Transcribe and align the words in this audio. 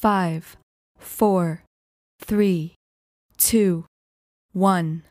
five, 0.00 0.56
four, 0.96 1.62
three, 2.18 2.74
two, 3.36 3.84
one. 4.52 5.02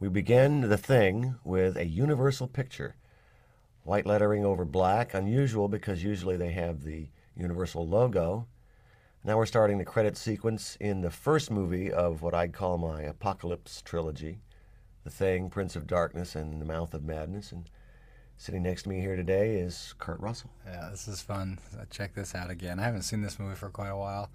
We 0.00 0.08
begin 0.08 0.62
the 0.62 0.78
thing 0.78 1.34
with 1.44 1.76
a 1.76 1.84
universal 1.84 2.48
picture. 2.48 2.96
White 3.82 4.06
lettering 4.06 4.46
over 4.46 4.64
black, 4.64 5.12
unusual 5.12 5.68
because 5.68 6.02
usually 6.02 6.38
they 6.38 6.52
have 6.52 6.82
the 6.82 7.08
universal 7.36 7.86
logo. 7.86 8.46
Now 9.22 9.36
we're 9.36 9.44
starting 9.44 9.76
the 9.76 9.84
credit 9.84 10.16
sequence 10.16 10.78
in 10.80 11.02
the 11.02 11.10
first 11.10 11.50
movie 11.50 11.92
of 11.92 12.22
what 12.22 12.34
I'd 12.34 12.54
call 12.54 12.78
my 12.78 13.02
apocalypse 13.02 13.82
trilogy 13.82 14.40
The 15.04 15.10
Thing, 15.10 15.50
Prince 15.50 15.76
of 15.76 15.86
Darkness, 15.86 16.34
and 16.34 16.58
The 16.58 16.64
Mouth 16.64 16.94
of 16.94 17.04
Madness. 17.04 17.52
And 17.52 17.68
sitting 18.42 18.64
next 18.64 18.82
to 18.82 18.88
me 18.88 19.00
here 19.00 19.14
today 19.14 19.54
is 19.54 19.94
Kurt 20.00 20.18
Russell. 20.18 20.50
Yeah, 20.66 20.88
this 20.90 21.06
is 21.06 21.22
fun. 21.22 21.60
Check 21.90 22.12
this 22.12 22.34
out 22.34 22.50
again. 22.50 22.80
I 22.80 22.82
haven't 22.82 23.02
seen 23.02 23.22
this 23.22 23.38
movie 23.38 23.54
for 23.54 23.68
quite 23.68 23.90
a 23.90 23.96
while. 23.96 24.30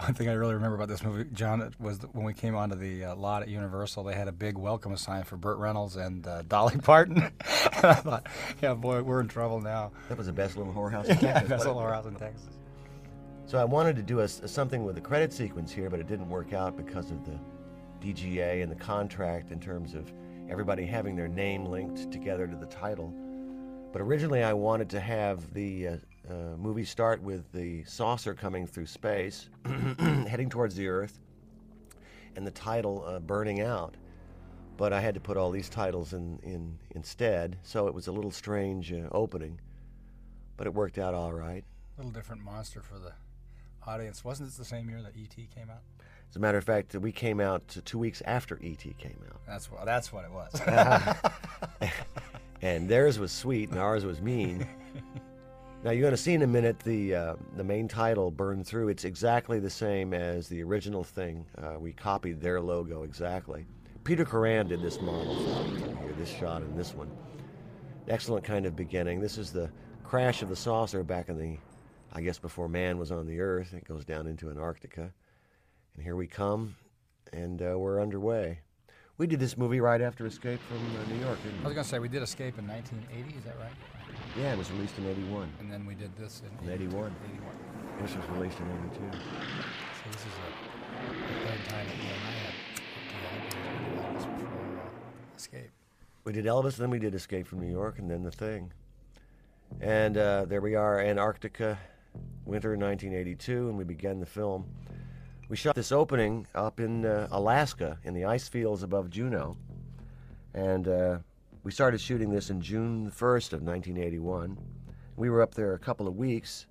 One 0.00 0.14
thing 0.14 0.30
I 0.30 0.32
really 0.32 0.54
remember 0.54 0.76
about 0.76 0.88
this 0.88 1.02
movie, 1.02 1.28
John, 1.34 1.74
was 1.78 1.98
when 2.12 2.24
we 2.24 2.32
came 2.32 2.54
onto 2.54 2.74
the 2.74 3.04
uh, 3.04 3.16
lot 3.16 3.42
at 3.42 3.48
Universal, 3.48 4.04
they 4.04 4.14
had 4.14 4.28
a 4.28 4.32
big 4.32 4.56
welcome 4.56 4.96
sign 4.96 5.24
for 5.24 5.36
Burt 5.36 5.58
Reynolds 5.58 5.96
and 5.96 6.26
uh, 6.26 6.40
Dolly 6.48 6.78
Parton. 6.82 7.18
and 7.20 7.84
I 7.84 7.94
thought, 7.94 8.26
yeah, 8.62 8.72
boy, 8.72 9.02
we're 9.02 9.20
in 9.20 9.28
trouble 9.28 9.60
now. 9.60 9.92
That 10.08 10.16
was 10.16 10.28
the 10.28 10.32
best 10.32 10.56
little 10.56 10.72
whorehouse 10.72 11.04
in 11.10 11.18
Texas. 11.18 11.22
yeah, 11.22 11.42
best 11.42 11.66
little 11.66 11.82
it? 11.82 11.84
whorehouse 11.84 12.06
in 12.06 12.14
Texas. 12.14 12.56
So 13.44 13.58
I 13.58 13.64
wanted 13.64 13.94
to 13.96 14.02
do 14.02 14.20
a, 14.20 14.28
something 14.28 14.84
with 14.84 14.94
the 14.94 15.02
credit 15.02 15.34
sequence 15.34 15.70
here, 15.70 15.90
but 15.90 16.00
it 16.00 16.06
didn't 16.06 16.30
work 16.30 16.54
out 16.54 16.78
because 16.78 17.10
of 17.10 17.26
the 17.26 17.38
DGA 18.00 18.62
and 18.62 18.72
the 18.72 18.76
contract 18.76 19.50
in 19.50 19.60
terms 19.60 19.92
of 19.92 20.10
everybody 20.48 20.86
having 20.86 21.14
their 21.16 21.28
name 21.28 21.64
linked 21.64 22.10
together 22.10 22.46
to 22.46 22.56
the 22.56 22.66
title. 22.66 23.12
But 23.92 24.02
originally, 24.02 24.42
I 24.42 24.52
wanted 24.52 24.90
to 24.90 25.00
have 25.00 25.52
the 25.54 25.88
uh, 25.88 25.96
uh, 26.28 26.56
movie 26.56 26.84
start 26.84 27.22
with 27.22 27.50
the 27.52 27.84
saucer 27.84 28.34
coming 28.34 28.66
through 28.66 28.86
space, 28.86 29.48
heading 29.98 30.50
towards 30.50 30.74
the 30.74 30.88
Earth, 30.88 31.20
and 32.36 32.46
the 32.46 32.50
title 32.50 33.04
uh, 33.06 33.18
burning 33.18 33.60
out. 33.60 33.96
But 34.76 34.92
I 34.92 35.00
had 35.00 35.14
to 35.14 35.20
put 35.20 35.36
all 35.36 35.50
these 35.50 35.68
titles 35.68 36.12
in, 36.12 36.38
in 36.42 36.78
instead, 36.90 37.58
so 37.62 37.88
it 37.88 37.94
was 37.94 38.06
a 38.06 38.12
little 38.12 38.30
strange 38.30 38.92
uh, 38.92 39.08
opening. 39.10 39.60
But 40.56 40.66
it 40.66 40.74
worked 40.74 40.98
out 40.98 41.14
all 41.14 41.32
right. 41.32 41.64
A 41.96 42.00
little 42.00 42.12
different 42.12 42.42
monster 42.42 42.82
for 42.82 42.98
the 42.98 43.12
audience. 43.86 44.24
Wasn't 44.24 44.48
this 44.48 44.56
the 44.56 44.64
same 44.64 44.88
year 44.88 45.02
that 45.02 45.16
E.T. 45.16 45.48
came 45.54 45.70
out? 45.70 45.82
As 46.30 46.36
a 46.36 46.38
matter 46.38 46.58
of 46.58 46.64
fact, 46.64 46.94
we 46.94 47.10
came 47.10 47.40
out 47.40 47.76
two 47.84 47.98
weeks 47.98 48.22
after 48.26 48.58
ET 48.62 48.82
came 48.98 49.18
out. 49.28 49.40
That's 49.46 49.70
what. 49.70 49.84
That's 49.86 50.12
what 50.12 50.24
it 50.24 50.30
was. 50.30 50.60
and 52.62 52.88
theirs 52.88 53.18
was 53.18 53.32
sweet 53.32 53.70
and 53.70 53.78
ours 53.78 54.04
was 54.04 54.20
mean. 54.20 54.66
now 55.84 55.90
you're 55.90 56.02
going 56.02 56.10
to 56.10 56.16
see 56.16 56.34
in 56.34 56.42
a 56.42 56.46
minute 56.46 56.78
the 56.80 57.14
uh, 57.14 57.34
the 57.56 57.64
main 57.64 57.88
title 57.88 58.30
burned 58.30 58.66
through. 58.66 58.88
It's 58.88 59.04
exactly 59.04 59.58
the 59.58 59.70
same 59.70 60.12
as 60.12 60.48
the 60.48 60.62
original 60.62 61.02
thing. 61.02 61.46
Uh, 61.56 61.76
we 61.78 61.92
copied 61.92 62.40
their 62.40 62.60
logo 62.60 63.04
exactly. 63.04 63.66
Peter 64.04 64.24
Kuran 64.24 64.68
did 64.68 64.80
this 64.80 65.00
model 65.00 65.34
here, 66.00 66.14
this 66.18 66.30
shot 66.30 66.62
and 66.62 66.78
this 66.78 66.94
one. 66.94 67.10
Excellent 68.08 68.44
kind 68.44 68.64
of 68.64 68.74
beginning. 68.74 69.20
This 69.20 69.36
is 69.36 69.52
the 69.52 69.70
crash 70.02 70.40
of 70.40 70.48
the 70.48 70.56
saucer 70.56 71.02
back 71.02 71.28
in 71.28 71.36
the, 71.36 71.58
I 72.14 72.22
guess 72.22 72.38
before 72.38 72.68
man 72.68 72.98
was 72.98 73.12
on 73.12 73.26
the 73.26 73.40
Earth. 73.40 73.74
It 73.74 73.86
goes 73.86 74.06
down 74.06 74.26
into 74.26 74.48
Antarctica, 74.48 75.12
and 75.98 76.04
here 76.04 76.14
we 76.14 76.28
come, 76.28 76.76
and 77.32 77.60
uh, 77.60 77.76
we're 77.76 78.00
underway. 78.00 78.60
We 79.16 79.26
did 79.26 79.40
this 79.40 79.58
movie 79.58 79.80
right 79.80 80.00
after 80.00 80.26
Escape 80.26 80.60
from 80.68 80.76
uh, 80.76 81.12
New 81.12 81.20
York, 81.26 81.42
didn't 81.42 81.58
I 81.58 81.64
was 81.64 81.74
going 81.74 81.84
to 81.84 81.90
say 81.90 81.98
we 81.98 82.08
did 82.08 82.22
Escape 82.22 82.56
in 82.56 82.68
1980. 82.68 83.36
Is 83.36 83.42
that 83.42 83.58
right? 83.58 83.72
Yeah, 84.38 84.52
it 84.52 84.58
was 84.58 84.70
released 84.70 84.96
in 84.98 85.06
81. 85.06 85.50
And 85.58 85.72
then 85.72 85.84
we 85.84 85.96
did 85.96 86.16
this 86.16 86.42
in, 86.46 86.68
In 86.68 86.72
81. 86.72 87.12
81. 87.26 87.50
This 88.00 88.14
was 88.14 88.24
released 88.30 88.60
in 88.60 88.66
82. 88.66 89.18
So 89.18 90.10
this 90.12 90.20
is 90.20 90.34
a, 90.38 90.50
a 91.02 91.48
third 91.48 91.68
time 91.68 91.86
that 91.88 91.96
you 91.96 92.10
and 92.14 92.22
I 92.22 92.30
had 92.30 92.54
yeah, 93.10 93.42
we 93.42 93.90
did 93.90 93.98
Elvis 93.98 94.38
before 94.38 94.78
uh, 94.78 95.36
Escape. 95.36 95.70
We 96.22 96.32
did 96.32 96.44
Elvis, 96.44 96.76
then 96.76 96.90
we 96.90 97.00
did 97.00 97.14
Escape 97.16 97.48
from 97.48 97.58
New 97.58 97.72
York, 97.72 97.98
and 97.98 98.08
then 98.08 98.22
The 98.22 98.30
Thing. 98.30 98.72
And 99.80 100.16
uh, 100.16 100.44
there 100.44 100.60
we 100.60 100.76
are, 100.76 101.00
Antarctica, 101.00 101.76
winter 102.44 102.76
1982, 102.76 103.68
and 103.68 103.76
we 103.76 103.82
began 103.82 104.20
the 104.20 104.26
film. 104.26 104.64
We 105.48 105.56
shot 105.56 105.76
this 105.76 105.92
opening 105.92 106.46
up 106.54 106.78
in 106.78 107.06
uh, 107.06 107.26
Alaska, 107.30 107.98
in 108.04 108.12
the 108.12 108.26
ice 108.26 108.48
fields 108.48 108.82
above 108.82 109.08
Juneau. 109.08 109.56
And 110.52 110.86
uh, 110.86 111.18
we 111.62 111.72
started 111.72 112.02
shooting 112.02 112.28
this 112.28 112.50
in 112.50 112.60
June 112.60 113.10
1st 113.10 113.54
of 113.54 113.62
1981. 113.62 114.58
We 115.16 115.30
were 115.30 115.40
up 115.40 115.54
there 115.54 115.72
a 115.72 115.78
couple 115.78 116.06
of 116.06 116.16
weeks, 116.16 116.66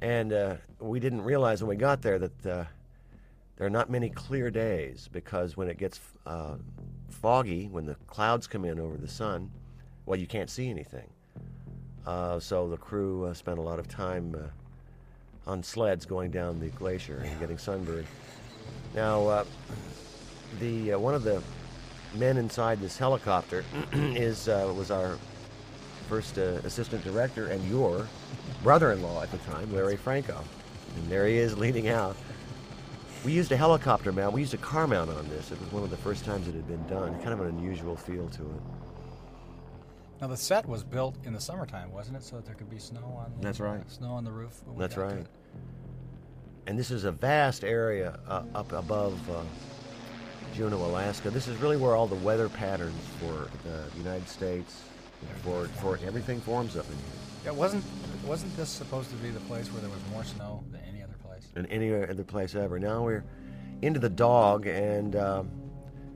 and 0.00 0.32
uh, 0.32 0.56
we 0.80 1.00
didn't 1.00 1.20
realize 1.20 1.62
when 1.62 1.68
we 1.68 1.76
got 1.76 2.00
there 2.00 2.18
that 2.18 2.46
uh, 2.46 2.64
there 3.56 3.66
are 3.66 3.70
not 3.70 3.90
many 3.90 4.08
clear 4.08 4.50
days 4.50 5.10
because 5.12 5.58
when 5.58 5.68
it 5.68 5.76
gets 5.76 6.00
uh, 6.24 6.54
foggy, 7.10 7.68
when 7.68 7.84
the 7.84 7.96
clouds 8.06 8.46
come 8.46 8.64
in 8.64 8.80
over 8.80 8.96
the 8.96 9.06
sun, 9.06 9.50
well, 10.06 10.18
you 10.18 10.26
can't 10.26 10.48
see 10.48 10.70
anything. 10.70 11.10
Uh, 12.06 12.40
so 12.40 12.70
the 12.70 12.78
crew 12.78 13.30
spent 13.34 13.58
a 13.58 13.62
lot 13.62 13.78
of 13.78 13.86
time 13.86 14.34
on 15.46 15.62
sleds 15.62 16.06
going 16.06 16.30
down 16.30 16.60
the 16.60 16.68
glacier 16.68 17.22
and 17.24 17.40
getting 17.40 17.58
sunburned. 17.58 18.06
Now, 18.94 19.26
uh, 19.26 19.44
the 20.60 20.92
uh, 20.92 20.98
one 20.98 21.14
of 21.14 21.22
the 21.24 21.42
men 22.14 22.36
inside 22.36 22.80
this 22.80 22.98
helicopter 22.98 23.64
is 23.92 24.48
uh, 24.48 24.72
was 24.76 24.90
our 24.90 25.18
first 26.08 26.38
uh, 26.38 26.60
assistant 26.64 27.02
director 27.04 27.48
and 27.48 27.64
your 27.68 28.06
brother-in-law 28.62 29.22
at 29.22 29.30
the 29.30 29.38
time, 29.38 29.72
Larry 29.74 29.96
Franco. 29.96 30.42
And 30.96 31.10
there 31.10 31.26
he 31.26 31.36
is 31.36 31.56
leaning 31.56 31.88
out. 31.88 32.16
We 33.24 33.32
used 33.32 33.52
a 33.52 33.56
helicopter 33.56 34.12
mount. 34.12 34.34
We 34.34 34.40
used 34.40 34.52
a 34.52 34.58
car 34.58 34.86
mount 34.86 35.08
on 35.08 35.28
this. 35.28 35.52
It 35.52 35.60
was 35.60 35.72
one 35.72 35.84
of 35.84 35.90
the 35.90 35.96
first 35.96 36.24
times 36.24 36.48
it 36.48 36.54
had 36.54 36.66
been 36.66 36.86
done. 36.86 37.14
Kind 37.20 37.32
of 37.32 37.40
an 37.40 37.46
unusual 37.46 37.96
feel 37.96 38.28
to 38.28 38.42
it. 38.42 38.81
Now 40.22 40.28
the 40.28 40.36
set 40.36 40.68
was 40.68 40.84
built 40.84 41.16
in 41.24 41.32
the 41.32 41.40
summertime, 41.40 41.90
wasn't 41.90 42.16
it, 42.16 42.22
so 42.22 42.36
that 42.36 42.46
there 42.46 42.54
could 42.54 42.70
be 42.70 42.78
snow 42.78 43.02
on. 43.18 43.32
The, 43.34 43.42
That's 43.42 43.58
right. 43.58 43.82
Snow 43.90 44.12
on 44.12 44.22
the 44.22 44.30
roof. 44.30 44.54
That's 44.78 44.96
right. 44.96 45.26
And 46.68 46.78
this 46.78 46.92
is 46.92 47.02
a 47.02 47.10
vast 47.10 47.64
area 47.64 48.20
uh, 48.28 48.44
up 48.54 48.70
above 48.70 49.18
uh, 49.28 49.42
Juneau, 50.54 50.76
Alaska. 50.76 51.28
This 51.28 51.48
is 51.48 51.56
really 51.56 51.76
where 51.76 51.96
all 51.96 52.06
the 52.06 52.14
weather 52.14 52.48
patterns 52.48 52.94
for 53.18 53.50
the 53.64 53.82
United 53.98 54.28
States, 54.28 54.84
for, 55.42 55.66
for 55.80 55.98
everything 56.06 56.40
forms 56.40 56.76
up 56.76 56.86
in 56.86 56.94
here. 56.94 57.04
Yeah, 57.46 57.50
wasn't 57.50 57.82
wasn't 58.24 58.56
this 58.56 58.68
supposed 58.68 59.10
to 59.10 59.16
be 59.16 59.30
the 59.30 59.40
place 59.40 59.72
where 59.72 59.80
there 59.80 59.90
was 59.90 60.02
more 60.12 60.22
snow 60.22 60.62
than 60.70 60.82
any 60.88 61.02
other 61.02 61.16
place? 61.20 61.48
than 61.52 61.66
any 61.66 61.92
other 61.92 62.22
place 62.22 62.54
ever. 62.54 62.78
Now 62.78 63.02
we're 63.02 63.24
into 63.82 63.98
the 63.98 64.08
dog, 64.08 64.68
and 64.68 65.16
um, 65.16 65.50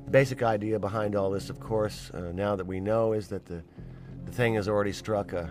the 0.04 0.12
basic 0.12 0.44
idea 0.44 0.78
behind 0.78 1.16
all 1.16 1.28
this, 1.32 1.50
of 1.50 1.58
course, 1.58 2.12
uh, 2.14 2.30
now 2.32 2.54
that 2.54 2.68
we 2.68 2.78
know, 2.78 3.12
is 3.12 3.26
that 3.28 3.44
the 3.46 3.64
the 4.26 4.32
thing 4.32 4.54
has 4.54 4.68
already 4.68 4.92
struck 4.92 5.32
a, 5.32 5.50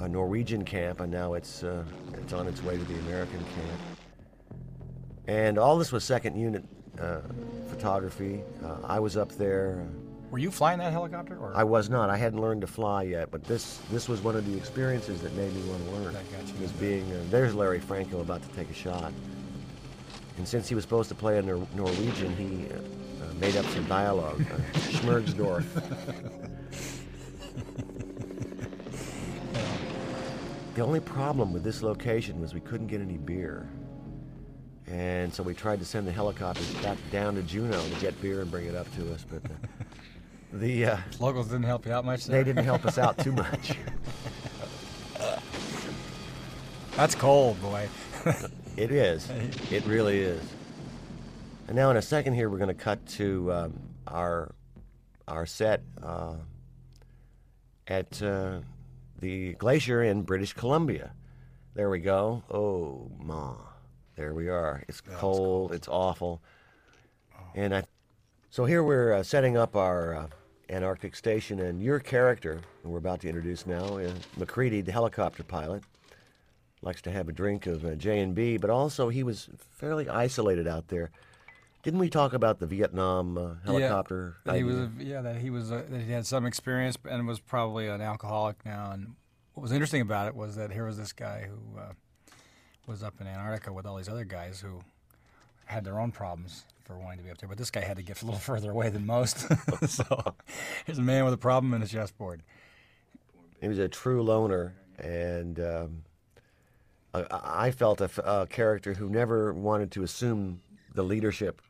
a 0.00 0.08
Norwegian 0.08 0.64
camp, 0.64 1.00
and 1.00 1.12
now 1.12 1.34
it's 1.34 1.62
uh, 1.62 1.84
it's 2.14 2.32
on 2.32 2.46
its 2.48 2.62
way 2.62 2.76
to 2.76 2.84
the 2.84 2.98
American 3.00 3.38
camp. 3.38 3.80
And 5.26 5.58
all 5.58 5.76
this 5.76 5.92
was 5.92 6.02
second 6.02 6.36
unit 6.36 6.64
uh, 6.98 7.20
photography. 7.68 8.40
Uh, 8.64 8.76
I 8.84 8.98
was 8.98 9.16
up 9.16 9.32
there. 9.32 9.86
Were 10.30 10.38
you 10.38 10.50
flying 10.50 10.78
that 10.78 10.92
helicopter, 10.92 11.38
or 11.38 11.54
I 11.54 11.64
was 11.64 11.88
not. 11.88 12.10
I 12.10 12.16
hadn't 12.16 12.40
learned 12.40 12.62
to 12.62 12.66
fly 12.66 13.02
yet, 13.04 13.30
but 13.30 13.44
this 13.44 13.80
this 13.90 14.08
was 14.08 14.20
one 14.22 14.36
of 14.36 14.50
the 14.50 14.56
experiences 14.56 15.20
that 15.22 15.34
made 15.34 15.54
me 15.54 15.62
want 15.70 15.84
to 15.84 15.90
learn. 15.92 16.14
That 16.14 16.30
got 16.32 16.48
you 16.48 16.60
Was 16.60 16.72
being 16.72 17.10
uh, 17.12 17.22
there's 17.30 17.54
Larry 17.54 17.80
Franco 17.80 18.20
about 18.20 18.42
to 18.42 18.48
take 18.56 18.70
a 18.70 18.74
shot, 18.74 19.12
and 20.38 20.48
since 20.48 20.68
he 20.68 20.74
was 20.74 20.84
supposed 20.84 21.08
to 21.10 21.14
play 21.14 21.38
a 21.38 21.42
Nor- 21.42 21.66
Norwegian, 21.74 22.34
he 22.36 22.66
uh, 22.72 22.78
uh, 22.78 23.34
made 23.34 23.56
up 23.56 23.66
some 23.66 23.84
dialogue. 23.84 24.40
Uh, 24.40 24.78
Schmergsdorf. 24.78 25.64
the 30.78 30.84
only 30.84 31.00
problem 31.00 31.52
with 31.52 31.64
this 31.64 31.82
location 31.82 32.40
was 32.40 32.54
we 32.54 32.60
couldn't 32.60 32.86
get 32.86 33.00
any 33.00 33.16
beer. 33.16 33.68
And 34.86 35.34
so 35.34 35.42
we 35.42 35.52
tried 35.52 35.80
to 35.80 35.84
send 35.84 36.06
the 36.06 36.12
helicopters 36.12 36.72
back 36.74 36.96
down 37.10 37.34
to 37.34 37.42
Juneau 37.42 37.82
to 37.82 37.94
get 37.96 38.22
beer 38.22 38.42
and 38.42 38.48
bring 38.48 38.66
it 38.66 38.76
up 38.76 38.86
to 38.94 39.12
us, 39.12 39.26
but 39.28 39.42
uh, 39.44 39.54
the 40.52 40.84
uh, 40.86 40.96
locals 41.18 41.48
didn't 41.48 41.64
help 41.64 41.84
you 41.84 41.90
out 41.90 42.04
much? 42.04 42.26
they 42.26 42.44
didn't 42.44 42.64
help 42.64 42.86
us 42.86 42.96
out 42.96 43.18
too 43.18 43.32
much. 43.44 43.72
That's 46.94 47.16
cold, 47.16 47.60
boy. 47.60 47.88
It 48.76 48.92
is. 48.92 49.28
It 49.72 49.84
really 49.86 50.20
is. 50.20 50.40
And 51.66 51.74
now, 51.74 51.90
in 51.90 51.96
a 51.96 52.02
second, 52.02 52.34
here 52.34 52.48
we're 52.48 52.58
going 52.58 52.68
to 52.68 52.74
cut 52.74 53.04
to 53.16 53.52
um, 53.52 53.80
our 54.06 54.54
our 55.26 55.44
set 55.44 55.82
uh, 56.00 56.34
at 57.88 58.22
uh, 58.22 58.60
the 59.18 59.54
glacier 59.54 60.02
in 60.02 60.22
British 60.22 60.52
Columbia. 60.52 61.12
There 61.74 61.90
we 61.90 62.00
go. 62.00 62.42
Oh, 62.50 63.10
ma. 63.18 63.54
There 64.16 64.34
we 64.34 64.48
are. 64.48 64.82
It's 64.88 65.00
cold. 65.00 65.72
It's 65.72 65.88
awful. 65.88 66.42
And 67.54 67.74
I, 67.74 67.84
so 68.50 68.64
here 68.64 68.82
we're 68.82 69.12
uh, 69.12 69.22
setting 69.22 69.56
up 69.56 69.76
our 69.76 70.14
uh, 70.14 70.26
Antarctic 70.70 71.16
station, 71.16 71.60
and 71.60 71.82
your 71.82 71.98
character, 71.98 72.60
who 72.82 72.90
we're 72.90 72.98
about 72.98 73.20
to 73.20 73.28
introduce 73.28 73.66
now, 73.66 73.96
is 73.96 74.12
MacReady, 74.36 74.80
the 74.80 74.92
helicopter 74.92 75.42
pilot, 75.42 75.82
likes 76.82 77.00
to 77.02 77.10
have 77.10 77.28
a 77.28 77.32
drink 77.32 77.66
of 77.66 77.84
uh, 77.84 77.94
J 77.94 78.20
and 78.20 78.34
B, 78.34 78.56
but 78.56 78.70
also 78.70 79.08
he 79.08 79.22
was 79.22 79.48
fairly 79.70 80.08
isolated 80.08 80.68
out 80.68 80.88
there. 80.88 81.10
Didn't 81.88 82.00
we 82.00 82.10
talk 82.10 82.34
about 82.34 82.58
the 82.58 82.66
Vietnam 82.66 83.38
uh, 83.38 83.54
helicopter? 83.64 84.36
Yeah, 84.44 84.52
that 84.52 84.58
he 84.58 84.62
was 84.62 84.76
a, 84.76 84.90
yeah 84.98 85.22
that 85.22 85.36
he 85.36 85.48
was 85.48 85.70
a, 85.70 85.86
that 85.88 86.02
he 86.02 86.12
had 86.12 86.26
some 86.26 86.44
experience 86.44 86.98
and 87.08 87.26
was 87.26 87.40
probably 87.40 87.88
an 87.88 88.02
alcoholic 88.02 88.62
now. 88.66 88.90
And 88.92 89.14
what 89.54 89.62
was 89.62 89.72
interesting 89.72 90.02
about 90.02 90.28
it 90.28 90.34
was 90.34 90.56
that 90.56 90.70
here 90.70 90.84
was 90.84 90.98
this 90.98 91.14
guy 91.14 91.48
who 91.48 91.80
uh, 91.80 91.92
was 92.86 93.02
up 93.02 93.22
in 93.22 93.26
Antarctica 93.26 93.72
with 93.72 93.86
all 93.86 93.96
these 93.96 94.10
other 94.10 94.26
guys 94.26 94.60
who 94.60 94.80
had 95.64 95.82
their 95.82 95.98
own 95.98 96.12
problems 96.12 96.66
for 96.84 96.98
wanting 96.98 97.20
to 97.20 97.24
be 97.24 97.30
up 97.30 97.38
there, 97.38 97.48
but 97.48 97.56
this 97.56 97.70
guy 97.70 97.80
had 97.80 97.96
to 97.96 98.02
get 98.02 98.20
a 98.20 98.26
little 98.26 98.38
further 98.52 98.70
away 98.70 98.90
than 98.90 99.06
most. 99.06 99.46
so 99.88 100.34
here's 100.84 100.98
a 100.98 101.00
man 101.00 101.24
with 101.24 101.32
a 101.32 101.38
problem 101.38 101.72
and 101.72 101.82
a 101.82 101.88
chessboard. 101.88 102.42
He 103.62 103.68
was 103.68 103.78
a 103.78 103.88
true 103.88 104.22
loner, 104.22 104.74
and 104.98 105.58
um, 105.58 106.02
I, 107.14 107.24
I 107.30 107.70
felt 107.70 108.02
a 108.02 108.46
character 108.50 108.92
who 108.92 109.08
never 109.08 109.54
wanted 109.54 109.90
to 109.92 110.02
assume 110.02 110.60
the 110.92 111.02
leadership 111.02 111.62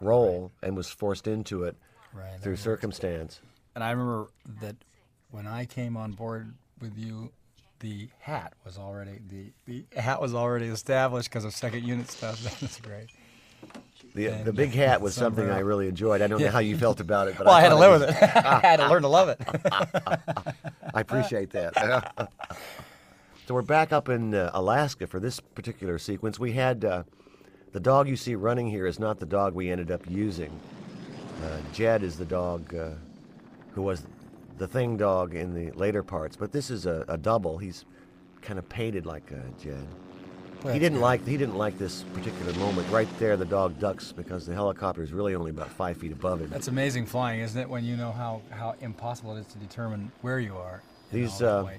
role 0.00 0.52
and 0.62 0.76
was 0.76 0.88
forced 0.88 1.26
into 1.26 1.64
it 1.64 1.76
Right. 2.12 2.40
through 2.40 2.56
circumstance. 2.56 3.40
And 3.74 3.84
I 3.84 3.90
remember 3.90 4.28
that 4.62 4.76
when 5.30 5.46
I 5.46 5.66
came 5.66 5.96
on 5.96 6.12
board 6.12 6.54
with 6.80 6.96
you, 6.96 7.30
the 7.80 8.08
hat 8.18 8.54
was 8.64 8.76
already 8.78 9.20
the, 9.28 9.52
the 9.66 9.84
hat 10.00 10.20
was 10.20 10.34
already 10.34 10.66
established 10.66 11.28
because 11.30 11.44
of 11.44 11.54
second 11.54 11.84
unit 11.84 12.10
stuff. 12.10 12.40
That's 12.60 12.80
great. 12.80 13.08
The, 14.14 14.28
the 14.44 14.52
big 14.52 14.70
hat 14.72 15.00
was 15.02 15.14
something 15.14 15.48
I 15.50 15.58
really 15.60 15.86
enjoyed. 15.86 16.22
I 16.22 16.26
don't 16.28 16.40
know 16.40 16.50
how 16.50 16.58
you 16.60 16.76
felt 16.78 16.98
about 17.00 17.28
it, 17.28 17.36
but 17.36 17.46
Well, 17.46 17.54
I 17.54 17.60
had 17.60 17.68
to 17.68 17.76
live 17.76 18.00
was- 18.00 18.08
with 18.08 18.10
it. 18.16 18.22
I 18.46 18.60
had 18.60 18.76
to 18.78 18.88
learn 18.88 19.02
to 19.02 19.08
love 19.08 19.28
it. 19.28 19.40
I 20.94 21.00
appreciate 21.00 21.50
that. 21.50 22.28
so 23.46 23.54
we're 23.54 23.62
back 23.62 23.92
up 23.92 24.08
in 24.08 24.34
uh, 24.34 24.50
Alaska 24.54 25.06
for 25.06 25.20
this 25.20 25.38
particular 25.40 25.98
sequence. 25.98 26.38
We 26.38 26.52
had 26.52 26.84
uh, 26.84 27.02
the 27.72 27.80
dog 27.80 28.08
you 28.08 28.16
see 28.16 28.34
running 28.34 28.68
here 28.68 28.86
is 28.86 28.98
not 28.98 29.18
the 29.18 29.26
dog 29.26 29.54
we 29.54 29.70
ended 29.70 29.90
up 29.90 30.08
using. 30.08 30.50
Uh, 31.44 31.58
Jed 31.72 32.02
is 32.02 32.16
the 32.16 32.24
dog 32.24 32.74
uh, 32.74 32.90
who 33.72 33.82
was 33.82 34.06
the 34.58 34.66
thing 34.66 34.96
dog 34.96 35.34
in 35.34 35.54
the 35.54 35.70
later 35.72 36.02
parts, 36.02 36.36
but 36.36 36.50
this 36.52 36.70
is 36.70 36.86
a, 36.86 37.04
a 37.08 37.16
double. 37.16 37.58
He's 37.58 37.84
kind 38.42 38.58
of 38.58 38.68
painted 38.68 39.06
like 39.06 39.30
uh, 39.32 39.36
Jed. 39.62 39.86
He 40.72 40.80
didn't 40.80 41.00
like 41.00 41.24
he 41.24 41.36
didn't 41.36 41.56
like 41.56 41.78
this 41.78 42.02
particular 42.14 42.52
moment. 42.54 42.90
Right 42.90 43.08
there, 43.20 43.36
the 43.36 43.44
dog 43.44 43.78
ducks 43.78 44.10
because 44.10 44.44
the 44.44 44.54
helicopter 44.54 45.04
is 45.04 45.12
really 45.12 45.36
only 45.36 45.52
about 45.52 45.70
five 45.70 45.96
feet 45.96 46.10
above 46.10 46.40
him. 46.40 46.50
That's 46.50 46.66
amazing 46.66 47.06
flying, 47.06 47.40
isn't 47.40 47.60
it? 47.60 47.68
When 47.68 47.84
you 47.84 47.96
know 47.96 48.10
how, 48.10 48.42
how 48.50 48.74
impossible 48.80 49.36
it 49.36 49.40
is 49.40 49.46
to 49.48 49.58
determine 49.58 50.10
where 50.22 50.40
you 50.40 50.56
are. 50.56 50.82
These, 51.12 51.42
uh. 51.42 51.70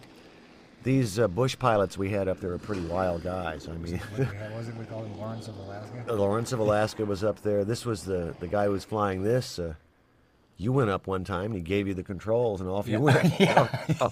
These 0.83 1.19
uh, 1.19 1.27
bush 1.27 1.57
pilots 1.59 1.97
we 1.97 2.09
had 2.09 2.27
up 2.27 2.39
there 2.39 2.53
are 2.53 2.57
pretty 2.57 2.85
wild 2.85 3.23
guys. 3.23 3.67
I 3.67 3.73
mean, 3.73 3.97
What 3.97 4.51
was 4.53 4.69
it 4.69 4.75
we 4.77 4.85
called 4.85 5.13
Lawrence 5.17 5.47
of 5.47 5.57
Alaska? 5.57 6.05
Lawrence 6.13 6.51
of 6.53 6.59
Alaska 6.59 7.05
was 7.05 7.23
up 7.23 7.41
there. 7.41 7.65
This 7.65 7.85
was 7.85 8.03
the 8.03 8.33
the 8.39 8.47
guy 8.47 8.65
who 8.65 8.71
was 8.71 8.85
flying 8.85 9.23
this. 9.23 9.59
Uh, 9.59 9.73
you 10.57 10.71
went 10.71 10.89
up 10.89 11.07
one 11.07 11.23
time, 11.23 11.45
and 11.47 11.55
he 11.55 11.61
gave 11.61 11.87
you 11.87 11.93
the 11.93 12.03
controls, 12.03 12.61
and 12.61 12.69
off 12.69 12.87
you 12.87 12.99
went. 13.01 13.33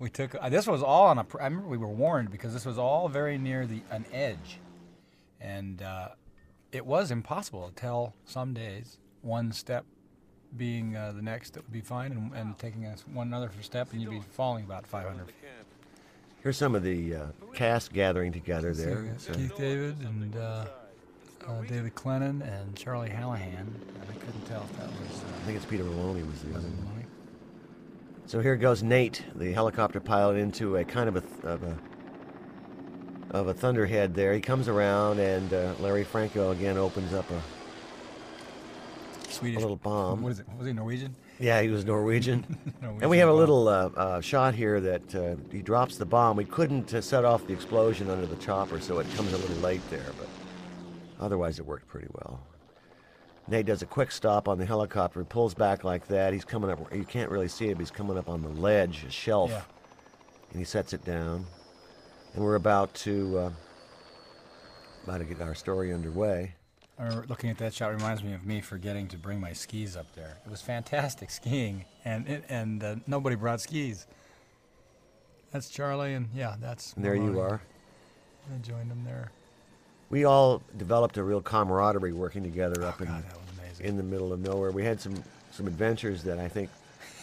We 0.00 0.08
took 0.08 0.34
uh, 0.34 0.48
this 0.48 0.66
was 0.66 0.82
all 0.82 1.08
on 1.08 1.18
a. 1.18 1.26
I 1.38 1.44
remember 1.44 1.68
we 1.68 1.76
were 1.76 1.86
warned 1.86 2.30
because 2.30 2.54
this 2.54 2.64
was 2.64 2.78
all 2.78 3.06
very 3.10 3.36
near 3.36 3.66
the 3.66 3.82
an 3.90 4.06
edge, 4.10 4.58
and 5.42 5.82
uh, 5.82 6.08
it 6.72 6.86
was 6.86 7.10
impossible 7.10 7.68
to 7.68 7.74
tell 7.74 8.14
some 8.24 8.54
days 8.54 8.96
one 9.20 9.52
step 9.52 9.84
being 10.56 10.96
uh, 10.96 11.12
the 11.14 11.22
next 11.22 11.54
that 11.54 11.62
would 11.64 11.72
be 11.72 11.80
fine, 11.80 12.12
and, 12.12 12.32
and 12.34 12.58
taking 12.58 12.84
us 12.86 13.04
one 13.12 13.28
another 13.28 13.50
step, 13.62 13.88
and 13.92 14.00
you'd 14.00 14.10
be 14.10 14.20
falling 14.20 14.64
about 14.64 14.86
500 14.86 15.26
feet. 15.26 15.34
Here's 16.42 16.56
some 16.56 16.74
of 16.74 16.82
the 16.82 17.14
uh, 17.14 17.26
cast 17.54 17.92
gathering 17.92 18.32
together 18.32 18.72
there. 18.74 19.02
we 19.02 19.06
got 19.08 19.14
It's, 19.14 19.28
uh, 19.28 19.34
Keith 19.34 19.56
David 19.58 19.96
and 20.00 20.36
uh, 20.36 20.64
uh, 21.46 21.60
David 21.68 21.94
Clennon 21.94 22.40
and 22.42 22.74
Charlie 22.74 23.10
Hallahan. 23.10 23.66
I 24.10 24.12
couldn't 24.24 24.46
tell 24.46 24.62
if 24.62 24.76
that 24.78 24.86
was. 24.88 25.22
I 25.22 25.44
think 25.44 25.56
it's 25.56 25.66
Peter 25.66 25.84
Maloney 25.84 26.22
was 26.22 26.40
the 26.42 26.54
Uh, 26.54 26.58
other. 26.58 26.66
one. 26.68 27.04
So 28.26 28.40
here 28.40 28.56
goes 28.56 28.82
Nate, 28.82 29.24
the 29.34 29.52
helicopter 29.52 30.00
pilot, 30.00 30.36
into 30.36 30.76
a 30.76 30.84
kind 30.84 31.08
of 31.08 31.16
a 31.16 31.20
th- 31.20 31.44
of 31.44 31.62
a 31.62 31.78
of 33.32 33.48
a 33.48 33.54
thunderhead. 33.54 34.14
There, 34.14 34.32
he 34.32 34.40
comes 34.40 34.66
around, 34.68 35.18
and 35.20 35.52
uh, 35.52 35.74
Larry 35.80 36.04
Franco 36.04 36.52
again 36.52 36.76
opens 36.78 37.12
up 37.12 37.28
a 37.30 37.40
Swedish. 39.30 39.60
little 39.60 39.76
bomb. 39.76 40.22
What 40.22 40.32
is 40.32 40.40
it? 40.40 40.46
Was 40.58 40.66
he 40.66 40.72
Norwegian? 40.72 41.14
Yeah, 41.38 41.62
he 41.62 41.68
was 41.68 41.84
Norwegian. 41.84 42.44
Norwegian 42.82 43.02
and 43.02 43.10
we 43.10 43.18
have 43.18 43.28
a 43.28 43.32
little 43.32 43.68
uh, 43.68 43.88
uh, 43.96 44.20
shot 44.20 44.54
here 44.54 44.80
that 44.80 45.14
uh, 45.14 45.36
he 45.50 45.62
drops 45.62 45.96
the 45.96 46.04
bomb. 46.04 46.36
We 46.36 46.44
couldn't 46.44 46.92
uh, 46.92 47.00
set 47.00 47.24
off 47.24 47.46
the 47.46 47.52
explosion 47.52 48.10
under 48.10 48.26
the 48.26 48.36
chopper, 48.36 48.80
so 48.80 48.98
it 48.98 49.06
comes 49.16 49.32
a 49.32 49.38
little 49.38 49.56
late 49.56 49.80
there, 49.90 50.12
but 50.18 50.28
otherwise 51.24 51.58
it 51.58 51.66
worked 51.66 51.88
pretty 51.88 52.08
well. 52.12 52.40
Nate 53.48 53.66
does 53.66 53.82
a 53.82 53.86
quick 53.86 54.12
stop 54.12 54.46
on 54.48 54.58
the 54.58 54.66
helicopter, 54.66 55.24
pulls 55.24 55.54
back 55.54 55.82
like 55.82 56.06
that. 56.08 56.32
He's 56.32 56.44
coming 56.44 56.70
up. 56.70 56.94
You 56.94 57.04
can't 57.04 57.30
really 57.30 57.48
see 57.48 57.68
him. 57.70 57.78
He's 57.78 57.90
coming 57.90 58.16
up 58.16 58.28
on 58.28 58.42
the 58.42 58.48
ledge, 58.50 59.04
a 59.04 59.10
shelf, 59.10 59.50
Yeah. 59.50 59.62
and 60.50 60.58
he 60.58 60.64
sets 60.64 60.92
it 60.92 61.04
down. 61.04 61.46
And 62.34 62.44
we're 62.44 62.54
about 62.54 62.94
to 62.94 63.38
uh, 63.38 63.50
about 65.04 65.18
to 65.18 65.24
get 65.24 65.40
our 65.40 65.54
story 65.54 65.92
underway. 65.92 66.54
Remember 67.00 67.26
looking 67.28 67.48
at 67.48 67.56
that 67.58 67.72
shot 67.72 67.94
reminds 67.94 68.22
me 68.22 68.34
of 68.34 68.44
me 68.44 68.60
forgetting 68.60 69.08
to 69.08 69.16
bring 69.16 69.40
my 69.40 69.54
skis 69.54 69.96
up 69.96 70.14
there. 70.14 70.36
It 70.44 70.50
was 70.50 70.60
fantastic 70.60 71.30
skiing, 71.30 71.86
and 72.04 72.42
and 72.48 72.84
uh, 72.84 72.96
nobody 73.06 73.36
brought 73.36 73.60
skis. 73.60 74.06
That's 75.50 75.70
Charlie, 75.70 76.14
and 76.14 76.28
yeah, 76.34 76.56
that's. 76.60 76.92
And 76.92 77.04
there 77.04 77.14
you 77.14 77.40
are. 77.40 77.60
I 78.54 78.58
joined 78.58 78.90
them 78.90 79.04
there. 79.04 79.30
We 80.10 80.24
all 80.24 80.62
developed 80.76 81.16
a 81.16 81.22
real 81.22 81.40
camaraderie 81.40 82.12
working 82.12 82.42
together 82.42 82.84
up 82.84 83.00
in 83.00 83.06
God, 83.06 83.24
was 83.68 83.80
in 83.80 83.96
the 83.96 84.02
middle 84.02 84.32
of 84.32 84.40
nowhere. 84.40 84.70
We 84.70 84.84
had 84.84 85.00
some 85.00 85.22
some 85.52 85.66
adventures 85.66 86.22
that 86.24 86.38
I 86.38 86.48
think 86.48 86.68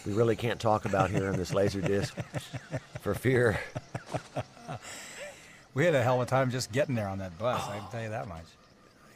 we 0.04 0.12
really 0.12 0.36
can't 0.36 0.58
talk 0.58 0.86
about 0.86 1.10
here 1.10 1.28
on 1.28 1.36
this 1.36 1.54
laser 1.54 1.80
disc 1.80 2.16
for 3.00 3.14
fear. 3.14 3.60
we 5.74 5.84
had 5.84 5.94
a 5.94 6.02
hell 6.02 6.20
of 6.20 6.26
a 6.26 6.30
time 6.30 6.50
just 6.50 6.72
getting 6.72 6.94
there 6.94 7.08
on 7.08 7.18
that 7.18 7.38
bus. 7.38 7.62
I 7.68 7.78
can 7.78 7.90
tell 7.90 8.02
you 8.02 8.10
that 8.10 8.28
much. 8.28 8.44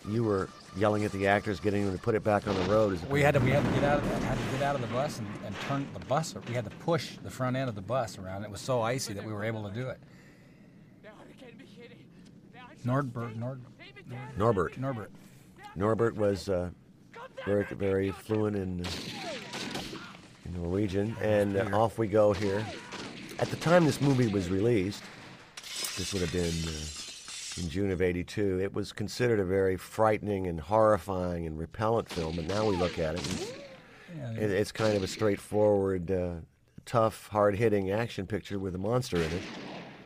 You 0.09 0.25
were 0.25 0.49
yelling 0.77 1.05
at 1.05 1.13
the 1.13 1.27
actors, 1.27 1.61
getting 1.61 1.85
them 1.85 1.97
to 1.97 2.03
put 2.03 2.15
it 2.15 2.25
back 2.25 2.49
on 2.49 2.55
the 2.57 2.63
road. 2.63 3.01
We 3.09 3.23
had 3.23 3.35
to 3.35 3.41
we 3.41 3.51
had 3.51 3.65
to 3.65 3.71
get 3.73 3.85
out 3.85 3.99
of 3.99 4.25
had 4.25 4.37
to 4.37 4.45
get 4.53 4.63
out 4.63 4.75
of 4.75 4.81
the 4.81 4.89
bus 4.89 5.19
and, 5.19 5.29
and 5.47 5.55
turn 5.69 5.87
the 5.95 6.05
bus. 6.07 6.35
We 6.49 6.55
had 6.55 6.65
to 6.65 6.71
push 6.71 7.17
the 7.23 7.31
front 7.31 7.57
end 7.57 7.69
of 7.69 7.75
the 7.75 7.83
bus 7.83 8.19
around. 8.19 8.45
It 8.45 8.51
was 8.51 8.61
so 8.61 8.83
icy 8.83 9.13
that 9.15 9.25
we 9.25 9.33
were 9.33 9.45
able 9.45 9.69
to 9.69 9.75
do 9.75 9.89
it. 9.89 10.01
Nordberg, 12.85 13.37
Nord, 13.37 13.61
Norbert. 14.37 14.77
Norbert. 14.77 15.11
Norbert 15.77 16.17
was 16.17 16.49
uh, 16.49 16.71
very 17.45 17.65
very 17.65 18.11
fluent 18.11 18.57
in, 18.57 18.85
uh, 18.85 18.89
in 20.45 20.61
Norwegian, 20.61 21.17
and 21.21 21.57
uh, 21.57 21.77
off 21.77 21.99
we 21.99 22.09
go 22.09 22.33
here. 22.33 22.65
At 23.39 23.49
the 23.51 23.57
time 23.57 23.85
this 23.85 24.01
movie 24.01 24.27
was 24.27 24.51
released, 24.51 25.03
this 25.97 26.13
would 26.13 26.23
have 26.23 26.33
been 26.33 26.53
uh, 26.69 27.02
in 27.59 27.69
June 27.69 27.91
of 27.91 28.01
'82. 28.03 28.61
It 28.61 28.73
was 28.73 28.93
considered 28.93 29.41
a 29.41 29.45
very 29.45 29.77
frightening 29.77 30.47
and 30.47 30.61
horrifying 30.61 31.47
and 31.47 31.59
repellent 31.59 32.09
film, 32.09 32.39
And 32.39 32.49
now 32.49 32.67
we 32.67 32.77
look 32.77 32.99
at 32.99 33.17
it. 33.17 33.55
It, 34.37 34.51
it's 34.51 34.73
kind 34.73 34.97
of 34.97 35.03
a 35.03 35.07
straightforward, 35.09 36.11
uh, 36.11 36.35
tough, 36.85 37.29
hard-hitting 37.29 37.91
action 37.91 38.27
picture 38.27 38.59
with 38.59 38.75
a 38.75 38.79
monster 38.79 39.17
in 39.17 39.31
it. 39.31 39.43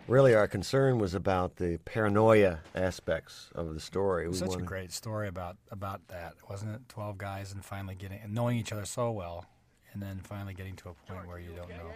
Really, 0.06 0.34
our 0.34 0.46
concern 0.46 0.98
was 0.98 1.14
about 1.14 1.56
the 1.56 1.78
paranoia 1.84 2.60
aspects 2.76 3.50
of 3.56 3.74
the 3.74 3.80
story. 3.80 4.28
We 4.28 4.36
Such 4.36 4.54
a 4.54 4.58
great 4.58 4.92
story 4.92 5.26
about 5.26 5.56
about 5.72 6.06
that, 6.08 6.34
wasn't 6.48 6.76
it? 6.76 6.88
Twelve 6.88 7.18
guys 7.18 7.52
and 7.52 7.64
finally 7.64 7.96
getting 7.96 8.20
and 8.22 8.32
knowing 8.32 8.56
each 8.56 8.72
other 8.72 8.84
so 8.84 9.10
well, 9.10 9.46
and 9.92 10.00
then 10.00 10.20
finally 10.22 10.54
getting 10.54 10.76
to 10.76 10.90
a 10.90 10.94
point 11.12 11.26
where 11.26 11.40
you 11.40 11.50
don't 11.56 11.68
know. 11.70 11.90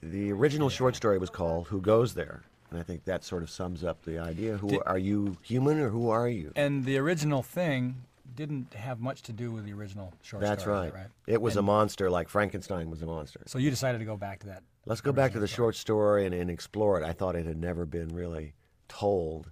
The 0.00 0.30
original 0.30 0.68
short 0.68 0.94
story 0.94 1.18
was 1.18 1.28
called 1.28 1.66
"Who 1.66 1.80
Goes 1.80 2.14
There," 2.14 2.42
and 2.76 2.82
I 2.82 2.84
think 2.84 3.04
that 3.04 3.24
sort 3.24 3.42
of 3.42 3.48
sums 3.48 3.82
up 3.82 4.02
the 4.04 4.18
idea. 4.18 4.58
Who 4.58 4.68
Did- 4.68 4.82
are 4.84 4.98
you, 4.98 5.38
human, 5.42 5.80
or 5.80 5.88
who 5.88 6.10
are 6.10 6.28
you? 6.28 6.52
And 6.56 6.84
the 6.84 6.98
original 6.98 7.42
thing 7.42 8.02
didn't 8.34 8.74
have 8.74 9.00
much 9.00 9.22
to 9.22 9.32
do 9.32 9.50
with 9.50 9.64
the 9.64 9.72
original 9.72 10.12
short 10.20 10.42
That's 10.42 10.62
story. 10.62 10.76
right. 10.76 10.94
right? 10.94 11.06
It 11.26 11.40
was 11.40 11.56
a 11.56 11.62
monster, 11.62 12.10
like 12.10 12.28
Frankenstein 12.28 12.90
was 12.90 13.00
a 13.00 13.06
monster. 13.06 13.40
So 13.46 13.58
you 13.58 13.70
decided 13.70 13.98
to 13.98 14.04
go 14.04 14.16
back 14.18 14.40
to 14.40 14.46
that. 14.48 14.62
Let's 14.84 15.00
go 15.00 15.10
back 15.10 15.32
to 15.32 15.38
the 15.38 15.44
original 15.44 15.56
short 15.56 15.76
story 15.76 16.26
and, 16.26 16.34
and 16.34 16.50
explore 16.50 17.00
it. 17.00 17.04
I 17.04 17.12
thought 17.12 17.34
it 17.34 17.46
had 17.46 17.56
never 17.56 17.86
been 17.86 18.08
really 18.08 18.52
told. 18.88 19.50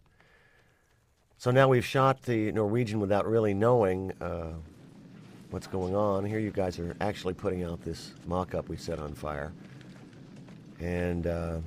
So 1.38 1.50
now 1.50 1.68
we've 1.68 1.84
shot 1.84 2.22
the 2.22 2.52
Norwegian 2.52 3.00
without 3.00 3.26
really 3.26 3.54
knowing 3.54 4.12
uh, 4.20 4.52
what's 5.50 5.66
going 5.66 5.96
on. 5.96 6.26
Here 6.26 6.38
you 6.38 6.50
guys 6.50 6.78
are 6.78 6.94
actually 7.00 7.34
putting 7.34 7.64
out 7.64 7.82
this 7.82 8.12
mock-up 8.26 8.68
we 8.68 8.76
set 8.76 8.98
on 8.98 9.14
fire. 9.14 9.52
And 10.78 11.26
uh, 11.26 11.60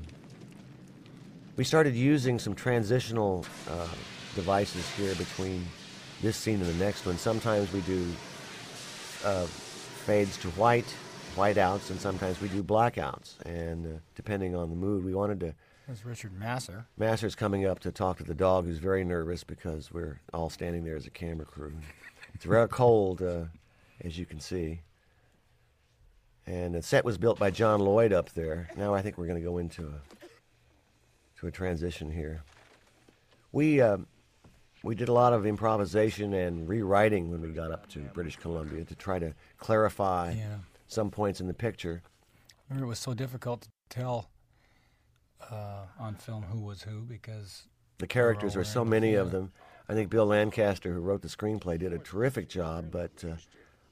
we 1.58 1.64
started 1.64 1.96
using 1.96 2.38
some 2.40 2.54
transitional 2.54 3.44
uh, 3.70 3.88
devices 4.36 4.88
here 4.92 5.14
between 5.16 5.66
this 6.22 6.38
scene 6.38 6.62
and 6.62 6.66
the 6.66 6.86
next 6.86 7.06
one. 7.06 7.18
Sometimes 7.18 7.74
we 7.74 7.82
do 7.82 8.06
uh, 9.26 9.46
fades 9.46 10.38
to 10.38 10.50
white, 10.52 10.86
whiteouts, 11.36 11.90
and 11.90 12.00
sometimes 12.00 12.40
we 12.40 12.48
do 12.48 12.64
blackouts. 12.64 13.42
And 13.46 13.86
uh, 13.88 14.00
depending 14.16 14.56
on 14.56 14.70
the 14.70 14.76
mood, 14.76 15.04
we 15.04 15.16
wanted 15.16 15.40
to 15.42 15.56
There's 15.88 16.06
Richard 16.06 16.40
Masur. 16.40 16.86
Masur's 16.96 17.36
coming 17.36 17.66
up 17.66 17.80
to 17.80 17.92
talk 17.92 18.18
to 18.20 18.24
the 18.24 18.36
dog, 18.36 18.66
who's 18.66 18.78
very 18.78 19.04
nervous 19.04 19.44
because 19.44 19.92
we're 19.92 20.22
all 20.34 20.52
standing 20.52 20.84
there 20.84 20.96
as 20.96 21.08
a 21.08 21.12
camera 21.12 21.46
crew. 21.46 21.74
It's 22.36 22.46
very 22.46 22.68
cold, 22.68 23.24
uh, 23.24 23.46
as 24.02 24.18
you 24.18 24.28
can 24.28 24.40
see. 24.40 24.82
And 26.46 26.76
the 26.76 26.84
set 26.84 27.04
was 27.04 27.18
built 27.18 27.40
by 27.40 27.50
John 27.50 27.80
Lloyd 27.80 28.14
up 28.14 28.32
there. 28.34 28.70
Now 28.78 28.94
I 28.94 29.02
think 29.02 29.18
we're 29.18 29.26
going 29.26 29.40
to 29.40 29.46
go 29.46 29.58
into 29.58 29.88
a 29.88 30.17
to 31.40 31.48
a 31.48 31.52
transition 31.52 32.12
here. 32.12 32.44
We 33.52 33.82
uh, 33.82 33.98
we 34.84 34.96
did 34.96 35.10
a 35.10 35.14
lot 35.14 35.34
of 35.34 35.46
improvisation 35.46 36.34
and 36.34 36.68
rewriting 36.68 37.32
when 37.32 37.42
we 37.42 37.50
got 37.50 37.72
up 37.72 37.88
to 37.90 38.00
British 38.14 38.36
Columbia 38.38 38.86
to 38.86 38.96
try 38.96 39.20
to 39.20 39.34
clarify 39.58 40.34
Yeah. 40.34 40.58
some 40.88 41.10
points 41.10 41.42
in 41.42 41.48
the 41.48 41.54
picture. 41.54 42.02
Remember, 42.70 42.86
it 42.86 42.90
was 42.90 43.00
so 43.00 43.14
difficult 43.14 43.62
to 43.64 43.70
tell 43.90 44.30
uh, 45.52 45.86
on 46.00 46.16
film 46.16 46.44
who 46.44 46.60
was 46.60 46.84
who 46.84 47.02
because 47.02 47.64
The 48.00 48.08
characters 48.08 48.56
are 48.56 48.64
so 48.64 48.84
many 48.86 49.16
of 49.16 49.32
them. 49.32 49.52
I 49.90 49.94
think 49.94 50.10
Bill 50.10 50.26
Lancaster, 50.26 50.94
who 50.94 51.00
wrote 51.00 51.22
the 51.22 51.30
screenplay, 51.30 51.80
did 51.80 51.94
a 51.94 51.98
terrific 51.98 52.50
job, 52.50 52.92
but 52.92 53.24
uh, 53.24 53.36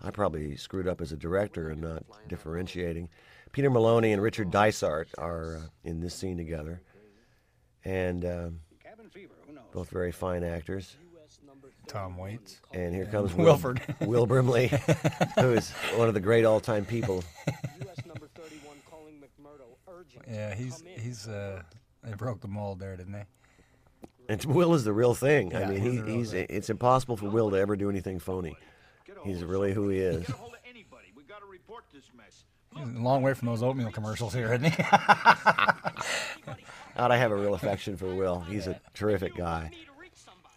I 0.03 0.11
probably 0.11 0.57
screwed 0.57 0.87
up 0.87 0.99
as 1.01 1.11
a 1.13 1.17
director 1.17 1.69
and 1.69 1.81
not 1.81 2.03
differentiating. 2.27 3.09
Peter 3.53 3.69
Maloney 3.69 4.11
and 4.11 4.21
Richard 4.21 4.51
Dysart 4.51 5.07
are 5.17 5.55
uh, 5.57 5.61
in 5.85 6.01
this 6.01 6.13
scene 6.13 6.35
together, 6.37 6.81
and 7.85 8.25
um, 8.25 8.59
both 9.71 9.89
very 9.89 10.11
fine 10.11 10.43
actors. 10.43 10.95
Tom 11.87 12.17
Waites. 12.17 12.59
And 12.73 12.93
here 12.93 13.05
comes 13.05 13.33
Will, 13.35 13.45
Wilford. 13.45 13.81
Will 14.01 14.25
Brimley, 14.25 14.67
who 15.39 15.53
is 15.53 15.69
one 15.95 16.07
of 16.07 16.13
the 16.13 16.19
great 16.19 16.45
all-time 16.45 16.85
people. 16.85 17.23
US 17.47 18.05
number 18.05 18.27
31 18.35 18.77
calling 18.89 19.21
McMurdo. 19.21 19.77
Yeah, 20.27 20.55
he's 20.55 20.83
he's 20.97 21.27
uh, 21.27 21.61
they 22.03 22.13
broke 22.13 22.41
the 22.41 22.47
mold 22.47 22.79
there, 22.79 22.95
didn't 22.95 23.13
they? 23.13 23.25
And 24.27 24.43
Will 24.45 24.73
is 24.73 24.83
the 24.83 24.93
real 24.93 25.13
thing. 25.13 25.55
I 25.55 25.65
mean, 25.65 25.79
he's 25.81 25.91
he, 25.91 25.97
the 25.99 26.11
he's 26.11 26.31
thing. 26.31 26.47
it's 26.49 26.69
impossible 26.69 27.15
for 27.17 27.29
Will 27.29 27.51
to 27.51 27.57
ever 27.57 27.75
do 27.75 27.89
anything 27.89 28.19
phony. 28.19 28.55
He's 29.23 29.43
really 29.43 29.73
who 29.73 29.89
he 29.89 29.99
is. 29.99 30.25
Get 30.25 30.29
a 30.29 30.33
hold 30.33 30.53
of 30.53 30.59
anybody. 30.67 31.07
We 31.15 31.23
got 31.23 31.39
to 31.39 31.45
report 31.45 31.85
this 31.93 32.09
mess. 32.15 32.45
He's 32.75 32.87
a 32.87 32.99
long 33.01 33.21
way 33.21 33.33
from 33.33 33.47
those 33.47 33.63
oatmeal 33.63 33.91
commercials 33.91 34.33
here, 34.33 34.53
isn't 34.53 34.71
he? 34.71 34.83
I 36.97 37.17
have 37.17 37.31
a 37.31 37.35
real 37.35 37.53
affection 37.53 37.97
for 37.97 38.13
Will. 38.13 38.39
He's 38.41 38.67
a 38.67 38.79
terrific 38.93 39.35
guy. 39.35 39.69
Me 39.71 39.85
to 39.85 40.01
reach 40.01 40.11
somebody. 40.15 40.55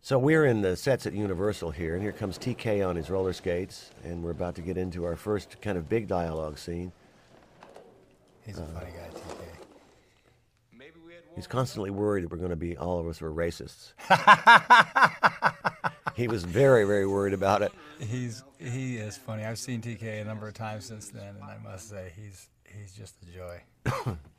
So 0.00 0.18
we're 0.18 0.46
in 0.46 0.62
the 0.62 0.76
sets 0.76 1.06
at 1.06 1.12
Universal 1.12 1.72
here, 1.72 1.94
and 1.94 2.02
here 2.02 2.12
comes 2.12 2.38
TK 2.38 2.86
on 2.86 2.96
his 2.96 3.10
roller 3.10 3.32
skates, 3.32 3.90
and 4.04 4.22
we're 4.22 4.30
about 4.30 4.54
to 4.56 4.62
get 4.62 4.78
into 4.78 5.04
our 5.04 5.16
first 5.16 5.60
kind 5.60 5.76
of 5.76 5.88
big 5.88 6.08
dialogue 6.08 6.58
scene. 6.58 6.92
he's 8.46 8.58
a 8.58 8.64
funny 8.64 8.86
guy, 8.86 9.10
TK. 9.10 9.40
Maybe 10.72 10.94
we 11.06 11.12
had 11.12 11.22
He's 11.36 11.46
constantly 11.46 11.90
worried 11.90 12.24
that 12.24 12.30
we're 12.30 12.38
going 12.38 12.50
to 12.50 12.56
be 12.56 12.76
all 12.76 12.98
of 12.98 13.06
us 13.06 13.20
are 13.20 13.30
racists. 13.30 13.92
he 16.16 16.28
was 16.28 16.44
very, 16.44 16.84
very 16.84 17.06
worried 17.06 17.34
about 17.34 17.62
it. 17.62 17.72
He's 18.00 18.42
he 18.58 18.96
is 18.96 19.16
funny. 19.16 19.44
I've 19.44 19.58
seen 19.58 19.82
TK 19.82 20.22
a 20.22 20.24
number 20.24 20.48
of 20.48 20.54
times 20.54 20.86
since 20.86 21.08
then, 21.08 21.34
and 21.34 21.44
I 21.44 21.58
must 21.62 21.90
say 21.90 22.12
he's 22.16 22.48
he's 22.64 22.92
just 22.92 23.16
a 23.22 23.26
joy. 23.26 24.16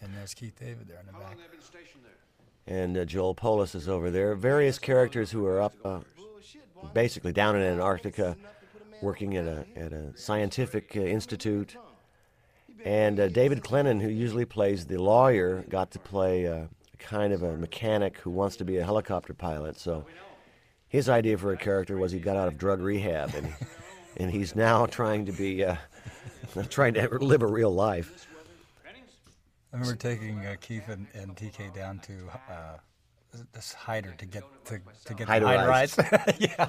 and 0.00 0.14
there's 0.14 0.34
Keith 0.34 0.58
David 0.58 0.88
there 0.88 1.00
in 1.00 1.06
the 1.06 1.12
back. 1.12 1.36
they've 1.36 1.50
been 1.50 1.60
stationed 1.60 2.02
there. 2.04 2.12
And 2.66 2.96
uh, 2.96 3.04
Joel 3.04 3.34
Polis 3.34 3.74
is 3.74 3.88
over 3.88 4.10
there. 4.10 4.34
Various 4.34 4.78
characters 4.78 5.30
who 5.30 5.46
are 5.46 5.60
up, 5.60 5.74
uh, 5.84 6.00
basically 6.94 7.32
down 7.32 7.56
in 7.56 7.62
Antarctica, 7.62 8.36
working 9.02 9.36
at 9.36 9.46
a 9.46 9.66
at 9.76 9.92
a 9.92 10.16
scientific 10.16 10.92
uh, 10.96 11.00
institute. 11.00 11.76
And 12.84 13.20
uh, 13.20 13.28
David 13.28 13.62
Clennon, 13.62 14.00
who 14.00 14.08
usually 14.08 14.46
plays 14.46 14.86
the 14.86 14.96
lawyer, 14.96 15.64
got 15.68 15.90
to 15.92 15.98
play 15.98 16.46
uh, 16.46 16.66
kind 16.98 17.32
of 17.32 17.42
a 17.42 17.56
mechanic 17.56 18.18
who 18.18 18.30
wants 18.30 18.56
to 18.56 18.64
be 18.64 18.78
a 18.78 18.84
helicopter 18.84 19.34
pilot. 19.34 19.78
So 19.78 20.06
his 20.88 21.08
idea 21.08 21.36
for 21.36 21.52
a 21.52 21.56
character 21.56 21.98
was 21.98 22.12
he 22.12 22.18
got 22.18 22.36
out 22.36 22.48
of 22.48 22.56
drug 22.56 22.80
rehab, 22.80 23.34
and 23.34 23.52
and 24.16 24.30
he's 24.30 24.54
now 24.56 24.86
trying 24.86 25.26
to 25.26 25.32
be 25.32 25.64
uh, 25.64 25.76
trying 26.70 26.94
to 26.94 27.08
live 27.18 27.42
a 27.42 27.46
real 27.46 27.74
life. 27.74 28.26
I 29.72 29.76
remember 29.76 29.96
taking 29.96 30.44
uh, 30.44 30.56
Keith 30.60 30.88
and, 30.88 31.06
and 31.14 31.36
TK 31.36 31.72
down 31.72 32.00
to 32.00 32.12
uh, 32.50 32.76
this 33.52 33.72
Hyder 33.72 34.14
to 34.18 34.26
get 34.26 34.42
to, 34.64 34.80
to 35.04 35.14
get 35.14 35.26
the 35.28 35.32
hider 35.32 35.68
rides. 35.68 35.96
yeah. 36.38 36.66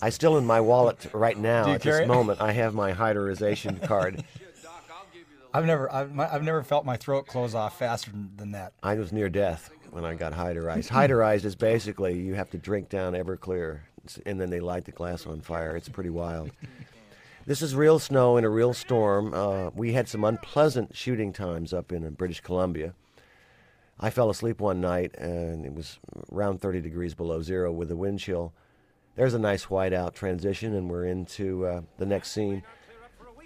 I 0.00 0.10
still 0.10 0.38
in 0.38 0.46
my 0.46 0.60
wallet 0.60 1.06
right 1.12 1.36
now 1.36 1.72
at 1.72 1.82
this 1.82 2.00
it? 2.00 2.08
moment. 2.08 2.40
I 2.40 2.52
have 2.52 2.74
my 2.74 2.92
hyderization 2.92 3.82
card. 3.86 4.22
I've 5.52 5.66
never 5.66 5.92
I've, 5.92 6.14
my, 6.14 6.32
I've 6.32 6.44
never 6.44 6.62
felt 6.62 6.84
my 6.84 6.96
throat 6.96 7.26
close 7.26 7.56
off 7.56 7.76
faster 7.78 8.12
than, 8.12 8.30
than 8.36 8.52
that. 8.52 8.74
I 8.84 8.94
was 8.94 9.12
near 9.12 9.28
death 9.28 9.70
when 9.90 10.04
I 10.04 10.14
got 10.14 10.32
hyderized. 10.32 10.88
Hyderized 10.88 11.44
is 11.44 11.56
basically 11.56 12.16
you 12.20 12.34
have 12.34 12.50
to 12.50 12.58
drink 12.58 12.88
down 12.88 13.14
Everclear, 13.14 13.80
and 14.24 14.40
then 14.40 14.50
they 14.50 14.60
light 14.60 14.84
the 14.84 14.92
glass 14.92 15.26
on 15.26 15.40
fire. 15.40 15.74
It's 15.76 15.88
pretty 15.88 16.10
wild. 16.10 16.52
This 17.50 17.62
is 17.62 17.74
real 17.74 17.98
snow 17.98 18.36
in 18.36 18.44
a 18.44 18.48
real 18.48 18.72
storm. 18.72 19.34
Uh, 19.34 19.70
we 19.70 19.92
had 19.92 20.08
some 20.08 20.22
unpleasant 20.22 20.96
shooting 20.96 21.32
times 21.32 21.74
up 21.74 21.90
in 21.90 22.08
British 22.10 22.38
Columbia. 22.38 22.94
I 23.98 24.10
fell 24.10 24.30
asleep 24.30 24.60
one 24.60 24.80
night, 24.80 25.16
and 25.16 25.66
it 25.66 25.74
was 25.74 25.98
around 26.30 26.60
30 26.60 26.80
degrees 26.80 27.12
below 27.12 27.42
zero 27.42 27.72
with 27.72 27.90
a 27.90 27.96
wind 27.96 28.20
chill. 28.20 28.52
There's 29.16 29.34
a 29.34 29.38
nice 29.40 29.66
whiteout 29.66 30.14
transition, 30.14 30.76
and 30.76 30.88
we're 30.88 31.06
into 31.06 31.66
uh, 31.66 31.80
the 31.98 32.06
next 32.06 32.30
scene. 32.30 32.62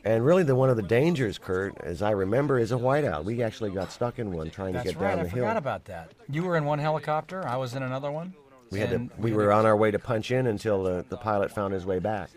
And 0.04 0.22
really, 0.22 0.42
the 0.42 0.54
one 0.54 0.68
of 0.68 0.76
the 0.76 0.82
dangers, 0.82 1.38
Kurt, 1.38 1.74
as 1.80 2.02
I 2.02 2.10
remember, 2.10 2.58
is 2.58 2.72
a 2.72 2.76
whiteout. 2.76 3.24
We 3.24 3.42
actually 3.42 3.70
got 3.70 3.90
stuck 3.90 4.18
in 4.18 4.32
one 4.32 4.50
trying 4.50 4.74
That's 4.74 4.88
to 4.88 4.92
get 4.92 5.00
right. 5.00 5.10
down 5.12 5.20
I 5.20 5.22
the 5.22 5.28
hill. 5.30 5.44
I 5.46 5.48
forgot 5.48 5.56
about 5.56 5.84
that. 5.86 6.12
You 6.28 6.42
were 6.42 6.58
in 6.58 6.66
one 6.66 6.78
helicopter. 6.78 7.48
I 7.48 7.56
was 7.56 7.74
in 7.74 7.82
another 7.82 8.12
one. 8.12 8.34
We 8.70 8.80
had 8.80 8.90
to. 8.90 9.08
We 9.16 9.30
had 9.30 9.36
were 9.38 9.50
on 9.50 9.64
our 9.64 9.76
way 9.78 9.90
to 9.90 9.98
punch 9.98 10.30
in 10.30 10.46
until 10.46 10.82
the, 10.82 11.06
the 11.08 11.16
pilot 11.16 11.50
found 11.50 11.72
his 11.72 11.86
way 11.86 12.00
back, 12.00 12.28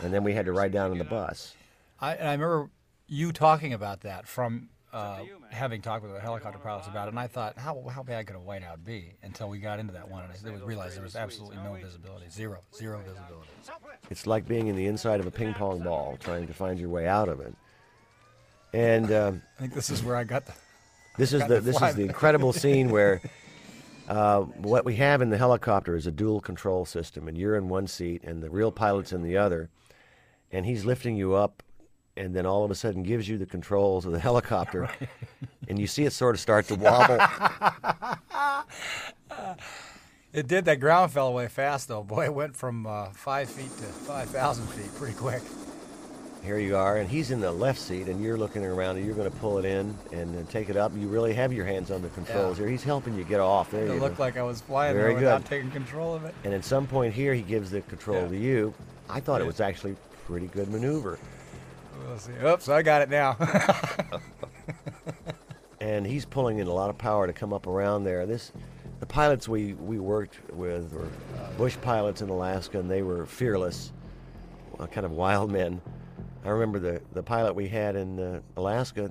and 0.00 0.12
then 0.12 0.24
we 0.24 0.32
had 0.32 0.46
to 0.46 0.52
ride 0.52 0.72
down 0.72 0.90
on 0.90 0.98
the 0.98 1.04
bus. 1.04 1.54
I, 2.00 2.14
and 2.14 2.28
I 2.28 2.32
remember 2.32 2.70
you 3.06 3.32
talking 3.32 3.72
about 3.72 4.00
that 4.02 4.26
from 4.26 4.68
uh, 4.92 5.24
having 5.50 5.82
talked 5.82 6.04
with 6.04 6.12
the 6.12 6.20
helicopter 6.20 6.58
pilots 6.58 6.86
about 6.86 7.08
it, 7.08 7.10
and 7.10 7.18
I 7.18 7.26
thought, 7.26 7.58
how, 7.58 7.82
how 7.88 8.04
bad 8.04 8.26
could 8.28 8.36
a 8.36 8.38
whiteout 8.38 8.84
be? 8.84 9.14
Until 9.22 9.48
we 9.48 9.58
got 9.58 9.80
into 9.80 9.92
that 9.92 10.08
one, 10.08 10.22
and 10.24 10.32
I 10.32 10.64
realized 10.64 10.96
there 10.96 11.02
was 11.02 11.16
absolutely 11.16 11.56
no 11.56 11.74
visibility, 11.74 12.26
zero, 12.30 12.60
zero 12.74 13.00
visibility. 13.00 13.50
It's 14.08 14.26
like 14.26 14.46
being 14.46 14.68
in 14.68 14.76
the 14.76 14.86
inside 14.86 15.18
of 15.18 15.26
a 15.26 15.32
ping 15.32 15.52
pong 15.52 15.80
ball, 15.80 16.16
trying 16.20 16.46
to 16.46 16.54
find 16.54 16.78
your 16.78 16.90
way 16.90 17.08
out 17.08 17.28
of 17.28 17.40
it. 17.40 17.54
And 18.72 19.10
um, 19.12 19.42
I 19.58 19.62
think 19.62 19.74
this 19.74 19.90
is 19.90 20.02
where 20.02 20.16
I 20.16 20.24
got 20.24 20.46
the. 20.46 20.52
this 21.16 21.32
is 21.32 21.46
the 21.46 21.60
this 21.60 21.80
is 21.80 21.94
the 21.94 22.02
incredible 22.02 22.52
scene 22.52 22.90
where 22.90 23.20
uh, 24.08 24.40
what 24.40 24.84
we 24.84 24.96
have 24.96 25.22
in 25.22 25.30
the 25.30 25.38
helicopter 25.38 25.96
is 25.96 26.06
a 26.06 26.12
dual 26.12 26.40
control 26.40 26.84
system, 26.84 27.26
and 27.26 27.36
you're 27.36 27.56
in 27.56 27.68
one 27.68 27.86
seat, 27.86 28.22
and 28.22 28.42
the 28.42 28.50
real 28.50 28.70
pilot's 28.70 29.12
in 29.12 29.22
the 29.22 29.36
other, 29.36 29.70
and 30.52 30.64
he's 30.66 30.84
lifting 30.84 31.16
you 31.16 31.34
up, 31.34 31.62
and 32.16 32.34
then 32.34 32.46
all 32.46 32.64
of 32.64 32.70
a 32.70 32.74
sudden 32.74 33.02
gives 33.02 33.28
you 33.28 33.38
the 33.38 33.46
controls 33.46 34.04
of 34.06 34.12
the 34.12 34.18
helicopter, 34.28 34.88
and 35.68 35.78
you 35.78 35.86
see 35.86 36.04
it 36.04 36.12
sort 36.12 36.34
of 36.34 36.40
start 36.40 36.66
to 36.68 36.74
wobble. 36.76 37.18
It 40.32 40.48
did. 40.48 40.64
That 40.64 40.80
ground 40.80 41.12
fell 41.12 41.28
away 41.28 41.46
fast, 41.46 41.86
though. 41.86 42.02
Boy, 42.02 42.24
it 42.24 42.34
went 42.34 42.56
from 42.56 42.86
uh, 42.88 43.10
five 43.10 43.48
feet 43.48 43.70
to 43.76 43.84
five 43.84 44.28
thousand 44.30 44.66
feet 44.66 44.92
pretty 44.96 45.14
quick. 45.14 45.42
Here 46.42 46.58
you 46.58 46.76
are, 46.76 46.96
and 46.96 47.08
he's 47.08 47.30
in 47.30 47.40
the 47.40 47.52
left 47.52 47.78
seat, 47.78 48.08
and 48.08 48.20
you're 48.20 48.36
looking 48.36 48.64
around, 48.64 48.96
and 48.96 49.06
you're 49.06 49.14
going 49.14 49.30
to 49.30 49.36
pull 49.38 49.58
it 49.58 49.64
in 49.64 49.96
and 50.12 50.34
then 50.34 50.44
take 50.46 50.68
it 50.70 50.76
up. 50.76 50.90
You 50.96 51.06
really 51.06 51.32
have 51.34 51.52
your 51.52 51.64
hands 51.64 51.92
on 51.92 52.02
the 52.02 52.08
controls 52.10 52.58
Yeah. 52.58 52.64
here. 52.64 52.72
He's 52.72 52.82
helping 52.82 53.14
you 53.16 53.22
get 53.24 53.38
off. 53.38 53.70
There 53.70 53.86
It 53.86 53.94
you 53.94 54.00
looked 54.00 54.16
go. 54.18 54.24
like 54.24 54.36
I 54.36 54.42
was 54.42 54.60
flying 54.60 54.94
Very 54.96 55.12
there 55.14 55.20
without 55.22 55.42
good. 55.44 55.48
taking 55.48 55.70
control 55.70 56.14
of 56.16 56.24
it. 56.24 56.34
and 56.42 56.52
at 56.52 56.64
some 56.64 56.86
point 56.88 57.14
here, 57.14 57.32
he 57.32 57.40
gives 57.42 57.70
the 57.70 57.80
control 57.82 58.22
Yeah. 58.22 58.28
to 58.28 58.36
you. 58.36 58.74
I 59.08 59.20
thought 59.20 59.40
it 59.40 59.46
was 59.46 59.60
actually 59.60 59.94
pretty 60.26 60.46
good 60.48 60.68
maneuver. 60.68 61.18
We'll 62.06 62.18
see. 62.18 62.32
Oops, 62.44 62.68
I 62.68 62.82
got 62.82 63.02
it 63.02 63.08
now. 63.08 63.36
and 65.80 66.06
he's 66.06 66.24
pulling 66.24 66.58
in 66.58 66.66
a 66.66 66.72
lot 66.72 66.90
of 66.90 66.98
power 66.98 67.26
to 67.26 67.32
come 67.32 67.52
up 67.52 67.66
around 67.66 68.04
there. 68.04 68.26
This, 68.26 68.52
the 69.00 69.06
pilots 69.06 69.48
we, 69.48 69.74
we 69.74 69.98
worked 69.98 70.38
with 70.52 70.92
were 70.92 71.08
bush 71.56 71.76
pilots 71.82 72.22
in 72.22 72.28
Alaska, 72.28 72.80
and 72.80 72.90
they 72.90 73.02
were 73.02 73.26
fearless, 73.26 73.92
uh, 74.78 74.86
kind 74.86 75.04
of 75.04 75.12
wild 75.12 75.50
men. 75.50 75.80
I 76.44 76.50
remember 76.50 76.78
the, 76.78 77.02
the 77.12 77.22
pilot 77.22 77.54
we 77.54 77.68
had 77.68 77.96
in 77.96 78.20
uh, 78.20 78.40
Alaska 78.56 79.10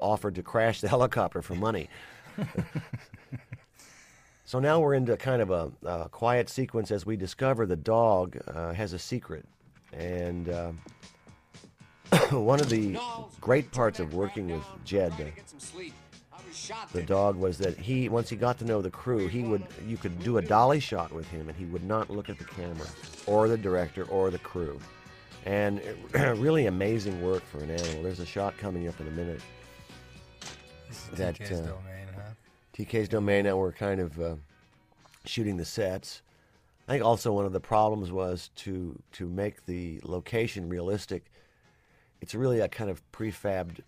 offered 0.00 0.34
to 0.34 0.42
crash 0.42 0.80
the 0.80 0.88
helicopter 0.96 1.42
for 1.42 1.54
money. 1.54 1.88
so 4.44 4.58
now 4.58 4.80
we're 4.80 4.94
into 4.94 5.16
kind 5.16 5.40
of 5.40 5.50
a, 5.50 5.72
a 5.84 6.08
quiet 6.08 6.48
sequence 6.48 6.90
as 6.90 7.06
we 7.06 7.16
discover 7.16 7.66
the 7.66 7.76
dog 7.76 8.38
uh, 8.46 8.72
has 8.74 8.92
a 8.92 8.98
secret. 8.98 9.46
And 9.96 10.48
uh, 10.48 10.72
one 12.30 12.60
of 12.60 12.68
the 12.68 12.98
great 13.40 13.70
parts 13.72 14.00
of 14.00 14.14
working 14.14 14.48
with 14.48 14.64
Jed, 14.84 15.12
the 16.92 17.02
dog 17.02 17.36
was 17.36 17.58
that 17.58 17.78
he 17.78 18.08
once 18.08 18.28
he 18.28 18.36
got 18.36 18.58
to 18.58 18.64
know 18.64 18.80
the 18.80 18.90
crew 18.90 19.28
he 19.28 19.42
would 19.42 19.62
you 19.86 19.96
could 19.96 20.18
do 20.20 20.38
a 20.38 20.42
dolly 20.42 20.80
shot 20.80 21.12
with 21.12 21.28
him 21.28 21.48
and 21.48 21.56
he 21.56 21.66
would 21.66 21.84
not 21.84 22.08
look 22.08 22.30
at 22.30 22.38
the 22.38 22.44
camera 22.44 22.86
or 23.26 23.46
the 23.46 23.58
director 23.58 24.04
or 24.04 24.30
the 24.30 24.38
crew 24.38 24.80
and 25.44 25.82
really 26.14 26.66
amazing 26.66 27.22
work 27.22 27.44
for 27.44 27.58
an 27.58 27.70
animal 27.70 28.02
there's 28.02 28.20
a 28.20 28.26
shot 28.26 28.56
coming 28.56 28.88
up 28.88 28.98
in 29.00 29.06
a 29.06 29.10
minute 29.10 29.42
that 31.14 31.34
TK's 31.36 31.50
uh, 31.52 31.62
domain, 31.62 32.06
huh? 32.14 32.20
TK's 32.76 33.08
domain. 33.08 33.44
Now 33.44 33.56
we're 33.56 33.72
kind 33.72 34.00
of 34.00 34.20
uh, 34.20 34.34
shooting 35.24 35.56
the 35.56 35.64
sets. 35.64 36.22
I 36.88 36.92
think 36.92 37.04
also 37.04 37.32
one 37.32 37.44
of 37.44 37.52
the 37.52 37.60
problems 37.60 38.12
was 38.12 38.50
to 38.56 39.00
to 39.12 39.28
make 39.28 39.66
the 39.66 40.00
location 40.04 40.68
realistic. 40.68 41.30
It's 42.20 42.34
really 42.34 42.60
a 42.60 42.68
kind 42.68 42.90
of 42.90 43.02
prefabbed 43.12 43.80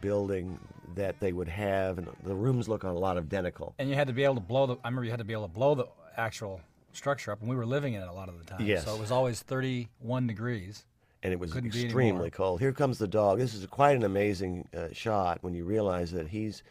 building 0.00 0.58
that 0.94 1.18
they 1.20 1.32
would 1.32 1.48
have, 1.48 1.98
and 1.98 2.08
the 2.24 2.34
rooms 2.34 2.68
look 2.68 2.82
a 2.82 2.90
lot 2.90 3.16
of 3.16 3.24
identical. 3.24 3.74
And 3.78 3.88
you 3.88 3.94
had 3.94 4.06
to 4.08 4.12
be 4.12 4.24
able 4.24 4.34
to 4.34 4.40
blow 4.40 4.66
the. 4.66 4.74
I 4.84 4.88
remember 4.88 5.04
you 5.04 5.10
had 5.10 5.18
to 5.18 5.24
be 5.24 5.32
able 5.32 5.48
to 5.48 5.54
blow 5.54 5.74
the 5.74 5.86
actual 6.16 6.60
structure 6.92 7.32
up, 7.32 7.40
and 7.40 7.48
we 7.48 7.56
were 7.56 7.66
living 7.66 7.94
in 7.94 8.02
it 8.02 8.08
a 8.08 8.12
lot 8.12 8.28
of 8.28 8.38
the 8.38 8.44
time. 8.44 8.60
Yes. 8.60 8.84
So 8.84 8.94
it 8.94 9.00
was 9.00 9.10
always 9.10 9.40
31 9.42 10.26
degrees. 10.26 10.84
and 11.22 11.32
it 11.32 11.38
was 11.38 11.52
Couldn't 11.52 11.74
extremely 11.74 12.30
cold. 12.30 12.60
Here 12.60 12.72
comes 12.72 12.98
the 12.98 13.08
dog. 13.08 13.38
This 13.38 13.54
is 13.54 13.66
quite 13.66 13.96
an 13.96 14.04
amazing 14.04 14.68
uh, 14.76 14.88
shot 14.92 15.38
when 15.42 15.54
you 15.54 15.64
realize 15.64 16.10
that 16.12 16.28
he's 16.28 16.62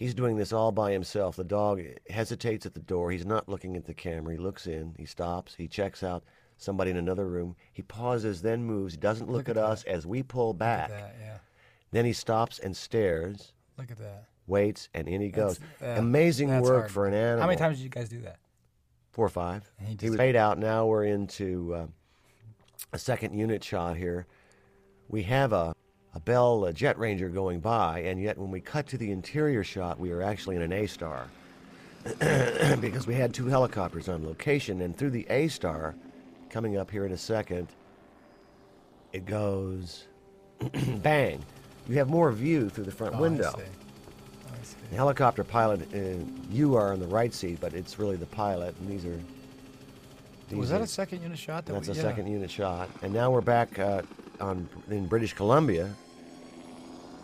he's 0.00 0.14
doing 0.14 0.36
this 0.38 0.50
all 0.52 0.72
by 0.72 0.90
himself. 0.92 1.36
The 1.36 1.44
dog 1.44 1.82
hesitates 2.08 2.64
at 2.64 2.72
the 2.74 2.80
door. 2.80 3.10
He's 3.12 3.26
not 3.26 3.48
looking 3.48 3.76
at 3.76 3.84
the 3.84 3.92
camera. 3.94 4.32
He 4.32 4.38
looks 4.38 4.66
in. 4.66 4.94
He 4.98 5.04
stops. 5.04 5.54
He 5.54 5.68
checks 5.68 6.02
out 6.02 6.24
somebody 6.56 6.90
in 6.90 6.96
another 6.96 7.28
room. 7.28 7.54
He 7.72 7.82
pauses, 7.82 8.42
then 8.42 8.64
moves. 8.64 8.96
Doesn't 8.96 9.26
look, 9.28 9.46
Look 9.46 9.50
at, 9.50 9.56
at 9.58 9.62
us 9.64 9.84
as 9.84 10.06
we 10.06 10.22
pull 10.22 10.48
Look 10.48 10.58
back. 10.58 10.90
at 10.90 10.98
that, 11.00 11.16
yeah. 11.20 11.38
Then 11.92 12.04
he 12.06 12.12
stops 12.14 12.58
and 12.58 12.74
stares, 12.76 13.52
Look 13.78 13.90
at 13.90 13.98
that. 13.98 14.24
waits, 14.46 14.88
and 14.94 15.06
in 15.08 15.20
he 15.20 15.28
goes. 15.28 15.58
That's- 15.58 15.76
yeah, 15.82 15.98
Amazing 15.98 16.48
that's 16.48 16.64
work 16.68 16.78
hard. 16.82 16.90
for 16.90 17.06
an 17.06 17.14
animal. 17.14 17.42
How 17.42 17.46
many 17.46 17.58
times 17.58 17.76
did 17.78 17.84
you 17.84 17.90
guys 17.90 18.08
do 18.08 18.20
that? 18.22 18.38
Four 19.12 19.26
or 19.26 19.30
five. 19.30 19.70
And 19.78 19.88
he 19.88 19.96
He 20.00 20.10
was 20.10 20.18
laid 20.18 20.34
out. 20.36 20.56
Now 20.58 20.86
we're 20.86 21.04
into 21.04 21.74
uh, 21.74 21.86
a 22.92 22.98
second 22.98 23.34
unit 23.34 23.62
shot 23.62 23.96
here. 23.96 24.26
We 25.08 25.24
have 25.24 25.52
a, 25.52 25.74
a 26.14 26.20
Bell 26.20 26.64
uh 26.64 26.72
Jet 26.72 26.98
Ranger 26.98 27.28
going 27.28 27.60
by, 27.60 28.00
and 28.00 28.20
yet 28.20 28.36
when 28.38 28.50
we 28.50 28.60
cut 28.60 28.86
to 28.88 28.98
the 28.98 29.10
interior 29.10 29.62
shot, 29.64 29.98
we 30.00 30.10
are 30.12 30.22
actually 30.22 30.56
in 30.56 30.62
an 30.62 30.70
AStar. 30.72 31.24
because 32.80 33.06
we 33.06 33.14
had 33.14 33.34
two 33.34 33.46
helicopters 33.46 34.08
on 34.08 34.24
location, 34.26 34.80
and 34.80 34.96
through 34.96 35.10
the 35.10 35.24
AStar, 35.30 35.94
coming 36.48 36.78
up 36.78 36.90
here 36.90 37.04
in 37.04 37.12
a 37.12 37.16
second, 37.16 37.68
it 39.12 39.26
goes 39.26 40.04
bang. 41.02 41.44
You 41.88 41.96
have 41.98 42.08
more 42.08 42.32
view 42.32 42.68
through 42.70 42.84
the 42.84 42.90
front 42.90 43.14
Oh, 43.14 43.18
I 43.18 43.20
window. 43.20 43.50
see. 43.54 43.62
I 44.50 44.62
see. 44.64 44.76
The 44.90 44.96
helicopter 44.96 45.44
pilot, 45.44 45.82
uh, 45.94 46.24
you 46.50 46.74
are 46.74 46.94
in 46.94 47.00
the 47.00 47.06
right 47.06 47.34
seat, 47.34 47.58
but 47.60 47.74
it's 47.74 47.98
really 47.98 48.16
the 48.16 48.26
pilot, 48.26 48.74
and 48.80 48.88
these 48.88 49.04
are. 49.04 49.18
These 50.48 50.58
Was 50.58 50.70
that 50.70 50.80
are- 50.80 50.84
a 50.84 50.86
second 50.88 51.22
unit 51.22 51.38
shot? 51.38 51.66
That 51.66 51.74
That's 51.74 51.88
we, 51.88 51.92
a 51.92 51.96
yeah. 51.96 52.02
second 52.02 52.26
unit 52.28 52.50
shot, 52.50 52.88
and 53.02 53.12
now 53.12 53.30
we're 53.30 53.40
back 53.42 53.78
uh, 53.78 54.02
on 54.40 54.68
in 54.90 55.06
British 55.06 55.32
Columbia, 55.32 55.94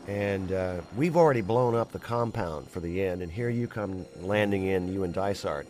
and 0.07 0.53
uh, 0.53 0.81
we've 0.97 1.17
already 1.17 1.41
blown 1.41 1.75
up 1.75 1.93
the 1.93 1.99
compound 1.99 2.71
for 2.71 2.81
the 2.81 3.03
end, 3.03 3.23
and 3.23 3.31
here 3.31 3.49
you 3.49 3.67
come 3.67 4.07
landing 4.21 4.65
in, 4.65 4.93
you 4.93 5.05
and 5.05 5.13
Dysart. 5.13 5.67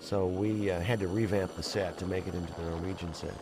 So 0.00 0.26
we 0.26 0.70
uh, 0.70 0.80
had 0.80 1.00
to 1.00 1.08
revamp 1.08 1.56
the 1.56 1.62
set 1.62 1.98
to 1.98 2.06
make 2.06 2.26
it 2.26 2.34
into 2.34 2.52
the 2.54 2.62
Norwegian 2.62 3.12
set. 3.14 3.34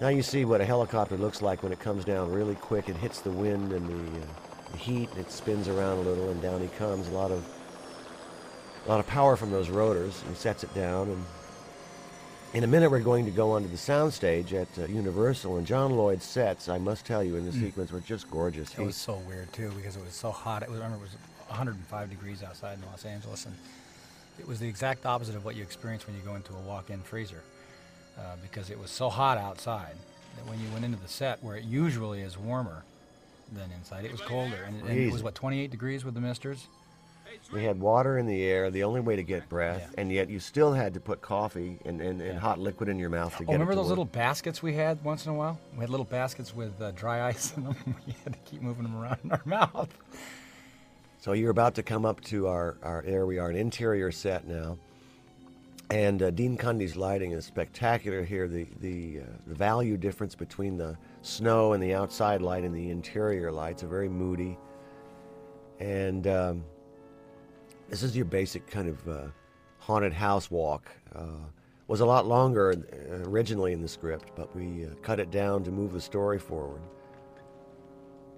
Now 0.00 0.08
you 0.08 0.22
see 0.22 0.44
what 0.44 0.60
a 0.60 0.64
helicopter 0.64 1.16
looks 1.16 1.42
like 1.42 1.62
when 1.62 1.72
it 1.72 1.78
comes 1.78 2.04
down 2.04 2.32
really 2.32 2.56
quick. 2.56 2.88
It 2.88 2.96
hits 2.96 3.20
the 3.20 3.30
wind 3.30 3.72
and 3.72 3.88
the, 3.88 4.20
uh, 4.20 4.24
the 4.72 4.78
heat, 4.78 5.10
and 5.10 5.18
it 5.18 5.30
spins 5.30 5.68
around 5.68 5.98
a 5.98 6.02
little, 6.02 6.30
and 6.30 6.42
down 6.42 6.60
he 6.60 6.68
comes. 6.68 7.08
A 7.08 7.12
lot 7.12 7.30
of 7.30 7.44
a 8.84 8.88
lot 8.88 8.98
of 8.98 9.06
power 9.06 9.36
from 9.36 9.52
those 9.52 9.70
rotors. 9.70 10.22
And 10.26 10.36
sets 10.36 10.64
it 10.64 10.74
down, 10.74 11.08
and 11.08 11.24
in 12.54 12.64
a 12.64 12.66
minute 12.66 12.90
we're 12.90 13.00
going 13.00 13.24
to 13.24 13.30
go 13.30 13.52
onto 13.52 13.68
the 13.68 13.76
soundstage 13.76 14.52
at 14.52 14.68
uh, 14.78 14.86
Universal, 14.86 15.56
and 15.56 15.66
John 15.66 15.92
Lloyd's 15.96 16.24
sets, 16.24 16.68
I 16.68 16.78
must 16.78 17.06
tell 17.06 17.24
you, 17.24 17.36
in 17.36 17.46
the 17.46 17.52
sequence 17.52 17.90
were 17.90 18.00
just 18.00 18.30
gorgeous. 18.30 18.70
It 18.72 18.78
He- 18.80 18.84
was 18.86 18.96
so 18.96 19.16
weird 19.26 19.52
too 19.52 19.70
because 19.76 19.96
it 19.96 20.04
was 20.04 20.14
so 20.14 20.30
hot. 20.30 20.62
It 20.62 20.70
was, 20.70 20.80
I 20.80 20.84
remember 20.84 21.04
it 21.06 21.08
was 21.08 21.16
105 21.48 22.10
degrees 22.10 22.42
outside 22.42 22.78
in 22.78 22.84
Los 22.86 23.04
Angeles, 23.04 23.46
and 23.46 23.54
it 24.38 24.46
was 24.46 24.60
the 24.60 24.68
exact 24.68 25.06
opposite 25.06 25.34
of 25.34 25.44
what 25.44 25.56
you 25.56 25.62
experience 25.62 26.06
when 26.06 26.14
you 26.16 26.22
go 26.22 26.34
into 26.34 26.52
a 26.52 26.60
walk-in 26.60 27.00
freezer, 27.02 27.42
uh, 28.18 28.36
because 28.42 28.70
it 28.70 28.78
was 28.78 28.90
so 28.90 29.08
hot 29.08 29.38
outside 29.38 29.94
that 30.36 30.46
when 30.46 30.58
you 30.60 30.66
went 30.72 30.84
into 30.84 30.98
the 30.98 31.08
set, 31.08 31.42
where 31.42 31.56
it 31.56 31.64
usually 31.64 32.20
is 32.20 32.36
warmer 32.38 32.84
than 33.52 33.70
inside, 33.72 34.04
it 34.04 34.12
was 34.12 34.20
colder, 34.20 34.62
and, 34.66 34.80
and 34.82 34.90
it 34.98 35.12
was 35.12 35.22
what 35.22 35.34
28 35.34 35.70
degrees 35.70 36.04
with 36.04 36.14
the 36.14 36.20
misters. 36.20 36.66
We 37.52 37.64
had 37.64 37.78
water 37.80 38.18
in 38.18 38.26
the 38.26 38.42
air, 38.44 38.70
the 38.70 38.84
only 38.84 39.00
way 39.00 39.16
to 39.16 39.22
get 39.22 39.48
breath, 39.48 39.90
Yeah. 39.94 40.00
and 40.00 40.12
yet 40.12 40.30
you 40.30 40.38
still 40.38 40.72
had 40.72 40.94
to 40.94 41.00
put 41.00 41.20
coffee 41.20 41.78
and, 41.84 42.00
and, 42.00 42.20
and 42.20 42.34
Yeah. 42.34 42.38
hot 42.38 42.58
liquid 42.58 42.88
in 42.88 42.98
your 42.98 43.10
mouth 43.10 43.36
to 43.36 43.42
Oh, 43.42 43.46
get 43.46 43.52
remember 43.52 43.72
it 43.72 43.74
to 43.74 43.80
those 43.80 43.84
work. 43.86 43.90
little 43.90 44.04
baskets 44.06 44.62
we 44.62 44.74
had 44.74 45.02
once 45.04 45.26
in 45.26 45.32
a 45.32 45.34
while? 45.34 45.58
We 45.74 45.80
had 45.80 45.90
little 45.90 46.06
baskets 46.06 46.54
with 46.54 46.80
uh, 46.80 46.90
dry 46.92 47.22
ice 47.28 47.56
in 47.56 47.64
them. 47.64 47.76
we 48.06 48.14
had 48.24 48.32
to 48.32 48.38
keep 48.50 48.62
moving 48.62 48.84
them 48.84 48.96
around 48.96 49.18
in 49.24 49.30
our 49.32 49.42
mouth. 49.44 49.88
So 51.18 51.32
you're 51.32 51.50
about 51.50 51.74
to 51.76 51.82
come 51.82 52.04
up 52.04 52.20
to 52.22 52.48
our, 52.48 52.76
our 52.82 53.02
there 53.02 53.26
we 53.26 53.38
are, 53.38 53.48
an 53.50 53.56
interior 53.56 54.10
set 54.10 54.46
now. 54.46 54.78
And 55.90 56.22
uh, 56.22 56.30
Dean 56.30 56.56
Cundey's 56.56 56.96
lighting 56.96 57.32
is 57.32 57.44
spectacular 57.44 58.24
here. 58.24 58.48
The 58.48 58.66
the, 58.80 59.20
uh, 59.20 59.24
the 59.46 59.54
value 59.54 59.96
difference 59.98 60.34
between 60.34 60.78
the 60.78 60.96
snow 61.20 61.74
and 61.74 61.82
the 61.82 61.92
outside 61.94 62.40
light 62.40 62.64
and 62.64 62.74
the 62.74 62.88
interior 62.90 63.52
lights 63.52 63.82
are 63.84 63.88
very 63.88 64.08
moody. 64.08 64.56
And 65.80 66.26
um, 66.26 66.64
this 67.88 68.02
is 68.02 68.16
your 68.16 68.24
basic 68.24 68.66
kind 68.66 68.88
of 68.88 69.08
uh, 69.08 69.26
haunted 69.78 70.12
house 70.12 70.50
walk. 70.50 70.90
Uh, 71.14 71.26
was 71.88 72.00
a 72.00 72.06
lot 72.06 72.26
longer 72.26 72.72
uh, 72.72 73.28
originally 73.28 73.72
in 73.72 73.82
the 73.82 73.88
script, 73.88 74.30
but 74.34 74.54
we 74.56 74.86
uh, 74.86 74.88
cut 75.02 75.20
it 75.20 75.30
down 75.30 75.62
to 75.64 75.70
move 75.70 75.92
the 75.92 76.00
story 76.00 76.38
forward 76.38 76.80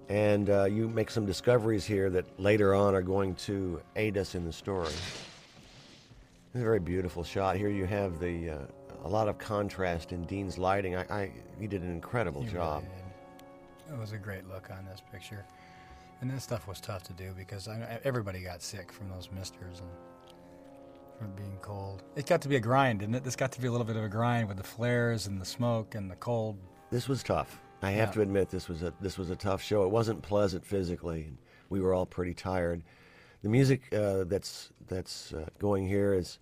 and 0.09 0.49
uh, 0.49 0.65
you 0.65 0.87
make 0.87 1.09
some 1.09 1.25
discoveries 1.25 1.85
here 1.85 2.09
that 2.09 2.25
later 2.39 2.75
on 2.75 2.93
are 2.93 3.01
going 3.01 3.33
to 3.35 3.81
aid 3.95 4.17
us 4.17 4.35
in 4.35 4.45
the 4.45 4.53
story. 4.53 4.87
It's 4.87 6.55
a 6.55 6.59
very 6.59 6.79
beautiful 6.79 7.23
shot. 7.23 7.57
Here 7.57 7.69
you 7.69 7.85
have 7.85 8.19
the 8.19 8.51
uh, 8.51 8.57
a 9.03 9.09
lot 9.09 9.27
of 9.27 9.37
contrast 9.37 10.11
in 10.11 10.23
Dean's 10.25 10.57
lighting. 10.57 10.95
I, 10.95 11.05
I 11.09 11.31
he 11.59 11.67
did 11.67 11.81
an 11.81 11.91
incredible 11.91 12.41
He 12.41 12.47
really 12.47 12.59
job. 12.59 12.83
did. 12.83 13.93
It 13.93 13.99
was 13.99 14.13
a 14.13 14.17
great 14.17 14.47
look 14.47 14.69
on 14.71 14.85
this 14.85 15.01
picture. 15.11 15.43
And 16.21 16.29
this 16.31 16.43
stuff 16.43 16.67
was 16.67 16.79
tough 16.79 17.03
to 17.03 17.13
do 17.13 17.31
because 17.37 17.67
I, 17.67 17.99
everybody 18.03 18.41
got 18.41 18.61
sick 18.61 18.91
from 18.91 19.09
those 19.09 19.29
misters 19.31 19.79
and 19.81 19.89
from 21.19 21.31
being 21.35 21.57
cold. 21.61 22.03
It 22.15 22.25
got 22.25 22.41
to 22.41 22.49
be 22.49 22.55
a 22.55 22.59
grind, 22.59 22.99
didn't 22.99 23.15
it? 23.15 23.23
This 23.23 23.35
got 23.35 23.51
to 23.53 23.61
be 23.61 23.67
a 23.67 23.71
little 23.71 23.85
bit 23.85 23.95
of 23.95 24.03
a 24.03 24.09
grind 24.09 24.47
with 24.47 24.57
the 24.57 24.63
flares 24.63 25.27
and 25.27 25.39
the 25.39 25.45
smoke 25.45 25.95
and 25.95 26.09
the 26.09 26.15
cold. 26.15 26.57
This 26.91 27.07
was 27.07 27.23
tough. 27.23 27.59
I 27.81 27.91
have 27.91 28.09
Yeah. 28.09 28.13
to 28.15 28.21
admit 28.21 28.49
this 28.49 28.67
was 28.67 28.81
a 28.83 28.93
this 29.01 29.17
was 29.17 29.29
a 29.29 29.35
tough 29.35 29.61
show. 29.61 29.83
It 29.83 29.89
wasn't 29.91 30.21
pleasant 30.21 30.65
physically. 30.65 31.31
We 31.69 31.81
were 31.81 31.93
all 31.93 32.05
pretty 32.05 32.33
tired. 32.33 32.81
The 33.43 33.49
music 33.49 33.93
uh, 33.93 34.23
that's 34.23 34.71
that's 34.87 35.33
uh, 35.33 35.45
going 35.59 35.87
here 35.87 36.13
is 36.13 36.39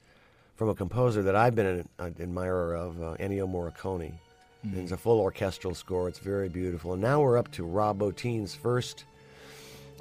from 0.55 0.69
a 0.69 0.75
composer 0.75 1.23
that 1.23 1.35
I've 1.35 1.55
been 1.55 1.65
an, 1.65 1.89
an 1.99 2.15
admirer 2.19 2.75
of, 2.75 3.01
uh, 3.01 3.15
Ennio 3.19 3.47
Morricone. 3.49 4.13
And 4.61 4.77
It's 4.77 4.91
a 4.91 4.97
full 4.97 5.19
orchestral 5.19 5.73
score. 5.73 6.07
It's 6.07 6.19
very 6.19 6.47
beautiful. 6.47 6.93
And 6.93 7.01
now 7.01 7.19
we're 7.21 7.37
up 7.37 7.51
to 7.53 7.65
Rob 7.65 7.99
Bottin's 7.99 8.53
first 8.55 9.05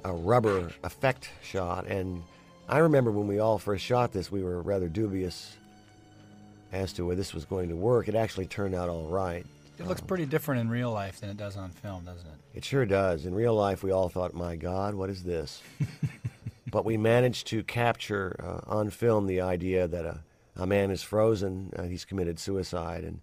uh, 0.04 0.12
rubber 0.12 0.70
effect 0.84 1.30
shot. 1.42 1.86
And 1.86 2.22
I 2.68 2.78
remember 2.78 3.10
when 3.10 3.26
we 3.26 3.38
all 3.38 3.58
first 3.58 3.84
shot 3.84 4.12
this, 4.12 4.30
we 4.30 4.42
were 4.42 4.62
rather 4.62 4.88
dubious 4.88 5.56
as 6.72 6.92
to 6.94 7.06
whether 7.06 7.16
this 7.16 7.34
was 7.34 7.44
going 7.44 7.68
to 7.68 7.76
work. 7.76 8.08
It 8.08 8.14
actually 8.14 8.46
turned 8.46 8.74
out 8.74 8.88
all 8.88 9.06
right. 9.08 9.44
It 9.78 9.86
looks 9.86 10.00
pretty 10.00 10.26
different 10.26 10.60
in 10.60 10.68
real 10.68 10.92
life 10.92 11.20
than 11.20 11.30
it 11.30 11.36
does 11.36 11.56
on 11.56 11.70
film, 11.70 12.04
doesn't 12.04 12.26
it? 12.26 12.58
It 12.58 12.64
sure 12.64 12.86
does. 12.86 13.26
In 13.26 13.34
real 13.34 13.54
life, 13.54 13.82
we 13.82 13.90
all 13.90 14.08
thought, 14.08 14.34
my 14.34 14.56
God, 14.56 14.94
what 14.94 15.10
is 15.10 15.24
this? 15.24 15.62
but 16.70 16.84
we 16.84 16.96
managed 16.96 17.46
to 17.48 17.62
capture 17.62 18.36
uh, 18.42 18.60
on 18.70 18.90
film 18.90 19.26
the 19.26 19.40
idea 19.40 19.88
that 19.88 20.04
a, 20.04 20.20
a 20.56 20.66
man 20.66 20.90
is 20.90 21.02
frozen, 21.02 21.72
uh, 21.76 21.82
he's 21.84 22.04
committed 22.04 22.38
suicide, 22.38 23.04
and 23.04 23.20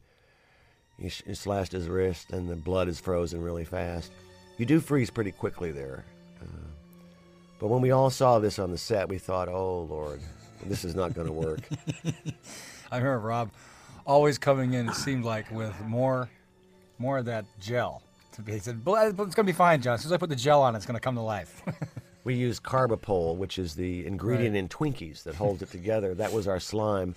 he, 1.00 1.10
sh- 1.10 1.24
he 1.26 1.34
slashed 1.34 1.72
his 1.72 1.88
wrist, 1.88 2.32
and 2.32 2.50
the 2.50 2.56
blood 2.56 2.88
is 2.88 3.00
frozen 3.00 3.42
really 3.42 3.66
fast. 3.66 4.12
You 4.58 4.66
do 4.66 4.80
freeze 4.80 5.10
pretty 5.10 5.32
quickly 5.32 5.72
there. 5.72 6.04
But 7.60 7.68
when 7.68 7.82
we 7.82 7.92
all 7.92 8.10
saw 8.10 8.40
this 8.40 8.58
on 8.60 8.72
the 8.72 8.78
set, 8.78 9.10
we 9.10 9.18
thought, 9.18 9.48
oh, 9.50 9.82
Lord, 9.82 10.22
this 10.66 10.86
is 10.86 10.96
not 10.96 11.14
going 11.14 11.28
to 11.28 11.34
work. 11.34 11.60
I 12.92 12.98
remember 12.98 13.20
Rob 13.20 13.52
always 14.06 14.38
coming 14.38 14.74
in, 14.74 14.90
it 14.90 14.96
seemed 14.96 15.26
like, 15.26 15.50
with 15.52 15.80
more 15.82 16.30
more 16.98 17.18
of 17.20 17.26
that 17.26 17.46
gel. 17.62 18.02
He 18.46 18.60
said, 18.60 18.84
"Bl- 18.84 18.96
It's 18.98 19.16
going 19.16 19.32
to 19.34 19.44
be 19.44 19.52
fine, 19.52 19.82
John. 19.82 19.96
As 19.96 20.02
soon 20.02 20.10
as 20.10 20.14
I 20.14 20.18
put 20.18 20.30
the 20.30 20.36
gel 20.36 20.62
on, 20.62 20.76
it's 20.76 20.86
going 20.86 20.96
to 20.96 21.02
come 21.02 21.16
to 21.16 21.22
life. 21.22 21.62
We 22.26 22.36
used 22.36 22.64
carbopol, 22.64 23.38
which 23.38 23.58
is 23.58 23.76
the 23.76 24.06
ingredient 24.06 24.54
Right. 24.54 24.60
in 24.60 24.68
Twinkies 24.68 25.24
that 25.24 25.36
holds 25.36 25.62
it 25.62 25.72
together. 25.72 26.14
That 26.14 26.34
was 26.34 26.50
our 26.50 26.60
slime. 26.60 27.16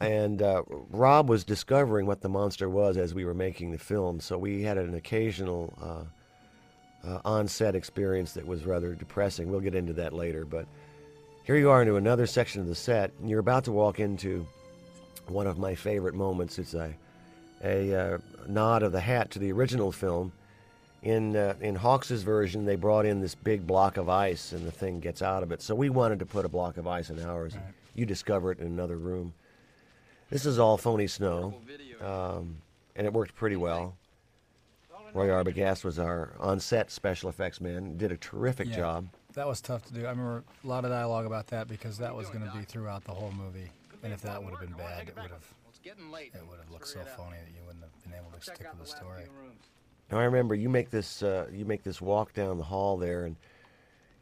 and 0.00 0.40
uh, 0.42 0.62
Rob 0.90 1.28
was 1.28 1.44
discovering 1.44 2.06
what 2.06 2.22
the 2.22 2.28
monster 2.28 2.68
was 2.70 2.96
as 2.96 3.12
we 3.14 3.26
were 3.26 3.34
making 3.34 3.72
the 3.72 3.78
film, 3.78 4.18
so 4.18 4.38
we 4.38 4.62
had 4.62 4.78
an 4.78 4.94
occasional 4.94 5.74
uh, 5.80 6.04
uh, 7.06 7.20
on-set 7.24 7.74
experience 7.74 8.32
that 8.32 8.46
was 8.46 8.64
rather 8.64 8.94
depressing. 8.94 9.50
We'll 9.50 9.60
get 9.60 9.74
into 9.74 9.92
that 9.94 10.12
later, 10.12 10.44
but 10.44 10.66
here 11.44 11.56
you 11.56 11.70
are 11.70 11.82
into 11.82 11.96
another 11.96 12.26
section 12.26 12.60
of 12.60 12.68
the 12.68 12.74
set, 12.74 13.12
and 13.20 13.28
you're 13.30 13.40
about 13.40 13.64
to 13.64 13.72
walk 13.72 13.98
into 14.00 14.46
one 15.28 15.46
of 15.46 15.58
my 15.58 15.74
favorite 15.74 16.14
moments. 16.14 16.58
It's 16.58 16.74
a 16.74 16.94
a 17.62 17.94
uh, 17.94 18.18
nod 18.48 18.82
of 18.82 18.92
the 18.92 19.00
hat 19.00 19.30
to 19.32 19.38
the 19.38 19.52
original 19.52 19.92
film. 19.92 20.32
In 21.02 21.34
uh, 21.34 21.54
in 21.60 21.74
Hawks's 21.76 22.22
version, 22.22 22.66
they 22.66 22.76
brought 22.76 23.06
in 23.06 23.20
this 23.20 23.34
big 23.34 23.66
block 23.66 23.96
of 23.96 24.08
ice, 24.08 24.52
and 24.52 24.66
the 24.66 24.70
thing 24.72 25.00
gets 25.00 25.22
out 25.22 25.42
of 25.42 25.50
it. 25.50 25.62
So 25.62 25.74
we 25.74 25.88
wanted 25.88 26.18
to 26.18 26.26
put 26.26 26.44
a 26.44 26.48
block 26.48 26.76
of 26.76 26.86
ice 26.86 27.10
in 27.10 27.24
ours. 27.24 27.54
and 27.54 27.62
You 27.94 28.04
discover 28.06 28.52
it 28.52 28.58
in 28.58 28.66
another 28.66 28.96
room. 28.96 29.32
This 30.28 30.46
is 30.46 30.58
all 30.58 30.76
phony 30.76 31.06
snow, 31.06 31.54
um, 32.02 32.58
and 32.94 33.06
it 33.06 33.12
worked 33.12 33.34
pretty 33.34 33.56
well. 33.56 33.96
Roy 35.14 35.28
Arbogast 35.28 35.84
was 35.84 35.98
our 35.98 36.32
on-set 36.38 36.90
special 36.90 37.28
effects 37.28 37.60
man. 37.60 37.96
Did 37.96 38.12
a 38.12 38.16
terrific 38.16 38.68
Yeah. 38.68 38.76
job. 38.76 39.08
That 39.34 39.46
was 39.46 39.60
tough 39.60 39.84
to 39.86 39.92
do. 39.94 40.06
I 40.06 40.10
remember 40.10 40.44
a 40.64 40.66
lot 40.66 40.84
of 40.84 40.90
dialogue 40.90 41.26
about 41.26 41.46
that 41.48 41.68
because 41.68 41.98
that 41.98 42.14
was 42.14 42.28
going 42.30 42.44
to 42.48 42.56
be 42.56 42.64
throughout 42.64 43.04
the 43.04 43.12
whole 43.14 43.32
movie. 43.32 43.70
And 44.02 44.12
if 44.12 44.22
that 44.22 44.42
would 44.42 44.50
have 44.52 44.60
been 44.60 44.76
bad, 44.76 45.08
it 45.08 45.14
would 45.16 45.30
have 45.30 45.44
It's 45.68 45.78
getting 45.78 46.10
late. 46.10 46.32
it 46.34 46.46
would 46.48 46.58
have 46.58 46.70
looked 46.70 46.88
so 46.88 47.00
phony 47.16 47.36
that 47.44 47.50
you 47.56 47.62
wouldn't 47.64 47.84
have 47.84 48.02
been 48.04 48.14
able 48.14 48.30
to 48.36 48.40
stick 48.40 48.58
with 48.70 48.80
the 48.80 48.86
story. 48.86 49.24
Now 50.10 50.18
I 50.18 50.24
remember 50.24 50.54
you 50.56 50.68
make 50.68 50.90
this 50.90 51.22
uh, 51.22 51.46
you 51.52 51.64
make 51.64 51.84
this 51.84 52.00
walk 52.00 52.32
down 52.34 52.58
the 52.58 52.64
hall 52.64 52.96
there, 52.96 53.24
and 53.26 53.36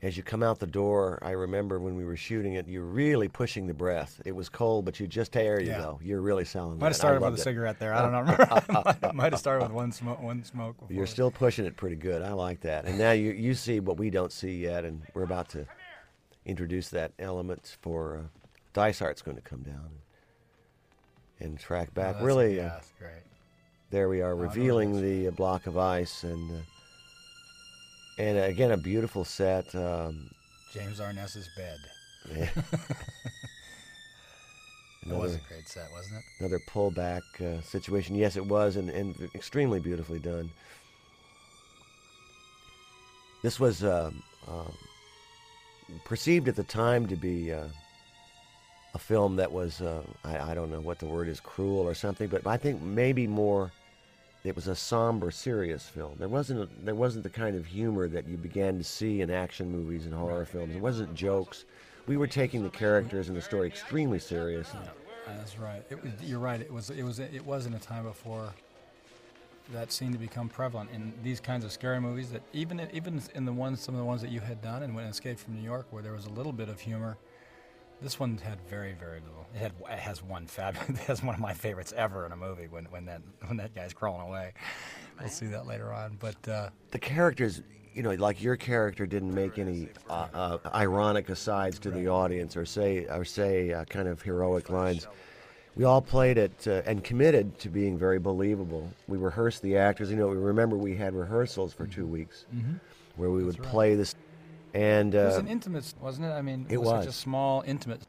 as 0.00 0.16
you 0.16 0.22
come 0.22 0.44
out 0.44 0.60
the 0.60 0.66
door, 0.66 1.18
I 1.22 1.30
remember 1.32 1.80
when 1.80 1.96
we 1.96 2.04
were 2.04 2.16
shooting 2.16 2.54
it, 2.54 2.68
you're 2.68 2.84
really 2.84 3.26
pushing 3.26 3.66
the 3.66 3.74
breath. 3.74 4.20
It 4.24 4.30
was 4.30 4.48
cold, 4.48 4.84
but 4.84 5.00
you 5.00 5.08
just 5.08 5.32
there 5.32 5.60
you 5.60 5.70
Yeah. 5.70 5.78
go. 5.78 6.00
You're 6.02 6.20
really 6.20 6.44
selling. 6.44 6.74
It. 6.74 6.80
Might 6.80 6.80
that. 6.80 6.86
have 6.90 6.96
started 6.96 7.20
with 7.22 7.32
a 7.34 7.36
it. 7.36 7.40
cigarette 7.40 7.80
there. 7.80 7.92
I 7.92 8.02
don't 8.02 8.12
know. 8.72 8.82
might, 8.84 9.14
might 9.14 9.32
have 9.32 9.40
started 9.40 9.64
with 9.64 9.72
one 9.72 9.90
smoke. 9.90 10.22
One 10.22 10.44
smoke. 10.44 10.76
You're 10.88 11.06
still 11.06 11.32
pushing 11.32 11.64
it 11.66 11.76
pretty 11.76 11.96
good. 11.96 12.22
I 12.22 12.32
like 12.32 12.60
that. 12.60 12.84
And 12.84 12.96
now 12.96 13.10
you 13.10 13.32
you 13.32 13.54
see 13.54 13.80
what 13.80 13.96
we 13.96 14.08
don't 14.10 14.30
see 14.32 14.58
yet, 14.58 14.84
and 14.84 15.02
we're 15.14 15.24
about 15.24 15.48
to 15.50 15.66
introduce 16.46 16.88
that 16.90 17.12
element 17.18 17.76
for 17.82 18.18
uh, 18.18 18.22
Dysart's 18.72 19.20
going 19.22 19.36
to 19.36 19.42
come 19.42 19.62
down 19.62 19.90
and, 21.40 21.50
and 21.50 21.58
track 21.58 21.88
Oh, 21.90 21.94
back. 21.94 22.06
that's- 22.14 22.24
really, 22.24 22.56
yeah, 22.56 22.66
uh, 22.66 22.68
that's 22.74 22.92
great. 23.00 23.22
there 23.90 24.08
we 24.08 24.22
are 24.22 24.30
it 24.30 24.36
revealing 24.36 25.02
the 25.02 25.26
uh, 25.28 25.30
block 25.32 25.66
of 25.66 25.76
ice 25.76 26.22
and. 26.22 26.50
Uh, 26.52 26.60
and 28.18 28.38
uh, 28.38 28.42
again, 28.42 28.70
a 28.72 28.76
beautiful 28.76 29.24
set. 29.24 29.74
Um, 29.74 30.30
James 30.72 31.00
Arness's 31.00 31.48
bed. 31.56 31.78
yeah. 32.36 32.48
That 35.06 35.18
was 35.18 35.32
a 35.32 35.34
another, 35.36 35.48
great 35.48 35.68
set, 35.68 35.90
wasn't 35.92 36.16
it? 36.16 36.24
another 36.40 36.58
pullback 36.58 37.22
uh, 37.40 37.62
situation. 37.62 38.14
Yes, 38.14 38.36
it 38.36 38.44
was, 38.44 38.76
and, 38.76 38.90
and 38.90 39.16
extremely 39.34 39.80
beautifully 39.80 40.18
done. 40.18 40.50
This 43.42 43.58
was 43.58 43.84
um 43.84 44.22
um 44.46 44.74
perceived 46.04 46.48
at 46.48 46.56
the 46.56 46.64
time 46.64 47.06
to 47.06 47.16
be 47.16 47.52
uh, 47.52 47.68
a 48.94 48.98
film 48.98 49.36
that 49.36 49.50
was, 49.50 49.80
uh, 49.80 50.02
I, 50.24 50.50
I 50.50 50.54
don't 50.54 50.70
know 50.70 50.80
what 50.80 50.98
the 50.98 51.06
word 51.06 51.28
is, 51.28 51.40
cruel 51.40 51.80
or 51.80 51.94
something, 51.94 52.28
but 52.28 52.46
I 52.46 52.56
think 52.56 52.82
maybe 52.82 53.26
more. 53.26 53.70
It 54.44 54.54
was 54.54 54.68
a 54.68 54.74
somber, 54.76 55.30
serious 55.30 55.88
film. 55.88 56.14
There 56.18 56.28
wasn't 56.28 56.60
a, 56.60 56.68
there 56.84 56.94
wasn't 56.94 57.24
the 57.24 57.30
kind 57.30 57.56
of 57.56 57.66
humor 57.66 58.08
that 58.08 58.28
you 58.28 58.36
began 58.36 58.78
to 58.78 58.84
see 58.84 59.20
in 59.20 59.30
action 59.30 59.70
movies 59.70 60.06
and 60.06 60.14
horror 60.14 60.44
films. 60.44 60.74
It 60.74 60.80
wasn't 60.80 61.14
jokes. 61.14 61.64
We 62.06 62.16
were 62.16 62.28
taking 62.28 62.62
the 62.62 62.70
characters 62.70 63.28
and 63.28 63.36
the 63.36 63.42
story 63.42 63.66
extremely 63.66 64.18
serious. 64.18 64.72
That's 65.26 65.58
right. 65.58 65.82
It 65.90 65.98
you're 66.22 66.38
right. 66.38 66.60
It 66.60 66.72
was. 66.72 66.90
It 66.90 67.02
was. 67.02 67.18
It 67.18 67.44
was 67.44 67.66
in 67.66 67.74
a 67.74 67.78
time 67.78 68.04
before 68.04 68.54
that 69.72 69.92
seemed 69.92 70.12
to 70.14 70.18
become 70.18 70.48
prevalent 70.48 70.90
in 70.94 71.12
these 71.22 71.40
kinds 71.40 71.64
of 71.64 71.72
scary 71.72 72.00
movies. 72.00 72.30
That 72.30 72.42
even 72.52 72.88
even 72.92 73.20
in 73.34 73.44
the 73.44 73.52
ones, 73.52 73.80
some 73.80 73.94
of 73.94 73.98
the 73.98 74.04
ones 74.04 74.22
that 74.22 74.30
you 74.30 74.40
had 74.40 74.62
done, 74.62 74.82
and 74.82 74.94
when 74.94 75.04
Escape 75.04 75.38
from 75.38 75.54
New 75.54 75.62
York, 75.62 75.86
where 75.90 76.02
there 76.02 76.12
was 76.12 76.26
a 76.26 76.30
little 76.30 76.52
bit 76.52 76.68
of 76.68 76.80
humor, 76.80 77.18
this 78.00 78.18
one 78.20 78.38
had 78.38 78.60
very, 78.68 78.92
very 78.92 79.20
little. 79.20 79.46
It 79.54 79.58
had. 79.58 79.72
It 79.90 79.98
has 79.98 80.22
one 80.22 80.46
fab. 80.46 80.76
It 80.88 80.96
has 80.98 81.22
one 81.22 81.34
of 81.34 81.40
my 81.40 81.54
favorites 81.54 81.92
ever 81.96 82.26
in 82.26 82.32
a 82.32 82.36
movie 82.36 82.68
when 82.68 82.84
when 82.86 83.04
that 83.06 83.22
when 83.46 83.56
that 83.58 83.74
guy's 83.74 83.92
crawling 83.92 84.26
away. 84.28 84.52
We'll 85.20 85.28
see 85.28 85.46
that 85.46 85.66
later 85.66 85.92
on. 85.92 86.16
But 86.20 86.48
uh, 86.48 86.70
the 86.92 86.98
characters, 86.98 87.62
you 87.92 88.02
know, 88.02 88.10
like 88.12 88.42
your 88.42 88.56
character 88.56 89.06
didn't 89.06 89.34
make 89.34 89.58
any 89.58 89.88
uh, 90.08 90.28
uh, 90.32 90.58
ironic 90.74 91.28
asides 91.28 91.78
to 91.80 91.90
the 91.90 92.08
audience 92.08 92.56
or 92.56 92.64
say 92.64 93.06
or 93.06 93.24
say 93.24 93.72
uh, 93.72 93.84
kind 93.84 94.06
of 94.08 94.22
heroic 94.22 94.70
lines. 94.70 95.06
We 95.74 95.84
all 95.84 96.02
played 96.02 96.38
it 96.38 96.66
uh, 96.66 96.82
and 96.86 97.04
committed 97.04 97.58
to 97.60 97.68
being 97.68 97.96
very 97.96 98.18
believable. 98.18 98.90
We 99.06 99.16
rehearsed 99.16 99.62
the 99.62 99.76
actors. 99.76 100.10
You 100.10 100.16
know, 100.16 100.28
we 100.28 100.36
remember 100.36 100.76
we 100.76 100.96
had 100.96 101.14
rehearsals 101.14 101.72
for 101.72 101.86
two 101.86 102.06
weeks 102.06 102.46
where 103.16 103.30
we 103.30 103.44
would 103.44 103.60
play 103.62 103.94
this, 103.94 104.14
and 104.74 105.14
it 105.14 105.24
was 105.24 105.36
uh, 105.36 105.40
an 105.40 105.48
intimate, 105.48 105.92
wasn't 106.00 106.26
it? 106.26 106.30
I 106.30 106.42
mean, 106.42 106.66
it 106.68 106.78
was, 106.78 106.88
such 107.04 107.06
a 107.06 107.12
small, 107.12 107.62
intimate. 107.66 108.00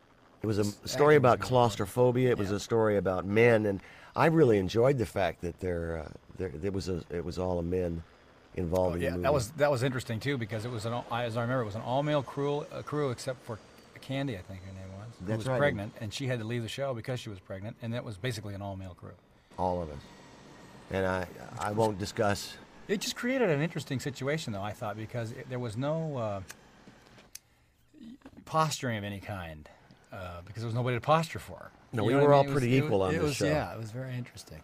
it 0.42 0.48
was 0.48 0.58
a 0.58 0.66
story 0.88 1.16
about 1.16 1.40
claustrophobia. 1.40 2.32
It 2.32 2.38
was 2.38 2.52
a 2.52 2.60
story 2.60 2.98
about 2.98 3.26
men, 3.26 3.66
and 3.66 3.82
I 4.16 4.28
really 4.28 4.58
enjoyed 4.58 4.98
the 4.98 5.06
fact 5.06 5.42
that 5.42 5.60
there, 5.60 6.06
uh, 6.06 6.12
there, 6.38 6.50
there 6.50 6.72
was 6.72 6.90
a, 6.90 7.04
it 7.10 7.24
was 7.24 7.38
all 7.40 7.60
a 7.60 7.64
men 7.64 8.04
involved 8.56 8.98
Oh, 8.98 9.00
yeah, 9.00 9.16
that 9.18 9.32
was 9.32 9.52
that 9.52 9.72
was 9.72 9.84
interesting 9.84 10.20
too 10.20 10.38
because 10.38 10.66
it 10.66 10.72
was 10.72 10.86
an 10.86 10.94
all, 10.94 11.06
as 11.12 11.38
I 11.38 11.42
remember 11.42 11.62
it 11.62 11.66
was 11.66 11.76
an 11.76 11.82
all 11.82 12.04
male 12.04 12.24
crew 12.24 12.66
uh, 12.72 12.82
crew 12.82 13.12
except 13.12 13.46
for 13.46 13.60
Candy 14.02 14.36
I 14.36 14.42
think 14.42 14.62
her 14.66 14.74
name 14.74 14.92
was 14.98 15.08
who 15.20 15.26
That's 15.28 15.38
was 15.38 15.48
right. 15.48 15.60
pregnant 15.60 15.94
and 16.02 16.12
she 16.14 16.28
had 16.28 16.40
to 16.40 16.46
leave 16.46 16.64
the 16.64 16.68
show 16.68 16.94
because 16.94 17.20
she 17.20 17.30
was 17.30 17.40
pregnant 17.40 17.78
and 17.82 17.94
that 17.94 18.04
was 18.04 18.18
basically 18.18 18.56
an 18.56 18.62
all 18.62 18.76
male 18.76 18.96
crew. 19.00 19.12
all 19.58 19.82
of 19.82 19.90
us. 19.92 20.00
And 20.92 21.06
I, 21.06 21.28
I 21.60 21.72
won't 21.72 22.00
discuss. 22.00 22.58
It 22.90 23.02
just 23.02 23.16
created 23.16 23.50
an 23.50 23.62
interesting 23.62 24.00
situation 24.00 24.52
though 24.52 24.64
I 24.64 24.72
thought 24.72 24.98
because 24.98 25.32
it, 25.32 25.48
there 25.48 25.60
was 25.60 25.78
no 25.78 26.18
uh, 26.18 26.42
posturing 28.46 28.98
of 28.98 29.04
any 29.04 29.20
kind 29.20 29.70
uh, 30.12 30.42
because 30.46 30.64
there 30.64 30.68
was 30.68 30.76
nobody 30.76 30.98
to 30.98 31.02
posture 31.02 31.40
for. 31.40 31.72
No, 31.94 32.04
You 32.04 32.18
we 32.18 32.26
were 32.26 32.34
I 32.34 32.38
all 32.38 32.44
mean? 32.44 32.52
It 32.52 32.54
was- 32.56 32.62
pretty 32.62 32.78
it 32.78 32.84
equal 32.84 33.00
was, 33.00 33.10
on 33.10 33.16
it 33.16 33.18
this 33.20 33.24
was, 33.24 33.36
show. 33.36 33.46
Yeah, 33.46 33.74
it 33.74 33.80
was 33.80 33.92
very 33.92 34.16
interesting. 34.16 34.60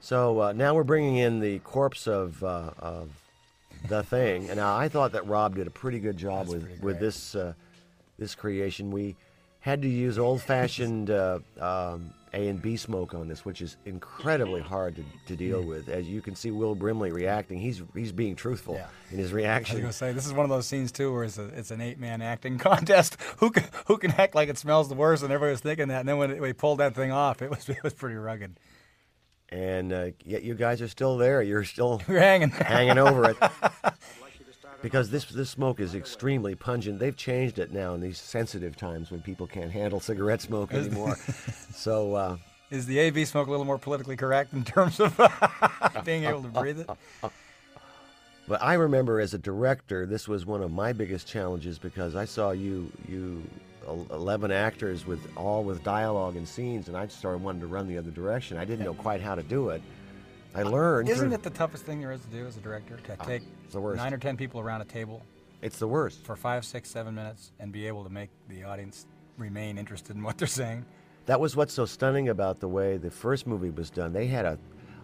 So 0.00 0.40
uh, 0.40 0.52
now 0.52 0.74
we're 0.74 0.84
bringing 0.84 1.16
in 1.16 1.40
the 1.40 1.58
corpse 1.60 2.06
of, 2.08 2.42
uh, 2.42 2.70
of 2.78 3.10
the 3.88 4.02
thing. 4.02 4.50
And 4.50 4.60
I 4.60 4.88
thought 4.88 5.12
that 5.12 5.26
Rob 5.26 5.56
did 5.56 5.66
a 5.66 5.70
pretty 5.70 6.00
good 6.00 6.16
job 6.16 6.46
That's 6.46 6.64
with, 6.64 6.80
with 6.80 7.00
this 7.00 7.34
uh, 7.34 7.54
this 8.18 8.34
creation. 8.34 8.90
We 8.90 9.16
had 9.60 9.82
to 9.82 9.88
use 9.88 10.18
old-fashioned 10.18 11.10
uh, 11.10 11.38
um, 11.60 12.12
A 12.34 12.48
and 12.48 12.62
B 12.62 12.76
smoke 12.76 13.12
on 13.12 13.28
this, 13.28 13.44
which 13.44 13.60
is 13.60 13.76
incredibly 13.84 14.62
hard 14.62 14.96
to, 14.96 15.04
to 15.26 15.36
deal 15.36 15.62
with. 15.62 15.88
As 15.90 16.08
you 16.08 16.22
can 16.22 16.34
see, 16.34 16.50
Will 16.50 16.74
Brimley 16.74 17.12
reacting. 17.12 17.58
He's 17.60 17.82
he's 17.94 18.10
being 18.12 18.34
truthful 18.36 18.74
Yeah. 18.76 18.86
in 19.10 19.18
his 19.18 19.32
reaction. 19.32 19.74
I 19.76 19.78
was 19.78 19.82
gonna 19.82 19.92
say 19.92 20.12
this 20.12 20.26
is 20.26 20.32
one 20.32 20.44
of 20.44 20.50
those 20.50 20.66
scenes 20.66 20.92
too, 20.92 21.12
where 21.12 21.24
it's, 21.24 21.36
a, 21.36 21.44
it's 21.48 21.70
an 21.70 21.80
eight-man 21.82 22.22
acting 22.22 22.56
contest. 22.70 23.18
Who 23.38 23.50
can 23.50 23.64
who 23.86 23.98
can 23.98 24.12
act 24.12 24.34
like 24.34 24.48
it 24.48 24.56
smells 24.56 24.88
the 24.88 24.94
worst? 24.94 25.22
And 25.22 25.30
everybody 25.32 25.52
was 25.52 25.60
thinking 25.60 25.88
that. 25.88 26.00
And 26.00 26.08
then 26.08 26.16
when 26.16 26.40
we 26.40 26.52
pulled 26.54 26.78
that 26.78 26.94
thing 26.94 27.12
off, 27.12 27.42
it 27.42 27.50
was 27.50 27.68
it 27.68 27.82
was 27.82 27.92
pretty 27.92 28.16
rugged. 28.16 28.58
And 29.50 29.92
uh, 29.92 30.06
yet 30.24 30.42
you 30.42 30.54
guys 30.54 30.80
are 30.80 30.88
still 30.88 31.18
there. 31.18 31.42
You're 31.42 31.64
still 31.64 32.00
were 32.08 32.18
hanging 32.18 32.48
hanging 32.48 32.96
over 32.98 33.28
it. 33.30 33.36
Because 34.82 35.10
this 35.10 35.24
this 35.26 35.48
smoke 35.48 35.80
is 35.80 35.94
extremely 35.94 36.54
pungent. 36.54 36.98
They've 36.98 37.16
changed 37.16 37.58
it 37.58 37.72
now 37.72 37.94
in 37.94 38.00
these 38.00 38.18
sensitive 38.18 38.76
times 38.76 39.10
when 39.10 39.20
people 39.20 39.46
can't 39.46 39.70
handle 39.70 40.00
cigarette 40.00 40.42
smoke 40.42 40.74
anymore. 40.74 41.16
so 41.72 42.14
uh, 42.14 42.36
Is 42.70 42.86
the 42.86 43.00
AV 43.00 43.26
smoke 43.28 43.46
a 43.46 43.50
little 43.50 43.64
more 43.64 43.78
politically 43.78 44.16
correct 44.16 44.52
in 44.52 44.64
terms 44.64 44.98
of 44.98 45.18
being 46.04 46.24
able 46.24 46.42
to 46.42 46.48
breathe 46.48 46.80
it? 46.80 46.90
But 48.48 48.60
I 48.60 48.74
remember 48.74 49.20
as 49.20 49.34
a 49.34 49.38
director, 49.38 50.04
this 50.04 50.26
was 50.26 50.44
one 50.44 50.62
of 50.62 50.72
my 50.72 50.92
biggest 50.92 51.28
challenges 51.28 51.78
because 51.78 52.16
I 52.16 52.24
saw 52.24 52.50
you, 52.50 52.90
you, 53.08 53.42
eleven 53.86 54.50
actors 54.50 55.06
with 55.06 55.20
all 55.36 55.62
with 55.62 55.82
dialogue 55.84 56.34
and 56.34 56.46
scenes, 56.46 56.88
and 56.88 56.96
I 56.96 57.06
just 57.06 57.18
started 57.18 57.40
wanting 57.40 57.60
to 57.60 57.68
run 57.68 57.86
the 57.86 57.96
other 57.96 58.10
direction. 58.10 58.56
I 58.56 58.64
didn't 58.64 58.84
know 58.84 58.94
quite 58.94 59.20
how 59.20 59.36
to 59.36 59.44
do 59.44 59.68
it. 59.68 59.80
I 60.54 60.62
learned. 60.62 61.08
Isn't 61.08 61.28
through- 61.28 61.34
it 61.34 61.42
the 61.42 61.50
toughest 61.50 61.84
thing 61.84 62.00
there 62.00 62.12
is 62.12 62.20
to 62.22 62.28
do 62.28 62.46
as 62.46 62.56
a 62.56 62.60
director? 62.60 62.96
To 62.96 63.16
take 63.24 63.42
the 63.70 63.80
worst. 63.80 63.96
nine 63.98 64.12
or 64.12 64.18
ten 64.18 64.36
people 64.36 64.60
around 64.60 64.82
a 64.82 64.84
table 64.84 65.22
It's 65.62 65.78
the 65.78 65.88
worst. 65.88 66.24
for 66.24 66.36
five, 66.36 66.64
six, 66.64 66.90
seven 66.90 67.14
minutes 67.14 67.52
and 67.58 67.72
be 67.72 67.86
able 67.86 68.04
to 68.04 68.10
make 68.10 68.30
the 68.48 68.64
audience 68.64 69.06
remain 69.38 69.78
interested 69.78 70.14
in 70.16 70.22
what 70.22 70.36
they're 70.38 70.46
saying. 70.48 70.84
That 71.26 71.40
was 71.40 71.56
what's 71.56 71.72
so 71.72 71.86
stunning 71.86 72.28
about 72.28 72.60
the 72.60 72.68
way 72.68 72.96
the 72.98 73.10
first 73.10 73.46
movie 73.46 73.70
was 73.70 73.88
done. 73.90 74.12
They 74.12 74.26
had 74.26 74.44
a, 74.44 74.58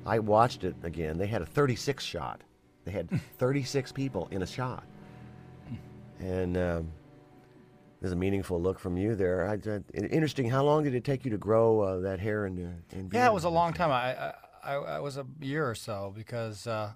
I 0.05 0.19
watched 0.19 0.65
it 0.65 0.75
again. 0.83 1.17
They 1.17 1.27
had 1.29 1.43
a 1.43 1.47
36 1.47 2.05
shot. 2.05 2.43
They 2.85 2.91
had 2.91 3.09
36 3.39 3.93
people 3.93 4.29
in 4.31 4.43
a 4.43 4.47
shot, 4.47 4.85
and 6.21 6.57
um, 6.57 6.89
there's 8.01 8.13
a 8.13 8.17
meaningful 8.17 8.61
look 8.61 8.79
from 8.79 8.97
you 8.97 9.15
there. 9.15 9.49
I, 9.49 9.55
I, 9.71 9.81
interesting. 9.97 10.49
How 10.51 10.65
long 10.65 10.85
did 10.85 10.95
it 10.95 11.05
take 11.05 11.25
you 11.25 11.31
to 11.31 11.39
grow 11.39 11.81
uh, 11.81 11.99
that 12.01 12.19
hair 12.21 12.47
and, 12.47 12.59
uh, 12.59 12.97
and 12.99 13.13
Yeah, 13.13 13.27
it 13.29 13.33
was 13.33 13.45
a 13.45 13.49
long 13.49 13.73
time. 13.73 13.91
I 13.91 14.15
I, 14.15 14.35
I, 14.69 14.75
I 14.75 14.99
was 15.01 15.17
a 15.17 15.27
year 15.41 15.69
or 15.69 15.75
so 15.75 16.13
because 16.15 16.67
uh, 16.67 16.93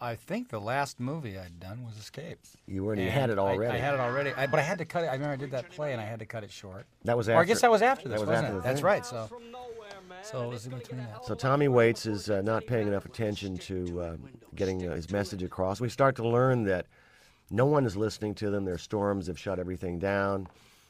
I 0.00 0.14
think 0.16 0.50
the 0.50 0.60
last 0.60 1.00
movie 1.00 1.38
I'd 1.38 1.58
done 1.58 1.84
was 1.84 1.96
Escape. 1.96 2.38
You 2.66 2.84
were, 2.84 2.92
and 2.92 3.02
you 3.02 3.10
had 3.10 3.30
it 3.30 3.38
already. 3.38 3.72
I, 3.74 3.78
had 3.78 3.94
it 3.94 4.00
already, 4.00 4.32
I, 4.34 4.46
but 4.46 4.60
I 4.60 4.62
had 4.62 4.78
to 4.78 4.84
cut 4.84 5.04
it. 5.04 5.06
I 5.06 5.12
remember 5.14 5.32
I 5.32 5.36
did 5.36 5.50
that 5.52 5.70
play 5.70 5.92
and 5.92 6.00
I 6.00 6.04
had 6.04 6.18
to 6.18 6.26
cut 6.26 6.44
it 6.44 6.50
short. 6.50 6.86
That 7.04 7.16
was 7.16 7.28
Or 7.28 7.36
I 7.36 7.44
guess 7.44 7.58
after- 7.58 7.62
that 7.62 7.70
was 7.70 7.82
after 7.82 8.08
that 8.08 8.14
this, 8.14 8.20
was 8.20 8.28
wasn't 8.28 8.46
after 8.48 8.58
it? 8.58 8.62
That's 8.64 8.82
right. 8.82 9.06
So, 9.06 9.26
From 9.26 9.50
nowhere, 9.50 9.66
man. 10.08 10.18
so 10.22 10.42
it 10.44 10.48
was 10.50 10.66
in 10.66 10.76
between 10.76 10.98
that. 10.98 11.24
So 11.24 11.34
Tommy 11.34 11.68
Waites 11.68 12.04
is 12.04 12.28
uh, 12.28 12.42
not 12.42 12.66
paying 12.66 12.86
enough 12.88 13.06
attention 13.06 13.56
to 13.58 14.00
uh, 14.02 14.16
getting 14.54 14.86
uh, 14.86 14.94
his 14.94 15.10
message 15.10 15.42
across. 15.42 15.80
We 15.80 15.88
start 15.88 16.16
to 16.16 16.28
learn 16.28 16.64
that 16.64 16.86
no 17.50 17.64
one 17.64 17.86
is 17.86 17.96
listening 17.96 18.34
to 18.36 18.50
them. 18.50 18.64
Their 18.66 18.76
storms 18.78 19.28
have 19.28 19.38
shut 19.38 19.58
everything 19.58 19.98
down. 19.98 20.48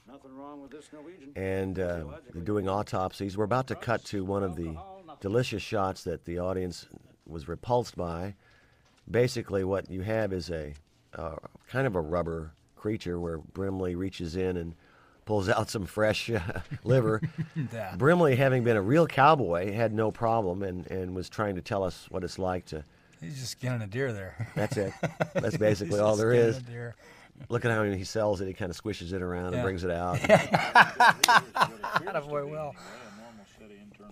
Nothing 0.08 0.36
wrong 0.36 0.62
with 0.62 0.70
this 0.72 0.88
Norwegian. 0.92 1.30
and 1.36 1.78
uh, 1.78 2.04
they're 2.32 2.42
doing 2.42 2.68
autopsies. 2.68 3.36
We're 3.36 3.44
about 3.44 3.66
to 3.68 3.74
cut 3.76 4.04
to 4.06 4.24
one 4.24 4.42
of 4.42 4.56
the 4.56 4.74
delicious 5.20 5.62
shots 5.62 6.04
that 6.04 6.24
the 6.24 6.38
audience 6.38 6.86
was 7.26 7.48
repulsed 7.48 7.96
by, 7.96 8.34
basically 9.10 9.64
what 9.64 9.90
you 9.90 10.02
have 10.02 10.32
is 10.32 10.50
a 10.50 10.74
uh, 11.14 11.36
kind 11.68 11.86
of 11.86 11.94
a 11.96 12.00
rubber 12.00 12.52
creature 12.76 13.18
where 13.18 13.38
Brimley 13.38 13.94
reaches 13.94 14.36
in 14.36 14.56
and 14.56 14.74
pulls 15.24 15.48
out 15.48 15.68
some 15.70 15.86
fresh 15.86 16.30
uh, 16.30 16.40
liver. 16.84 17.20
Yeah. 17.72 17.96
Brimley, 17.96 18.36
having 18.36 18.62
been 18.64 18.76
a 18.76 18.82
real 18.82 19.06
cowboy, 19.06 19.72
had 19.72 19.92
no 19.92 20.10
problem 20.10 20.62
and, 20.62 20.86
and 20.90 21.14
was 21.16 21.28
trying 21.28 21.56
to 21.56 21.62
tell 21.62 21.82
us 21.82 22.06
what 22.10 22.22
it's 22.22 22.38
like 22.38 22.66
to. 22.66 22.84
He's 23.20 23.38
just 23.40 23.52
skinning 23.52 23.80
a 23.82 23.86
deer 23.86 24.12
there. 24.12 24.48
That's 24.54 24.76
it. 24.76 24.92
That's 25.34 25.56
basically 25.56 25.98
all 26.00 26.16
there 26.16 26.32
is. 26.34 26.60
Look 27.48 27.64
at 27.64 27.70
how 27.70 27.82
he 27.84 28.04
sells 28.04 28.40
it. 28.42 28.46
He 28.46 28.52
kind 28.52 28.70
of 28.70 28.80
squishes 28.80 29.12
it 29.14 29.22
around 29.22 29.52
Yeah. 29.52 29.58
and 29.58 29.64
brings 29.64 29.84
it 29.84 29.90
out. 29.90 30.18
Attaboy, 31.96 32.48
well. 32.50 32.74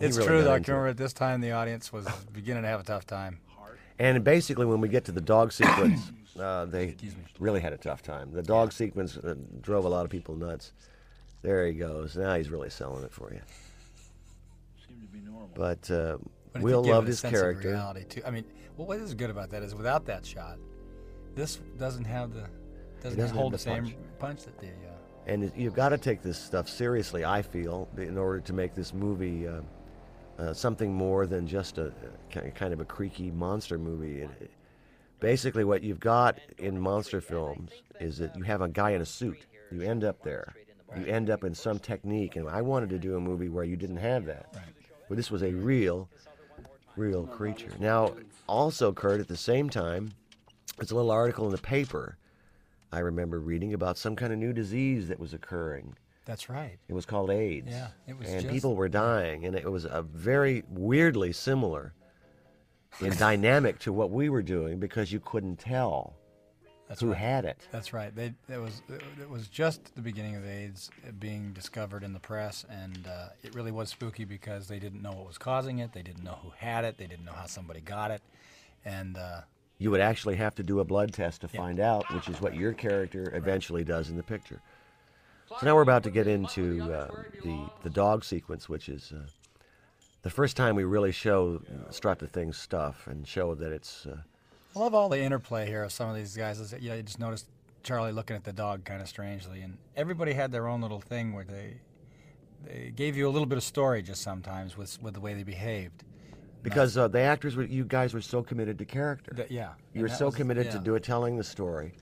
It's 0.00 0.16
really 0.16 0.28
true, 0.28 0.38
got 0.40 0.44
though. 0.44 0.52
I 0.54 0.60
can 0.60 0.74
remember 0.74 0.88
at 0.88 0.96
this 0.96 1.12
time 1.12 1.40
the 1.40 1.52
audience 1.52 1.92
was 1.92 2.06
beginning 2.32 2.62
to 2.62 2.68
have 2.68 2.80
a 2.80 2.84
tough 2.84 3.06
time. 3.06 3.38
And 3.98 4.24
basically, 4.24 4.66
when 4.66 4.80
we 4.80 4.88
get 4.88 5.04
to 5.04 5.12
the 5.12 5.20
dog 5.20 5.52
sequence, 5.52 6.10
uh, 6.40 6.64
they 6.64 6.96
really 7.38 7.60
had 7.60 7.72
a 7.72 7.76
tough 7.76 8.02
time. 8.02 8.32
The 8.32 8.42
dog 8.42 8.72
sequence 8.72 9.16
uh, 9.16 9.34
drove 9.60 9.84
a 9.84 9.88
lot 9.88 10.04
of 10.04 10.10
people 10.10 10.34
nuts. 10.34 10.72
There 11.42 11.66
he 11.66 11.74
goes. 11.74 12.16
Now 12.16 12.34
he's 12.34 12.48
really 12.50 12.70
selling 12.70 13.04
it 13.04 13.12
for 13.12 13.32
you. 13.32 13.40
Seemed 14.88 15.02
to 15.02 15.08
be 15.08 15.20
normal. 15.20 15.50
But 15.54 15.88
uh, 15.90 16.16
But 16.52 16.58
if 16.58 16.62
Will 16.64 16.80
you 16.80 16.86
give 16.86 16.94
loved 16.94 17.06
his 17.06 17.20
character. 17.20 17.68
reality 17.68 18.04
too. 18.04 18.22
I 18.26 18.30
mean, 18.30 18.44
well, 18.76 18.86
what 18.88 18.98
is 18.98 19.14
good 19.14 19.30
about 19.30 19.50
that 19.50 19.62
is 19.62 19.74
without 19.74 20.06
that 20.06 20.26
shot, 20.26 20.58
this 21.36 21.60
doesn't 21.78 22.04
have 22.04 22.32
the 22.34 22.48
doesn't, 23.02 23.18
doesn't 23.18 23.36
hold 23.36 23.52
the 23.52 23.58
the 23.58 23.62
same 23.62 23.84
punch. 23.84 23.96
punch, 24.18 24.42
that 24.44 24.58
the. 24.58 24.68
Uh, 24.68 24.70
And 25.26 25.44
it- 25.44 25.56
you've 25.56 25.74
got 25.74 25.90
to 25.90 25.98
take 25.98 26.20
this 26.22 26.38
stuff 26.38 26.68
seriously, 26.68 27.24
I 27.24 27.42
feel, 27.42 27.88
in 27.96 28.18
order 28.18 28.40
to 28.40 28.52
make 28.52 28.74
this 28.74 28.92
movie 28.94 29.46
uh, 29.46 29.60
uh, 30.38 30.52
something 30.52 30.92
more 30.92 31.26
than 31.26 31.46
just 31.46 31.78
a, 31.78 31.92
a 32.36 32.50
kind 32.50 32.72
of 32.72 32.80
a 32.80 32.84
creaky 32.84 33.30
monster 33.30 33.78
movie. 33.78 34.22
It, 34.22 34.30
it- 34.40 34.50
basically, 35.20 35.64
what 35.64 35.82
you've 35.82 36.00
got 36.00 36.38
in 36.58 36.78
monster 36.78 37.20
films 37.20 37.70
is 38.00 38.18
that 38.18 38.36
you 38.36 38.42
have 38.42 38.60
a 38.60 38.68
guy 38.68 38.90
in 38.90 39.00
a 39.00 39.06
suit. 39.06 39.46
You 39.70 39.80
end 39.82 40.04
up 40.04 40.22
there. 40.22 40.54
You 40.96 41.06
end 41.06 41.30
up 41.30 41.44
in 41.44 41.54
some 41.54 41.78
technique. 41.78 42.36
And 42.36 42.48
I 42.48 42.60
wanted 42.62 42.90
to 42.90 42.98
do 42.98 43.16
a 43.16 43.20
movie 43.20 43.48
where 43.48 43.64
you 43.64 43.76
didn't 43.76 43.96
have 43.96 44.26
that. 44.26 44.54
Where 45.06 45.16
this 45.16 45.30
was 45.30 45.42
a 45.42 45.52
real, 45.52 46.08
real 46.96 47.26
creature. 47.26 47.72
Now, 47.80 48.14
also, 48.46 48.92
Kurt, 48.92 49.20
at 49.20 49.28
the 49.28 49.36
same 49.36 49.70
time, 49.70 50.12
there's 50.76 50.90
a 50.90 50.94
little 50.94 51.10
article 51.10 51.46
in 51.46 51.52
the 51.52 51.58
paper 51.58 52.16
I 52.92 52.98
remember 53.00 53.40
reading 53.40 53.74
about 53.74 53.98
some 53.98 54.14
kind 54.14 54.32
of 54.32 54.38
new 54.38 54.52
disease 54.52 55.08
that 55.08 55.18
was 55.18 55.34
occurring. 55.34 55.96
That's 56.24 56.48
right. 56.48 56.78
It 56.88 56.94
was 56.94 57.06
called 57.06 57.30
AIDS. 57.30 57.68
Yeah, 57.70 57.88
it 58.06 58.18
was 58.18 58.28
And 58.28 58.42
just- 58.42 58.52
people 58.52 58.74
were 58.76 58.88
dying, 58.88 59.44
and 59.44 59.54
it 59.56 59.70
was 59.70 59.84
a 59.84 60.02
very 60.02 60.64
weirdly 60.68 61.32
similar 61.32 61.92
in 63.00 63.12
dynamic 63.18 63.78
to 63.80 63.92
what 63.92 64.10
we 64.10 64.28
were 64.28 64.42
doing 64.42 64.78
because 64.78 65.12
you 65.12 65.20
couldn't 65.20 65.58
tell 65.58 66.14
That's 66.88 67.00
who 67.00 67.08
right. 67.10 67.18
had 67.18 67.44
it. 67.44 67.66
That's 67.70 67.92
right. 67.92 68.14
They 68.14 68.34
it 68.48 68.58
was 68.58 68.82
it 69.18 69.28
was 69.28 69.48
just 69.48 69.94
the 69.94 70.00
beginning 70.02 70.36
of 70.36 70.46
AIDS 70.46 70.90
being 71.18 71.52
discovered 71.52 72.04
in 72.04 72.12
the 72.12 72.20
press, 72.20 72.64
and 72.70 73.06
uh, 73.06 73.28
it 73.42 73.54
really 73.54 73.72
was 73.72 73.88
spooky 73.90 74.24
because 74.24 74.68
they 74.68 74.78
didn't 74.78 75.02
know 75.02 75.12
what 75.12 75.26
was 75.26 75.38
causing 75.38 75.78
it. 75.80 75.92
They 75.92 76.02
didn't 76.02 76.22
know 76.24 76.38
who 76.42 76.50
had 76.56 76.84
it. 76.84 76.96
They 76.98 77.06
didn't 77.06 77.24
know 77.24 77.32
how 77.32 77.46
somebody 77.46 77.80
got 77.80 78.10
it, 78.10 78.22
and 78.84 79.16
uh, 79.16 79.40
You 79.78 79.90
would 79.90 80.00
actually 80.00 80.36
have 80.36 80.54
to 80.54 80.62
do 80.62 80.78
a 80.80 80.84
blood 80.84 81.12
test 81.12 81.40
to 81.40 81.48
Yeah. 81.52 81.60
find 81.60 81.80
out, 81.80 82.04
which 82.14 82.28
is 82.28 82.40
what 82.40 82.54
your 82.54 82.72
character 82.72 83.32
eventually 83.34 83.82
does 83.84 84.08
in 84.08 84.16
the 84.16 84.22
picture. 84.22 84.60
So 85.60 85.66
now 85.66 85.74
we're 85.74 85.82
about 85.82 86.02
to 86.04 86.10
get 86.10 86.26
into 86.26 86.82
uh, 86.92 87.08
the 87.42 87.68
the 87.82 87.90
dog 87.90 88.24
sequence, 88.24 88.68
which 88.68 88.88
is 88.88 89.12
uh, 89.12 89.20
the 90.22 90.30
first 90.30 90.56
time 90.56 90.74
we 90.74 90.84
really 90.84 91.12
show 91.12 91.60
Strut 91.90 92.18
the 92.18 92.26
Thing's 92.26 92.56
stuff 92.56 93.06
and 93.06 93.26
show 93.26 93.54
that 93.54 93.72
it's. 93.72 94.06
Uh, 94.06 94.16
I 94.74 94.78
love 94.80 94.94
all 94.94 95.08
the 95.08 95.20
interplay 95.20 95.66
here 95.66 95.84
of 95.84 95.92
some 95.92 96.08
of 96.10 96.16
these 96.16 96.36
guys. 96.36 96.58
Is 96.58 96.72
that, 96.72 96.82
yeah, 96.82 96.94
you 96.94 97.02
just 97.02 97.20
noticed 97.20 97.46
Charlie 97.84 98.10
looking 98.12 98.34
at 98.34 98.42
the 98.44 98.52
dog 98.52 98.84
kind 98.84 99.00
of 99.00 99.08
strangely, 99.08 99.60
and 99.62 99.78
everybody 99.96 100.32
had 100.32 100.50
their 100.50 100.66
own 100.66 100.80
little 100.80 101.00
thing 101.00 101.32
where 101.34 101.44
they 101.44 101.76
they 102.64 102.92
gave 102.96 103.16
you 103.16 103.28
a 103.28 103.30
little 103.30 103.46
bit 103.46 103.58
of 103.58 103.64
story 103.64 104.02
just 104.02 104.22
sometimes 104.22 104.76
with 104.76 105.00
with 105.02 105.14
the 105.14 105.20
way 105.20 105.34
they 105.34 105.44
behaved. 105.44 106.02
because 106.62 106.96
uh, 106.96 107.06
the 107.06 107.20
actors 107.20 107.54
were, 107.56 107.62
you 107.64 107.84
guys 107.84 108.12
were 108.14 108.22
so 108.22 108.42
committed 108.42 108.78
to 108.78 108.84
character. 108.84 109.32
That- 109.36 109.50
yeah, 109.50 109.74
You 109.92 110.00
and 110.00 110.02
were 110.02 110.08
that 110.08 110.18
so 110.18 110.26
was- 110.26 110.34
committed 110.34 110.70
to 110.72 110.78
yeah. 110.78 110.82
do 110.82 110.94
it, 110.96 111.04
telling 111.04 111.36
the 111.36 111.44
story. 111.44 111.92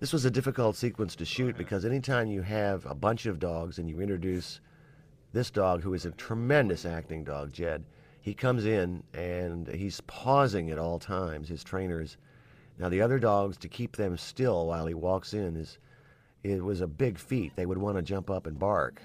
This 0.00 0.12
was 0.12 0.24
a 0.24 0.30
difficult 0.30 0.76
sequence 0.76 1.16
to 1.16 1.24
shoot 1.24 1.56
because 1.56 1.84
anytime 1.84 2.28
you 2.28 2.42
have 2.42 2.86
a 2.86 2.94
bunch 2.94 3.26
of 3.26 3.40
dogs 3.40 3.78
and 3.78 3.90
you 3.90 4.00
introduce 4.00 4.60
this 5.32 5.50
dog, 5.50 5.82
who 5.82 5.92
is 5.92 6.06
a 6.06 6.12
tremendous 6.12 6.84
acting 6.84 7.24
dog, 7.24 7.52
Jed, 7.52 7.84
he 8.20 8.32
comes 8.32 8.64
in 8.64 9.02
and 9.12 9.66
he's 9.66 10.00
pausing 10.02 10.70
at 10.70 10.78
all 10.78 11.00
times. 11.00 11.48
His 11.48 11.64
trainers. 11.64 12.16
Now 12.78 12.88
the 12.88 13.00
other 13.00 13.18
dogs 13.18 13.56
to 13.58 13.68
keep 13.68 13.96
them 13.96 14.16
still 14.16 14.68
while 14.68 14.86
he 14.86 14.94
walks 14.94 15.34
in 15.34 15.56
is 15.56 15.78
it 16.44 16.62
was 16.62 16.80
a 16.80 16.86
big 16.86 17.18
feat. 17.18 17.56
They 17.56 17.66
would 17.66 17.78
want 17.78 17.96
to 17.96 18.02
jump 18.02 18.30
up 18.30 18.46
and 18.46 18.56
bark. 18.56 19.02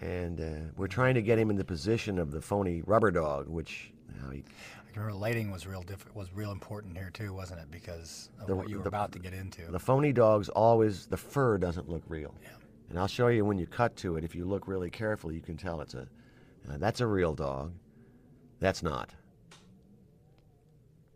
And 0.00 0.40
uh, 0.40 0.70
we're 0.76 0.86
trying 0.86 1.14
to 1.14 1.22
get 1.22 1.36
him 1.36 1.50
in 1.50 1.56
the 1.56 1.64
position 1.64 2.20
of 2.20 2.30
the 2.30 2.40
phony 2.40 2.82
rubber 2.82 3.10
dog, 3.10 3.48
which 3.48 3.90
you 4.08 4.22
know, 4.22 4.30
he, 4.30 4.44
I 4.96 4.98
remember 4.98 5.18
lighting 5.18 5.50
was 5.50 5.66
real 5.66 5.82
diff- 5.82 6.12
was 6.14 6.32
real 6.34 6.50
important 6.50 6.96
here 6.96 7.10
too, 7.10 7.32
wasn't 7.32 7.60
it? 7.60 7.70
Because 7.70 8.30
of 8.40 8.46
The- 8.48 8.56
what 8.56 8.68
you 8.68 8.78
were 8.78 8.82
the- 8.82 8.88
about 8.88 9.12
to 9.12 9.18
get 9.18 9.32
into. 9.32 9.70
The 9.70 9.78
phony 9.78 10.12
dogs 10.12 10.48
always 10.48 11.06
the 11.06 11.16
fur 11.16 11.58
doesn't 11.58 11.88
look 11.88 12.02
real. 12.08 12.34
Yeah. 12.42 12.48
And 12.88 12.98
I'll 12.98 13.06
show 13.06 13.28
you 13.28 13.44
when 13.44 13.56
you 13.58 13.66
cut 13.66 13.94
to 13.96 14.16
it. 14.16 14.24
If 14.24 14.34
you 14.34 14.44
look 14.44 14.66
really 14.66 14.90
carefully, 14.90 15.36
you 15.36 15.40
can 15.42 15.56
tell 15.56 15.80
it's 15.80 15.94
a 15.94 16.08
uh, 16.68 16.76
that's 16.78 17.00
a 17.00 17.06
real 17.06 17.34
dog. 17.34 17.72
That's 18.58 18.82
not. 18.82 19.14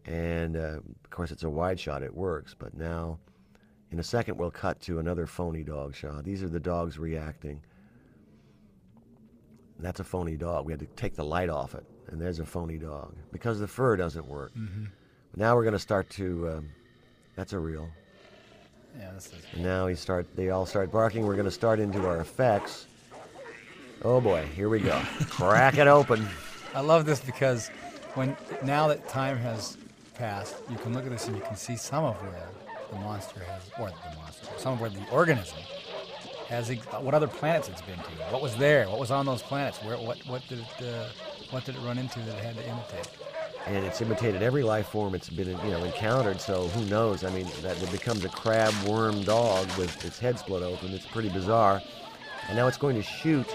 And 0.06 0.56
uh, 0.56 0.78
of 1.02 1.10
course, 1.10 1.30
it's 1.32 1.42
a 1.44 1.50
wide 1.50 1.80
shot. 1.80 2.02
It 2.02 2.14
works. 2.14 2.54
But 2.54 2.74
now, 2.74 3.18
in 3.90 3.98
a 3.98 4.02
second, 4.02 4.36
we'll 4.38 4.50
cut 4.50 4.80
to 4.82 4.98
another 5.00 5.26
phony 5.26 5.62
dog 5.64 5.94
shot. 5.94 6.24
These 6.24 6.42
are 6.42 6.48
the 6.48 6.60
dogs 6.60 6.98
reacting. 6.98 7.60
That's 9.78 10.00
a 10.00 10.04
phony 10.04 10.36
dog. 10.36 10.64
We 10.66 10.72
had 10.72 10.80
to 10.80 10.86
take 10.96 11.14
the 11.14 11.24
light 11.24 11.48
off 11.50 11.74
it, 11.74 11.84
and 12.08 12.20
there's 12.20 12.38
a 12.40 12.44
phony 12.46 12.76
dog 12.76 13.14
because 13.32 13.60
the 13.60 13.68
fur 13.68 13.96
doesn't 13.96 14.26
work. 14.26 14.52
Now 15.36 15.54
we're 15.56 15.64
going 15.64 15.72
to 15.72 15.78
start 15.78 16.08
to. 16.10 16.48
Um, 16.48 16.68
that's 17.36 17.52
a 17.52 17.58
real. 17.58 17.88
yeah, 18.98 19.10
this 19.12 19.26
is. 19.26 19.44
And 19.52 19.64
now 19.64 19.86
he 19.86 19.94
start. 19.94 20.26
They 20.36 20.50
all 20.50 20.66
start 20.66 20.92
barking. 20.92 21.26
We're 21.26 21.34
going 21.34 21.44
to 21.46 21.50
start 21.50 21.80
into 21.80 22.06
our 22.06 22.20
effects. 22.20 22.86
Oh 24.02 24.20
boy, 24.20 24.46
here 24.54 24.68
we 24.68 24.80
go. 24.80 25.00
Crack 25.30 25.78
it 25.78 25.86
open. 25.88 26.26
I 26.74 26.80
love 26.80 27.06
this 27.06 27.20
because 27.20 27.68
when 28.14 28.36
now 28.62 28.86
that 28.88 29.08
time 29.08 29.36
has 29.38 29.76
passed, 30.14 30.56
you 30.70 30.76
can 30.76 30.92
look 30.92 31.04
at 31.04 31.10
this 31.10 31.26
and 31.26 31.36
you 31.36 31.42
can 31.42 31.56
see 31.56 31.76
some 31.76 32.04
of 32.04 32.14
where 32.22 32.48
the 32.90 32.96
monster 32.96 33.40
has, 33.40 33.70
or 33.78 33.88
the 33.88 34.16
monster, 34.16 34.46
some 34.56 34.74
of 34.74 34.80
where 34.80 34.90
the 34.90 35.04
organism 35.10 35.58
has, 36.48 36.68
what 37.00 37.14
other 37.14 37.26
planets 37.26 37.68
it's 37.68 37.82
been 37.82 37.96
to, 37.96 38.10
what 38.30 38.42
was 38.42 38.54
there, 38.56 38.88
what 38.88 39.00
was 39.00 39.10
on 39.10 39.26
those 39.26 39.42
planets, 39.42 39.78
where, 39.82 39.96
what, 39.96 40.18
what 40.26 40.42
did 40.48 40.60
it, 40.60 40.86
uh, 40.86 41.08
what 41.54 41.64
did 41.64 41.76
it 41.76 41.80
run 41.82 41.98
into 41.98 42.18
that 42.18 42.36
it 42.36 42.44
had 42.44 42.56
to 42.56 42.68
imitate? 42.68 43.08
And 43.66 43.86
it's 43.86 44.00
imitated 44.00 44.42
every 44.42 44.64
life 44.64 44.88
form 44.88 45.14
it's 45.14 45.30
been, 45.30 45.48
you 45.48 45.70
know, 45.70 45.84
encountered. 45.84 46.40
So 46.40 46.66
who 46.68 46.84
knows? 46.86 47.22
I 47.22 47.30
mean, 47.30 47.46
that 47.62 47.80
it 47.80 47.92
becomes 47.92 48.24
a 48.24 48.28
crab 48.28 48.74
worm 48.84 49.22
dog 49.22 49.68
with 49.78 50.04
its 50.04 50.18
head 50.18 50.36
split 50.36 50.64
open. 50.64 50.92
It's 50.92 51.06
pretty 51.06 51.28
bizarre. 51.28 51.80
And 52.48 52.56
now 52.56 52.66
it's 52.66 52.76
going 52.76 52.96
to 52.96 53.02
shoot 53.02 53.46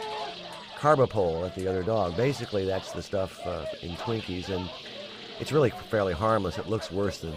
carbopol 0.77 1.45
at 1.45 1.53
the 1.55 1.67
other 1.67 1.83
dog. 1.83 2.15
Basically, 2.15 2.65
that's 2.65 2.93
the 2.93 3.03
stuff 3.03 3.45
uh, 3.45 3.65
in 3.81 3.91
Twinkies, 3.97 4.47
and 4.47 4.69
it's 5.41 5.51
really 5.51 5.69
fairly 5.69 6.13
harmless. 6.13 6.57
It 6.57 6.67
looks 6.67 6.89
worse 6.91 7.19
than, 7.19 7.35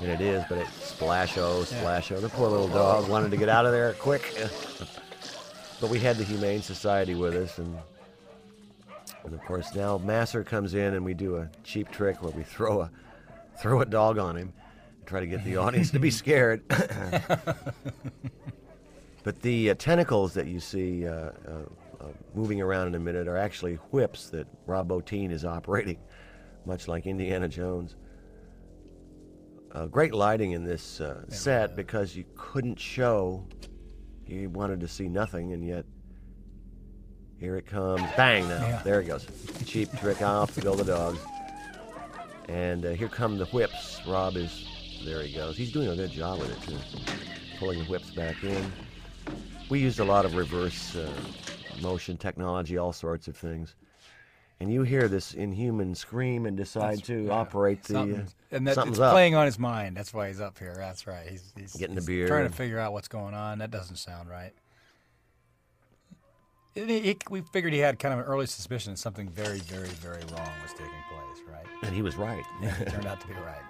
than 0.00 0.10
it 0.10 0.20
is, 0.20 0.42
but 0.48 0.58
it's 0.58 0.92
splasho, 0.92 1.64
splasho. 1.64 2.20
The 2.20 2.28
poor 2.28 2.48
little 2.48 2.68
dog 2.68 3.08
wanted 3.08 3.30
to 3.30 3.36
get 3.36 3.48
out 3.48 3.66
of 3.66 3.72
there 3.72 3.92
quick. 3.92 4.36
but 5.80 5.90
we 5.90 6.00
had 6.00 6.16
the 6.16 6.24
Humane 6.24 6.60
Society 6.60 7.14
with 7.14 7.36
us, 7.36 7.58
and 7.58 7.78
and 9.26 9.34
of 9.34 9.44
course 9.44 9.74
now 9.74 9.98
Masur 9.98 10.44
comes 10.46 10.74
in, 10.74 10.94
and 10.94 11.04
we 11.04 11.12
do 11.12 11.36
a 11.36 11.50
cheap 11.62 11.90
trick 11.90 12.22
where 12.22 12.32
we 12.32 12.42
throw 12.42 12.80
a 12.80 12.90
throw 13.60 13.82
a 13.82 13.86
dog 13.86 14.18
on 14.18 14.36
him, 14.36 14.52
try 15.04 15.20
to 15.20 15.26
get 15.26 15.44
the 15.44 15.56
audience 15.56 15.90
to 15.90 15.98
be 15.98 16.10
scared. 16.22 16.62
But 19.26 19.42
the 19.42 19.70
uh, 19.70 19.74
tentacles 19.74 20.34
that 20.34 20.46
you 20.46 20.60
see 20.60 21.04
uh, 21.04 21.10
uh, 21.10 21.32
uh, 22.00 22.04
moving 22.36 22.60
around 22.60 22.86
in 22.86 22.94
a 22.94 23.00
minute 23.00 23.26
are 23.26 23.36
actually 23.36 23.74
whips 23.90 24.30
that 24.30 24.46
Rob 24.66 24.88
Bottin 24.88 25.32
is 25.32 25.44
operating, 25.44 25.98
much 26.64 26.86
like 26.86 27.06
Indiana 27.06 27.48
Jones. 27.48 27.96
Uh, 29.72 29.86
great 29.86 30.14
lighting 30.14 30.52
in 30.52 30.62
this 30.62 31.00
uh, 31.00 31.24
set 31.28 31.74
because 31.74 32.14
you 32.14 32.24
couldn't 32.36 32.78
show, 32.78 33.44
you 34.28 34.48
wanted 34.50 34.78
to 34.78 34.86
see 34.86 35.08
nothing, 35.08 35.52
and 35.54 35.66
yet 35.66 35.84
here 37.38 37.56
it 37.56 37.66
comes. 37.66 38.02
Bang! 38.16 38.48
Now, 38.48 38.60
Yeah. 38.66 38.82
there 38.84 39.00
it 39.00 39.06
goes. 39.06 39.26
Cheap 39.64 39.90
trick 39.98 40.22
off 40.22 40.54
to 40.54 40.60
go 40.60 40.74
the 40.74 40.84
dogs. 40.84 41.18
And 42.48 42.84
uh, 42.86 42.90
here 42.90 43.08
come 43.08 43.38
the 43.38 43.46
whips. 43.46 44.00
Rob 44.06 44.36
is, 44.36 45.00
there 45.04 45.22
he 45.22 45.34
goes. 45.34 45.56
He's 45.56 45.72
doing 45.72 45.88
a 45.88 45.96
good 45.96 46.10
job 46.12 46.38
with 46.38 46.50
it, 46.50 46.68
too. 46.68 47.58
Pulling 47.58 47.80
the 47.80 47.84
whips 47.86 48.10
back 48.10 48.42
in. 48.44 48.72
We 49.68 49.80
used 49.80 49.98
a 49.98 50.04
lot 50.04 50.24
of 50.24 50.34
reverse 50.34 50.94
uh, 50.94 51.10
motion 51.82 52.16
technology, 52.16 52.78
all 52.78 52.92
sorts 52.92 53.26
of 53.28 53.36
things. 53.36 53.74
and 54.60 54.72
you 54.72 54.82
hear 54.84 55.08
this 55.08 55.34
inhuman 55.34 55.94
scream 55.94 56.46
and 56.46 56.56
decide 56.56 56.98
That's- 57.00 57.06
to 57.08 57.24
yeah, 57.26 57.32
operate 57.32 57.82
the. 57.82 57.94
Uh, 57.94 58.00
something's- 58.02 58.34
and 58.52 58.66
that 58.68 58.74
something's 58.76 58.98
it's 58.98 59.02
up. 59.02 59.12
playing 59.12 59.34
on 59.34 59.44
his 59.44 59.58
mind. 59.58 59.96
That's 59.96 60.14
why 60.14 60.28
he's 60.28 60.40
up 60.40 60.56
here. 60.58 60.74
That's 60.76 61.06
right. 61.06 61.26
He's, 61.28 61.52
he's 61.56 61.74
Getting 61.74 61.96
the 61.96 62.00
he's 62.00 62.06
beer 62.06 62.28
trying 62.28 62.46
to 62.48 62.54
figure 62.54 62.78
out 62.78 62.92
what's 62.92 63.08
going 63.08 63.34
on. 63.34 63.58
That 63.58 63.70
doesn't 63.72 63.96
sound 63.96 64.30
right. 64.30 64.52
He- 66.76 67.00
he- 67.00 67.18
we 67.30 67.40
figured 67.40 67.72
he 67.72 67.78
had 67.80 67.98
kind 67.98 68.12
of 68.14 68.20
an 68.20 68.26
early 68.26 68.46
suspicion 68.46 68.92
that 68.92 68.98
something 68.98 69.28
very, 69.28 69.58
very, 69.60 69.88
very 69.88 70.22
wrong 70.32 70.50
was 70.62 70.72
taking 70.72 70.86
place, 71.10 71.42
right? 71.50 71.66
and 71.82 71.94
he 71.94 72.02
was 72.02 72.16
right. 72.16 72.44
It 72.62 72.88
turned 72.90 73.06
out 73.06 73.20
to 73.22 73.26
be 73.26 73.34
right. 73.34 73.62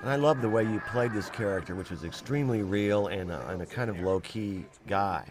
And 0.00 0.10
I 0.10 0.16
love 0.16 0.42
the 0.42 0.48
way 0.48 0.62
you 0.62 0.80
played 0.92 1.12
this 1.12 1.28
character, 1.30 1.74
which 1.74 1.90
was 1.90 2.04
extremely 2.04 2.62
real 2.62 3.08
and 3.08 3.32
a, 3.32 3.48
and 3.48 3.62
a 3.62 3.66
kind 3.66 3.90
of 3.90 3.98
low 4.00 4.20
key 4.20 4.64
guy. 4.86 5.24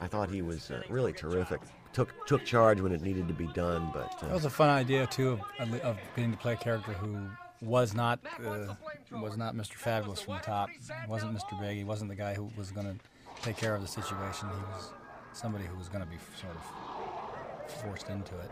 I 0.00 0.06
thought 0.06 0.30
he 0.30 0.40
was 0.42 0.70
uh, 0.70 0.82
really 0.88 1.12
terrific. 1.12 1.60
Took 1.92 2.12
took 2.26 2.44
charge 2.44 2.80
when 2.80 2.90
it 2.92 3.02
needed 3.02 3.28
to 3.28 3.34
be 3.34 3.46
done, 3.48 3.90
but 3.92 4.18
That 4.20 4.30
uh, 4.30 4.34
was 4.34 4.44
a 4.46 4.50
fun 4.50 4.68
idea 4.70 5.06
too 5.06 5.38
of, 5.60 5.74
of 5.82 5.96
getting 6.16 6.32
to 6.32 6.38
play 6.38 6.54
a 6.54 6.56
character 6.56 6.92
who 6.94 7.18
was 7.60 7.94
not 7.94 8.18
uh, 8.44 8.74
was 9.12 9.36
not 9.36 9.54
Mr. 9.54 9.74
Fabulous 9.74 10.20
from 10.22 10.34
the 10.34 10.40
top. 10.40 10.70
wasn't 11.06 11.36
Mr. 11.36 11.60
Big. 11.60 11.76
He 11.76 11.84
wasn't 11.84 12.08
the 12.10 12.16
guy 12.16 12.34
who 12.34 12.50
was 12.56 12.70
going 12.72 12.86
to 12.86 13.42
take 13.42 13.56
care 13.56 13.74
of 13.74 13.82
the 13.82 13.88
situation. 13.88 14.48
He 14.48 14.62
was 14.74 14.92
somebody 15.34 15.64
who 15.64 15.76
was 15.76 15.88
going 15.88 16.02
to 16.04 16.10
be 16.10 16.16
sort 16.40 16.54
of 16.54 17.72
forced 17.82 18.08
into 18.08 18.34
it. 18.38 18.50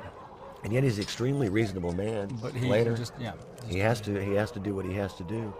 and 0.64 0.72
yet 0.72 0.82
he's 0.82 0.96
an 0.98 1.02
extremely 1.02 1.48
reasonable 1.48 1.92
man. 1.92 2.28
But 2.40 2.54
he 2.54 2.68
Later, 2.68 2.96
just 2.96 3.12
yeah. 3.20 3.32
he 3.68 3.78
has 3.78 4.00
to 4.02 4.22
he 4.22 4.32
has 4.34 4.50
to 4.52 4.60
do 4.60 4.74
what 4.74 4.84
he 4.84 4.94
has 4.94 5.14
to 5.14 5.24
do. 5.24 5.54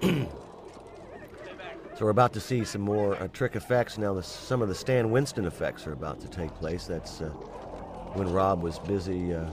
so 0.02 0.28
we're 2.00 2.10
about 2.10 2.32
to 2.34 2.40
see 2.40 2.64
some 2.64 2.82
more 2.82 3.16
uh, 3.16 3.28
trick 3.28 3.56
effects 3.56 3.98
now. 3.98 4.14
The, 4.14 4.22
some 4.22 4.62
of 4.62 4.68
the 4.68 4.74
Stan 4.74 5.10
Winston 5.10 5.44
effects 5.44 5.86
are 5.86 5.92
about 5.92 6.20
to 6.20 6.28
take 6.28 6.54
place. 6.54 6.86
That's 6.86 7.20
uh, 7.20 7.28
when 8.14 8.32
Rob 8.32 8.62
was 8.62 8.78
busy 8.80 9.34
uh, 9.34 9.44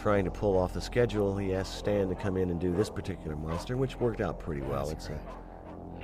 trying 0.00 0.24
to 0.24 0.30
pull 0.30 0.56
off 0.58 0.72
the 0.72 0.80
schedule. 0.80 1.36
He 1.36 1.54
asked 1.54 1.78
Stan 1.78 2.08
to 2.08 2.14
come 2.14 2.36
in 2.36 2.50
and 2.50 2.60
do 2.60 2.72
this 2.74 2.88
particular 2.90 3.36
monster, 3.36 3.76
which 3.76 3.96
worked 4.00 4.20
out 4.20 4.38
pretty 4.38 4.62
well. 4.62 4.88
It's 4.90 5.08
uh, 5.08 5.18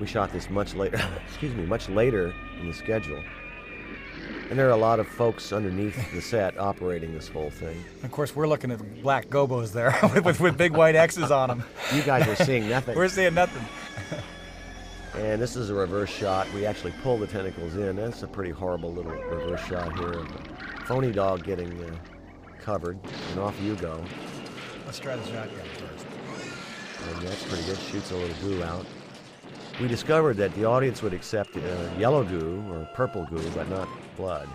we 0.01 0.07
shot 0.07 0.33
this 0.33 0.51
much 0.51 0.75
later. 0.75 1.01
excuse 1.29 1.55
me, 1.55 1.65
much 1.65 1.89
later 1.89 2.35
in 2.61 2.67
the 2.67 2.75
schedule. 2.75 3.23
And 4.51 4.59
there 4.59 4.69
are 4.69 4.73
a 4.73 4.77
lot 4.77 5.01
of 5.01 5.09
folks 5.09 5.53
underneath 5.53 5.97
the 6.13 6.21
set 6.21 6.59
operating 6.59 7.15
this 7.15 7.29
whole 7.29 7.51
thing. 7.51 7.83
Of 8.03 8.11
course, 8.11 8.37
we're 8.37 8.47
looking 8.47 8.71
at 8.71 9.03
black 9.03 9.29
gobos 9.29 9.73
there 9.73 9.99
with, 10.15 10.25
with, 10.25 10.41
with 10.41 10.59
big 10.59 10.73
white 10.73 10.95
X's 10.95 11.31
on 11.31 11.49
them. 11.49 11.65
You 11.95 12.03
guys 12.03 12.29
are 12.29 12.45
seeing 12.45 12.69
nothing. 12.69 12.95
We're 12.97 13.09
seeing 13.09 13.35
nothing. 13.35 13.63
And 15.15 15.41
this 15.41 15.57
is 15.57 15.69
a 15.69 15.75
reverse 15.75 16.11
shot. 16.11 16.51
We 16.55 16.65
actually 16.65 16.95
pull 17.03 17.19
the 17.19 17.27
tentacles 17.27 17.77
in. 17.77 17.97
That's 17.97 18.23
a 18.23 18.27
pretty 18.27 18.51
horrible 18.51 18.93
little 18.93 19.13
reverse 19.13 19.63
shot 19.67 19.99
here 19.99 20.21
of 20.21 20.31
a 20.31 20.85
phony 20.87 21.13
dog 21.13 21.45
getting 21.45 21.73
uh, 21.85 21.95
covered. 22.61 22.99
And 23.31 23.41
off 23.41 23.59
you 23.61 23.75
go. 23.77 24.03
Let's 24.87 24.99
try 24.99 25.17
the 25.17 25.25
shotgun 25.25 25.67
first. 25.77 26.07
And 27.09 27.27
that's 27.27 27.45
pretty 27.45 27.65
good. 27.65 27.79
Shoots 27.79 28.11
a 28.11 28.17
little 28.17 28.37
blue 28.41 28.63
out. 28.63 28.87
We 29.81 29.89
discovered 29.89 30.37
that 30.37 30.55
the 30.55 30.65
audience 30.65 31.03
would 31.03 31.13
accept 31.15 31.57
uh, 31.57 31.61
yellow 31.99 32.25
goo 32.25 32.63
or 32.71 32.85
purple 32.95 33.25
goo, 33.25 33.51
but 33.55 33.69
not 33.69 33.89
blood. 34.17 34.49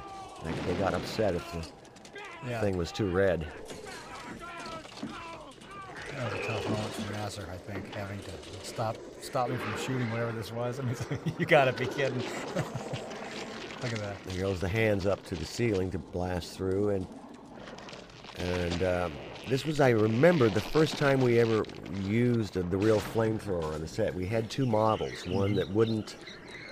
They, 0.43 0.51
they 0.71 0.79
got 0.79 0.93
upset 0.93 1.35
if 1.35 1.51
the 1.51 1.65
Yeah, 2.49 2.61
thing 2.61 2.77
was 2.77 2.91
too 2.91 3.07
red. 3.09 3.45
that 5.01 6.23
was 6.23 6.33
a 6.33 6.43
tough 6.43 6.69
moment 6.69 6.93
for 6.93 7.13
Masur, 7.13 7.49
I 7.49 7.57
think, 7.57 7.93
having 7.93 8.19
to 8.19 8.31
stop 8.63 8.95
stop 9.21 9.49
me 9.49 9.57
from 9.57 9.77
shooting 9.77 10.09
whatever 10.11 10.31
this 10.31 10.51
was. 10.51 10.79
I 10.81 10.83
mean, 10.83 10.95
you 11.37 11.45
gotta 11.45 11.73
be 11.73 11.87
kidding. 11.87 12.19
Look 12.55 13.93
at 13.93 13.99
that. 13.99 14.23
There 14.25 14.41
goes 14.41 14.59
the 14.59 14.69
hands 14.69 15.05
up 15.05 15.23
to 15.25 15.35
the 15.35 15.45
ceiling 15.45 15.91
to 15.91 15.99
blast 15.99 16.55
through, 16.55 16.89
and 16.89 17.07
and 18.37 18.83
um, 18.83 19.11
this 19.49 19.65
was 19.65 19.79
I 19.79 19.89
remember 19.89 20.49
the 20.49 20.61
first 20.61 20.97
time 20.97 21.21
we 21.21 21.39
ever 21.39 21.65
used 22.03 22.53
the 22.53 22.77
real 22.77 22.99
flamethrower 22.99 23.73
on 23.73 23.81
the 23.81 23.87
set. 23.87 24.13
We 24.13 24.25
had 24.25 24.49
two 24.49 24.65
models, 24.65 25.25
one 25.27 25.55
that 25.55 25.69
wouldn't 25.69 26.15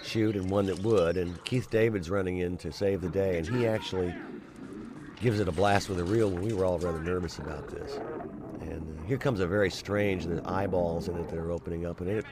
shoot 0.03 0.35
and 0.35 0.49
one 0.49 0.65
that 0.67 0.79
would, 0.79 1.17
and 1.17 1.43
Keith 1.45 1.69
David's 1.69 2.09
running 2.09 2.39
in 2.39 2.57
to 2.57 2.71
save 2.71 3.01
the 3.01 3.09
day, 3.09 3.37
and 3.37 3.47
he 3.47 3.65
actually 3.65 4.13
gives 5.19 5.39
it 5.39 5.47
a 5.47 5.51
blast 5.51 5.89
with 5.89 5.99
a 5.99 6.03
real 6.03 6.29
one. 6.29 6.41
We 6.41 6.53
were 6.53 6.65
all 6.65 6.77
rather 6.77 7.01
nervous 7.01 7.39
about 7.39 7.69
this. 7.69 7.99
And 8.61 8.99
uh, 8.99 9.07
here 9.07 9.17
comes 9.17 9.39
a 9.39 9.47
very 9.47 9.69
strange, 9.69 10.25
the 10.25 10.41
eyeballs 10.45 11.07
in 11.07 11.17
it 11.17 11.29
that 11.29 11.37
are 11.37 11.51
opening 11.51 11.85
up, 11.85 12.01
and 12.01 12.09
it 12.09 12.25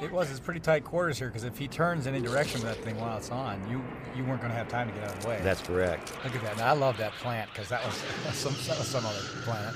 It 0.00 0.12
was. 0.12 0.30
It's 0.30 0.40
pretty 0.40 0.60
tight 0.60 0.84
quarters 0.84 1.18
here 1.18 1.28
because 1.28 1.44
if 1.44 1.58
he 1.58 1.66
turns 1.66 2.06
any 2.06 2.20
direction 2.20 2.62
with 2.62 2.74
that 2.74 2.84
thing 2.84 2.98
while 3.00 3.16
it's 3.18 3.30
on, 3.30 3.60
you 3.68 3.82
you 4.16 4.24
weren't 4.24 4.40
going 4.40 4.52
to 4.52 4.56
have 4.56 4.68
time 4.68 4.88
to 4.88 4.94
get 4.94 5.04
out 5.04 5.16
of 5.16 5.22
the 5.22 5.28
way. 5.28 5.40
that's 5.42 5.60
correct. 5.60 6.12
Look 6.24 6.34
at 6.34 6.42
that. 6.42 6.56
Now, 6.56 6.68
I 6.68 6.72
love 6.72 6.96
that 6.98 7.12
plant 7.14 7.50
because 7.52 7.68
that 7.68 7.84
was 7.84 7.94
some 8.32 8.54
that 8.68 8.78
was 8.78 8.86
some 8.88 9.04
other 9.04 9.20
planet. 9.42 9.74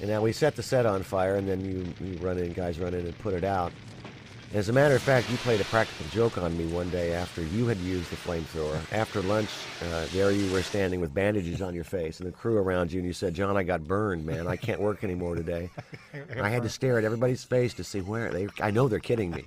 And 0.00 0.10
now 0.10 0.20
we 0.20 0.32
set 0.32 0.56
the 0.56 0.62
set 0.62 0.86
on 0.86 1.02
fire, 1.02 1.36
and 1.36 1.48
then 1.48 1.64
you, 1.64 1.86
you 2.04 2.18
run 2.18 2.36
in, 2.38 2.52
guys 2.52 2.78
run 2.78 2.94
in 2.94 3.06
and 3.06 3.18
put 3.20 3.32
it 3.32 3.44
out. 3.44 3.72
As 4.54 4.68
a 4.68 4.72
matter 4.72 4.94
of 4.94 5.02
fact, 5.02 5.28
you 5.30 5.36
played 5.38 5.60
a 5.60 5.64
practical 5.64 6.06
joke 6.12 6.38
on 6.38 6.56
me 6.56 6.66
one 6.66 6.88
day 6.88 7.12
after 7.12 7.42
you 7.42 7.66
had 7.66 7.76
used 7.78 8.08
the 8.10 8.16
flamethrower. 8.16 8.78
After 8.92 9.20
lunch, 9.22 9.48
uh, 9.82 10.06
there 10.12 10.30
you 10.30 10.50
were 10.52 10.62
standing 10.62 11.00
with 11.00 11.12
bandages 11.12 11.60
on 11.60 11.74
your 11.74 11.82
face, 11.82 12.20
and 12.20 12.28
the 12.28 12.32
crew 12.32 12.56
around 12.58 12.92
you, 12.92 13.00
and 13.00 13.06
you 13.06 13.12
said, 13.12 13.34
"John, 13.34 13.56
I 13.56 13.64
got 13.64 13.82
burned, 13.82 14.24
man. 14.24 14.46
I 14.46 14.54
can't 14.54 14.80
work 14.80 15.02
anymore 15.02 15.34
today." 15.34 15.70
I 16.40 16.48
had 16.50 16.62
to 16.62 16.68
stare 16.68 16.98
at 16.98 17.04
everybody's 17.04 17.42
face 17.42 17.74
to 17.74 17.84
see 17.84 18.00
where 18.00 18.30
they. 18.30 18.46
I 18.60 18.70
know 18.70 18.86
they're 18.86 19.00
kidding 19.00 19.32
me, 19.32 19.44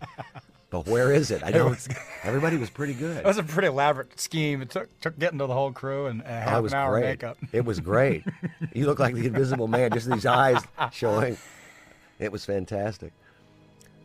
but 0.70 0.88
where 0.88 1.14
is 1.14 1.32
it? 1.32 1.42
I 1.42 1.52
don't. 1.52 1.88
Everybody 2.24 2.58
was 2.58 2.70
pretty 2.70 2.94
good. 2.94 3.16
That 3.16 3.26
was 3.26 3.38
a 3.38 3.44
pretty 3.44 3.70
elaborate 3.70 4.20
scheme. 4.20 4.62
It 4.62 4.70
took 4.72 4.90
took 5.00 5.18
getting 5.18 5.40
to 5.40 5.48
the 5.48 5.54
whole 5.54 5.72
crew 5.72 6.08
and, 6.08 6.22
and 6.26 6.36
Oh, 6.48 6.50
half 6.50 6.60
it 6.60 6.64
was 6.64 6.74
an 6.74 6.80
hour 6.80 7.00
great. 7.00 7.06
makeup. 7.12 7.38
It 7.54 7.64
was 7.64 7.80
great. 7.80 8.26
you 8.74 8.86
look 8.86 9.00
like 9.00 9.16
the 9.16 9.26
Invisible 9.28 9.70
Man, 9.70 9.90
just 9.94 10.12
these 10.12 10.26
eyes 10.26 10.62
showing. 10.92 11.38
It 12.20 12.30
was 12.34 12.44
fantastic. 12.44 13.14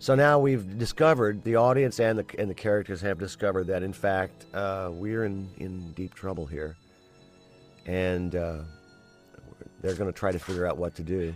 So 0.02 0.16
now 0.16 0.40
we've 0.40 0.80
discovered 0.80 1.44
the 1.44 1.54
audience 1.54 2.00
and 2.00 2.18
the 2.18 2.26
and 2.36 2.50
the 2.50 2.54
characters 2.54 3.00
have 3.02 3.20
discovered 3.20 3.68
that 3.68 3.84
in 3.84 3.92
fact 3.92 4.46
uh, 4.52 4.90
we're 4.92 5.24
in 5.26 5.48
in 5.58 5.92
deep 5.92 6.12
trouble 6.12 6.44
here, 6.44 6.76
and 7.86 8.34
uh, 8.34 8.62
they're 9.80 9.94
going 9.94 10.12
to 10.12 10.18
try 10.18 10.32
to 10.32 10.40
figure 10.40 10.66
out 10.66 10.76
what 10.76 10.96
to 10.96 11.04
do. 11.04 11.32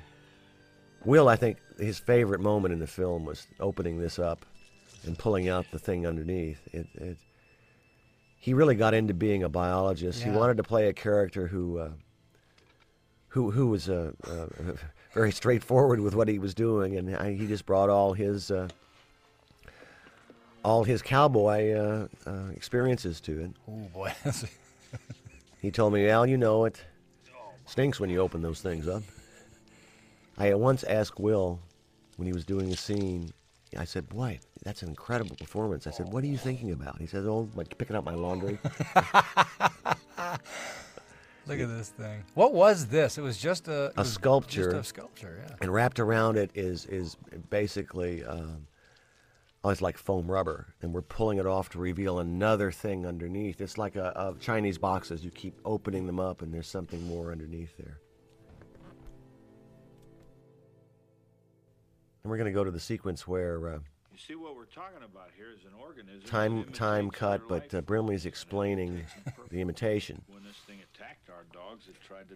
Will, 1.05 1.29
I 1.29 1.37
think 1.37 1.59
his 1.79 2.01
favorite 2.01 2.41
moment 2.41 2.75
in 2.75 2.81
the 2.81 2.89
film 2.89 3.25
was 3.25 3.47
opening 3.61 4.01
this 4.01 4.19
up 4.19 4.45
and 5.05 5.17
pulling 5.17 5.49
out 5.49 5.67
the 5.71 5.79
thing 5.79 6.05
underneath. 6.05 6.59
It, 6.73 6.89
it 6.97 7.19
he 8.41 8.53
really 8.53 8.75
got 8.75 8.95
into 8.95 9.15
being 9.15 9.45
a 9.45 9.49
biologist. 9.49 10.25
He 10.25 10.31
wanted 10.31 10.57
to 10.57 10.65
play 10.65 10.89
a 10.89 10.93
character 10.93 11.47
who 11.47 11.79
uh, 11.79 11.91
who 13.29 13.53
who 13.53 13.69
was 13.69 13.89
a 13.89 14.13
uh, 14.27 14.73
very 15.17 15.33
straightforward 15.33 15.99
with 15.99 16.15
what 16.15 16.29
he 16.29 16.39
was 16.39 16.55
doing, 16.55 16.97
and 16.97 17.17
I, 17.17 17.33
he 17.33 17.47
just 17.47 17.65
brought 17.65 17.89
all 17.89 18.13
his 18.13 18.51
uh, 18.51 18.69
all 20.63 20.85
his 20.85 21.01
cowboy 21.01 21.73
uh, 21.73 22.09
uh, 22.27 22.51
experiences 22.55 23.19
to 23.23 23.41
it. 23.41 23.51
Oh 23.67 23.89
boy. 23.93 24.13
He 25.63 25.73
told 25.73 25.95
me, 25.95 26.09
Al, 26.09 26.27
you 26.27 26.37
know 26.37 26.65
it 26.65 26.81
stinks 27.65 27.99
when 27.99 28.09
you 28.09 28.21
open 28.21 28.41
those 28.41 28.61
things 28.61 28.87
up. 28.87 29.03
I 30.39 30.55
once 30.55 30.85
asked 30.85 31.19
Will 31.19 31.59
when 32.19 32.27
he 32.27 32.33
was 32.33 32.45
doing 32.45 32.71
a 32.73 32.77
scene. 32.77 33.33
I 33.77 33.85
said, 33.85 34.09
"Boy, 34.09 34.39
that's 34.63 34.83
an 34.83 34.91
incredible 34.91 35.35
performance." 35.35 35.89
I 35.89 35.91
said, 35.91 36.13
"What 36.13 36.23
are 36.23 36.29
you 36.29 36.39
thinking 36.39 36.71
about?" 36.71 37.01
He 37.01 37.07
said, 37.07 37.25
"Oh, 37.25 37.49
like 37.57 37.77
picking 37.79 37.97
up 37.97 38.05
my 38.05 38.15
laundry." 38.15 38.59
Look 41.47 41.61
at 41.61 41.69
this 41.69 41.91
thing. 41.91 42.25
What 42.35 42.55
was 42.55 42.87
this? 42.87 43.19
It 43.19 43.23
was 43.23 43.39
just 43.39 43.69
a 43.69 43.93
A 43.97 44.01
was 44.01 44.13
sculpture. 44.13 44.73
Just 44.73 44.77
a 44.77 44.85
sculpture. 44.85 45.45
Yeah. 45.47 45.55
and 45.61 45.73
wrapped 45.73 46.01
around 46.01 46.37
it 46.37 46.51
is 46.55 46.87
is 46.87 47.17
basically 47.51 48.25
um, 48.25 48.67
oh, 49.63 49.71
it's 49.71 49.83
like 49.83 49.97
foam 49.99 50.31
rubber, 50.31 50.75
and 50.83 50.93
we're 50.93 51.03
pulling 51.03 51.39
it 51.39 51.47
off 51.47 51.69
to 51.71 51.79
reveal 51.79 52.19
another 52.19 52.71
thing 52.71 53.07
underneath. 53.07 53.61
It's 53.61 53.79
like 53.79 53.97
a, 53.97 54.13
a 54.15 54.35
Chinese 54.41 54.79
boxes. 54.79 55.25
You 55.25 55.31
keep 55.31 55.59
opening 55.65 56.07
them 56.07 56.21
up, 56.21 56.43
and 56.43 56.53
there's 56.53 56.69
something 56.69 57.03
more 57.07 57.33
underneath 57.33 57.77
there. 57.77 57.99
And 62.23 62.31
we're 62.31 62.39
going 62.39 62.53
to 62.53 62.55
go 62.55 62.65
to 62.65 62.73
the 62.73 62.81
sequence 62.81 63.27
where 63.29 63.69
uh, 63.69 63.79
You 64.13 64.19
see, 64.19 64.35
what 64.35 64.57
we're 64.57 64.65
talking 64.65 65.05
about 65.05 65.31
here 65.37 65.47
is 65.53 65.65
an 65.65 65.71
organism. 65.81 66.29
time 66.29 66.65
time 66.73 67.11
cut, 67.11 67.43
but 67.49 67.63
life 67.73 67.75
uh, 67.75 67.81
Brimley's 67.83 68.27
explaining 68.27 69.05
and 69.17 69.25
purpose. 69.37 69.51
the 69.51 69.61
imitation. 69.61 70.23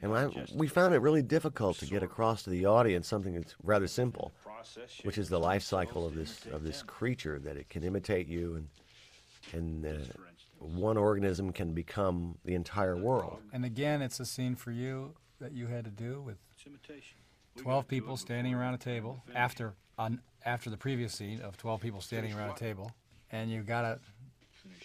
And 0.03 0.15
I, 0.15 0.27
digest 0.27 0.55
we 0.55 0.69
found 0.69 0.95
it 0.95 0.99
really 0.99 1.23
difficult 1.23 1.79
to 1.79 1.87
get 1.87 2.03
across 2.03 2.43
to 2.45 2.51
the 2.51 2.67
audience 2.67 3.09
something 3.09 3.35
that's 3.35 3.55
rather 3.63 3.87
simple. 3.87 4.33
Which 5.05 5.19
is 5.19 5.29
the 5.29 5.39
life 5.39 5.63
cycle 5.63 6.07
of 6.07 6.15
this 6.15 6.47
of 6.53 6.63
this 6.63 6.83
creature 6.83 7.39
that 7.41 7.57
it 7.57 7.69
can 7.69 7.83
imitate 7.83 8.27
you 8.27 8.57
and 8.57 8.69
and 9.53 9.87
uh, 9.87 10.05
one 10.59 10.97
organism 10.97 11.53
can 11.53 11.73
become 11.73 12.37
the 12.45 12.55
entire 12.55 12.97
world. 12.97 13.39
And 13.53 13.65
again, 13.65 14.03
it's 14.03 14.21
a 14.21 14.27
scene 14.27 14.55
for 14.55 14.71
you 14.71 15.15
that 15.41 15.53
you 15.53 15.67
had 15.67 15.85
to 15.85 15.91
do 15.91 16.21
with 16.21 16.37
it's 16.55 16.67
imitation. 16.67 17.17
We 17.57 17.63
12 17.63 17.75
gotta 17.77 17.89
do 17.89 17.97
it 17.97 17.99
people 17.99 18.17
standing 18.17 18.55
around 18.55 18.75
a 18.75 18.79
table 18.79 19.23
after 19.35 19.75
on 19.99 20.21
after 20.45 20.71
the 20.71 20.77
previous 20.77 21.15
scene 21.15 21.41
of 21.41 21.57
12 21.57 21.81
people 21.81 22.01
standing 22.01 22.35
around 22.35 22.51
a 22.51 22.59
table 22.59 22.93
and 23.31 23.51
you 23.51 23.63
got 23.63 23.83
to 23.83 23.99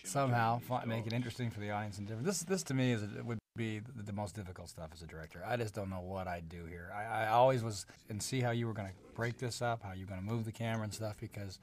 somehow 0.04 0.60
imitating 0.70 0.90
make 0.90 1.08
it 1.08 1.14
interesting 1.14 1.50
for 1.50 1.60
the 1.60 1.72
audience 1.72 1.98
and 1.98 2.08
different. 2.08 2.26
This 2.26 2.42
this 2.42 2.64
to 2.64 2.74
me 2.74 2.92
is 2.92 3.04
a, 3.04 3.24
would 3.24 3.40
be 3.56 3.80
the, 3.80 4.04
the 4.04 4.14
most 4.14 4.36
difficult 4.36 4.70
stuff 4.70 4.90
as 4.94 5.02
a 5.02 5.08
director. 5.08 5.44
I 5.46 5.58
just 5.58 5.74
don't 5.74 5.90
know 5.90 6.02
what 6.02 6.28
I'd 6.28 6.50
do 6.50 6.66
here. 6.66 6.92
I, 6.94 7.26
I 7.26 7.28
always 7.30 7.64
was 7.64 7.86
and 8.10 8.22
see 8.22 8.42
how 8.42 8.52
you 8.52 8.68
were 8.68 8.74
going 8.74 8.88
to 8.88 8.94
break 9.16 9.38
this 9.38 9.62
up, 9.62 9.84
how 9.84 9.94
you're 9.94 10.08
going 10.08 10.20
to 10.20 10.26
move 10.26 10.46
the 10.46 10.52
camera 10.52 10.84
and 10.84 10.94
stuff 10.94 11.18
because 11.20 11.60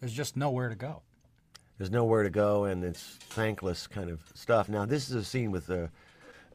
there's 0.00 0.12
just 0.12 0.36
nowhere 0.36 0.68
to 0.68 0.74
go. 0.74 1.02
There's 1.78 1.90
nowhere 1.90 2.22
to 2.22 2.30
go, 2.30 2.64
and 2.64 2.82
it's 2.82 3.02
thankless 3.02 3.86
kind 3.86 4.08
of 4.08 4.20
stuff. 4.34 4.68
Now, 4.68 4.86
this 4.86 5.10
is 5.10 5.14
a 5.14 5.24
scene 5.24 5.50
with 5.50 5.70
uh, 5.70 5.88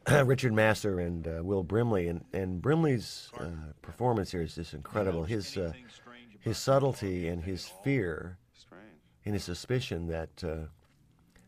Richard 0.24 0.52
Masur 0.52 1.04
and 1.04 1.28
uh, 1.28 1.44
Will 1.44 1.62
Brimley, 1.62 2.08
and, 2.08 2.24
and 2.32 2.60
Brimley's 2.60 3.30
uh, 3.38 3.46
performance 3.82 4.32
here 4.32 4.42
is 4.42 4.56
just 4.56 4.74
incredible. 4.74 5.22
His 5.22 5.56
uh, 5.56 5.72
his 6.40 6.58
subtlety 6.58 7.28
and 7.28 7.44
his 7.44 7.70
fear 7.84 8.36
and 9.24 9.34
his 9.34 9.44
suspicion 9.44 10.08
that 10.08 10.42
uh, 10.42 10.66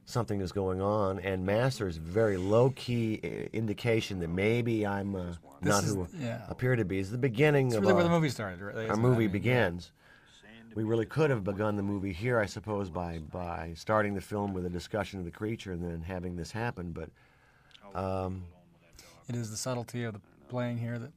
something 0.06 0.40
is 0.40 0.52
going 0.52 0.80
on, 0.80 1.18
and 1.20 1.44
Masur's 1.46 1.96
very 1.96 2.36
low 2.36 2.70
key 2.70 3.14
indication 3.52 4.20
that 4.20 4.28
maybe 4.28 4.86
I'm 4.86 5.14
uh, 5.14 5.34
not 5.62 5.84
is- 5.84 5.94
who 5.94 6.06
yeah. 6.18 6.42
appear 6.48 6.76
to 6.76 6.84
be. 6.84 6.98
Is 6.98 7.10
the 7.10 7.18
beginning 7.18 7.68
It's 7.68 7.76
of 7.76 7.82
really 7.82 7.94
where 7.94 8.02
our- 8.02 8.08
the 8.08 8.14
movie 8.14 8.28
started. 8.28 8.60
Right? 8.60 8.88
our 8.90 8.96
movie 8.96 9.16
I 9.16 9.18
mean, 9.26 9.30
begins. 9.32 9.92
We 10.74 10.82
really 10.82 11.06
could 11.06 11.30
have 11.30 11.44
begun 11.44 11.76
the 11.76 11.84
movie 11.84 12.12
here, 12.12 12.40
I 12.40 12.46
suppose, 12.46 12.90
by 12.90 13.18
by 13.18 13.74
starting 13.76 14.14
the 14.14 14.20
film 14.20 14.52
with 14.52 14.66
a 14.66 14.70
discussion 14.70 15.20
of 15.20 15.24
the 15.24 15.30
creature 15.30 15.70
and 15.72 15.80
then 15.84 16.02
having 16.02 16.34
this 16.34 16.50
happen. 16.50 16.90
But 16.92 17.10
um, 17.98 18.42
It 19.28 19.36
is 19.36 19.52
the 19.52 19.56
subtlety 19.56 20.02
of 20.02 20.14
the 20.14 20.20
playing 20.48 20.78
here 20.78 20.98
that 20.98 21.12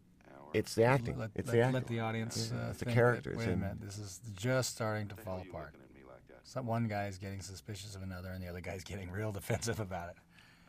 it's 0.54 0.76
the 0.76 0.84
acting. 0.84 1.18
let, 1.18 1.32
it's 1.34 1.48
let, 1.48 1.54
the 1.54 1.62
acting. 1.62 1.74
let 1.74 1.88
the 1.88 2.00
audience 2.02 2.52
Yeah, 2.54 2.66
uh, 2.66 2.70
it's 2.70 2.78
the 2.80 2.86
think 2.86 2.96
characters 2.96 3.38
That, 3.40 3.48
wait 3.48 3.54
a 3.54 3.58
minute, 3.58 3.82
this 3.82 3.98
is 3.98 4.20
just 4.36 4.76
starting 4.76 5.08
to 5.08 5.16
fall 5.16 5.42
apart. 5.50 5.74
So 6.48 6.62
one 6.62 6.88
guy's 6.88 7.18
getting 7.18 7.42
suspicious 7.42 7.94
of 7.94 8.04
another, 8.04 8.30
and 8.32 8.42
the 8.42 8.48
other 8.48 8.62
guy's 8.62 8.82
getting 8.82 9.12
real 9.12 9.32
defensive 9.34 9.82
about 9.82 10.10
it. 10.12 10.16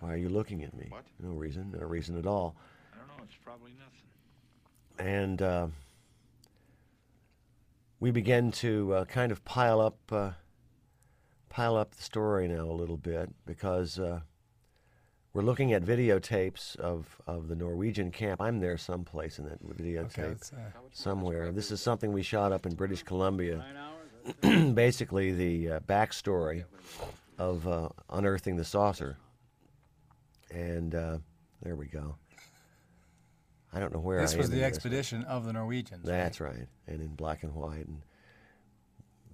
Why 0.00 0.12
are 0.12 0.16
you 0.16 0.28
looking 0.28 0.64
at 0.64 0.74
me? 0.76 0.86
What? 0.88 1.04
No 1.22 1.30
reason. 1.30 1.72
No 1.78 1.86
reason 1.86 2.18
at 2.18 2.26
all. 2.26 2.56
I 2.92 2.98
don't 2.98 3.06
know. 3.06 3.22
It's 3.24 3.36
probably 3.36 3.70
nothing. 3.78 5.08
and 5.08 5.40
uh, 5.40 5.68
we 8.00 8.10
begin 8.10 8.50
to 8.52 8.92
uh, 8.92 9.04
kind 9.04 9.30
of 9.30 9.44
pile 9.44 9.80
up 9.80 9.98
uh, 10.10 10.30
pile 11.48 11.76
up 11.76 11.94
the 11.94 12.02
story 12.02 12.48
now 12.48 12.64
a 12.64 12.74
little 12.74 12.96
bit 12.96 13.30
because 13.46 14.00
uh, 14.00 14.18
we're 15.32 15.42
looking 15.42 15.72
at 15.74 15.84
videotapes 15.84 16.74
of, 16.76 17.20
of 17.28 17.46
the 17.46 17.54
Norwegian 17.54 18.10
camp. 18.10 18.40
I'm 18.40 18.58
there 18.58 18.76
someplace 18.78 19.38
in 19.38 19.44
that 19.44 19.64
videotape 19.64 20.18
Okay, 20.18 20.56
uh, 20.56 20.80
somewhere. 20.90 21.52
This 21.52 21.70
is 21.70 21.80
something 21.80 22.12
we 22.12 22.22
shot 22.22 22.50
up 22.50 22.66
in 22.66 22.74
British 22.74 23.04
Columbia. 23.04 23.64
Basically, 24.74 25.32
the 25.32 25.72
uh, 25.72 25.80
backstory 25.80 26.64
of 27.38 27.66
uh, 27.66 27.88
unearthing 28.10 28.56
the 28.56 28.64
saucer. 28.64 29.16
And 30.50 30.94
uh, 30.94 31.18
there 31.62 31.76
we 31.76 31.86
go. 31.86 32.16
I 33.72 33.80
don't 33.80 33.92
know 33.92 34.00
where 34.00 34.20
this 34.20 34.34
I 34.34 34.38
was 34.38 34.48
the 34.48 34.56
in 34.56 34.62
this. 34.62 34.66
expedition 34.68 35.24
of 35.24 35.44
the 35.44 35.52
Norwegians. 35.52 36.04
That's 36.04 36.40
right, 36.40 36.66
and 36.86 37.00
in 37.02 37.08
black 37.14 37.42
and 37.42 37.54
white. 37.54 37.86
And 37.86 38.00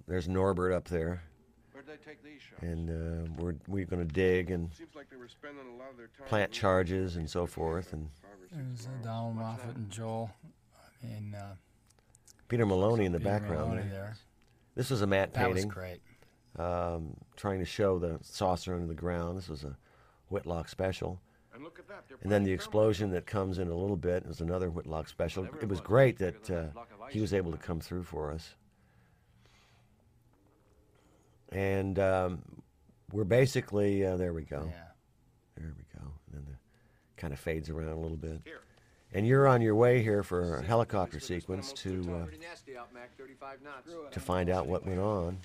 there's 0.07 0.27
Norbert 0.27 0.73
up 0.73 0.89
there, 0.89 1.23
Where'd 1.71 1.87
they 1.87 1.95
take 1.95 2.21
these 2.21 2.41
shots? 2.41 2.61
and 2.61 2.89
uh, 2.89 3.29
we're 3.37 3.55
we're 3.67 3.85
going 3.85 4.05
to 4.05 4.13
dig 4.13 4.51
and 4.51 4.69
like 4.93 5.09
they 5.09 5.15
were 5.15 5.29
spending 5.29 5.65
a 5.73 5.77
lot 5.77 5.89
of 5.89 5.97
their 5.97 6.07
time. 6.17 6.27
plant 6.27 6.51
charges 6.51 7.15
and 7.15 7.29
so 7.29 7.45
forth. 7.45 7.93
And 7.93 8.09
There's 8.51 8.87
uh, 8.87 9.03
Donald 9.03 9.37
Moffat 9.37 9.75
and 9.77 9.89
Joel. 9.89 10.29
I 10.75 11.05
mean, 11.07 11.33
uh, 11.33 11.55
Peter 12.49 12.65
Maloney 12.65 13.05
in 13.05 13.13
the 13.13 13.19
Peter 13.19 13.29
background. 13.31 13.69
Maloney 13.69 13.83
there. 13.89 13.91
there. 14.01 14.17
This 14.75 14.89
was 14.89 15.01
a 15.01 15.07
matte 15.07 15.33
That 15.33 15.49
was 15.49 15.65
painting, 15.65 15.69
great. 15.69 16.01
um, 16.57 17.15
trying 17.35 17.59
to 17.59 17.65
show 17.65 17.97
the 17.97 18.19
saucer 18.21 18.73
under 18.73 18.87
the 18.87 18.93
ground. 18.93 19.37
This 19.37 19.49
was 19.49 19.63
a 19.63 19.77
Whitlock 20.29 20.67
special. 20.69 21.19
And 21.53 21.63
look 21.63 21.79
at 21.79 21.87
that. 21.87 22.03
And 22.21 22.31
then 22.31 22.43
the 22.43 22.51
explosion 22.51 23.11
that 23.11 23.25
comes 23.25 23.57
in 23.59 23.69
a 23.69 23.73
little 23.75 23.95
bit 23.95 24.25
is 24.25 24.41
another 24.41 24.69
Whitlock 24.69 25.07
special. 25.07 25.45
It 25.61 25.69
was 25.69 25.79
great 25.79 26.17
that 26.17 26.49
uh, 26.51 26.65
he 27.09 27.21
was 27.21 27.33
able 27.33 27.51
to 27.51 27.57
come 27.57 27.79
through 27.79 28.03
for 28.03 28.31
us. 28.31 28.55
And 31.49 31.97
um, 31.99 32.41
we're 33.11 33.23
basically, 33.23 34.05
uh, 34.05 34.17
there 34.17 34.33
we 34.33 34.43
go. 34.43 34.63
Yeah. 34.69 34.81
There 35.57 35.73
we 35.77 35.99
go. 35.99 36.05
And 36.33 36.35
then 36.35 36.45
the 36.49 36.57
kind 37.21 37.31
of 37.31 37.39
fades 37.39 37.69
around 37.69 37.89
a 37.89 37.99
little 37.99 38.17
bit. 38.17 38.41
And 39.15 39.25
you're 39.25 39.47
on 39.47 39.61
your 39.61 39.75
way 39.75 40.03
here 40.03 40.23
for 40.23 40.57
a 40.57 40.61
helicopter 40.61 41.21
sequence 41.21 41.71
to 41.71 42.01
uh, 42.01 42.25
nasty 42.41 42.75
out, 42.75 42.93
Mac. 42.93 43.15
35 43.17 43.59
knots. 43.63 43.89
to 44.11 44.19
find 44.19 44.49
out 44.49 44.67
what 44.67 44.85
went 44.85 44.99
on. 44.99 45.37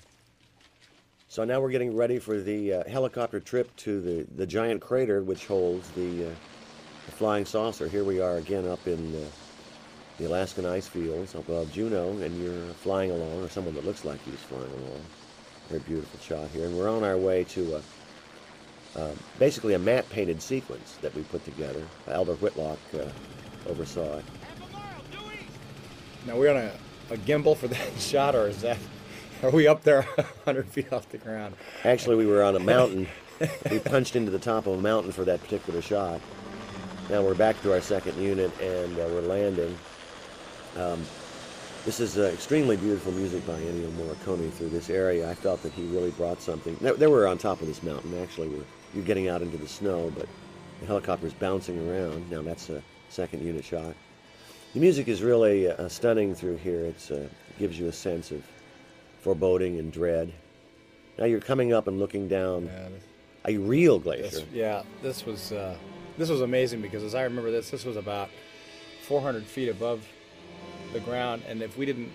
So 1.29 1.45
now 1.45 1.61
we're 1.61 1.71
getting 1.71 1.95
ready 1.95 2.19
for 2.19 2.41
the 2.41 2.73
uh, 2.73 2.89
helicopter 2.89 3.39
trip 3.39 3.73
to 3.77 4.01
the, 4.01 4.27
the 4.35 4.45
giant 4.45 4.81
crater 4.81 5.23
which 5.23 5.45
holds 5.45 5.89
the, 5.91 6.25
uh, 6.25 6.29
the 7.05 7.11
flying 7.13 7.45
saucer. 7.45 7.87
Here 7.87 8.03
we 8.03 8.19
are 8.19 8.35
again 8.35 8.67
up 8.67 8.85
in 8.87 9.15
uh, 9.15 9.25
the 10.17 10.25
Alaskan 10.25 10.65
ice 10.65 10.89
fields 10.89 11.33
up 11.33 11.47
above 11.47 11.71
Juneau, 11.71 12.09
and 12.17 12.43
you're 12.43 12.73
flying 12.73 13.11
along, 13.11 13.41
or 13.41 13.47
someone 13.47 13.73
that 13.75 13.85
looks 13.85 14.03
like 14.03 14.21
he's 14.25 14.35
flying 14.35 14.65
along. 14.65 15.01
Very 15.69 15.79
beautiful 15.79 16.19
shot 16.19 16.49
here. 16.49 16.65
And 16.65 16.77
we're 16.77 16.89
on 16.89 17.05
our 17.05 17.17
way 17.17 17.45
to 17.45 17.75
a, 17.75 18.99
uh, 18.99 19.11
basically 19.39 19.75
a 19.75 19.79
matte 19.79 20.09
painted 20.09 20.41
sequence 20.41 20.97
that 21.01 21.15
we 21.15 21.21
put 21.23 21.45
together. 21.45 21.87
Albert 22.09 22.41
Whitlock 22.41 22.79
uh, 22.95 23.05
oversaw 23.67 24.17
it. 24.17 24.25
Now 26.25 26.37
we're 26.37 26.51
on 26.51 26.57
a, 26.57 26.71
a 27.13 27.17
gimbal 27.17 27.57
for 27.57 27.67
that 27.67 27.93
shot, 27.99 28.35
or 28.35 28.47
is 28.47 28.61
that? 28.61 28.77
Are 29.43 29.49
we 29.49 29.67
up 29.67 29.83
there 29.83 30.01
100 30.43 30.67
feet 30.67 30.93
off 30.93 31.09
the 31.09 31.17
ground? 31.17 31.55
Actually, 31.83 32.15
we 32.15 32.27
were 32.27 32.43
on 32.43 32.55
a 32.55 32.59
mountain. 32.59 33.07
we 33.71 33.79
punched 33.79 34.15
into 34.15 34.29
the 34.29 34.39
top 34.39 34.67
of 34.67 34.77
a 34.77 34.81
mountain 34.81 35.11
for 35.11 35.25
that 35.25 35.41
particular 35.41 35.81
shot. 35.81 36.21
Now 37.09 37.23
we're 37.23 37.33
back 37.33 37.59
to 37.63 37.73
our 37.73 37.81
second 37.81 38.21
unit 38.21 38.51
and 38.61 38.93
uh, 38.97 39.07
we're 39.09 39.21
landing. 39.21 39.75
Um, 40.77 41.03
this 41.83 41.99
is 41.99 42.19
uh, 42.19 42.25
extremely 42.25 42.77
beautiful 42.77 43.11
music 43.13 43.45
by 43.47 43.59
Ennio 43.59 43.89
Morricone 43.93 44.51
through 44.51 44.69
this 44.69 44.91
area. 44.91 45.29
I 45.29 45.33
felt 45.33 45.63
that 45.63 45.73
he 45.73 45.83
really 45.87 46.11
brought 46.11 46.39
something. 46.39 46.77
There, 46.79 46.93
there 46.93 47.09
we're 47.09 47.25
on 47.25 47.39
top 47.39 47.59
of 47.61 47.67
this 47.67 47.81
mountain. 47.81 48.21
Actually, 48.21 48.49
we're, 48.49 48.63
you're 48.93 49.03
getting 49.03 49.27
out 49.27 49.41
into 49.41 49.57
the 49.57 49.67
snow, 49.67 50.13
but 50.15 50.27
the 50.79 50.85
helicopter's 50.85 51.33
bouncing 51.33 51.89
around. 51.89 52.29
Now 52.29 52.43
that's 52.43 52.69
a 52.69 52.83
second 53.11 53.43
unit 53.45 53.63
shot. 53.65 53.93
The 54.73 54.79
music 54.79 55.07
is 55.07 55.21
really 55.21 55.69
uh, 55.69 55.87
stunning 55.89 56.33
through 56.33 56.57
here. 56.57 56.85
It's, 56.85 57.11
uh, 57.11 57.15
it 57.49 57.59
gives 57.59 57.77
you 57.77 57.87
a 57.87 57.91
sense 57.91 58.31
of 58.31 58.41
foreboding 59.19 59.79
and 59.79 59.91
dread. 59.91 60.31
Now 61.19 61.25
you're 61.25 61.41
coming 61.41 61.73
up 61.73 61.87
and 61.87 61.99
looking 61.99 62.27
down 62.27 62.65
Yeah, 62.65 62.89
this- 62.89 63.03
a 63.45 63.57
real 63.57 63.99
glacier. 63.99 64.29
this, 64.39 64.45
yeah, 64.53 64.83
this 65.01 65.25
was 65.25 65.51
uh, 65.51 65.75
this 66.17 66.29
was 66.29 66.41
amazing 66.41 66.79
because 66.81 67.03
as 67.03 67.15
I 67.15 67.23
remember 67.23 67.49
this, 67.51 67.69
this 67.71 67.83
was 67.85 67.97
about 67.97 68.29
400 69.07 69.43
feet 69.43 69.69
above 69.69 70.05
the 70.93 70.99
ground, 70.99 71.41
and 71.47 71.61
if 71.61 71.75
we 71.77 71.85
didn't 71.87 72.11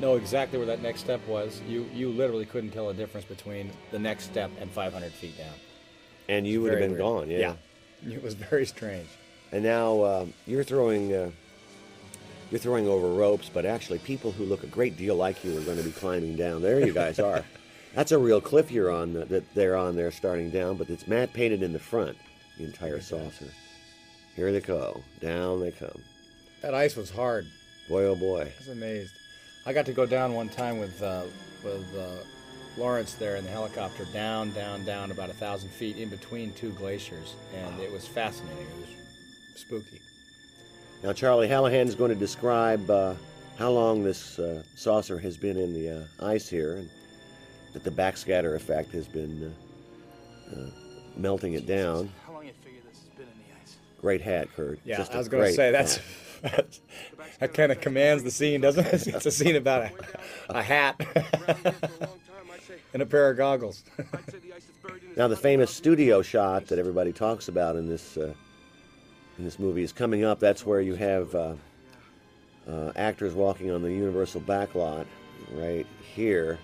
know 0.00 0.16
exactly 0.16 0.56
where 0.58 0.66
that 0.66 0.80
next 0.82 1.00
step 1.00 1.20
was, 1.28 1.60
you 1.68 1.86
you 1.94 2.08
literally 2.08 2.46
couldn't 2.46 2.70
tell 2.70 2.88
the 2.88 2.94
difference 2.94 3.26
between 3.26 3.70
the 3.92 3.98
next 3.98 4.24
step 4.24 4.50
and 4.60 4.70
500 4.70 5.12
feet 5.12 5.36
down. 5.38 5.52
and 6.28 6.46
you 6.46 6.62
would 6.62 6.70
have 6.72 6.80
been 6.80 6.92
weird. 6.92 7.00
gone, 7.02 7.30
yeah. 7.30 7.54
It 8.10 8.22
was 8.22 8.34
very 8.34 8.66
strange. 8.66 9.08
And 9.54 9.62
now 9.62 10.00
uh, 10.00 10.26
you're 10.48 10.64
throwing 10.64 11.14
uh, 11.14 11.30
you're 12.50 12.58
throwing 12.58 12.88
over 12.88 13.06
ropes, 13.06 13.48
but 13.48 13.64
actually 13.64 14.00
people 14.00 14.32
who 14.32 14.44
look 14.44 14.64
a 14.64 14.66
great 14.66 14.96
deal 14.96 15.14
like 15.14 15.44
you 15.44 15.56
are 15.56 15.60
going 15.60 15.76
to 15.76 15.84
be 15.84 15.92
climbing 15.92 16.34
down. 16.34 16.60
There 16.60 16.84
you 16.84 16.92
guys 16.92 17.20
are. 17.20 17.44
That's 17.94 18.10
a 18.10 18.18
real 18.18 18.40
cliff 18.40 18.72
you're 18.72 18.90
on 18.90 19.12
that, 19.12 19.28
that 19.28 19.54
they're 19.54 19.76
on 19.76 19.94
there 19.94 20.10
starting 20.10 20.50
down, 20.50 20.76
but 20.76 20.90
it's 20.90 21.06
matte 21.06 21.32
painted 21.32 21.62
in 21.62 21.72
the 21.72 21.78
front, 21.78 22.18
the 22.58 22.64
entire 22.64 23.00
saucer. 23.00 23.46
Here 24.34 24.50
they 24.50 24.60
go. 24.60 25.00
Down 25.20 25.60
they 25.60 25.70
come. 25.70 26.02
That 26.60 26.74
ice 26.74 26.96
was 26.96 27.08
hard. 27.08 27.46
Boy 27.88 28.06
oh 28.06 28.16
boy. 28.16 28.52
I 28.52 28.58
was 28.58 28.68
amazed. 28.70 29.14
I 29.66 29.72
got 29.72 29.86
to 29.86 29.92
go 29.92 30.04
down 30.04 30.34
one 30.34 30.48
time 30.48 30.78
with 30.78 31.00
uh, 31.00 31.22
with 31.62 31.96
uh, 31.96 32.24
Lawrence 32.76 33.14
there 33.14 33.36
in 33.36 33.44
the 33.44 33.50
helicopter, 33.50 34.04
down, 34.06 34.50
down, 34.50 34.84
down, 34.84 35.12
about 35.12 35.30
a 35.30 35.34
thousand 35.34 35.70
feet 35.70 35.96
in 35.96 36.08
between 36.08 36.52
two 36.54 36.72
glaciers, 36.72 37.36
and 37.54 37.78
it 37.78 37.92
was 37.92 38.04
fascinating. 38.04 38.66
It 38.66 38.80
was 38.80 39.03
spooky. 39.56 40.00
Now 41.02 41.12
Charlie 41.12 41.48
Hallahan 41.48 41.86
is 41.86 41.94
going 41.94 42.10
to 42.10 42.14
describe 42.18 42.88
uh, 42.90 43.14
how 43.58 43.70
long 43.70 44.02
this 44.02 44.38
uh, 44.38 44.62
saucer 44.74 45.18
has 45.18 45.36
been 45.36 45.56
in 45.56 45.72
the 45.74 46.00
uh, 46.20 46.26
ice 46.26 46.48
here, 46.48 46.76
and 46.76 46.90
that 47.72 47.84
the 47.84 47.90
backscatter 47.90 48.56
effect 48.56 48.92
has 48.92 49.06
been 49.06 49.54
uh, 50.52 50.56
uh, 50.60 50.66
melting 51.16 51.54
it 51.54 51.66
down. 51.66 52.10
How 52.26 52.32
long 52.34 52.46
you 52.46 52.52
figure 52.62 52.80
this 52.88 52.98
has 53.00 53.08
been 53.10 53.26
in 53.26 53.38
the 53.38 53.60
ice? 53.62 53.76
Great 54.00 54.20
hat, 54.22 54.48
Kurt. 54.56 54.78
Yeah, 54.84 54.96
Just 54.96 55.12
a 55.12 55.16
I 55.16 55.18
was 55.18 55.28
going 55.28 55.42
to 55.42 55.48
great 55.48 55.56
say 55.56 55.70
that's 55.70 56.00
hat. 56.42 56.78
that 57.40 57.54
kind 57.54 57.70
of 57.72 57.80
commands 57.80 58.22
the 58.22 58.30
scene, 58.30 58.60
doesn't 58.60 58.86
it? 58.86 59.06
It's 59.14 59.26
a 59.26 59.30
scene 59.30 59.56
about 59.56 59.82
a, 59.82 59.92
a 60.58 60.62
hat 60.62 61.00
and 62.92 63.02
a 63.02 63.06
pair 63.06 63.30
of 63.30 63.36
goggles. 63.36 63.84
Now 65.16 65.28
the 65.28 65.36
famous 65.36 65.70
studio 65.70 66.22
shot 66.22 66.66
that 66.66 66.78
everybody 66.80 67.12
talks 67.12 67.46
about 67.46 67.76
in 67.76 67.88
this 67.88 68.16
uh, 68.16 68.34
in 69.38 69.44
this 69.44 69.58
movie 69.58 69.82
is 69.82 69.92
coming 69.92 70.24
up. 70.24 70.40
That's 70.40 70.64
where 70.64 70.80
you 70.80 70.94
have 70.94 71.34
uh, 71.34 71.54
uh, 72.68 72.92
actors 72.96 73.34
walking 73.34 73.70
on 73.70 73.82
the 73.82 73.92
Universal 73.92 74.42
backlot 74.42 75.06
right 75.52 75.86
here, 76.14 76.58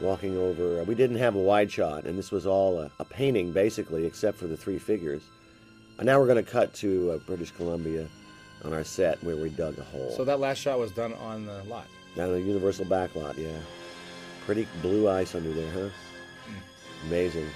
walking 0.00 0.36
over. 0.36 0.82
we 0.84 0.94
didn't 0.94 1.16
have 1.16 1.34
a 1.34 1.40
wide 1.40 1.70
shot, 1.70 2.04
and 2.04 2.18
this 2.18 2.30
was 2.30 2.46
all 2.46 2.78
a, 2.80 2.90
a 2.98 3.04
painting 3.04 3.52
basically, 3.52 4.06
except 4.06 4.38
for 4.38 4.46
the 4.46 4.56
three 4.56 4.78
figures. 4.78 5.22
And 5.98 6.06
now 6.06 6.18
we're 6.18 6.26
going 6.26 6.42
to 6.42 6.50
cut 6.50 6.72
to 6.74 7.12
uh, 7.12 7.18
British 7.18 7.50
Columbia 7.50 8.06
on 8.64 8.72
our 8.72 8.84
set 8.84 9.22
where 9.22 9.36
we 9.36 9.50
dug 9.50 9.78
a 9.78 9.82
hole. 9.82 10.12
So 10.16 10.24
that 10.24 10.40
last 10.40 10.58
shot 10.58 10.78
was 10.78 10.92
done 10.92 11.12
on 11.14 11.46
the 11.46 11.62
lot. 11.64 11.86
Down 12.16 12.28
on 12.28 12.34
the 12.34 12.40
Universal 12.40 12.86
backlot, 12.86 13.36
yeah. 13.36 13.58
Pretty 14.46 14.66
blue 14.82 15.08
ice 15.08 15.34
under 15.34 15.52
there, 15.52 15.70
huh? 15.70 15.88
Amazing. 17.06 17.48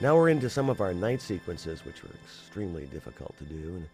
Now 0.00 0.14
we're 0.14 0.28
into 0.28 0.48
some 0.48 0.70
of 0.70 0.80
our 0.80 0.94
night 0.94 1.20
sequences, 1.20 1.84
which 1.84 2.04
were 2.04 2.10
extremely 2.24 2.86
difficult 2.86 3.36
to 3.38 3.44
do, 3.44 3.74
and 3.76 3.88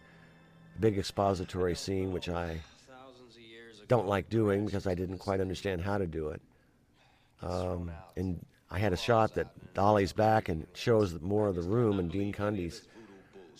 a 0.75 0.79
big 0.79 0.99
expository 0.99 1.73
scene, 1.73 2.11
which 2.11 2.29
I 2.29 2.59
don't 3.87 4.07
like 4.07 4.29
doing 4.29 4.65
because 4.65 4.85
I 4.85 4.93
didn't 4.93 5.17
quite 5.17 5.41
understand 5.41 5.81
how 5.81 5.97
to 5.97 6.05
do 6.05 6.29
it. 6.29 6.41
Um, 7.41 7.91
and 8.15 8.43
I 8.69 8.77
had 8.77 8.93
a 8.93 8.97
shot 8.97 9.33
that 9.35 9.73
dollies 9.73 10.13
back 10.13 10.47
and 10.47 10.67
shows 10.73 11.19
more 11.21 11.47
of 11.47 11.55
the 11.55 11.63
room, 11.63 11.97
and 11.99 12.11
Dean 12.11 12.31
Cundey's 12.31 12.83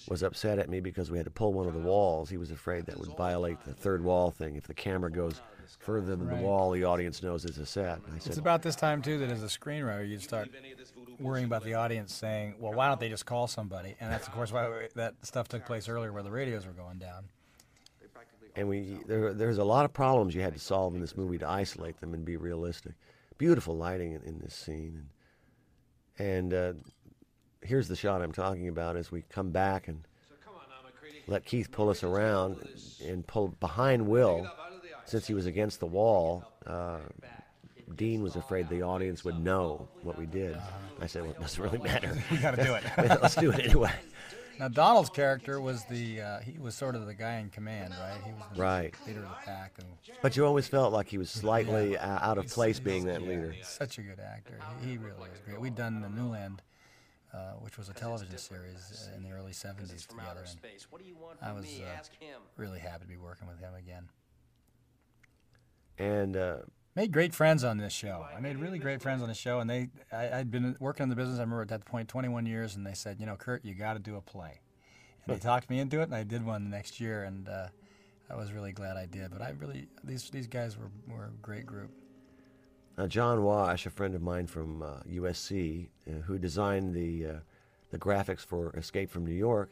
was 0.08 0.24
upset 0.24 0.60
at 0.60 0.70
me 0.70 0.80
because 0.80 1.10
we 1.10 1.18
had 1.18 1.26
to 1.26 1.32
pull 1.32 1.54
one 1.54 1.68
of 1.68 1.74
the 1.74 1.80
walls. 1.80 2.30
He 2.30 2.38
was 2.38 2.52
afraid 2.52 2.86
that 2.86 3.00
would 3.00 3.16
violate 3.18 3.64
the 3.64 3.74
third 3.74 4.04
wall 4.04 4.30
thing. 4.30 4.56
If 4.56 4.68
the 4.68 4.74
camera 4.74 5.10
goes 5.10 5.41
further 5.80 6.16
than 6.16 6.28
the 6.28 6.36
wall, 6.36 6.72
the 6.72 6.84
audience 6.84 7.24
knows 7.24 7.46
it's 7.46 7.58
a 7.58 7.66
set. 7.66 8.00
I 8.14 8.20
said, 8.20 8.28
It's 8.28 8.38
about 8.38 8.62
this 8.62 8.76
time 8.76 9.02
too 9.02 9.18
that 9.20 9.32
as 9.32 9.41
a 9.41 9.48
screenwriter 9.48 10.08
you 10.08 10.20
start 10.20 10.50
worrying 11.20 11.45
about 11.45 11.63
the 11.63 11.74
audience 11.76 12.13
saying, 12.13 12.55
"Well, 12.59 12.74
why 12.74 12.88
don't 12.88 12.99
they 12.99 13.09
just 13.09 13.26
call 13.26 13.47
somebody?" 13.47 13.95
And 13.99 14.11
that's 14.11 14.28
of 14.28 14.34
course 14.34 14.51
why 14.51 14.68
we- 14.70 14.88
that 14.95 15.13
stuff 15.24 15.47
took 15.47 15.66
place 15.66 15.88
earlier 15.89 16.11
where 16.11 16.24
the 16.24 16.32
radios 16.32 16.66
were 16.66 16.74
going 16.74 16.97
down. 16.97 17.26
and 18.57 18.68
we 18.70 18.99
there, 19.07 19.34
there's 19.34 19.57
a 19.57 19.63
lot 19.63 19.86
of 19.86 19.93
problems 19.93 20.34
you 20.36 20.41
had 20.41 20.53
to 20.53 20.59
solve 20.59 20.93
in 20.95 21.01
this 21.01 21.18
movie 21.18 21.38
to 21.38 21.47
isolate 21.47 21.99
them 21.99 22.13
and 22.13 22.24
be 22.26 22.38
realistic. 22.38 22.93
Beautiful 23.38 23.76
lighting 23.76 24.13
in, 24.13 24.22
in 24.24 24.39
this 24.39 24.53
scene, 24.55 25.09
and, 26.18 26.53
and 26.53 26.53
uh, 26.53 26.74
here's 27.61 27.88
the 27.88 27.95
shot 27.95 28.22
I'm 28.22 28.32
talking 28.32 28.68
about 28.70 28.95
as 28.95 29.11
we 29.11 29.24
come 29.24 29.51
back 29.51 29.88
and 29.89 30.07
let 31.28 31.43
Keith 31.45 31.72
pull 31.72 31.89
us 31.89 32.03
around 32.03 32.57
and 33.03 33.26
pull 33.28 33.49
behind 33.59 34.07
Will, 34.07 34.47
since 35.05 35.28
he 35.28 35.34
was 35.34 35.47
against 35.47 35.80
the 35.80 35.86
wall. 35.88 36.45
Uh, 36.66 36.99
Dean 37.96 38.24
was 38.24 38.36
afraid 38.36 38.68
the 38.70 38.82
audience 38.82 39.24
would 39.24 39.40
know 39.40 39.88
what 40.02 40.18
we 40.18 40.26
did. 40.26 40.58
I 41.00 41.08
said, 41.08 41.24
"Well, 41.24 41.32
it 41.32 41.40
doesn't 41.40 41.62
really 41.64 41.78
matter. 41.78 42.18
We 42.32 42.38
got 42.38 42.56
to 42.56 42.64
do 42.64 42.74
it. 42.76 42.84
Let's 43.22 43.36
do 43.36 43.52
it 43.52 43.60
anyway." 43.66 43.92
Now 44.58 44.70
Donald's 44.70 45.10
character 45.10 45.60
was 45.60 45.84
the 45.86 46.22
uh, 46.22 46.40
he 46.40 46.58
was 46.58 46.76
sort 46.76 46.96
of 46.96 47.06
the 47.06 47.14
guy 47.14 47.40
in 47.40 47.50
command, 47.50 47.94
right? 48.00 48.22
He 48.26 48.32
was 48.32 48.44
the 48.54 48.62
Right. 48.62 48.96
leader 49.06 49.20
of 49.20 49.30
the 49.30 49.36
pack. 49.46 49.74
And 49.80 49.88
But 50.22 50.38
you 50.38 50.46
always 50.46 50.68
felt 50.68 50.94
like 50.94 51.10
he 51.10 51.18
was 51.18 51.30
slightly 51.30 51.98
uh, 51.98 52.20
out 52.26 52.38
of 52.38 52.48
place 52.48 52.80
being 52.80 53.06
that 53.06 53.22
leader. 53.22 53.54
such 53.64 53.98
a 53.98 54.02
good 54.02 54.20
actor. 54.20 54.58
He, 54.82 54.92
he 54.92 54.98
really 54.98 55.30
is 55.34 55.40
great. 55.46 55.60
We'd 55.60 55.76
done 55.76 56.00
the 56.02 56.08
New 56.10 56.30
Land, 56.30 56.62
uh, 57.34 57.54
which 57.60 57.78
was 57.78 57.90
a 57.90 57.94
television 57.94 58.38
series 58.38 59.10
in 59.16 59.24
the 59.24 59.32
early 59.32 59.52
'70s 59.52 60.08
together, 60.08 60.46
and 60.50 60.60
I 61.42 61.52
was 61.52 61.66
uh, 61.66 62.02
really 62.56 62.80
happy 62.80 63.02
to 63.04 63.10
be 63.10 63.18
working 63.18 63.48
with 63.50 63.60
him 63.60 63.74
again. 63.76 64.08
And 65.98 66.36
uh, 66.38 66.58
Made 66.96 67.12
great 67.12 67.34
friends 67.34 67.66
on 67.66 67.78
this 67.78 67.91
show. 67.91 68.26
I 68.36 68.39
made 68.39 68.58
really 68.58 68.80
great 68.80 69.02
friends 69.02 69.22
on 69.22 69.28
the 69.28 69.34
show, 69.34 69.60
and 69.60 69.70
they 69.70 69.89
I, 70.14 70.39
I'd 70.39 70.50
been 70.50 70.78
working 70.80 71.04
in 71.04 71.10
the 71.10 71.16
business. 71.16 71.39
I 71.39 71.41
remember 71.41 71.62
at 71.62 71.68
that 71.68 71.84
point 71.84 72.08
21 72.08 72.46
years, 72.46 72.76
and 72.76 72.88
they 72.88 72.93
said, 72.93 73.20
you 73.20 73.26
know, 73.26 73.36
Kurt, 73.36 73.66
you 73.66 73.74
got 73.74 73.93
to 73.93 74.00
do 74.00 74.16
a 74.16 74.22
play. 74.22 74.62
And 75.26 75.36
they 75.36 75.39
talked 75.39 75.70
me 75.70 75.80
into 75.80 76.00
it, 76.00 76.04
and 76.04 76.16
I 76.16 76.24
did 76.24 76.46
one 76.46 76.64
the 76.64 76.70
next 76.70 77.02
year, 77.02 77.24
and 77.24 77.50
uh, 77.50 77.68
I 78.30 78.36
was 78.36 78.54
really 78.54 78.72
glad 78.72 78.96
I 78.96 79.08
did. 79.08 79.32
But 79.32 79.41
I 79.41 79.50
really 79.60 79.89
these 80.06 80.30
these 80.30 80.48
guys 80.48 80.78
were 80.78 80.89
were 81.08 81.26
a 81.26 81.32
great 81.41 81.66
group. 81.66 81.91
Uh, 82.98 83.08
John 83.08 83.43
Wash, 83.43 83.86
a 83.86 83.89
friend 83.89 84.16
of 84.16 84.22
mine 84.22 84.48
from 84.48 84.82
uh, 84.82 85.02
USC, 85.12 85.89
uh, 86.08 86.22
who 86.22 86.38
designed 86.38 86.96
the 86.96 87.26
uh, 87.26 87.34
the 87.89 88.00
graphics 88.00 88.46
for 88.46 88.74
Escape 88.78 89.12
from 89.12 89.26
New 89.26 89.34
York, 89.34 89.70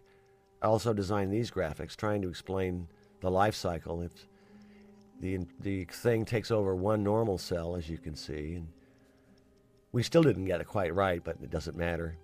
also 0.61 0.91
designed 0.91 1.31
these 1.31 1.51
graphics, 1.51 1.95
trying 1.95 2.21
to 2.21 2.27
explain 2.27 2.89
the 3.21 3.31
life 3.31 3.55
cycle. 3.55 4.01
If 4.01 4.27
the 5.19 5.39
the 5.61 5.85
thing 5.85 6.25
takes 6.25 6.51
over 6.51 6.75
one 6.75 7.03
normal 7.03 7.37
cell, 7.37 7.75
as 7.75 7.89
you 7.89 7.97
can 7.97 8.15
see, 8.15 8.55
and 8.55 8.67
we 9.91 10.03
still 10.03 10.23
didn't 10.23 10.45
get 10.45 10.59
it 10.61 10.67
quite 10.67 10.93
right, 10.93 11.23
but 11.23 11.37
it 11.41 11.49
doesn't 11.51 11.77
matter. 11.77 12.17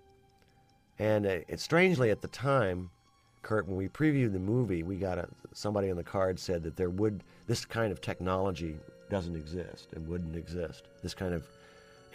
And 0.98 1.26
uh, 1.26 1.40
it 1.48 1.60
strangely 1.60 2.10
at 2.10 2.22
the 2.22 2.28
time, 2.28 2.90
Kurt, 3.42 3.68
when 3.68 3.78
we 3.78 3.88
previewed 3.88 4.34
the 4.34 4.40
movie, 4.40 4.84
we 4.84 4.98
got 4.98 5.18
a 5.18 5.28
somebody 5.54 5.90
on 5.90 5.98
the 5.98 6.04
card 6.04 6.40
said 6.40 6.64
that 6.64 6.76
there 6.76 6.90
would 6.90 7.24
this 7.48 7.64
kind 7.66 7.92
of 7.92 8.02
technology 8.02 8.76
doesn't 9.10 9.36
exist 9.36 9.90
and 9.96 10.08
wouldn't 10.08 10.36
exist. 10.36 10.84
This 11.02 11.14
kind 11.14 11.34
of 11.34 11.48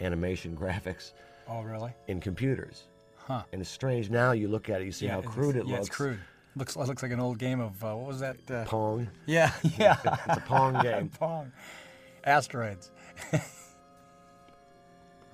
animation 0.01 0.55
graphics 0.61 1.11
Oh, 1.47 1.61
really? 1.61 1.93
in 2.07 2.19
computers. 2.19 2.83
Huh. 3.17 3.43
And 3.51 3.61
it's 3.61 3.69
strange 3.71 4.09
now 4.11 4.33
you 4.33 4.47
look 4.47 4.69
at 4.69 4.81
it, 4.81 4.85
you 4.85 4.91
see 4.91 5.07
how 5.07 5.21
crude 5.21 5.55
it 5.55 5.65
yeah, 5.65 5.75
looks. 5.77 5.87
it's 5.87 5.95
crude. 5.95 6.19
Looks 6.57 6.75
looks 6.77 7.03
like 7.03 7.11
an 7.11 7.19
old 7.19 7.37
game 7.37 7.59
of 7.59 7.83
uh, 7.83 7.93
what 7.95 8.07
was 8.07 8.19
that? 8.21 8.37
Uh, 8.49 8.63
Pong. 8.65 9.09
yeah, 9.25 9.51
yeah. 9.77 9.97
It's 10.29 10.37
a 10.37 10.43
Pong 10.45 10.73
game. 10.81 11.09
Pong. 11.09 11.51
Asteroids. 12.23 12.91
I 13.33 13.41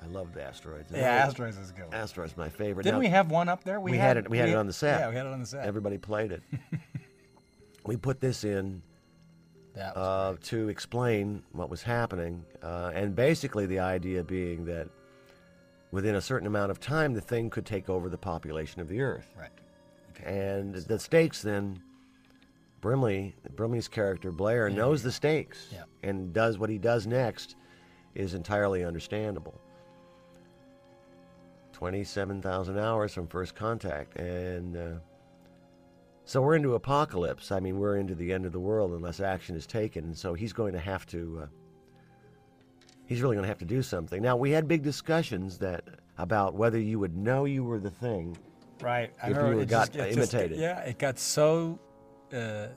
loved 0.08 0.36
asteroids. 0.38 0.92
Yeah, 0.92 1.02
asteroids 1.02 1.58
is 1.60 1.72
good. 1.72 1.94
Asteroids 1.94 2.36
my 2.36 2.50
favorite. 2.50 2.84
Didn't 2.84 2.96
Now, 2.96 3.00
we 3.02 3.08
have 3.10 3.30
one 3.30 3.50
up 3.50 3.64
there? 3.64 3.80
we 3.80 3.96
had 3.98 4.18
it- 4.18 4.30
we 4.30 4.40
had 4.40 4.50
it 4.50 4.56
on 4.56 4.66
the 4.66 4.74
set. 4.74 5.00
Yeah, 5.00 5.10
we 5.10 5.16
had 5.16 5.28
it 5.28 5.34
on 5.34 5.40
the 5.40 5.46
set. 5.46 5.64
Everybody 5.66 6.00
played 6.00 6.32
it. 6.32 6.42
we 7.86 7.98
put 7.98 8.20
this 8.20 8.44
in 8.44 8.82
uh, 9.80 10.36
to 10.42 10.70
explain 10.70 11.44
what 11.52 11.70
was 11.70 11.84
happening, 11.84 12.44
uh, 12.64 12.92
and 12.96 13.16
basically 13.16 13.68
the 13.68 13.80
idea 13.80 14.24
being 14.24 14.66
that 14.66 14.90
within 15.92 16.16
a 16.16 16.22
certain 16.22 16.48
amount 16.48 16.72
of 16.72 16.80
time, 16.80 17.14
the 17.14 17.22
thing 17.22 17.50
could 17.52 17.66
take 17.66 17.90
over 17.90 18.10
the 18.10 18.18
population 18.18 18.82
of 18.82 18.88
the 18.88 19.02
Earth. 19.02 19.30
right. 19.38 19.50
And 20.26 20.76
the 20.76 21.00
stakes 21.00 21.42
then, 21.42 21.82
Brimley, 22.82 23.36
Brimley's 23.56 23.88
character 23.88 24.32
Blair 24.32 24.70
knows 24.70 25.04
the 25.04 25.12
stakes, 25.12 25.70
Yeah. 25.72 25.84
and 26.04 26.34
does 26.34 26.58
what 26.58 26.70
he 26.70 26.78
does 26.78 27.06
next 27.08 27.56
is 28.16 28.34
entirely 28.34 28.84
understandable. 28.84 29.60
Twenty-seven 31.74 32.42
thousand 32.42 32.78
hours 32.78 33.14
from 33.14 33.28
first 33.28 33.56
contact, 33.56 34.16
and 34.18 34.78
uh, 34.78 34.90
so 36.26 36.42
we're 36.42 36.56
into 36.56 36.76
apocalypse. 36.76 37.52
I 37.52 37.60
mean, 37.60 37.80
we're 37.80 37.98
into 37.98 38.14
the 38.14 38.32
end 38.32 38.46
of 38.46 38.52
the 38.52 38.60
world 38.60 38.92
unless 38.92 39.20
action 39.20 39.56
is 39.56 39.66
taken. 39.66 40.04
And 40.06 40.18
so 40.18 40.34
he's 40.36 40.54
going 40.54 40.74
to 40.74 40.80
have 40.80 41.08
to. 41.08 41.42
Uh, 41.44 41.48
he's 43.08 43.22
really 43.22 43.36
going 43.36 43.44
to 43.46 43.50
have 43.50 43.58
to 43.60 43.66
do 43.66 43.82
something. 43.82 44.22
Now 44.22 44.36
we 44.38 44.52
had 44.52 44.68
big 44.68 44.84
discussions 44.84 45.58
that 45.60 45.84
about 46.20 46.54
whether 46.54 46.80
you 46.80 47.00
would 47.00 47.18
know 47.18 47.46
you 47.46 47.64
were 47.64 47.80
the 47.80 47.90
thing 47.90 48.38
Right. 48.82 49.12
I 49.22 49.30
if 49.30 49.38
remember 49.38 49.56
you 49.58 49.62
it 49.62 49.70
got 49.70 49.92
just- 49.92 50.10
it 50.10 50.16
just- 50.16 50.34
imitated. 50.34 50.60
yeah, 50.60 50.80
it 50.82 50.98
got 51.00 51.20
so 51.20 51.80
uh, 52.34 52.68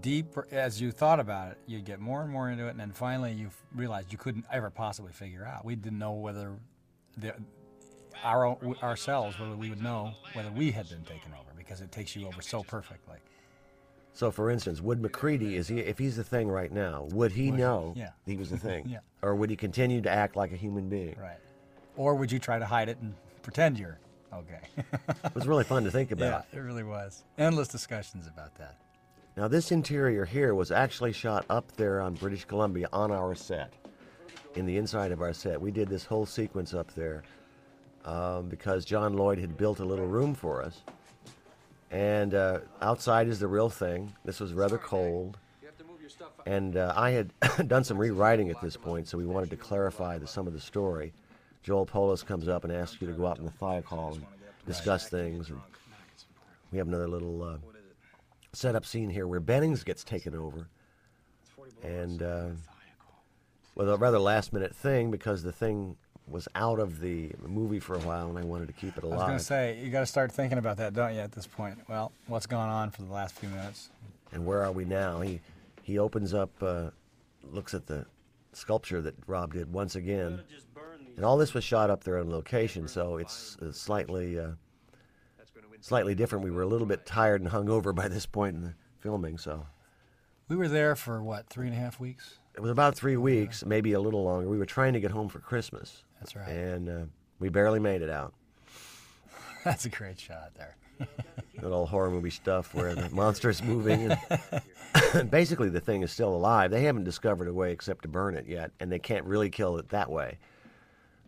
deep 0.00 0.36
as 0.50 0.80
you 0.80 0.90
thought 0.92 1.20
about 1.20 1.52
it. 1.52 1.58
You'd 1.66 1.84
get 1.84 2.00
more 2.00 2.22
and 2.22 2.30
more 2.30 2.50
into 2.50 2.66
it, 2.66 2.70
and 2.70 2.80
then 2.80 2.92
finally 2.92 3.32
you 3.32 3.50
realized 3.74 4.12
you 4.12 4.18
couldn't 4.18 4.44
ever 4.52 4.70
possibly 4.70 5.12
figure 5.12 5.44
out. 5.46 5.64
We 5.64 5.76
didn't 5.76 5.98
know 5.98 6.12
whether 6.12 6.52
the, 7.16 7.34
our 8.22 8.44
own, 8.46 8.76
ourselves 8.82 9.38
whether 9.38 9.56
we 9.56 9.70
would 9.70 9.82
know 9.82 10.12
whether 10.34 10.50
we 10.50 10.70
had 10.70 10.88
been 10.88 11.02
taken 11.04 11.32
over 11.32 11.50
because 11.56 11.80
it 11.80 11.90
takes 11.92 12.14
you 12.16 12.26
over 12.26 12.42
so 12.42 12.62
perfectly. 12.62 13.16
So, 14.12 14.30
for 14.32 14.50
instance, 14.50 14.80
would 14.80 15.00
MacReady 15.00 15.54
is 15.56 15.68
he 15.68 15.78
if 15.78 15.96
he's 15.98 16.16
the 16.16 16.24
thing 16.24 16.48
right 16.48 16.72
now? 16.72 17.06
Would 17.12 17.30
he 17.32 17.50
know 17.52 17.94
yeah. 17.96 18.10
he 18.26 18.36
was 18.36 18.50
the 18.50 18.58
thing, 18.58 18.88
Yeah. 18.88 18.98
or 19.22 19.34
would 19.36 19.50
he 19.50 19.56
continue 19.56 20.00
to 20.02 20.10
act 20.10 20.34
like 20.36 20.52
a 20.52 20.56
human 20.56 20.88
being? 20.88 21.16
Right. 21.20 21.38
Or 21.96 22.14
would 22.16 22.30
you 22.32 22.38
try 22.40 22.58
to 22.58 22.66
hide 22.66 22.88
it 22.88 22.98
and 23.00 23.14
pretend 23.42 23.78
you're 23.78 23.98
okay? 24.32 24.60
It 25.24 25.34
was 25.34 25.46
really 25.46 25.64
fun 25.64 25.84
to 25.84 25.90
think 25.90 26.10
about. 26.12 26.46
yeah, 26.52 26.58
it 26.58 26.62
really 26.62 26.84
was. 26.84 27.24
Endless 27.38 27.68
discussions 27.68 28.26
about 28.26 28.54
that. 28.56 28.76
Now, 29.36 29.48
this 29.48 29.72
interior 29.72 30.24
here 30.24 30.54
was 30.54 30.70
actually 30.70 31.12
shot 31.12 31.46
up 31.48 31.72
there 31.76 32.00
on 32.00 32.14
British 32.14 32.44
Columbia 32.44 32.88
on 32.92 33.10
our 33.10 33.34
set, 33.34 33.72
in 34.54 34.66
the 34.66 34.76
inside 34.76 35.12
of 35.12 35.22
our 35.22 35.32
set. 35.32 35.60
We 35.60 35.70
did 35.70 35.88
this 35.88 36.04
whole 36.04 36.26
sequence 36.26 36.74
up 36.74 36.92
there 36.94 37.22
um, 38.04 38.48
because 38.48 38.84
John 38.84 39.14
Lloyd 39.14 39.38
had 39.38 39.56
built 39.56 39.78
a 39.78 39.84
little 39.84 40.06
room 40.06 40.34
for 40.34 40.62
us. 40.62 40.82
And 41.90 42.34
uh, 42.34 42.60
outside 42.82 43.28
is 43.28 43.40
the 43.40 43.48
real 43.48 43.68
thing. 43.68 44.12
This 44.24 44.40
was 44.40 44.52
rather 44.52 44.78
cold. 44.78 45.38
And 46.46 46.76
uh, 46.76 46.92
I 46.96 47.10
had 47.10 47.32
done 47.68 47.84
some 47.84 47.98
rewriting 47.98 48.50
at 48.50 48.60
this 48.60 48.76
point, 48.76 49.08
so 49.08 49.18
we 49.18 49.26
wanted 49.26 49.50
to 49.50 49.56
clarify 49.56 50.18
the, 50.18 50.26
some 50.26 50.46
of 50.46 50.52
the 50.52 50.60
story. 50.60 51.12
Joel 51.62 51.86
Polis 51.86 52.22
comes 52.22 52.48
up 52.48 52.64
and 52.64 52.72
asks 52.72 53.00
you 53.00 53.06
to 53.08 53.12
go 53.12 53.26
out 53.26 53.38
in 53.38 53.44
the 53.44 53.50
fire 53.50 53.82
hall 53.82 54.14
and 54.14 54.24
discuss 54.66 55.08
things. 55.08 55.50
And 55.50 55.60
we 56.72 56.78
have 56.78 56.88
another 56.88 57.08
little 57.08 57.42
uh, 57.42 57.56
setup 58.52 58.86
scene 58.86 59.10
here 59.10 59.26
where 59.26 59.40
Bennings 59.40 59.84
gets 59.84 60.02
taken 60.04 60.34
over. 60.34 60.68
And 61.82 62.22
uh, 62.22 62.46
with 63.74 63.88
a 63.88 63.96
rather 63.96 64.18
last 64.18 64.52
minute 64.52 64.74
thing 64.74 65.10
because 65.10 65.42
the 65.42 65.52
thing 65.52 65.96
was 66.28 66.46
out 66.54 66.78
of 66.78 67.00
the 67.00 67.32
movie 67.44 67.80
for 67.80 67.94
a 67.94 68.00
while 68.00 68.28
and 68.28 68.38
I 68.38 68.42
wanted 68.42 68.68
to 68.68 68.74
keep 68.74 68.96
it 68.96 69.02
alive. 69.02 69.18
I 69.18 69.22
was 69.22 69.26
going 69.26 69.38
to 69.38 69.44
say, 69.44 69.80
you 69.82 69.90
got 69.90 70.00
to 70.00 70.06
start 70.06 70.30
thinking 70.30 70.58
about 70.58 70.76
that, 70.76 70.94
don't 70.94 71.14
you, 71.14 71.20
at 71.20 71.32
this 71.32 71.46
point? 71.46 71.78
Well, 71.88 72.12
what's 72.26 72.46
gone 72.46 72.68
on 72.68 72.90
for 72.90 73.02
the 73.02 73.12
last 73.12 73.34
few 73.34 73.48
minutes? 73.48 73.90
and 74.32 74.46
where 74.46 74.62
are 74.62 74.72
we 74.72 74.84
now? 74.84 75.20
He 75.20 75.40
he 75.82 75.98
opens 75.98 76.34
up, 76.34 76.50
uh, 76.62 76.90
looks 77.50 77.74
at 77.74 77.86
the 77.86 78.06
sculpture 78.52 79.00
that 79.00 79.14
Rob 79.26 79.54
did 79.54 79.72
once 79.72 79.96
again, 79.96 80.40
and 81.20 81.26
all 81.26 81.36
this 81.36 81.52
was 81.52 81.62
shot 81.62 81.90
up 81.90 82.02
there 82.02 82.18
on 82.18 82.30
location, 82.30 82.88
so 82.88 83.18
it's 83.18 83.58
slightly 83.72 84.38
uh, 84.38 84.52
slightly 85.82 86.14
different. 86.14 86.42
We 86.46 86.50
were 86.50 86.62
a 86.62 86.66
little 86.66 86.86
bit 86.86 87.04
tired 87.04 87.42
and 87.42 87.50
hungover 87.50 87.94
by 88.02 88.08
this 88.08 88.24
point 88.24 88.56
in 88.56 88.62
the 88.62 88.74
filming, 89.00 89.36
so 89.36 89.66
We 90.48 90.56
were 90.56 90.66
there 90.66 90.96
for 90.96 91.22
what 91.22 91.46
three 91.50 91.66
and 91.66 91.76
a 91.76 91.78
half 91.78 92.00
weeks. 92.00 92.38
it 92.54 92.60
was 92.60 92.70
about 92.70 92.94
three 92.94 93.18
weeks, 93.18 93.66
maybe 93.66 93.92
a 93.92 94.00
little 94.00 94.24
longer. 94.24 94.48
We 94.48 94.56
were 94.56 94.64
trying 94.64 94.94
to 94.94 95.00
get 95.00 95.10
home 95.10 95.28
for 95.28 95.40
Christmas, 95.40 96.04
That's 96.20 96.34
right. 96.34 96.48
and 96.48 96.88
uh, 96.88 97.04
we 97.38 97.50
barely 97.50 97.80
made 97.80 98.00
it 98.00 98.08
out. 98.08 98.32
That's 99.64 99.84
a 99.84 99.90
great 99.90 100.18
shot 100.18 100.54
there. 100.56 100.76
That 101.60 101.72
old 101.72 101.90
horror 101.90 102.10
movie 102.10 102.30
stuff 102.30 102.74
where 102.74 102.94
the 102.94 103.10
monster's 103.10 103.62
moving. 103.62 104.10
And 105.12 105.30
basically, 105.30 105.68
the 105.68 105.80
thing 105.80 106.00
is 106.02 106.10
still 106.10 106.34
alive. 106.34 106.70
They 106.70 106.84
haven't 106.84 107.04
discovered 107.04 107.48
a 107.48 107.52
way 107.52 107.70
except 107.72 108.00
to 108.04 108.08
burn 108.08 108.34
it 108.34 108.46
yet, 108.46 108.70
and 108.80 108.90
they 108.90 108.98
can't 108.98 109.26
really 109.26 109.50
kill 109.50 109.76
it 109.76 109.90
that 109.90 110.10
way. 110.10 110.38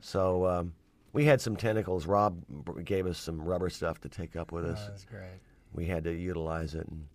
So 0.05 0.45
um, 0.47 0.75
we 1.13 1.25
had 1.25 1.41
some 1.41 1.57
tentacles. 1.57 2.07
Rob 2.07 2.43
gave 2.85 3.07
us 3.07 3.17
some 3.19 3.41
rubber 3.41 3.71
stuff 3.71 4.01
to 4.03 4.09
take 4.09 4.35
up 4.37 4.51
with 4.53 4.67
Oh, 4.67 4.71
us. 4.73 4.87
that's 4.89 5.05
great. 5.05 5.41
we 5.73 5.87
had 5.87 6.03
to 6.05 6.13
utilize 6.13 6.75
it. 6.75 6.87
And, 6.89 7.07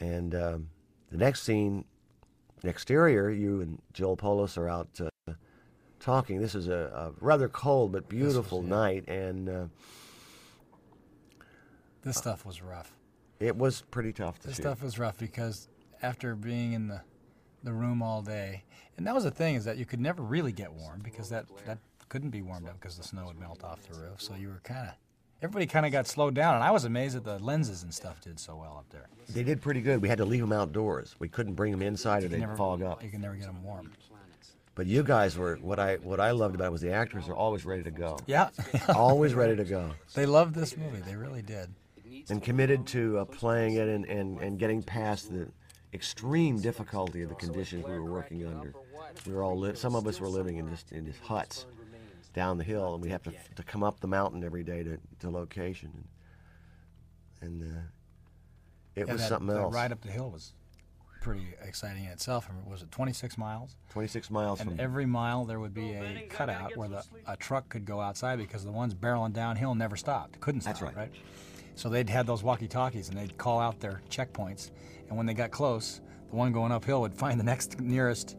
and 0.00 0.34
um, 0.34 0.68
the 1.10 1.16
next 1.18 1.42
scene, 1.42 1.84
exterior, 2.62 3.30
you 3.30 3.60
and 3.60 3.82
Joel 3.92 4.16
Polis 4.16 4.56
are 4.56 4.68
out 4.68 4.88
uh, 5.28 5.32
talking. 5.98 6.40
This 6.40 6.54
is 6.54 6.68
a, 6.68 7.12
a 7.18 7.24
rather 7.24 7.48
cold 7.48 7.90
but 7.92 8.08
beautiful 8.08 8.62
yeah. 8.62 8.68
night, 8.70 9.08
and 9.08 9.48
uh, 9.48 9.64
This 12.02 12.16
stuff 12.16 12.46
was 12.46 12.62
rough. 12.62 12.92
it 13.40 13.56
was 13.56 13.82
pretty 13.90 14.12
tough 14.12 14.38
to 14.40 14.46
This 14.48 14.56
shoot. 14.56 14.62
stuff 14.62 14.82
was 14.82 14.98
rough 14.98 15.18
because 15.18 15.68
after 16.02 16.34
being 16.36 16.72
in 16.74 16.86
the 16.88 17.00
the 17.64 17.72
room 17.72 18.00
all 18.00 18.22
day, 18.22 18.62
and 18.96 19.06
that 19.06 19.14
was 19.14 19.24
the 19.24 19.30
thing 19.30 19.54
is 19.54 19.64
that 19.64 19.76
you 19.76 19.84
could 19.84 20.00
never 20.00 20.22
really 20.22 20.52
get 20.52 20.72
warm 20.72 21.00
because 21.02 21.28
that 21.30 21.46
that 21.66 21.78
couldn't 22.08 22.30
be 22.30 22.42
warmed 22.42 22.68
up 22.68 22.78
because 22.80 22.96
the 22.96 23.02
snow 23.04 23.26
would 23.26 23.38
melt 23.38 23.64
off 23.64 23.82
the 23.88 23.98
roof. 23.98 24.20
So 24.20 24.34
you 24.34 24.48
were 24.48 24.60
kind 24.64 24.88
of 24.88 24.94
everybody 25.42 25.66
kind 25.66 25.84
of 25.86 25.92
got 25.92 26.06
slowed 26.06 26.34
down, 26.34 26.54
and 26.54 26.64
I 26.64 26.70
was 26.70 26.84
amazed 26.84 27.16
that 27.16 27.24
the 27.24 27.38
lenses 27.38 27.82
and 27.82 27.92
stuff 27.92 28.20
did 28.20 28.38
so 28.38 28.56
well 28.56 28.76
up 28.78 28.86
there. 28.90 29.08
They 29.28 29.42
did 29.42 29.60
pretty 29.60 29.80
good. 29.80 30.00
We 30.00 30.08
had 30.08 30.18
to 30.18 30.24
leave 30.24 30.40
them 30.40 30.52
outdoors. 30.52 31.14
We 31.18 31.28
couldn't 31.28 31.54
bring 31.54 31.72
them 31.72 31.82
inside 31.82 32.24
or 32.24 32.28
they'd 32.28 32.40
never 32.40 32.56
fog 32.56 32.82
up. 32.82 33.02
You 33.02 33.10
can 33.10 33.20
never 33.20 33.34
get 33.34 33.46
them 33.46 33.62
warm. 33.62 33.92
But 34.74 34.86
you 34.86 35.02
guys 35.02 35.38
were 35.38 35.56
what 35.56 35.78
I 35.78 35.96
what 35.96 36.20
I 36.20 36.32
loved 36.32 36.54
about 36.54 36.66
it 36.66 36.72
was 36.72 36.82
the 36.82 36.92
actors 36.92 37.26
were 37.28 37.34
always 37.34 37.64
ready 37.64 37.82
to 37.82 37.90
go. 37.90 38.18
Yeah, 38.26 38.50
always 38.94 39.34
ready 39.34 39.56
to 39.56 39.64
go. 39.64 39.90
they 40.14 40.26
loved 40.26 40.54
this 40.54 40.76
movie. 40.76 41.00
They 41.00 41.16
really 41.16 41.42
did. 41.42 41.70
and 42.28 42.42
committed 42.42 42.86
to 42.88 43.18
uh, 43.18 43.24
playing 43.24 43.74
it 43.74 43.88
and, 43.88 44.04
and, 44.04 44.38
and 44.40 44.58
getting 44.58 44.82
past 44.82 45.32
the 45.32 45.48
extreme 45.94 46.60
difficulty 46.60 47.22
of 47.22 47.30
the 47.30 47.34
conditions 47.36 47.86
we 47.86 47.92
were 47.92 48.04
working 48.04 48.46
under. 48.46 48.74
We 49.26 49.32
were 49.32 49.42
all 49.42 49.58
li- 49.58 49.74
some 49.74 49.94
of 49.94 50.06
us 50.06 50.20
were 50.20 50.28
living 50.28 50.56
in 50.58 50.68
just 50.68 50.92
in 50.92 51.06
just 51.06 51.20
huts 51.20 51.66
down 52.34 52.58
the 52.58 52.64
hill, 52.64 52.94
and 52.94 53.02
we 53.02 53.10
have 53.10 53.22
to 53.24 53.32
to 53.56 53.62
come 53.62 53.82
up 53.82 54.00
the 54.00 54.08
mountain 54.08 54.44
every 54.44 54.62
day 54.64 54.82
to, 54.82 54.98
to 55.20 55.30
location, 55.30 56.04
and, 57.40 57.62
and 57.62 57.76
uh, 57.76 57.80
it 58.94 59.06
Yeah, 59.06 59.12
was 59.12 59.22
that, 59.22 59.28
something 59.28 59.48
that 59.48 59.60
else. 59.62 59.74
Right 59.74 59.90
up 59.92 60.00
the 60.02 60.10
hill 60.10 60.30
was 60.30 60.52
pretty 61.20 61.54
exciting 61.62 62.04
in 62.04 62.10
itself. 62.10 62.48
Was 62.68 62.82
it 62.82 62.90
26 62.92 63.36
miles? 63.36 63.74
26 63.90 64.30
miles 64.30 64.60
And 64.60 64.70
from 64.70 64.80
every 64.80 65.06
mile 65.06 65.44
there 65.44 65.58
would 65.58 65.74
be 65.74 65.92
a 65.94 66.26
cutout 66.30 66.76
where 66.76 66.88
the 66.88 67.02
a 67.26 67.36
truck 67.36 67.68
could 67.68 67.84
go 67.84 68.00
outside 68.00 68.38
because 68.38 68.64
the 68.64 68.70
ones 68.70 68.94
barreling 68.94 69.32
downhill 69.32 69.74
never 69.74 69.96
stopped, 69.96 70.38
couldn't 70.40 70.60
stop. 70.60 70.74
That's 70.74 70.82
right. 70.82 70.96
right. 70.96 71.12
So 71.74 71.88
they'd 71.88 72.08
had 72.08 72.26
those 72.26 72.42
walkie-talkies 72.44 73.08
and 73.08 73.18
they'd 73.18 73.36
call 73.36 73.58
out 73.58 73.80
their 73.80 74.02
checkpoints, 74.08 74.70
and 75.08 75.16
when 75.16 75.26
they 75.26 75.34
got 75.34 75.50
close, 75.50 76.00
the 76.30 76.36
one 76.36 76.52
going 76.52 76.70
uphill 76.72 77.00
would 77.00 77.14
find 77.14 77.40
the 77.40 77.44
next 77.44 77.80
nearest 77.80 78.36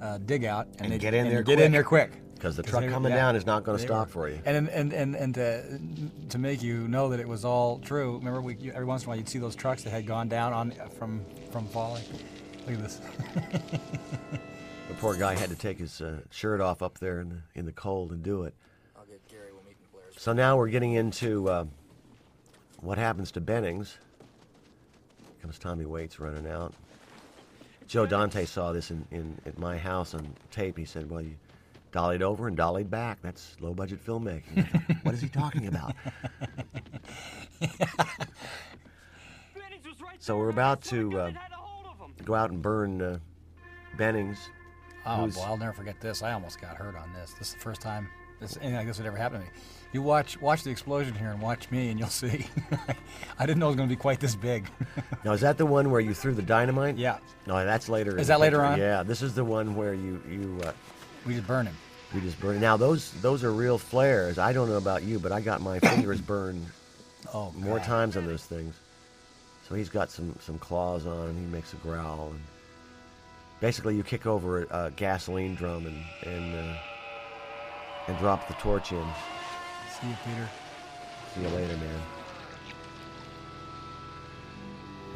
uh, 0.00 0.18
dig 0.18 0.44
out 0.44 0.66
and, 0.66 0.80
And 0.82 0.92
they'd 0.92 1.00
get 1.00 1.14
in 1.14 1.26
and 1.26 1.30
there 1.34 1.42
Get 1.42 1.56
quick. 1.56 1.66
in 1.66 1.72
there 1.72 1.84
quick. 1.84 2.12
because 2.34 2.56
the 2.56 2.62
truck 2.62 2.86
coming 2.88 3.12
down 3.12 3.34
is 3.36 3.44
not 3.46 3.64
going 3.64 3.76
to 3.78 3.82
stop 3.82 4.06
were- 4.08 4.12
for 4.12 4.28
you. 4.28 4.40
And 4.44 4.68
and 4.68 4.92
and 4.92 5.14
and 5.16 5.34
to, 5.34 5.80
to 6.30 6.38
make 6.38 6.62
you 6.62 6.86
know 6.88 7.08
that 7.10 7.20
it 7.20 7.28
was 7.28 7.44
all 7.44 7.78
true. 7.80 8.18
Remember, 8.18 8.40
we 8.40 8.70
every 8.72 8.84
once 8.86 9.02
in 9.02 9.06
a 9.06 9.08
while 9.10 9.16
you'd 9.18 9.28
see 9.28 9.38
those 9.38 9.56
trucks 9.56 9.82
that 9.84 9.90
had 9.90 10.06
gone 10.06 10.28
down 10.28 10.52
on 10.52 10.72
from 10.98 11.24
from 11.50 11.66
falling. 11.66 12.04
Look 12.66 12.76
at 12.76 12.82
this. 12.82 13.00
The 14.88 14.94
poor 14.94 15.14
guy 15.14 15.34
had 15.36 15.50
to 15.50 15.54
take 15.54 15.78
his 15.78 16.00
uh, 16.00 16.20
shirt 16.30 16.60
off 16.62 16.80
up 16.82 16.98
there 16.98 17.20
in 17.20 17.28
the, 17.28 17.36
in 17.54 17.66
the 17.66 17.72
cold 17.72 18.10
and 18.10 18.22
do 18.22 18.44
it. 18.44 18.54
I'll 18.96 19.04
get 19.04 19.20
Gary. 19.28 19.52
We'll 19.52 19.62
meet 19.64 19.76
in 19.80 19.86
Blair's. 19.92 20.14
So 20.16 20.32
now 20.32 20.56
we're 20.56 20.70
getting 20.70 20.94
into 20.94 21.46
uh, 21.48 21.64
what 22.80 22.96
happens 22.96 23.30
to 23.32 23.40
Bennings. 23.42 23.98
Comes 25.42 25.58
Tommy 25.58 25.84
Waites 25.84 26.18
running 26.18 26.46
out. 26.50 26.72
Joe 27.88 28.04
Dante 28.04 28.44
saw 28.44 28.70
this 28.72 28.90
in, 28.90 29.06
in 29.10 29.36
at 29.46 29.58
my 29.58 29.78
house 29.78 30.12
on 30.14 30.34
tape. 30.50 30.76
He 30.76 30.84
said, 30.84 31.10
"Well, 31.10 31.22
you 31.22 31.34
dollied 31.90 32.22
over 32.22 32.46
and 32.46 32.56
dollied 32.56 32.90
back. 32.90 33.18
That's 33.22 33.56
low 33.60 33.72
budget 33.72 34.04
filmmaking." 34.04 34.70
Thought, 34.70 34.96
what 35.04 35.14
is 35.14 35.22
he 35.22 35.28
talking 35.28 35.66
about? 35.68 35.94
so 40.18 40.36
we're 40.36 40.50
about 40.50 40.82
to 40.82 41.18
uh, 41.18 41.32
go 42.24 42.34
out 42.34 42.50
and 42.50 42.60
burn 42.60 43.00
uh, 43.00 43.18
Bennings. 43.96 44.38
Oh, 45.06 45.26
boy, 45.26 45.40
I'll 45.40 45.56
never 45.56 45.72
forget 45.72 45.98
this. 45.98 46.22
I 46.22 46.32
almost 46.32 46.60
got 46.60 46.76
hurt 46.76 46.94
on 46.94 47.14
this. 47.14 47.32
This 47.38 47.48
is 47.48 47.54
the 47.54 47.60
first 47.60 47.80
time 47.80 48.08
this 48.38 48.56
anything 48.58 48.74
like 48.76 48.86
this 48.86 48.98
would 48.98 49.06
ever 49.06 49.16
happen 49.16 49.40
to 49.40 49.46
me. 49.46 49.52
You 49.92 50.02
watch 50.02 50.38
watch 50.40 50.64
the 50.64 50.70
explosion 50.70 51.14
here 51.14 51.30
and 51.30 51.40
watch 51.40 51.70
me, 51.70 51.88
and 51.88 51.98
you'll 51.98 52.08
see. 52.10 52.46
I 53.38 53.46
didn't 53.46 53.58
know 53.58 53.66
it 53.66 53.70
was 53.70 53.76
going 53.76 53.88
to 53.88 53.94
be 53.94 53.98
quite 53.98 54.20
this 54.20 54.34
big. 54.34 54.68
Now, 55.24 55.32
is 55.32 55.40
that 55.40 55.58
the 55.58 55.66
one 55.66 55.90
where 55.90 56.00
you 56.00 56.14
threw 56.14 56.32
the 56.32 56.42
dynamite? 56.42 56.96
yeah, 56.96 57.18
No, 57.46 57.64
that's 57.64 57.88
later. 57.88 58.16
Is 58.16 58.28
that 58.28 58.38
later 58.38 58.64
on? 58.64 58.78
Yeah, 58.78 59.02
this 59.02 59.20
is 59.20 59.34
the 59.34 59.44
one 59.44 59.74
where 59.74 59.94
you 59.94 60.22
you 60.30 60.60
uh, 60.64 60.72
we 61.26 61.34
just 61.34 61.46
burn 61.46 61.66
him. 61.66 61.74
we 62.14 62.20
just 62.20 62.38
burned. 62.40 62.60
Now 62.60 62.76
those 62.76 63.10
those 63.20 63.42
are 63.42 63.52
real 63.52 63.78
flares. 63.78 64.38
I 64.38 64.52
don't 64.52 64.68
know 64.68 64.76
about 64.76 65.02
you, 65.02 65.18
but 65.18 65.32
I 65.32 65.40
got 65.40 65.60
my 65.60 65.78
fingers 65.90 66.20
burned 66.20 66.64
Oh, 67.34 67.52
more 67.56 67.80
times 67.80 68.16
on 68.16 68.26
those 68.26 68.44
things. 68.44 68.74
So 69.68 69.74
he's 69.74 69.88
got 69.88 70.10
some 70.10 70.36
some 70.40 70.58
claws 70.58 71.06
on 71.06 71.30
him. 71.30 71.36
He 71.36 71.46
makes 71.46 71.72
a 71.72 71.76
growl. 71.76 72.28
And 72.30 72.40
basically, 73.60 73.96
you 73.96 74.02
kick 74.04 74.24
over 74.26 74.62
a, 74.64 74.86
a 74.86 74.90
gasoline 74.92 75.56
drum 75.56 75.86
and 75.86 76.04
and 76.32 76.54
uh, 76.54 76.76
and 78.06 78.18
drop 78.18 78.46
the 78.48 78.54
torch 78.54 78.92
in. 78.92 79.04
See 80.00 80.08
you, 80.08 80.16
Peter. 80.24 80.48
See 81.34 81.42
you 81.42 81.48
later, 81.48 81.76
man. 81.76 82.00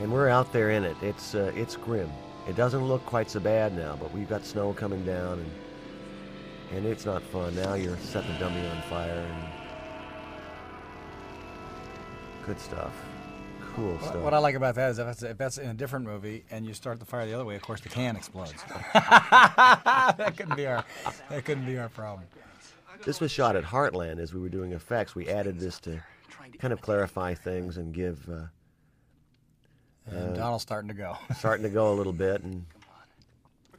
And 0.00 0.12
we're 0.12 0.28
out 0.28 0.52
there 0.52 0.70
in 0.70 0.84
it. 0.84 0.96
It's 1.02 1.34
uh, 1.34 1.52
it's 1.54 1.76
grim. 1.76 2.10
It 2.48 2.56
doesn't 2.56 2.84
look 2.84 3.04
quite 3.06 3.30
so 3.30 3.38
bad 3.38 3.76
now, 3.76 3.96
but 4.00 4.12
we've 4.12 4.28
got 4.28 4.44
snow 4.44 4.72
coming 4.72 5.04
down, 5.04 5.38
and 5.38 5.50
and 6.72 6.86
it's 6.86 7.06
not 7.06 7.22
fun. 7.22 7.54
Now 7.54 7.74
you're 7.74 7.96
setting 7.98 8.32
the 8.32 8.38
dummy 8.40 8.66
on 8.66 8.82
fire, 8.82 9.10
and 9.10 9.44
good 12.44 12.58
stuff, 12.58 12.92
cool 13.76 13.96
stuff. 14.00 14.16
what 14.16 14.34
I 14.34 14.38
like 14.38 14.56
about 14.56 14.74
that 14.74 14.90
is 14.90 14.98
if 14.98 15.06
that's, 15.06 15.22
if 15.22 15.38
that's 15.38 15.58
in 15.58 15.68
a 15.68 15.74
different 15.74 16.04
movie 16.04 16.44
and 16.50 16.66
you 16.66 16.74
start 16.74 16.98
the 16.98 17.06
fire 17.06 17.24
the 17.26 17.34
other 17.34 17.44
way, 17.44 17.54
of 17.54 17.62
course 17.62 17.80
the 17.80 17.88
can 17.88 18.16
explodes. 18.16 18.54
that 18.94 20.34
couldn't 20.36 20.56
be 20.56 20.66
our 20.66 20.84
that 21.30 21.44
couldn't 21.44 21.66
be 21.66 21.78
our 21.78 21.88
problem. 21.88 22.26
This 23.04 23.20
was 23.20 23.30
shot 23.32 23.56
at 23.56 23.64
Heartland 23.64 24.18
as 24.20 24.32
we 24.32 24.40
were 24.40 24.48
doing 24.48 24.72
effects. 24.72 25.14
We 25.14 25.28
added 25.28 25.58
this 25.58 25.80
to 25.80 26.02
kind 26.58 26.72
of 26.72 26.80
clarify 26.80 27.34
things 27.34 27.76
and 27.76 27.92
give 27.92 28.28
uh, 28.28 28.46
And 30.06 30.36
Donald's 30.36 30.62
starting 30.62 30.88
to 30.88 30.94
go. 30.94 31.16
starting 31.36 31.64
to 31.64 31.70
go 31.70 31.92
a 31.92 31.94
little 31.94 32.12
bit, 32.12 32.42
and 32.42 32.64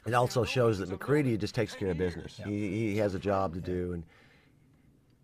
it 0.05 0.13
also 0.13 0.43
shows 0.43 0.80
that 0.80 0.89
MacReady 0.89 1.38
just 1.38 1.55
takes 1.55 1.74
care 1.74 1.91
of 1.91 1.97
business. 1.97 2.39
He, 2.43 2.91
he 2.91 2.97
has 2.97 3.15
a 3.15 3.19
job 3.19 3.53
to 3.53 3.61
do, 3.61 3.93
and 3.93 4.03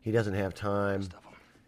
he 0.02 0.12
doesn't 0.12 0.34
have 0.34 0.54
time. 0.54 1.08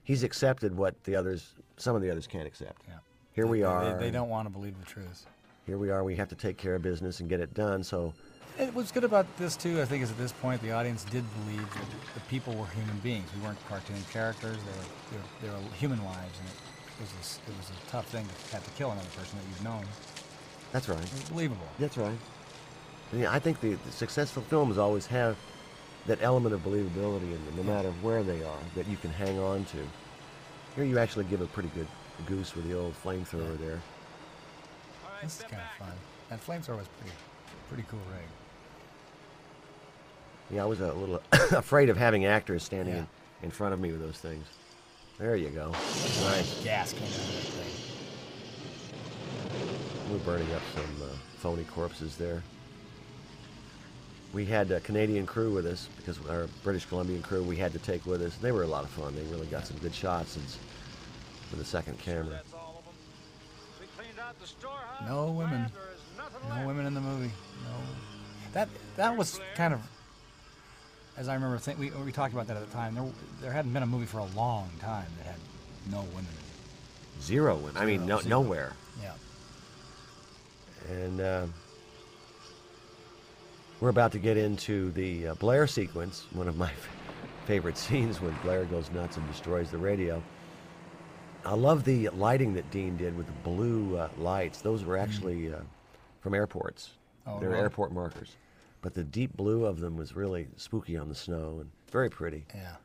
He's 0.04 0.24
accepted 0.24 0.76
what 0.76 1.04
the 1.04 1.16
others, 1.16 1.54
some 1.78 1.96
of 1.96 2.02
the 2.02 2.10
others 2.10 2.28
can't 2.28 2.48
accept. 2.48 2.84
Yeah. 2.88 2.96
Here 3.34 3.48
we 3.48 3.64
are. 3.64 3.98
They, 3.98 4.06
they 4.06 4.12
don't 4.12 4.30
want 4.30 4.46
to 4.46 4.50
believe 4.50 4.78
the 4.80 4.86
truth. 4.86 5.26
Here 5.66 5.78
we 5.78 5.90
are. 5.90 6.04
We 6.04 6.16
have 6.16 6.30
to 6.30 6.36
take 6.36 6.58
care 6.58 6.76
of 6.76 6.82
business 6.82 7.20
and 7.20 7.30
get 7.30 7.40
it 7.40 7.54
done. 7.54 7.84
So 7.84 8.14
And 8.58 8.76
what's 8.76 8.92
good 8.92 9.04
about 9.04 9.26
this 9.38 9.56
too, 9.56 9.82
I 9.82 9.86
think, 9.86 10.04
is 10.04 10.12
at 10.12 10.18
this 10.18 10.32
point 10.32 10.62
the 10.62 10.72
audience 10.72 11.04
did 11.06 11.24
believe 11.44 11.74
that 11.74 12.14
the 12.14 12.20
people 12.22 12.54
were 12.54 12.68
human 12.68 12.98
beings. 13.00 13.28
We 13.36 13.42
weren't 13.42 13.58
cartoon 13.68 14.04
characters. 14.12 14.58
They 14.58 15.18
were, 15.18 15.24
they 15.42 15.48
were, 15.48 15.58
they 15.58 15.66
were 15.66 15.74
human 15.76 16.04
lives, 16.04 16.38
and 16.40 16.50
it 16.50 17.02
was 17.02 17.10
a, 17.12 17.52
it 17.52 17.58
was 17.58 17.70
a 17.70 17.92
tough 17.92 18.08
thing 18.08 18.26
to 18.28 18.56
have 18.56 18.64
to 18.64 18.72
kill 18.72 18.92
another 18.92 19.08
person 19.18 19.40
that 19.40 19.48
you've 19.50 19.64
known. 19.64 19.86
that's 20.72 20.90
right. 20.90 21.04
It 21.04 21.12
was 21.12 21.30
believable. 21.30 21.68
That's 21.80 21.98
right. 21.98 22.18
I, 23.12 23.16
mean, 23.16 23.26
I 23.26 23.40
think 23.40 23.62
the, 23.62 23.74
the 23.74 23.92
successful 23.92 24.44
films 24.44 24.78
always 24.78 25.08
have 25.08 25.38
that 26.08 26.20
element 26.22 26.54
of 26.54 26.64
believability 26.64 27.24
in 27.24 27.46
them, 27.46 27.56
no 27.58 27.64
matter 27.64 27.92
where 28.02 28.24
they 28.24 28.44
are, 28.44 28.60
that 28.76 28.88
you 28.88 28.98
can 28.98 29.12
hang 29.12 29.40
on 29.40 29.66
to. 29.66 29.78
Here 30.76 30.86
you 30.86 31.00
actually 31.00 31.26
give 31.26 31.42
a 31.42 31.48
pretty 31.48 31.70
good 31.76 31.88
goose 32.26 32.56
with 32.56 32.68
the 32.68 32.78
old 32.78 32.94
flamethrower 33.04 33.58
there. 33.60 33.82
This 35.24 35.40
is 35.40 35.44
kind 35.44 35.62
of 35.62 35.88
fun. 35.88 35.96
That 36.30 36.46
flamethrower 36.46 36.78
was 36.78 36.88
pretty, 37.00 37.16
pretty 37.70 37.84
cool 37.90 38.00
rig. 38.12 38.28
Yeah, 40.52 40.64
I 40.64 40.66
was 40.66 40.80
a 40.82 40.92
little 40.94 41.22
afraid 41.58 41.90
of 41.90 41.98
having 41.98 42.26
actors 42.26 42.64
standing 42.64 42.94
Yeah. 42.96 43.02
in, 43.02 43.08
in 43.44 43.52
front 43.52 43.74
of 43.74 43.80
me 43.80 43.92
with 43.92 44.02
those 44.02 44.18
things. 44.18 44.46
There 45.18 45.36
you 45.36 45.50
go. 45.50 45.70
Nice. 45.72 46.62
Gas 46.64 46.94
came 46.94 47.04
out 47.04 47.10
of 47.10 47.16
that 47.18 47.44
thing. 47.44 47.68
We're 50.12 50.18
burning 50.20 50.52
up 50.54 50.62
some 50.74 50.84
uh, 51.04 51.06
phony 51.38 51.64
corpses 51.66 52.18
there. 52.18 52.44
We 54.34 54.46
had 54.46 54.72
a 54.72 54.80
Canadian 54.80 55.26
crew 55.26 55.54
with 55.54 55.66
us 55.66 55.88
because 55.98 56.18
our 56.30 56.48
British 56.64 56.86
Columbian 56.86 57.22
crew 57.22 57.44
we 57.44 57.58
had 57.58 57.72
to 57.74 57.80
take 57.80 58.06
with 58.06 58.22
us. 58.22 58.36
They 58.38 58.52
were 58.52 58.64
a 58.64 58.68
lot 58.68 58.84
of 58.84 58.90
fun. 58.90 59.14
They 59.16 59.24
really 59.24 59.48
got 59.48 59.68
some 59.68 59.78
good 59.78 59.94
shots. 59.94 60.36
And 60.38 60.46
s- 60.46 60.58
with 61.52 61.60
a 61.60 61.66
second 61.66 62.00
camera. 62.00 62.40
No 65.06 65.32
women. 65.32 65.66
No 66.50 66.66
women 66.68 66.86
in 66.86 66.94
the 66.94 67.02
movie. 67.02 67.32
No. 67.66 67.72
That 68.54 68.70
that 68.96 69.18
was 69.18 69.40
kind 69.56 69.74
of, 69.74 69.82
as 71.18 71.28
I 71.28 71.34
remember, 71.36 71.58
think, 71.58 71.78
we 71.80 71.90
we 71.92 72.12
talked 72.12 72.34
about 72.34 72.48
that 72.48 72.58
at 72.58 72.66
the 72.66 72.74
time. 72.74 72.96
There 72.96 73.06
there 73.42 73.52
hadn't 73.52 73.74
been 73.74 73.84
a 73.84 73.88
movie 73.88 74.06
for 74.06 74.20
a 74.20 74.26
long 74.36 74.70
time 74.80 75.08
that 75.18 75.26
had 75.28 75.36
no 75.92 76.02
women. 76.16 76.28
Zero 77.22 77.56
women. 77.56 77.78
I 77.78 77.86
mean, 77.86 78.06
no, 78.06 78.20
Zero. 78.20 78.42
nowhere. 78.42 78.74
Yeah. 79.02 79.14
And 80.90 81.22
uh, 81.22 81.46
we're 83.80 83.90
about 83.90 84.12
to 84.14 84.20
get 84.20 84.38
into 84.38 84.92
the 84.92 85.30
uh, 85.30 85.36
Blair 85.36 85.68
sequence, 85.68 86.26
one 86.34 86.48
of 86.48 86.58
my 86.58 86.70
f- 86.70 86.90
favorite 87.46 87.78
scenes 87.78 88.22
when 88.22 88.36
Blair 88.44 88.66
goes 88.66 88.92
nuts 88.92 89.18
and 89.18 89.28
destroys 89.28 89.70
the 89.72 89.78
radio. 89.78 90.22
I 91.46 91.54
love 91.56 91.84
the 91.84 92.10
lighting 92.10 92.54
that 92.54 92.70
Dean 92.70 92.98
did 92.98 93.18
with 93.18 93.26
the 93.26 93.32
blue 93.44 93.98
uh, 93.98 94.10
lights. 94.18 94.62
Those 94.62 94.84
were 94.86 94.98
actually 94.98 95.52
uh, 95.52 95.58
from 96.22 96.36
airports. 96.36 96.92
Oh, 97.26 97.40
They're 97.40 97.50
really? 97.50 97.62
airport 97.62 97.92
markers. 97.92 98.36
But 98.82 98.94
the 98.96 99.04
deep 99.04 99.36
blue 99.38 99.66
of 99.66 99.80
them 99.80 99.96
was 99.96 100.16
really 100.16 100.48
spooky 100.58 100.98
on 100.98 101.08
the 101.08 101.16
snow 101.16 101.60
and 101.62 101.70
very 101.92 102.10
pretty. 102.10 102.46
Yeah. 102.56 102.76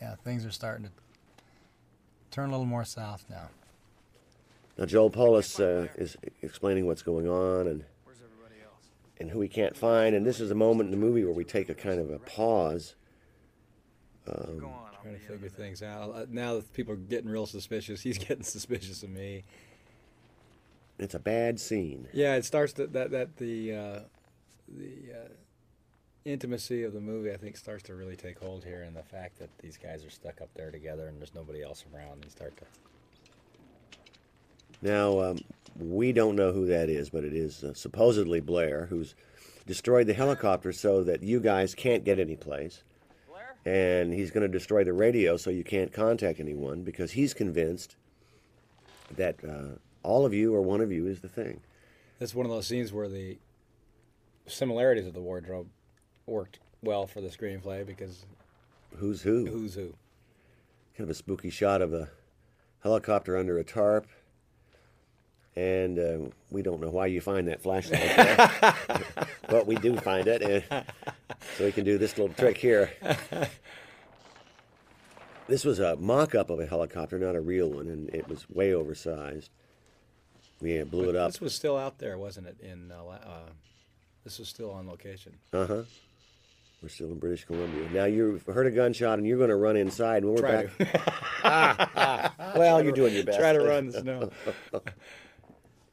Yeah, 0.00 0.14
things 0.24 0.46
are 0.46 0.50
starting 0.50 0.86
to 0.86 0.92
turn 2.30 2.48
a 2.48 2.52
little 2.52 2.66
more 2.66 2.84
south 2.84 3.24
now. 3.28 3.48
Now 4.78 4.86
Joel 4.86 5.10
Polis 5.10 5.58
uh, 5.58 5.88
is 5.96 6.16
explaining 6.40 6.86
what's 6.86 7.02
going 7.02 7.28
on 7.28 7.66
and 7.66 7.84
and 9.20 9.30
who 9.30 9.40
he 9.40 9.48
can't 9.48 9.76
find. 9.76 10.14
And 10.14 10.24
this 10.24 10.38
is 10.38 10.50
a 10.52 10.54
moment 10.54 10.86
in 10.86 10.90
the 10.92 11.04
movie 11.04 11.24
where 11.24 11.34
we 11.34 11.44
take 11.44 11.68
a 11.68 11.74
kind 11.74 11.98
of 11.98 12.10
a 12.10 12.18
pause. 12.20 12.94
Um, 14.28 14.68
Trying 15.02 15.14
to 15.14 15.20
figure 15.20 15.48
things 15.48 15.82
out. 15.82 16.14
Uh, 16.14 16.26
Now 16.28 16.54
that 16.54 16.72
people 16.72 16.92
are 16.92 16.98
getting 16.98 17.30
real 17.30 17.46
suspicious, 17.46 18.00
he's 18.02 18.18
getting 18.18 18.44
suspicious 18.44 19.02
of 19.02 19.10
me. 19.10 19.44
It's 20.98 21.14
a 21.14 21.18
bad 21.18 21.60
scene. 21.60 22.08
Yeah, 22.12 22.34
it 22.34 22.44
starts 22.44 22.72
to, 22.74 22.86
that 22.88 23.10
that 23.10 23.36
the 23.36 23.74
uh, 23.74 24.00
the 24.68 25.12
uh, 25.12 25.28
intimacy 26.24 26.82
of 26.84 26.92
the 26.92 27.00
movie 27.00 27.32
I 27.32 27.36
think 27.36 27.56
starts 27.56 27.82
to 27.84 27.94
really 27.94 28.16
take 28.16 28.38
hold 28.38 28.64
here, 28.64 28.82
and 28.82 28.96
the 28.96 29.02
fact 29.02 29.38
that 29.38 29.50
these 29.58 29.76
guys 29.76 30.04
are 30.04 30.10
stuck 30.10 30.40
up 30.40 30.50
there 30.54 30.70
together 30.70 31.08
and 31.08 31.18
there's 31.18 31.34
nobody 31.34 31.62
else 31.62 31.84
around, 31.94 32.22
they 32.22 32.28
start 32.28 32.56
to. 32.58 32.64
Now 34.80 35.20
um, 35.20 35.38
we 35.78 36.12
don't 36.12 36.36
know 36.36 36.52
who 36.52 36.66
that 36.66 36.88
is, 36.88 37.10
but 37.10 37.24
it 37.24 37.32
is 37.32 37.64
uh, 37.64 37.74
supposedly 37.74 38.40
Blair 38.40 38.86
who's 38.86 39.14
destroyed 39.66 40.06
the 40.06 40.14
helicopter 40.14 40.72
so 40.72 41.04
that 41.04 41.22
you 41.22 41.40
guys 41.40 41.74
can't 41.74 42.04
get 42.04 42.18
any 42.18 42.36
place. 42.36 42.82
And 43.66 44.14
he's 44.14 44.30
going 44.30 44.42
to 44.42 44.48
destroy 44.48 44.82
the 44.82 44.94
radio 44.94 45.36
so 45.36 45.50
you 45.50 45.64
can't 45.64 45.92
contact 45.92 46.40
anyone 46.40 46.84
because 46.84 47.10
he's 47.10 47.34
convinced 47.34 47.96
that 49.16 49.36
uh, 49.44 49.76
all 50.08 50.24
of 50.24 50.32
you 50.32 50.54
or 50.54 50.62
one 50.62 50.80
of 50.80 50.90
you 50.90 51.06
is 51.06 51.20
the 51.20 51.28
thing. 51.28 51.60
That's 52.18 52.34
one 52.34 52.46
of 52.46 52.50
those 52.50 52.66
scenes 52.66 52.92
where 52.92 53.08
the 53.08 53.36
similarities 54.46 55.06
of 55.06 55.12
the 55.12 55.20
wardrobe 55.20 55.68
worked 56.26 56.60
well 56.82 57.06
for 57.06 57.20
the 57.20 57.28
screenplay 57.28 57.86
because 57.86 58.24
Who's 58.96 59.20
who? 59.22 59.44
who's 59.46 59.74
who. 59.74 59.92
kind 60.96 61.04
of 61.04 61.10
a 61.10 61.14
spooky 61.14 61.50
shot 61.50 61.82
of 61.82 61.92
a 61.92 62.08
helicopter 62.82 63.36
under 63.36 63.58
a 63.58 63.64
tarp. 63.64 64.06
And 65.54 65.98
uh, 65.98 66.30
we 66.50 66.62
don't 66.62 66.80
know 66.80 66.88
why 66.88 67.06
you 67.06 67.20
find 67.20 67.46
that 67.48 67.60
flashlight, 67.60 68.00
there. 68.16 68.74
but 69.48 69.66
we 69.66 69.74
do 69.74 69.96
find 69.96 70.26
it, 70.28 70.40
and 70.40 70.84
so 71.56 71.64
we 71.64 71.72
can 71.72 71.84
do 71.84 71.98
this 71.98 72.16
little 72.16 72.34
trick 72.34 72.56
here. 72.56 72.92
This 75.48 75.64
was 75.64 75.78
a 75.80 75.96
mock-up 75.96 76.50
of 76.50 76.60
a 76.60 76.66
helicopter, 76.66 77.18
not 77.18 77.34
a 77.34 77.40
real 77.40 77.70
one, 77.70 77.88
and 77.88 78.10
it 78.10 78.28
was 78.28 78.50
way 78.50 78.74
oversized. 78.74 79.48
We 80.60 80.80
uh, 80.80 80.84
blew 80.84 81.08
it 81.10 81.16
up. 81.16 81.32
This 81.32 81.40
was 81.40 81.54
still 81.54 81.76
out 81.76 81.98
there, 81.98 82.18
wasn't 82.18 82.46
it? 82.48 82.56
In 82.60 82.90
uh, 82.90 83.02
la- 83.04 83.12
uh, 83.14 83.48
this 84.24 84.38
was 84.38 84.48
still 84.48 84.70
on 84.70 84.86
location. 84.88 85.34
Uh 85.52 85.66
huh. 85.66 85.82
We're 86.82 86.88
still 86.88 87.08
in 87.08 87.18
British 87.18 87.44
Columbia. 87.44 87.88
Now 87.90 88.04
you've 88.04 88.44
heard 88.46 88.66
a 88.66 88.70
gunshot, 88.70 89.18
and 89.18 89.26
you're 89.26 89.36
going 89.38 89.50
to 89.50 89.56
run 89.56 89.76
inside, 89.76 90.22
and 90.22 90.32
we're 90.32 90.38
Try 90.40 90.68
back. 91.42 92.32
Well, 92.56 92.82
you're 92.82 92.92
doing 92.92 93.14
your 93.14 93.24
best. 93.24 93.38
Try 93.40 93.52
to 93.52 93.60
run 93.60 93.88
the 93.88 94.00
snow. 94.00 94.30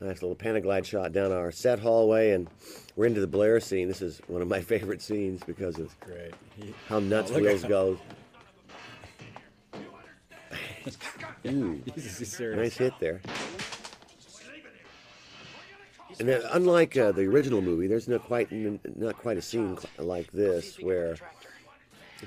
Nice 0.01 0.21
little 0.21 0.35
Panaglide 0.35 0.83
shot 0.83 1.13
down 1.13 1.31
our 1.31 1.51
set 1.53 1.79
hallway, 1.79 2.31
and 2.31 2.49
we're 2.97 3.05
into 3.05 3.21
the 3.21 3.27
Blair 3.27 3.61
scene. 3.61 3.87
This 3.87 4.01
is 4.01 4.21
one 4.27 4.41
of 4.41 4.47
my 4.49 4.59
favorite 4.59 5.01
scenes 5.01 5.41
because 5.47 5.79
of 5.79 5.97
Great. 6.01 6.33
He, 6.57 6.75
how 6.89 6.99
nuts 6.99 7.31
Oh, 7.31 7.35
look 7.35 7.43
Wheels 7.43 7.63
goes. 7.63 7.97
Ooh, 11.47 11.81
he's, 11.95 12.17
he's 12.19 12.31
serious. 12.35 12.57
nice 12.59 12.77
hit 12.77 12.93
there. 12.99 13.21
And 16.19 16.29
then, 16.29 16.41
unlike 16.51 16.95
uh, 16.95 17.11
the 17.11 17.23
original 17.23 17.61
movie, 17.61 17.87
there's 17.87 18.07
not 18.07 18.23
quite 18.23 18.51
not 18.97 19.17
quite 19.17 19.37
a 19.37 19.41
scene 19.41 19.77
like 19.97 20.31
this 20.31 20.77
where 20.79 21.17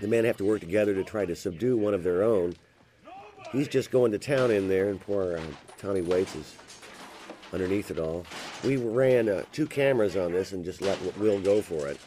the 0.01 0.09
men 0.09 0.25
have 0.25 0.37
to 0.39 0.45
work 0.45 0.61
together 0.61 0.95
to 0.95 1.05
try 1.05 1.25
to 1.25 1.35
subdue 1.35 1.77
one 1.77 1.95
of 1.95 2.03
their 2.03 2.23
own. 2.23 2.55
He's 3.53 3.69
just 3.69 3.91
going 3.91 4.13
to 4.13 4.19
town 4.19 4.51
in 4.51 4.69
there, 4.69 4.91
and 4.91 5.01
poor 5.01 5.39
uh, 5.39 5.43
Tommy 5.79 6.03
Waites 6.03 6.37
is 6.37 6.55
underneath 7.53 7.91
it 7.91 7.99
all. 7.99 8.27
We 8.63 8.77
ran 8.77 9.29
uh, 9.29 9.45
two 9.53 9.67
cameras 9.67 10.17
on 10.17 10.33
this 10.33 10.53
and 10.53 10.65
just 10.65 10.83
let 10.83 10.99
Will 11.17 11.41
go 11.41 11.63
for 11.63 11.89
it. 11.89 11.99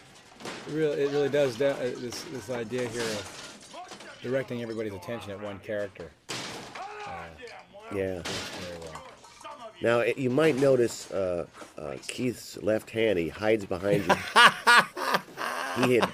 It 0.68 0.74
really, 0.74 1.02
it 1.02 1.12
really 1.12 1.30
does. 1.30 1.58
Da- 1.58 1.72
uh, 1.72 1.92
this 1.98 2.24
this 2.32 2.50
idea 2.52 2.88
here 2.90 3.02
of 3.02 4.18
directing 4.22 4.62
everybody's 4.62 4.94
attention 4.94 5.32
at 5.32 5.42
one 5.42 5.60
character. 5.60 6.12
Yeah. 7.94 8.18
works 8.18 8.30
very 8.30 8.71
well. 8.71 8.71
Now 9.82 10.00
it, 10.00 10.18
you 10.18 10.30
might 10.30 10.56
notice 10.58 11.10
uh, 11.12 11.46
uh, 11.78 11.96
Keith's 12.08 12.62
left 12.62 12.90
hand. 12.92 13.18
He 13.18 13.30
hides 13.30 13.66
behind 13.66 14.06
you. 14.06 14.16
he 15.86 15.96
had 15.96 16.10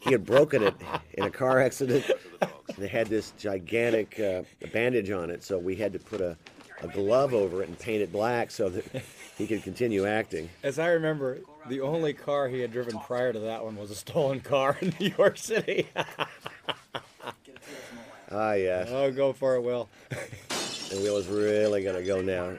he 0.00 0.12
had 0.12 0.24
broken 0.24 0.62
it 0.62 0.74
in 1.14 1.24
a 1.24 1.30
car 1.30 1.60
accident. 1.60 2.10
They 2.78 2.88
had 2.88 3.06
this 3.08 3.32
gigantic 3.38 4.18
uh, 4.18 4.42
bandage 4.72 5.10
on 5.10 5.30
it, 5.30 5.44
so 5.44 5.58
we 5.58 5.76
had 5.76 5.92
to 5.92 5.98
put 5.98 6.20
a, 6.20 6.36
a 6.82 6.88
glove 6.88 7.34
over 7.34 7.62
it 7.62 7.68
and 7.68 7.78
paint 7.78 8.02
it 8.02 8.10
black 8.10 8.50
so 8.50 8.70
that 8.70 8.84
he 9.38 9.46
could 9.46 9.62
continue 9.62 10.06
acting. 10.06 10.48
As 10.62 10.78
I 10.78 10.88
remember, 10.88 11.40
the 11.68 11.80
only 11.82 12.14
car 12.14 12.48
he 12.48 12.60
had 12.60 12.72
driven 12.72 12.98
prior 13.00 13.32
to 13.32 13.38
that 13.40 13.62
one 13.62 13.76
was 13.76 13.90
a 13.90 13.94
stolen 13.94 14.40
car 14.40 14.78
in 14.80 14.94
New 14.98 15.12
York 15.18 15.36
City. 15.36 15.88
Ah, 18.34 18.54
yes. 18.54 18.88
oh, 18.90 19.12
go 19.12 19.34
for 19.34 19.56
it, 19.56 19.60
Will. 19.60 19.90
And 20.90 21.02
Will 21.02 21.18
is 21.18 21.26
really 21.28 21.84
gonna 21.84 22.02
go 22.02 22.22
now. 22.22 22.56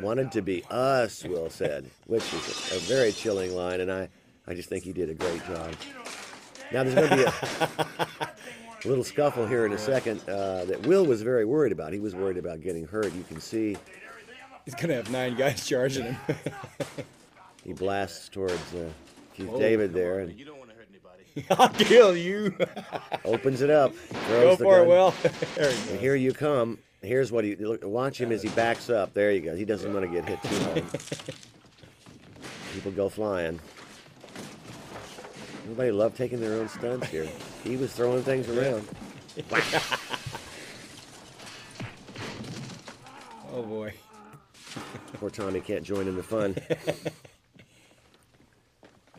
Wanted 0.00 0.32
to 0.32 0.42
be 0.42 0.64
us, 0.70 1.22
Will 1.24 1.50
said, 1.50 1.88
which 2.06 2.24
is 2.32 2.72
a, 2.72 2.76
a 2.76 2.78
very 2.80 3.12
chilling 3.12 3.54
line, 3.54 3.80
and 3.80 3.92
I, 3.92 4.08
I 4.48 4.54
just 4.54 4.68
think 4.68 4.84
he 4.84 4.92
did 4.92 5.10
a 5.10 5.14
great 5.14 5.44
job. 5.46 5.74
Now 6.72 6.82
there's 6.82 6.94
going 6.94 7.10
to 7.10 7.16
be 7.16 7.22
a, 7.22 7.86
a 7.86 8.28
little 8.88 9.04
scuffle 9.04 9.46
here 9.46 9.66
in 9.66 9.72
a 9.72 9.78
second 9.78 10.20
uh, 10.28 10.64
that 10.64 10.86
Will 10.86 11.04
was 11.06 11.22
very 11.22 11.44
worried 11.44 11.72
about. 11.72 11.92
He 11.92 12.00
was 12.00 12.14
worried 12.14 12.38
about 12.38 12.62
getting 12.62 12.86
hurt. 12.86 13.12
You 13.14 13.24
can 13.24 13.40
see 13.40 13.76
He's 14.64 14.74
gonna 14.74 14.94
have 14.94 15.10
nine 15.10 15.34
guys 15.36 15.66
charging 15.68 16.04
him. 16.04 16.16
he 17.64 17.72
blasts 17.72 18.28
towards 18.28 18.74
uh, 18.74 18.88
Keith 19.34 19.50
Oh, 19.52 19.58
David 19.58 19.92
there 19.92 20.20
and 20.20 20.38
You 20.38 20.44
don't 20.44 20.58
want 20.58 20.70
to 20.70 20.76
hurt 20.76 20.88
anybody. 20.90 21.46
I'll 21.58 21.68
kill 21.68 22.16
you. 22.16 22.56
opens 23.24 23.60
it 23.60 23.70
up. 23.70 23.92
go 24.28 24.56
for 24.56 24.80
it, 24.80 24.86
Will. 24.86 25.12
there 25.56 25.70
he 25.70 25.90
And 25.90 26.00
here 26.00 26.14
you 26.14 26.32
come. 26.32 26.78
Here's 27.02 27.32
what 27.32 27.44
he 27.44 27.56
look. 27.56 27.84
Watch 27.84 28.20
him 28.20 28.30
as 28.30 28.42
he 28.42 28.48
backs 28.50 28.88
up. 28.88 29.12
There 29.12 29.32
you 29.32 29.40
go. 29.40 29.56
He 29.56 29.64
doesn't 29.64 29.92
want 29.92 30.06
to 30.06 30.12
get 30.12 30.28
hit 30.28 30.42
too 30.42 30.64
hard. 30.64 30.84
People 32.74 32.92
go 32.92 33.08
flying. 33.08 33.58
Everybody 35.64 35.90
loved 35.90 36.16
taking 36.16 36.40
their 36.40 36.54
own 36.54 36.68
stunts 36.68 37.08
here. 37.08 37.28
He 37.64 37.76
was 37.76 37.92
throwing 37.92 38.22
things 38.22 38.48
around. 38.48 38.86
Oh 43.54 43.62
boy. 43.62 43.92
Poor 45.14 45.28
Tommy 45.28 45.60
can't 45.60 45.84
join 45.84 46.08
in 46.08 46.16
the 46.16 46.22
fun. 46.22 46.56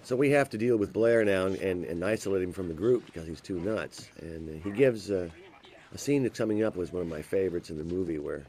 so 0.02 0.16
we 0.16 0.32
have 0.32 0.50
to 0.50 0.58
deal 0.58 0.76
with 0.76 0.92
Blair 0.92 1.24
now 1.24 1.46
and, 1.46 1.56
and, 1.58 1.86
and 1.86 2.04
isolate 2.04 2.42
him 2.42 2.52
from 2.52 2.68
the 2.68 2.74
group 2.74 3.06
because 3.06 3.28
he's 3.28 3.42
too 3.42 3.60
nuts. 3.60 4.10
And 4.20 4.50
uh, 4.50 4.64
he 4.64 4.72
gives 4.72 5.12
uh, 5.12 5.30
a 5.94 5.98
scene 5.98 6.24
that's 6.24 6.38
coming 6.38 6.64
up 6.64 6.76
was 6.76 6.92
one 6.92 7.02
of 7.04 7.08
my 7.08 7.22
favorites 7.22 7.70
in 7.70 7.78
the 7.78 7.84
movie 7.84 8.20
where 8.20 8.44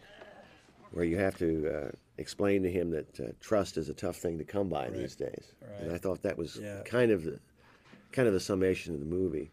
where 0.93 1.05
you 1.05 1.19
have 1.19 1.37
to 1.39 1.69
uh, 1.69 1.91
explain 2.19 2.63
to 2.63 2.71
him 2.71 2.91
that 2.91 3.19
uh, 3.21 3.25
trust 3.41 3.77
is 3.77 3.89
a 3.89 3.95
tough 3.95 4.17
thing 4.17 4.39
to 4.39 4.45
come 4.45 4.69
by 4.69 4.89
these 4.91 5.17
days. 5.17 5.53
Right. 5.61 5.81
And 5.83 5.93
I 5.93 5.99
thought 5.99 6.23
that 6.23 6.39
was 6.39 6.57
Yeah. 6.57 6.83
kind 6.85 7.11
of 7.11 7.25
the 7.25 7.41
kind 8.13 8.29
of 8.29 8.35
the 8.35 8.41
summation 8.41 8.95
of 8.95 9.01
the 9.01 9.07
movie. 9.07 9.51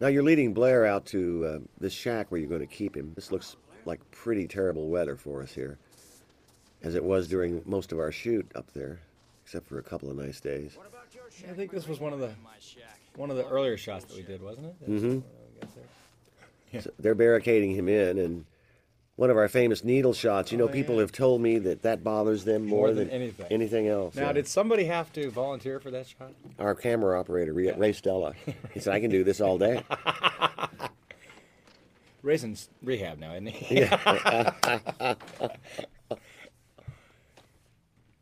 Now 0.00 0.08
you're 0.08 0.22
leading 0.24 0.52
Blair 0.54 0.86
out 0.86 1.06
to 1.06 1.44
uh, 1.46 1.58
this 1.80 1.92
shack 1.92 2.30
where 2.30 2.40
you're 2.40 2.48
going 2.50 2.60
to 2.60 2.66
keep 2.66 2.96
him. 2.96 3.12
This 3.14 3.30
looks 3.32 3.56
like 3.84 4.00
pretty 4.10 4.46
terrible 4.48 4.88
weather 4.88 5.16
for 5.16 5.42
us 5.42 5.52
here, 5.52 5.78
as 6.82 6.94
it 6.96 7.02
was 7.02 7.28
during 7.28 7.62
most 7.64 7.92
of 7.92 7.98
our 7.98 8.10
shoot 8.12 8.50
up 8.56 8.72
there, 8.72 9.00
except 9.44 9.66
for 9.68 9.78
a 9.78 9.82
couple 9.82 10.10
of 10.10 10.16
nice 10.16 10.40
days. 10.40 10.76
What 10.76 10.86
about 10.88 11.10
George? 11.10 11.44
I 11.48 11.52
think 11.54 11.70
this 11.70 11.86
was 11.88 11.98
one 12.00 12.12
of 12.12 12.18
the 12.20 12.30
one 13.18 13.30
of 13.30 13.36
the 13.36 13.46
earlier 13.48 13.76
shots 13.76 14.04
that 14.06 14.16
we 14.16 14.22
did, 14.22 14.42
wasn't 14.42 14.66
it? 14.66 14.90
Mm-hmm. 14.90 15.18
Got 15.60 15.70
there. 16.72 16.82
So 16.82 16.90
they're 16.98 17.14
barricading 17.14 17.72
him 17.74 17.88
in, 17.88 18.18
and 18.18 18.44
one 19.16 19.30
of 19.30 19.36
our 19.36 19.48
famous 19.48 19.82
needle 19.82 20.12
shots. 20.14 20.52
You 20.52 20.58
know, 20.58 20.68
Oh, 20.68 20.72
people 20.72 20.96
yeah. 20.96 21.00
have 21.02 21.12
told 21.12 21.40
me 21.40 21.58
that 21.58 21.82
that 21.82 22.04
bothers 22.04 22.44
them 22.44 22.66
more, 22.66 22.86
More 22.88 22.94
than 22.94 23.10
anything. 23.10 23.46
anything 23.50 23.88
else. 23.88 24.14
Now, 24.14 24.26
yeah. 24.28 24.32
did 24.34 24.46
somebody 24.46 24.84
have 24.84 25.12
to 25.14 25.30
volunteer 25.30 25.80
for 25.80 25.90
that 25.90 26.06
shot? 26.06 26.32
our 26.58 26.74
camera 26.74 27.18
operator, 27.18 27.52
Ray, 27.52 27.72
Ray 27.72 27.92
Stella, 27.92 28.34
he 28.72 28.80
said, 28.80 28.94
"I 28.94 29.00
can 29.00 29.10
do 29.10 29.24
this 29.24 29.40
all 29.40 29.58
day." 29.58 29.82
Raisin's 32.22 32.68
rehab 32.82 33.18
now, 33.18 33.32
isn't 33.32 33.46
he? 33.48 33.76
yeah. 33.80 34.44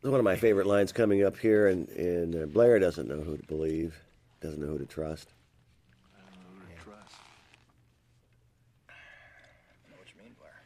One 0.01 0.13
of 0.19 0.23
my 0.23 0.35
favorite 0.37 0.67
lines 0.67 0.93
coming 0.93 1.23
up 1.23 1.37
here, 1.37 1.67
and, 1.67 1.89
and 1.89 2.35
uh, 2.35 2.45
Blair 2.45 2.79
doesn't 2.79 3.09
know 3.09 3.19
who 3.19 3.35
to 3.37 3.43
believe, 3.47 3.99
doesn't 4.39 4.61
know 4.61 4.67
who 4.67 4.77
to 4.77 4.85
trust. 4.85 5.33
I 6.15 6.19
don't 6.21 6.43
know 6.43 6.61
who 6.61 6.75
to 6.75 6.83
Trust. 6.83 7.15
I 8.89 8.93
know 9.89 9.97
what 9.97 10.07
you 10.13 10.21
mean, 10.23 10.35
Blair. 10.39 10.61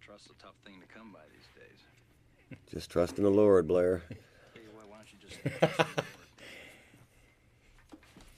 Trust's 0.00 0.30
a 0.30 0.42
tough 0.42 0.54
thing 0.64 0.80
to 0.80 0.86
come 0.86 1.12
by 1.12 1.20
these 1.32 1.48
days. 1.54 2.58
Just 2.70 2.90
trust 2.90 3.18
in 3.18 3.24
the 3.24 3.30
Lord, 3.30 3.68
Blair. 3.68 4.02
Tell 4.54 4.62
you 4.62 4.70
what, 4.74 4.88
why 4.88 4.96
don't 4.96 5.12
you 5.12 5.18
just 5.28 5.40
trust 5.58 5.78
the 5.78 5.84
Lord? 5.84 6.06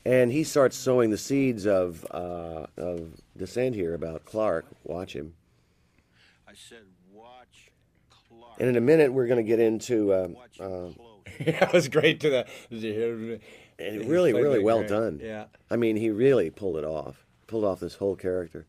And 0.07 0.31
he 0.31 0.45
starts 0.45 0.77
sowing 0.77 1.09
the 1.11 1.17
seeds 1.17 1.67
of 1.67 2.05
uh, 2.11 2.67
of 2.77 3.23
dissent 3.39 3.75
here 3.75 3.95
about 3.95 4.27
Clark. 4.27 4.67
Watch 4.85 5.15
him. 5.15 5.33
I 6.47 6.53
said, 6.53 6.85
watch 7.11 7.71
Clark. 8.11 8.61
And 8.61 8.69
in 8.69 8.77
a 8.77 8.83
minute, 8.83 9.15
we're 9.15 9.27
going 9.27 9.43
to 9.43 9.49
get 9.49 9.61
into. 9.61 10.13
Uh, 10.13 10.29
Watch 10.29 10.61
uh. 10.61 10.89
that 11.47 11.73
was 11.73 11.89
great 11.89 12.21
to 12.21 12.31
that. 12.31 12.49
Did 12.71 12.83
you 12.83 12.93
hear? 12.93 13.41
and 13.79 14.09
really, 14.09 14.33
really 14.33 14.63
well 14.63 14.79
great. 14.79 14.89
done. 14.89 15.21
Yeah. 15.23 15.47
I 15.71 15.77
mean, 15.77 15.97
he 15.97 16.11
really 16.11 16.51
pulled 16.51 16.77
it 16.77 16.85
off. 16.85 17.25
Pulled 17.47 17.65
off 17.65 17.81
this 17.81 17.95
whole 17.95 18.17
character. 18.17 18.67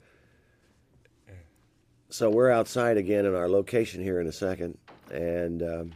So 2.09 2.29
we're 2.29 2.51
outside 2.51 2.97
again 2.97 3.25
in 3.25 3.35
our 3.35 3.49
location 3.49 4.01
here 4.01 4.21
in 4.21 4.27
a 4.27 4.31
second, 4.31 4.77
and 5.11 5.61
um, 5.61 5.91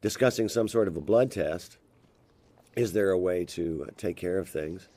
discussing 0.00 0.48
some 0.48 0.68
sort 0.68 0.88
of 0.88 0.96
a 0.96 1.00
blood 1.00 1.30
test. 1.30 1.78
Is 2.76 2.92
there 2.92 3.10
a 3.10 3.18
way 3.18 3.44
to 3.46 3.86
uh, 3.86 3.90
take 3.96 4.16
care 4.16 4.38
of 4.38 4.48
things? 4.48 4.88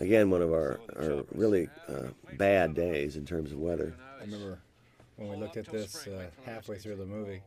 Again, 0.00 0.30
one 0.30 0.42
of 0.42 0.52
our, 0.52 0.78
our 0.96 1.24
really 1.32 1.68
uh, 1.88 2.08
bad 2.36 2.74
days 2.74 3.16
in 3.16 3.24
terms 3.26 3.50
of 3.50 3.58
weather. 3.58 3.94
I 4.20 4.24
remember 4.24 4.60
when 5.16 5.30
we 5.30 5.36
looked 5.36 5.56
at 5.56 5.66
this 5.66 6.06
uh, 6.06 6.26
halfway 6.44 6.78
through 6.78 6.96
the 6.96 7.06
movie, 7.06 7.42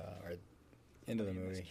uh, 0.00 0.26
or 0.26 0.32
into 1.06 1.24
the 1.24 1.32
movie, 1.32 1.64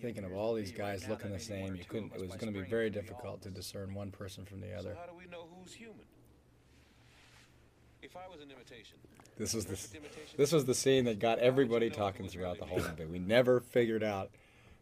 thinking 0.00 0.24
of 0.24 0.32
all 0.32 0.54
these 0.54 0.72
guys 0.72 1.06
looking 1.08 1.30
the 1.30 1.38
same. 1.38 1.76
You 1.76 1.84
couldn't. 1.88 2.12
It 2.14 2.20
was 2.20 2.30
going 2.36 2.52
to 2.52 2.58
be 2.60 2.66
very 2.68 2.90
difficult 2.90 3.42
to 3.42 3.50
discern 3.50 3.94
one 3.94 4.10
person 4.10 4.44
from 4.44 4.60
the 4.60 4.68
So 4.74 4.78
other. 4.80 4.96
how 4.98 5.06
do 5.06 5.16
we 5.16 5.26
know 5.30 5.46
who's 5.58 5.72
human? 5.74 6.00
If 8.02 8.16
I 8.16 8.28
was 8.30 8.40
an 8.42 8.50
imitation, 8.50 8.98
This 9.38 9.54
was 9.54 9.64
the 9.64 9.96
imitation. 9.96 10.34
this 10.36 10.52
was 10.52 10.64
the 10.66 10.74
scene 10.74 11.04
that 11.06 11.18
got 11.18 11.38
everybody 11.38 11.88
talking 11.88 12.28
throughout 12.28 12.58
the 12.58 12.66
whole 12.66 12.78
movie. 12.80 13.06
We 13.06 13.18
never 13.18 13.60
figured 13.60 14.02
out. 14.02 14.30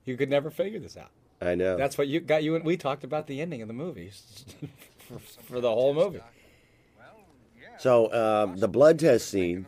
You 0.05 0.17
could 0.17 0.29
never 0.31 0.51
figure 0.51 0.81
this 0.81 0.97
out. 0.97 1.11
I 1.41 1.55
know. 1.55 1.77
That's 1.77 1.97
what 1.99 2.09
you 2.09 2.21
got. 2.21 2.43
You 2.43 2.57
and 2.57 2.65
we 2.65 2.77
talked 2.77 3.05
about 3.05 3.27
the 3.29 3.41
ending 3.41 3.63
of 3.63 3.69
the 3.69 3.75
movie 3.75 4.11
for, 4.99 5.19
for 5.19 5.61
the 5.61 5.69
whole 5.71 5.95
movie. 5.95 6.21
So 7.79 8.13
um, 8.13 8.57
the 8.59 8.69
blood 8.69 8.99
test 8.99 9.29
scene, 9.29 9.67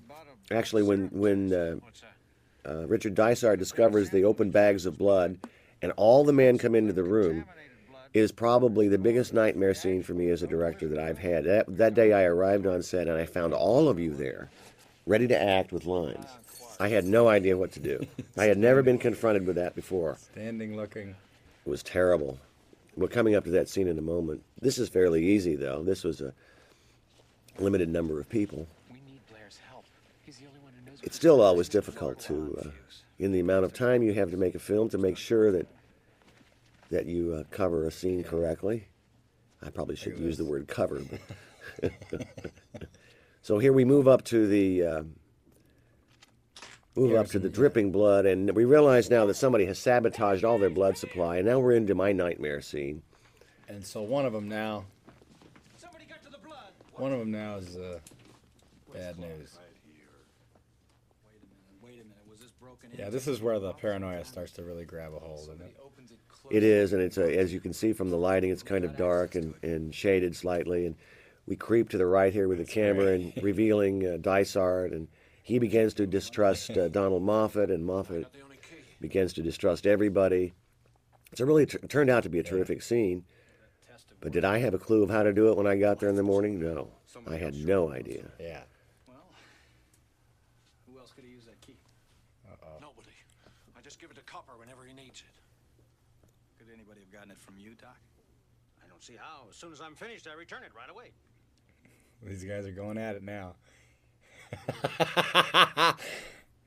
actually, 0.50 0.82
when 0.82 1.08
when 1.08 1.52
uh, 1.52 1.76
uh, 2.68 2.86
Richard 2.86 3.14
Dysart 3.14 3.58
discovers 3.58 4.10
the 4.10 4.24
open 4.24 4.50
bags 4.50 4.86
of 4.86 4.98
blood, 4.98 5.38
and 5.82 5.92
all 5.96 6.24
the 6.24 6.32
men 6.32 6.58
come 6.58 6.74
into 6.74 6.92
the 6.92 7.02
room, 7.02 7.44
is 8.14 8.30
probably 8.30 8.88
the 8.88 8.98
biggest 8.98 9.34
nightmare 9.34 9.74
scene 9.74 10.02
for 10.02 10.14
me 10.14 10.30
as 10.30 10.42
a 10.42 10.46
director 10.46 10.88
that 10.88 11.00
I've 11.00 11.18
had. 11.18 11.44
That, 11.44 11.76
that 11.76 11.94
day, 11.94 12.12
I 12.12 12.22
arrived 12.22 12.66
on 12.66 12.82
set 12.82 13.08
and 13.08 13.16
I 13.18 13.26
found 13.26 13.52
all 13.52 13.88
of 13.88 13.98
you 13.98 14.14
there, 14.14 14.48
ready 15.04 15.26
to 15.26 15.42
act 15.42 15.72
with 15.72 15.84
lines. 15.84 16.26
I 16.78 16.88
had 16.88 17.04
no 17.04 17.28
idea 17.28 17.56
what 17.56 17.72
to 17.72 17.80
do. 17.80 18.06
I 18.38 18.44
had 18.44 18.58
never 18.58 18.82
been 18.82 18.98
confronted 18.98 19.46
with 19.46 19.56
that 19.56 19.74
before. 19.74 20.16
Standing, 20.32 20.76
looking. 20.76 21.10
It 21.66 21.68
was 21.68 21.82
terrible. 21.82 22.38
We're 22.96 23.08
coming 23.08 23.34
up 23.34 23.44
to 23.44 23.50
that 23.50 23.68
scene 23.68 23.88
in 23.88 23.98
a 23.98 24.02
moment. 24.02 24.42
This 24.60 24.78
is 24.78 24.88
fairly 24.88 25.24
easy, 25.24 25.56
though. 25.56 25.82
This 25.82 26.04
was 26.04 26.20
a 26.20 26.32
limited 27.58 27.88
number 27.88 28.20
of 28.20 28.28
people. 28.28 28.66
We 28.90 28.98
need 29.10 29.20
Blair's 29.28 29.58
help. 29.68 29.84
He's 30.24 30.36
the 30.36 30.46
only 30.46 30.60
one 30.60 30.72
who 30.78 30.90
knows. 30.90 30.93
It's 31.05 31.16
still 31.16 31.42
always 31.42 31.68
difficult 31.68 32.18
to, 32.20 32.59
uh, 32.64 32.70
in 33.18 33.30
the 33.30 33.40
amount 33.40 33.66
of 33.66 33.74
time 33.74 34.02
you 34.02 34.14
have 34.14 34.30
to 34.30 34.38
make 34.38 34.55
a 34.55 34.59
film, 34.59 34.88
to 34.88 34.98
make 34.98 35.18
sure 35.18 35.52
that 35.52 35.68
that 36.90 37.07
you 37.07 37.34
uh, 37.34 37.42
cover 37.50 37.86
a 37.86 37.90
scene 37.90 38.22
correctly. 38.22 38.86
I 39.62 39.68
probably 39.70 39.96
should 39.96 40.18
use 40.18 40.38
the 40.38 40.44
word 40.44 40.66
cover, 40.66 41.02
but 41.80 41.92
so 43.42 43.59
here 43.59 43.72
we 43.72 43.84
move 43.84 44.09
up 44.09 44.24
to 44.24 44.46
the 44.46 44.82
uh, 44.82 45.02
move 46.96 47.14
up 47.14 47.26
to 47.28 47.38
the 47.38 47.50
dripping 47.50 47.92
blood, 47.92 48.24
and 48.24 48.50
we 48.57 48.64
realize 48.64 49.11
now 49.11 49.26
that 49.26 49.34
somebody 49.34 49.66
has 49.66 49.78
sabotaged 49.78 50.42
all 50.44 50.59
their 50.59 50.70
blood 50.70 50.96
supply, 50.96 51.36
and 51.36 51.46
now 51.46 51.59
we're 51.59 51.72
into 51.72 51.94
my 51.94 52.12
nightmare 52.12 52.62
scene. 52.62 53.02
And 53.68 53.84
so 53.84 54.00
one 54.02 54.24
of 54.24 54.32
them 54.32 54.48
now. 54.48 54.84
One 56.96 57.12
of 57.12 57.18
them 57.18 57.32
now 57.32 57.57
is 57.57 57.76
uh, 57.76 57.98
bad 58.92 59.18
news. 59.18 59.59
Wait 61.82 62.00
a 62.00 62.05
minute, 62.05 62.24
was 62.30 62.40
this 62.40 62.52
broken 62.52 62.84
Yeah, 62.99 63.11
this 63.11 63.26
is 63.26 63.40
where 63.40 63.59
the 63.59 63.72
paranoia 63.72 64.24
starts 64.24 64.53
to 64.53 64.62
really 64.62 64.84
grab 64.84 65.12
a 65.14 65.18
hold, 65.18 65.40
isn't 65.40 65.61
it? 65.61 65.76
opens 65.84 66.12
it 66.12 66.18
close. 66.28 66.53
It 66.53 66.62
is, 66.62 66.92
and 66.92 67.03
it's 67.03 67.18
a, 67.18 67.36
as 67.38 67.53
you 67.53 67.61
can 67.61 67.72
see 67.72 67.92
from 67.92 68.11
the 68.11 68.16
lighting, 68.16 68.51
it's 68.51 68.62
kind 68.62 68.84
of 68.84 68.97
dark 68.97 69.34
and, 69.34 69.55
and 69.62 69.95
shaded 69.95 70.36
slightly. 70.36 70.86
And 70.86 70.97
we 71.47 71.57
creep 71.57 71.88
to 71.90 71.99
the 71.99 72.07
right 72.07 72.32
here 72.32 72.49
with 72.49 72.59
the 72.59 72.64
camera 72.64 73.14
and 73.14 73.32
revealing 73.42 74.07
uh, 74.07 74.16
Dysart, 74.18 74.92
and 74.92 75.09
he 75.42 75.59
begins 75.59 75.95
to 75.95 76.07
distrust 76.07 76.70
uh, 76.70 76.88
Donald 76.88 77.22
Moffat, 77.22 77.70
and 77.70 77.84
Moffat 77.84 78.26
begins 79.01 79.32
to 79.34 79.42
distrust 79.42 79.86
everybody. 79.86 80.55
It's 81.32 81.40
a 81.40 81.47
really 81.47 81.66
t- 81.66 81.78
turned 81.88 82.11
out 82.11 82.22
to 82.22 82.28
be 82.28 82.38
a 82.38 82.45
terrific 82.45 82.80
scene. 82.82 83.24
But 84.20 84.32
did 84.32 84.45
I 84.45 84.57
have 84.59 84.72
a 84.72 84.78
clue 84.78 85.03
of 85.03 85.11
how 85.11 85.22
to 85.22 85.34
do 85.34 85.51
it 85.51 85.57
when 85.59 85.66
I 85.66 85.76
got 85.76 86.01
there 86.01 86.09
in 86.09 86.16
the 86.16 86.22
morning? 86.22 86.59
No, 86.59 86.88
I 87.26 87.36
had 87.36 87.55
no 87.55 87.92
idea. 87.92 88.30
Yeah. 88.40 88.62
Well, 89.07 89.16
who 90.90 90.99
else 90.99 91.12
could 91.12 91.24
have 91.24 91.30
used 91.32 91.47
that 91.47 91.61
key? 91.61 91.76
Nobody. 92.80 93.11
I 93.76 93.82
just 93.82 94.01
give 94.01 94.11
it 94.11 94.14
to 94.14 94.22
Copper 94.22 94.53
whenever 94.59 94.86
he 94.86 94.95
needs 94.95 95.20
it. 95.20 96.57
Could 96.59 96.72
anybody 96.72 97.01
have 97.01 97.12
gotten 97.24 97.36
it 97.36 97.40
from 97.40 97.58
you, 97.58 97.70
Doc? 97.80 97.96
I 98.84 98.88
don't 98.88 99.02
see 99.02 99.14
how. 99.18 99.48
As 99.48 99.56
soon 99.56 99.72
as 99.72 99.80
I'm 99.80 99.94
finished, 99.94 100.28
I 100.30 100.34
return 100.34 100.62
it 100.62 100.72
right 100.76 100.90
away. 100.90 101.12
These 102.22 102.44
guys 102.44 102.66
are 102.66 102.72
going 102.72 102.98
at 102.98 103.16
it 103.16 103.22
now. 103.22 103.54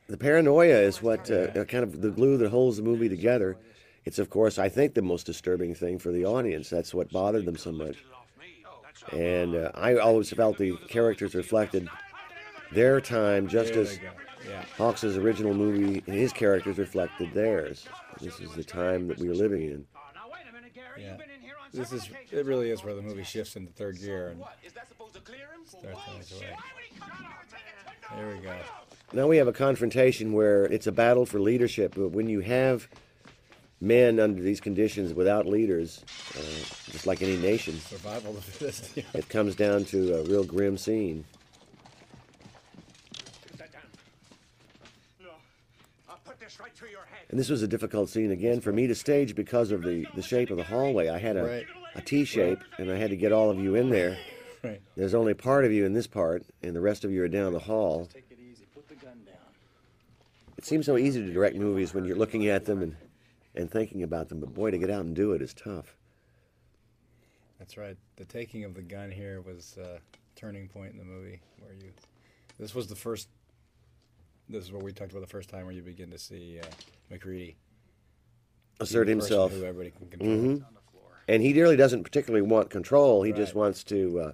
The 0.10 0.16
paranoia 0.16 0.80
is 0.80 1.02
what 1.04 1.30
uh, 1.30 1.66
kind 1.66 1.84
of 1.84 2.00
the 2.00 2.12
glue 2.12 2.38
that 2.38 2.50
holds 2.50 2.78
the 2.78 2.84
movie 2.84 3.10
together. 3.10 3.58
It's, 4.06 4.20
of 4.20 4.30
course, 4.30 4.58
I 4.58 4.70
think 4.70 4.94
the 4.94 5.02
most 5.02 5.26
disturbing 5.26 5.76
thing 5.76 6.00
for 6.00 6.14
the 6.14 6.24
audience. 6.24 6.70
That's 6.70 6.94
what 6.94 7.12
bothered 7.12 7.44
them 7.44 7.58
so 7.58 7.74
much. 7.74 7.98
And 9.12 9.54
uh, 9.54 9.72
I 9.76 9.98
always 9.98 10.30
felt 10.30 10.58
the 10.58 10.78
characters 10.88 11.36
reflected 11.36 11.90
their 12.72 13.02
time 13.02 13.50
just 13.50 13.74
as 13.74 13.98
they. 13.98 14.10
Yeah. 14.48 14.64
Hawks' 14.78 15.04
original 15.04 15.54
movie, 15.54 16.02
and 16.08 16.16
his 16.16 16.32
characters 16.32 16.78
reflected 16.78 17.34
theirs. 17.34 17.86
This 18.22 18.40
is 18.40 18.54
the 18.54 18.64
time 18.64 19.08
that 19.08 19.18
we 19.20 19.28
are 19.30 19.36
living 19.36 19.64
in. 19.64 19.86
Now 20.16 20.32
wait 20.32 20.44
a 20.50 20.54
minute, 20.54 20.74
Gary. 20.74 20.87
Yeah. 21.00 21.10
You've 21.10 21.18
been 21.18 21.30
in 21.30 21.42
here 21.42 21.56
on 21.62 21.70
This 21.74 21.92
is 21.92 22.10
it 22.32 22.46
really 22.46 22.70
is 22.72 22.84
where 22.84 22.94
the 22.96 23.02
movie 23.02 23.24
shifts 23.24 23.56
into 23.56 23.72
third 23.74 24.00
gear 24.00 24.30
and 24.30 24.40
What? 24.40 24.58
Is 24.66 24.74
that 24.74 24.88
supposed 24.88 25.14
to 25.16 25.22
clear 25.22 25.40
him? 25.54 25.66
starts 25.66 26.00
on 26.10 26.20
its 26.20 26.32
way. 26.40 26.56
There 28.16 28.28
we 28.36 28.40
go. 28.42 28.56
Now 29.14 29.28
we 29.28 29.38
have 29.38 29.48
a 29.48 29.54
confrontation 29.54 30.34
where 30.34 30.66
it's 30.66 30.88
a 30.88 30.92
battle 30.92 31.26
for 31.26 31.40
leadership, 31.40 31.94
but 31.96 32.10
when 32.10 32.28
you 32.30 32.40
have 32.42 32.88
men 33.80 34.20
under 34.20 34.42
these 34.42 34.60
conditions 34.60 35.14
without 35.14 35.46
leaders, 35.46 36.04
uh, 36.36 36.42
just 36.92 37.06
like 37.06 37.22
any 37.22 37.38
nation, 37.38 37.80
Survival 37.80 38.32
of 38.38 38.46
the 38.46 38.52
fittest. 38.52 38.98
it 39.14 39.30
comes 39.30 39.56
down 39.56 39.86
to 39.86 40.16
a 40.20 40.24
real 40.24 40.44
grim 40.44 40.78
scene. 40.78 41.24
No. 45.22 45.30
I'll 46.10 46.18
put 46.26 46.37
this 46.37 46.37
right 46.37 46.37
through 46.37 46.37
your 46.37 46.37
head. 46.37 46.37
And 47.30 47.40
this 47.40 47.50
was 47.50 47.62
a 47.64 47.68
difficult 47.68 48.10
scene 48.10 48.32
again 48.32 48.62
for 48.62 48.72
me 48.72 48.88
to 48.88 48.96
stage 48.96 49.36
because 49.36 49.72
of 49.72 49.84
the, 49.84 50.06
the 50.16 50.22
shape 50.22 50.50
of 50.50 50.58
the 50.58 50.64
hallway. 50.64 51.10
I 51.10 51.18
had 51.18 51.38
a, 51.38 51.44
Right. 51.44 51.66
a 51.96 52.02
T 52.02 52.26
shape, 52.26 52.60
and 52.78 52.92
I 52.92 52.98
had 52.98 53.10
to 53.10 53.16
get 53.18 53.32
all 53.32 53.50
of 53.50 53.60
you 53.60 53.76
in 53.76 53.90
there. 53.90 54.18
Right. 54.64 54.82
There's 54.96 55.14
only 55.14 55.34
part 55.34 55.66
of 55.66 55.72
you 55.72 55.86
in 55.86 55.94
this 55.94 56.08
part, 56.08 56.44
and 56.64 56.76
the 56.76 56.82
rest 56.82 57.06
of 57.06 57.12
you 57.12 57.24
are 57.24 57.28
down 57.28 57.54
the 57.54 57.60
hall. 57.60 58.08
Take 58.12 58.26
it 58.32 58.40
easy. 58.40 58.66
Put 58.74 58.88
the 58.88 58.96
gun 58.96 59.20
down. 59.26 59.36
It 60.58 60.66
seems 60.66 60.86
so 60.86 60.98
easy 60.98 61.22
to 61.26 61.32
direct 61.32 61.56
movies 61.56 61.94
when 61.94 62.06
you're 62.06 62.18
looking 62.18 62.48
at 62.48 62.66
them 62.66 62.82
and, 62.82 62.96
and 63.56 63.70
thinking 63.70 64.04
about 64.04 64.30
them, 64.30 64.40
but 64.40 64.54
boy, 64.54 64.72
to 64.72 64.78
get 64.78 64.90
out 64.90 65.02
and 65.06 65.16
do 65.16 65.34
it 65.34 65.42
is 65.42 65.54
tough. 65.54 65.96
That's 67.60 67.78
right. 67.78 67.98
The 68.18 68.26
taking 68.26 68.64
of 68.64 68.74
the 68.74 68.82
gun 68.82 69.12
here 69.12 69.42
was 69.42 69.78
a 69.78 70.00
turning 70.36 70.68
point 70.68 70.94
in 70.94 70.98
the 71.00 71.06
movie 71.06 71.42
where 71.60 71.74
you. 71.74 71.92
This 72.60 72.74
was 72.74 72.88
the 72.88 72.96
first 72.96 73.28
this 74.50 74.64
is 74.66 74.72
what 74.72 74.84
we 74.84 74.92
talked 74.92 75.12
about 75.12 75.22
the 75.22 75.28
first 75.28 75.50
time, 75.50 75.66
where 75.66 75.74
you 75.74 75.82
begin 75.82 76.10
to 76.12 76.18
see 76.18 76.60
uh, 76.62 76.66
MacReady 77.12 77.56
Assert 78.80 79.08
be 79.08 79.14
the 79.14 79.20
person 79.20 79.30
himself. 79.32 79.52
who 79.52 79.64
everybody 79.64 79.92
can 79.92 80.08
control. 80.08 80.38
Mhm. 80.38 80.66
And 81.30 81.44
he 81.44 81.54
really 81.60 81.76
doesn't 81.76 82.04
particularly 82.04 82.48
want 82.48 82.70
control. 82.70 83.24
He 83.24 83.34
just 83.34 83.54
wants 83.54 83.84
to 83.86 84.20
uh, 84.20 84.32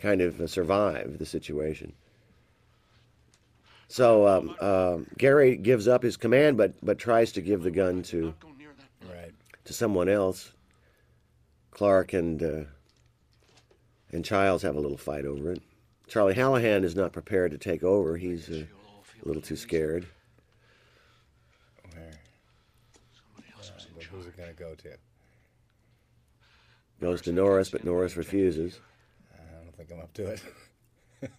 kind 0.00 0.20
of 0.22 0.40
uh, 0.40 0.46
survive 0.46 1.18
the 1.18 1.26
situation. 1.26 1.92
So 3.88 4.26
um, 4.26 4.56
um, 4.60 5.06
Gary 5.18 5.56
gives 5.56 5.86
up 5.86 6.02
his 6.02 6.16
command, 6.16 6.56
but 6.56 6.72
but 6.82 6.98
tries 6.98 7.32
to 7.32 7.40
give 7.42 7.62
the 7.62 7.70
gun 7.70 8.02
to 8.04 8.34
Right. 9.08 9.32
to 9.64 9.72
someone 9.72 10.08
else. 10.08 10.52
Clark 11.70 12.14
and 12.14 12.42
uh, 12.42 12.64
and 14.12 14.24
Childs 14.24 14.62
have 14.62 14.74
a 14.76 14.80
little 14.80 14.96
fight 14.96 15.24
over 15.26 15.52
it. 15.52 15.62
Charlie 16.08 16.34
Hallahan 16.34 16.82
is 16.82 16.96
not 16.96 17.12
prepared 17.12 17.50
to 17.52 17.58
take 17.58 17.84
over. 17.84 18.16
He's 18.16 18.48
uh, 18.48 18.64
a 19.24 19.26
little 19.26 19.42
too 19.42 19.56
scared. 19.56 20.06
Where? 21.92 22.10
Uh, 23.38 23.62
but 23.94 24.04
who's 24.04 24.26
it 24.26 24.36
gonna 24.36 24.52
go 24.52 24.74
to? 24.74 24.88
Goes 27.00 27.20
to 27.22 27.32
Norris, 27.32 27.68
but 27.70 27.84
Norris 27.84 28.16
refuses. 28.16 28.80
I 29.34 29.38
don't 29.64 29.76
think 29.76 29.90
I'm 29.92 30.00
up 30.00 30.12
to 30.14 30.26
it. 30.28 30.42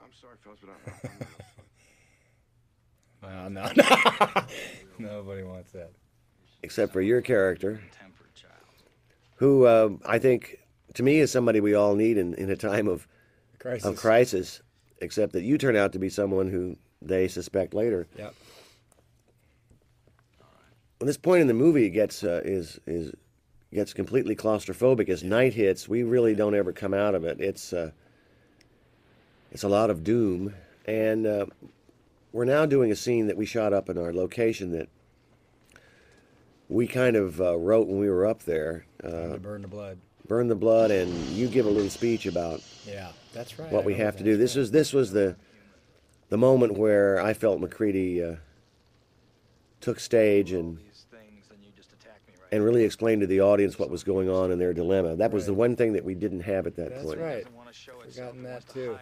I'm 0.00 0.12
sorry, 0.20 0.36
fellas, 0.42 0.60
but 0.62 0.70
I'm 3.28 3.54
Well, 3.54 3.72
no, 4.98 5.08
nobody 5.08 5.42
wants 5.42 5.72
that. 5.72 5.90
except 6.62 6.92
for 6.92 7.00
your 7.00 7.20
character, 7.20 7.80
who 9.36 9.64
uh, 9.66 9.90
I 10.06 10.18
think, 10.18 10.58
to 10.94 11.02
me, 11.02 11.18
is 11.18 11.30
somebody 11.32 11.60
we 11.60 11.74
all 11.74 11.94
need 11.96 12.16
in, 12.18 12.34
in 12.34 12.50
a 12.50 12.56
time 12.56 12.86
of 12.88 13.06
Crisis. 13.58 13.84
of 13.84 13.96
crisis. 13.96 14.60
Except 15.00 15.32
that 15.34 15.42
you 15.42 15.58
turn 15.58 15.76
out 15.76 15.92
to 15.92 15.98
be 15.98 16.08
someone 16.08 16.48
who 16.48 16.76
they 17.02 17.28
suspect 17.28 17.74
later. 17.74 18.06
Yep. 18.16 18.34
When 20.98 21.06
this 21.06 21.18
point 21.18 21.42
in 21.42 21.46
the 21.46 21.54
movie 21.54 21.90
gets 21.90 22.24
uh, 22.24 22.40
is 22.44 22.80
is 22.86 23.12
gets 23.72 23.92
completely 23.92 24.34
claustrophobic 24.34 25.08
as 25.10 25.22
night 25.22 25.52
hits, 25.52 25.86
we 25.88 26.02
really 26.02 26.34
don't 26.34 26.54
ever 26.54 26.72
come 26.72 26.94
out 26.94 27.14
of 27.14 27.24
it. 27.24 27.40
It's 27.40 27.72
uh, 27.74 27.90
it's 29.52 29.62
a 29.64 29.68
lot 29.68 29.90
of 29.90 30.02
doom, 30.02 30.54
and 30.86 31.26
uh, 31.26 31.46
we're 32.32 32.46
now 32.46 32.64
doing 32.64 32.90
a 32.90 32.96
scene 32.96 33.26
that 33.26 33.36
we 33.36 33.44
shot 33.44 33.74
up 33.74 33.90
in 33.90 33.98
our 33.98 34.12
location 34.12 34.72
that 34.72 34.88
we 36.68 36.86
kind 36.86 37.16
of 37.16 37.40
uh, 37.40 37.56
wrote 37.58 37.86
when 37.86 37.98
we 37.98 38.08
were 38.08 38.26
up 38.26 38.42
there. 38.44 38.86
Uh, 39.04 39.36
burn 39.36 39.62
the 39.62 39.68
blood. 39.68 39.98
burn 40.26 40.48
the 40.48 40.56
blood, 40.56 40.90
and 40.90 41.12
you 41.28 41.46
give 41.46 41.66
a 41.66 41.70
little 41.70 41.90
speech 41.90 42.24
about 42.24 42.62
Yeah, 42.86 43.12
that's 43.36 43.58
right. 43.58 43.70
what 43.70 43.84
we 43.84 43.94
have 43.94 44.16
to 44.16 44.24
do. 44.24 44.36
This 44.36 44.54
was 44.54 44.70
this 44.70 44.92
was 44.92 45.12
the 45.12 45.36
the 46.28 46.38
moment 46.38 46.74
where 46.78 47.20
I 47.20 47.34
felt 47.34 47.60
MacReady 47.60 48.22
uh, 48.22 48.36
took 49.80 50.00
stage 50.00 50.52
and 50.52 50.78
and 52.52 52.64
really 52.64 52.84
explained 52.84 53.20
to 53.20 53.26
the 53.26 53.40
audience 53.40 53.78
what 53.78 53.90
was 53.90 54.04
going 54.04 54.30
on 54.30 54.50
in 54.52 54.58
their 54.58 54.72
dilemma. 54.72 55.16
That 55.16 55.32
was 55.32 55.46
the 55.46 55.54
one 55.54 55.74
thing 55.76 55.92
that 55.94 56.04
we 56.04 56.14
didn't 56.14 56.40
have 56.40 56.66
at 56.66 56.76
that 56.76 56.90
point. 56.92 56.94
That's 56.94 57.06
point. 57.06 57.20
right. 57.20 57.46
Forgotten 58.14 58.42
that 58.44 58.68
too. 58.68 58.96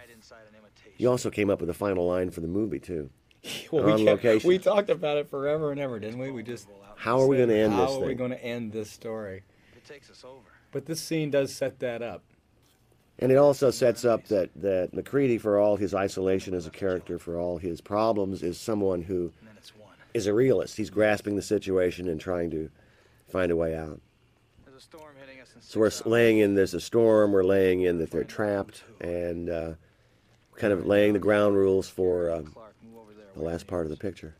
You 0.96 1.10
also 1.10 1.30
came 1.30 1.50
up 1.50 1.60
with 1.60 1.68
the 1.68 1.74
final 1.74 2.06
line 2.06 2.30
for 2.30 2.40
the 2.40 2.48
movie 2.48 2.80
too. 2.80 3.10
Well, 3.70 3.84
we, 3.84 3.92
on 3.92 3.98
kept- 3.98 4.08
location. 4.24 4.48
we 4.48 4.58
talked 4.58 4.88
about 4.88 5.18
it 5.18 5.28
forever 5.28 5.70
and 5.70 5.78
ever, 5.78 5.98
didn't 6.00 6.18
we? 6.18 6.30
We 6.30 6.42
just 6.42 6.66
How 6.96 7.20
are 7.20 7.26
we 7.26 7.36
gonna 7.36 7.52
end 7.52 7.72
this? 7.74 7.78
how 7.78 7.86
this 7.86 7.96
are 7.96 8.00
we 8.00 8.06
thing? 8.08 8.16
going 8.16 8.30
to 8.30 8.42
end 8.42 8.72
this 8.72 8.90
story? 8.90 9.42
It 9.76 9.84
takes 9.84 10.08
us 10.10 10.24
over. 10.24 10.48
But 10.72 10.86
this 10.86 11.00
scene 11.00 11.30
does 11.30 11.54
set 11.54 11.78
that 11.80 12.00
up. 12.00 12.22
And 13.20 13.30
it 13.30 13.36
also 13.36 13.70
sets 13.70 14.04
up 14.04 14.26
that, 14.26 14.50
that 14.56 14.92
MacReady, 14.92 15.38
for 15.38 15.58
all 15.58 15.76
his 15.76 15.94
isolation 15.94 16.52
as 16.52 16.66
a 16.66 16.70
character, 16.70 17.18
for 17.18 17.38
all 17.38 17.58
his 17.58 17.80
problems, 17.80 18.42
is 18.42 18.58
someone 18.58 19.02
who 19.02 19.32
is 20.14 20.26
a 20.26 20.34
realist. 20.34 20.76
He's 20.76 20.90
grasping 20.90 21.36
the 21.36 21.42
situation 21.42 22.08
and 22.08 22.20
trying 22.20 22.50
to 22.50 22.70
find 23.28 23.52
a 23.52 23.56
way 23.56 23.76
out. 23.76 24.00
There's 24.64 24.78
a 24.78 24.80
storm 24.80 25.14
hitting 25.20 25.40
us 25.40 25.52
in 25.54 25.62
So 25.62 25.80
we're 25.80 25.90
laying 26.04 26.38
in 26.38 26.54
there's 26.54 26.74
a 26.74 26.80
storm. 26.80 27.32
We're 27.32 27.44
laying 27.44 27.82
in 27.82 27.98
that 27.98 28.10
they're 28.10 28.24
trapped, 28.24 28.82
and 29.00 29.48
uh, 29.48 29.74
kind 30.56 30.72
of 30.72 30.86
laying 30.86 31.12
the 31.12 31.18
ground 31.18 31.56
rules 31.56 31.88
for 31.88 32.30
um, 32.30 32.54
the 33.36 33.42
last 33.42 33.66
part 33.66 33.86
of 33.86 33.90
the 33.90 33.96
picture. 33.96 34.34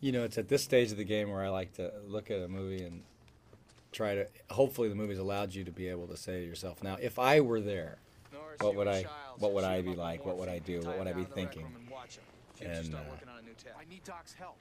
You 0.00 0.12
know, 0.12 0.24
it's 0.24 0.36
at 0.36 0.48
this 0.48 0.62
stage 0.62 0.90
of 0.92 0.98
the 0.98 1.04
game 1.04 1.30
where 1.30 1.42
I 1.42 1.48
like 1.48 1.74
to 1.74 1.90
look 2.06 2.30
at 2.30 2.42
a 2.42 2.48
movie 2.48 2.84
and 2.84 3.02
try 3.96 4.14
to. 4.14 4.26
Hopefully, 4.50 4.88
the 4.88 4.94
movie's 4.94 5.18
allowed 5.18 5.54
you 5.54 5.64
to 5.64 5.72
be 5.72 5.88
able 5.88 6.06
to 6.08 6.16
say 6.16 6.40
to 6.40 6.46
yourself, 6.46 6.82
"Now, 6.82 6.96
if 7.00 7.18
I 7.18 7.40
were 7.40 7.60
there, 7.60 7.98
what 8.60 8.76
would 8.76 8.86
I? 8.86 9.04
What 9.38 9.52
would 9.52 9.64
I 9.64 9.82
be 9.82 9.94
like? 9.94 10.24
What 10.24 10.36
would 10.36 10.48
I 10.48 10.58
do? 10.58 10.80
What 10.82 10.98
would 10.98 11.08
I 11.08 11.12
be 11.12 11.24
thinking?" 11.24 11.66
And 12.60 12.94
uh, 12.94 12.98
I 13.78 13.84
need 13.88 14.04
Doc's 14.04 14.34
help. 14.34 14.56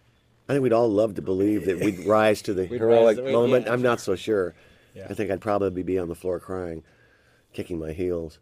I 0.48 0.54
think 0.54 0.64
we'd 0.64 0.74
all 0.74 0.90
love 0.90 1.16
to 1.16 1.22
believe 1.22 1.66
that 1.66 1.80
we'd 1.80 2.00
rise 2.06 2.42
to 2.44 2.54
the 2.54 2.66
heroic 2.66 3.18
rise 3.18 3.34
moment. 3.34 3.66
yeah. 3.66 3.74
I'm 3.74 3.82
not 3.82 4.00
so 4.00 4.16
sure. 4.16 4.54
Yeah. 4.94 5.08
I 5.10 5.14
think 5.14 5.32
I'd 5.32 5.42
probably 5.42 5.84
be 5.84 5.98
on 5.98 6.08
the 6.08 6.16
floor 6.16 6.40
crying, 6.40 6.84
kicking 7.54 7.80
my 7.80 7.94
heels. 7.94 8.40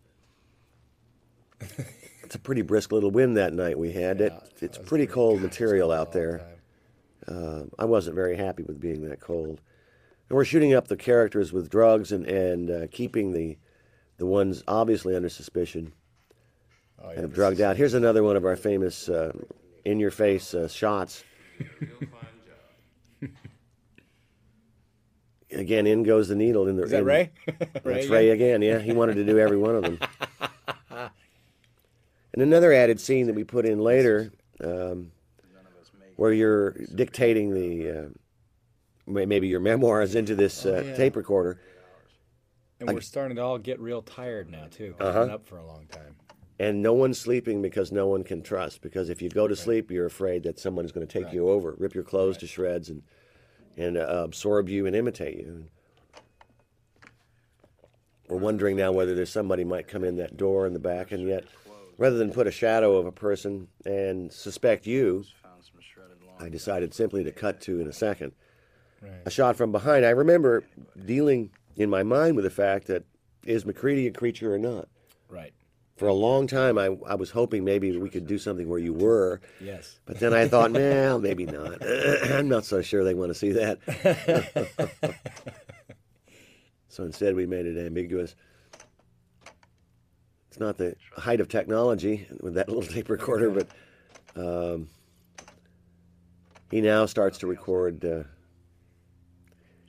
it's 2.24 2.36
a 2.36 2.39
pretty 2.39 2.62
brisk 2.62 2.91
little 2.91 3.12
wind 3.12 3.38
that 3.38 3.54
night 3.54 3.78
we 3.78 3.91
had. 3.91 4.22
it, 4.22 4.34
it's 4.60 4.78
pretty 4.78 5.08
cold 5.08 5.41
material 5.41 5.91
out 5.91 6.12
there. 6.12 6.46
Uh, 7.28 7.64
I 7.80 7.86
wasn't 7.86 8.16
very 8.16 8.36
happy 8.36 8.64
with 8.64 8.82
being 8.82 9.08
that 9.08 9.22
cold. 9.22 9.62
And 10.30 10.36
we're 10.38 10.45
shooting 10.45 10.74
up 10.74 10.88
the 10.88 10.95
characters 10.97 11.51
with 11.53 11.69
drugs 11.69 12.11
and 12.11 12.26
and 12.26 12.69
uh, 12.71 12.88
keeping 12.91 13.32
the 13.34 13.57
the 14.17 14.26
ones 14.26 14.63
obviously 14.67 15.15
under 15.15 15.30
suspicion 15.30 15.93
oh, 17.03 17.11
yeah, 17.11 17.19
of 17.21 17.30
this 17.30 17.36
drugged 17.36 17.57
is- 17.57 17.61
out. 17.61 17.78
Here's 17.78 17.93
another 17.93 18.24
one 18.24 18.36
of 18.36 18.45
our 18.45 18.55
famous 18.55 19.09
uh, 19.09 19.32
in-your-face 19.86 20.53
uh, 20.53 20.67
shots. 20.67 21.24
Again, 25.51 25.86
in 25.86 26.01
goes 26.03 26.30
the 26.30 26.36
needle. 26.36 26.67
In 26.67 26.76
the 26.78 26.84
Is 26.84 26.91
that 26.91 26.99
in- 26.99 27.05
Ray? 27.05 27.32
That's 27.59 27.86
Ray 27.86 28.07
Ray 28.07 28.30
again. 28.32 28.61
Yeah, 28.61 28.80
he 28.80 28.91
wanted 28.91 29.15
to 29.15 29.24
do 29.24 29.38
every 29.38 29.57
one 29.57 29.76
of 29.76 29.84
them. 29.84 29.99
And 30.89 32.41
another 32.41 32.74
added 32.74 32.99
scene 32.99 33.28
that 33.28 33.36
we 33.36 33.43
put 33.43 33.63
in 33.65 33.78
later, 33.80 34.32
um, 34.63 35.11
where 36.15 36.34
you're 36.34 36.71
dictating 36.95 37.53
the 37.53 37.89
uh, 37.89 38.09
maybe 39.06 39.47
your 39.47 39.60
memoirs 39.60 40.16
into 40.16 40.36
this 40.36 40.66
Oh, 40.66 40.78
uh, 40.78 40.82
yeah. 40.82 40.95
tape 40.95 41.16
recorder, 41.16 41.60
And 42.80 42.89
I- 42.89 42.93
we're 42.93 43.01
starting 43.01 43.36
to 43.38 43.41
all 43.43 43.58
get 43.58 43.80
real 43.80 44.01
tired 44.01 44.49
now 44.49 44.68
too. 44.70 44.93
'cause 44.97 45.08
Uh-huh. 45.08 45.20
We've 45.20 45.28
been 45.28 45.34
up 45.36 45.45
for 45.45 45.58
a 45.58 45.66
long 45.66 45.86
time. 45.88 46.16
and 46.60 46.82
no 46.82 46.93
one's 46.93 47.18
sleeping 47.18 47.62
because 47.62 47.91
no 47.91 48.08
one 48.08 48.24
can 48.24 48.41
trust. 48.41 48.82
Because 48.82 49.10
if 49.10 49.22
you 49.22 49.30
go 49.30 49.47
to 49.47 49.56
sleep, 49.56 49.89
you're 49.91 50.06
afraid 50.06 50.43
that 50.43 50.60
someone's 50.60 50.91
going 50.91 51.06
to 51.06 51.12
take 51.24 51.34
you 51.34 51.49
over, 51.49 51.76
rip 51.78 51.93
your 51.95 52.04
clothes 52.04 52.38
to 52.39 52.47
shreds, 52.47 52.89
and 52.89 53.04
and 53.76 53.97
uh, 53.97 54.22
absorb 54.24 54.70
you 54.70 54.86
and 54.86 54.95
imitate 54.95 55.36
you. 55.38 55.66
We're 58.30 58.38
wondering 58.38 58.78
now 58.78 58.91
whether 58.91 59.16
there's 59.16 59.32
somebody 59.32 59.64
might 59.64 59.88
come 59.88 60.04
in 60.04 60.16
that 60.18 60.38
door 60.38 60.68
in 60.68 60.74
the 60.74 60.80
back, 60.80 61.12
and 61.12 61.28
yet, 61.28 61.45
rather 61.97 62.18
than 62.18 62.32
put 62.32 62.45
a 62.47 62.51
shadow 62.51 62.97
of 62.97 63.06
a 63.08 63.12
person 63.12 63.68
and 63.86 64.32
suspect 64.32 64.86
you, 64.86 65.26
I 66.39 66.49
decided 66.49 66.93
simply 66.93 67.24
to 67.24 67.32
cut 67.32 67.62
to 67.62 67.80
in 67.80 67.88
a 67.88 67.93
second 67.93 68.34
a 69.26 69.30
shot 69.30 69.56
from 69.56 69.72
behind. 69.72 70.06
I 70.06 70.12
remember 70.12 70.64
dealing 71.06 71.51
in 71.76 71.89
my 71.89 72.04
mind 72.04 72.36
with 72.36 72.45
the 72.45 72.51
fact 72.51 72.88
that 72.88 73.04
is 73.45 73.66
MacReady 73.66 74.08
a 74.08 74.12
creature 74.12 74.54
or 74.54 74.58
not. 74.58 74.88
Right. 75.30 75.54
For 75.95 76.08
a 76.08 76.14
long 76.14 76.47
time, 76.47 76.78
I, 76.78 76.97
I 77.08 77.16
was 77.16 77.30
hoping 77.30 77.64
maybe 77.64 77.95
we 77.97 78.10
could 78.10 78.26
do 78.26 78.38
something 78.38 78.68
where 78.68 78.80
you 78.80 78.93
were. 78.93 79.41
Yes. 79.62 79.99
But 80.06 80.20
then 80.20 80.34
I 80.34 80.47
thought, 80.47 80.72
well, 80.72 81.20
maybe 81.20 81.45
not. 81.45 81.86
I'm 82.32 82.49
not 82.49 82.66
so 82.66 82.82
sure 82.82 83.04
they 83.04 83.14
want 83.14 83.30
to 83.30 83.36
see 83.36 83.51
that. 83.51 83.80
so 86.89 87.04
instead, 87.04 87.36
we 87.36 87.45
made 87.45 87.68
it 87.68 87.78
ambiguous. 87.78 88.36
It's 90.49 90.60
not 90.60 90.78
the 90.78 90.95
height 91.16 91.41
of 91.41 91.47
technology 91.47 92.28
with 92.41 92.56
that 92.56 92.70
little 92.70 92.84
tape 92.84 93.10
recorder, 93.10 93.49
but 93.49 93.68
um, 94.36 94.88
he 96.72 96.82
now 96.82 97.06
starts 97.06 97.38
to 97.39 97.47
record. 97.47 98.04
Uh, 98.04 98.24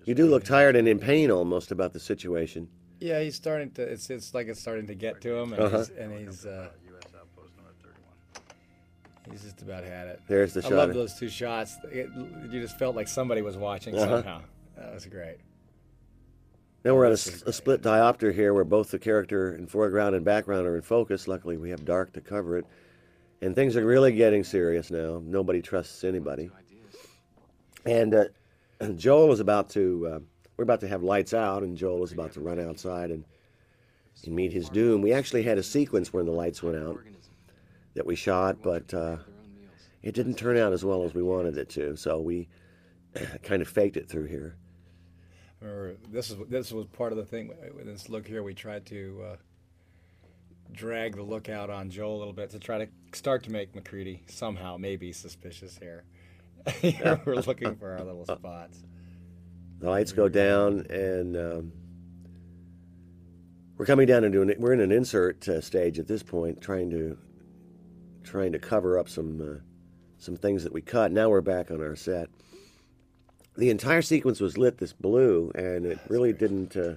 you 0.04 0.14
do 0.14 0.26
look 0.26 0.44
tired 0.44 0.76
and 0.76 0.86
in 0.88 0.98
pain 0.98 1.30
almost 1.30 1.70
about 1.72 1.92
the 1.92 2.00
situation. 2.00 2.68
Yeah, 3.00 3.20
he's 3.20 3.34
starting 3.34 3.70
to. 3.72 3.82
It's 3.82 4.08
it's 4.10 4.34
like 4.34 4.46
it's 4.48 4.60
starting 4.60 4.86
to 4.86 4.94
get 4.94 5.20
to 5.22 5.34
him, 5.36 5.52
and 5.52 5.62
Uh-huh. 5.62 5.78
he's 5.78 5.88
and 5.90 6.12
he's 6.28 6.46
uh, 6.46 6.68
he's 9.30 9.42
just 9.42 9.62
about 9.62 9.84
had 9.84 10.06
it. 10.08 10.20
There's 10.28 10.54
the 10.54 10.60
I 10.60 10.68
shot 10.68 10.72
love 10.72 10.94
those 10.94 11.14
two 11.14 11.28
shots. 11.28 11.76
It, 11.90 12.08
you 12.50 12.60
just 12.60 12.78
felt 12.78 12.94
like 12.96 13.08
somebody 13.08 13.42
was 13.42 13.56
watching 13.56 13.94
Uh-huh. 13.96 14.16
somehow. 14.22 14.42
That 14.76 14.94
was 14.94 15.06
great. 15.06 15.38
Now 16.84 16.94
we're 16.94 17.06
on 17.06 17.12
a, 17.12 17.14
This 17.14 17.28
s- 17.28 17.34
is 17.36 17.42
a 17.44 17.52
split 17.52 17.80
diopter 17.82 18.32
here 18.34 18.52
where 18.52 18.64
both 18.64 18.90
the 18.90 18.98
character 18.98 19.54
in 19.54 19.66
foreground 19.66 20.14
and 20.14 20.24
background 20.24 20.66
are 20.66 20.76
in 20.76 20.82
focus. 20.82 21.26
Luckily, 21.26 21.56
we 21.56 21.70
have 21.70 21.84
dark 21.84 22.12
to 22.12 22.20
cover 22.20 22.58
it. 22.58 22.66
And 23.40 23.54
things 23.54 23.76
are 23.76 23.84
really 23.84 24.12
getting 24.12 24.44
serious 24.44 24.90
now. 24.90 25.20
Nobody 25.24 25.62
trusts 25.62 26.04
anybody. 26.04 26.50
And 27.86 28.14
uh, 28.14 28.24
Joel 28.96 29.32
is 29.32 29.40
about 29.40 29.70
to, 29.70 30.06
uh, 30.06 30.18
we're 30.56 30.64
about 30.64 30.80
to 30.80 30.88
have 30.88 31.02
lights 31.02 31.34
out, 31.34 31.62
and 31.62 31.76
Joel 31.76 32.04
is 32.04 32.12
about 32.12 32.32
to 32.32 32.40
run 32.40 32.60
outside 32.60 33.10
and 33.10 33.24
in 34.22 34.34
Meet 34.34 34.52
His 34.52 34.68
Doom. 34.68 35.02
We 35.02 35.12
actually 35.12 35.42
had 35.42 35.58
a 35.58 35.62
sequence 35.62 36.12
when 36.12 36.24
the 36.24 36.32
lights 36.32 36.62
went 36.62 36.76
out 36.76 36.98
that 37.94 38.06
we 38.06 38.14
shot, 38.14 38.62
but 38.62 38.92
uh, 38.94 39.16
it 40.02 40.14
didn't 40.14 40.34
turn 40.34 40.56
out 40.56 40.72
as 40.72 40.84
well 40.84 41.04
as 41.04 41.14
we 41.14 41.22
wanted 41.22 41.58
it 41.58 41.68
to. 41.70 41.96
So 41.96 42.20
we 42.20 42.48
kind 43.42 43.60
of 43.60 43.68
faked 43.68 43.96
it 43.96 44.08
through 44.08 44.26
here. 44.26 44.56
Remember, 45.60 45.96
this 46.10 46.30
is 46.30 46.36
this 46.48 46.72
was 46.72 46.86
part 46.86 47.12
of 47.12 47.18
the 47.18 47.24
thing. 47.24 47.50
With 47.74 47.86
this 47.86 48.08
look 48.08 48.26
here, 48.26 48.42
we 48.42 48.54
tried 48.54 48.84
to 48.86 49.24
uh, 49.32 49.36
drag 50.72 51.16
the 51.16 51.22
lookout 51.22 51.70
on 51.70 51.90
Joel 51.90 52.16
a 52.16 52.18
little 52.18 52.32
bit 52.32 52.50
to 52.50 52.58
try 52.58 52.78
to 52.78 52.88
start 53.12 53.42
to 53.44 53.50
make 53.50 53.74
MacReady 53.74 54.22
somehow 54.26 54.76
maybe 54.76 55.12
suspicious 55.12 55.78
here. 55.78 56.04
We're 57.24 57.36
looking 57.46 57.76
for 57.76 57.92
our 57.92 58.04
little 58.04 58.24
spots. 58.24 58.82
The 59.80 59.90
lights 59.90 60.12
go 60.12 60.28
down, 60.28 60.86
and 60.88 61.36
um, 61.36 61.72
we're 63.76 63.86
coming 63.86 64.06
down 64.06 64.24
into 64.24 64.40
an, 64.40 64.54
we're 64.58 64.72
in 64.72 64.80
an 64.80 64.92
insert 64.92 65.46
uh, 65.48 65.60
stage 65.60 65.98
at 65.98 66.06
this 66.06 66.22
point, 66.22 66.60
trying 66.60 66.90
to 66.90 67.18
trying 68.22 68.52
to 68.52 68.58
cover 68.58 68.98
up 68.98 69.08
some 69.08 69.40
uh, 69.40 69.60
some 70.18 70.36
things 70.36 70.64
that 70.64 70.72
we 70.72 70.80
cut. 70.80 71.12
Now 71.12 71.28
we're 71.28 71.42
back 71.42 71.70
on 71.70 71.82
our 71.82 71.96
set. 71.96 72.30
The 73.56 73.70
entire 73.70 74.02
sequence 74.02 74.40
was 74.40 74.56
lit 74.56 74.78
this 74.78 74.92
blue, 74.92 75.52
and 75.54 75.84
it 75.84 75.98
really 76.08 76.32
didn't 76.32 76.76
uh, 76.76 76.94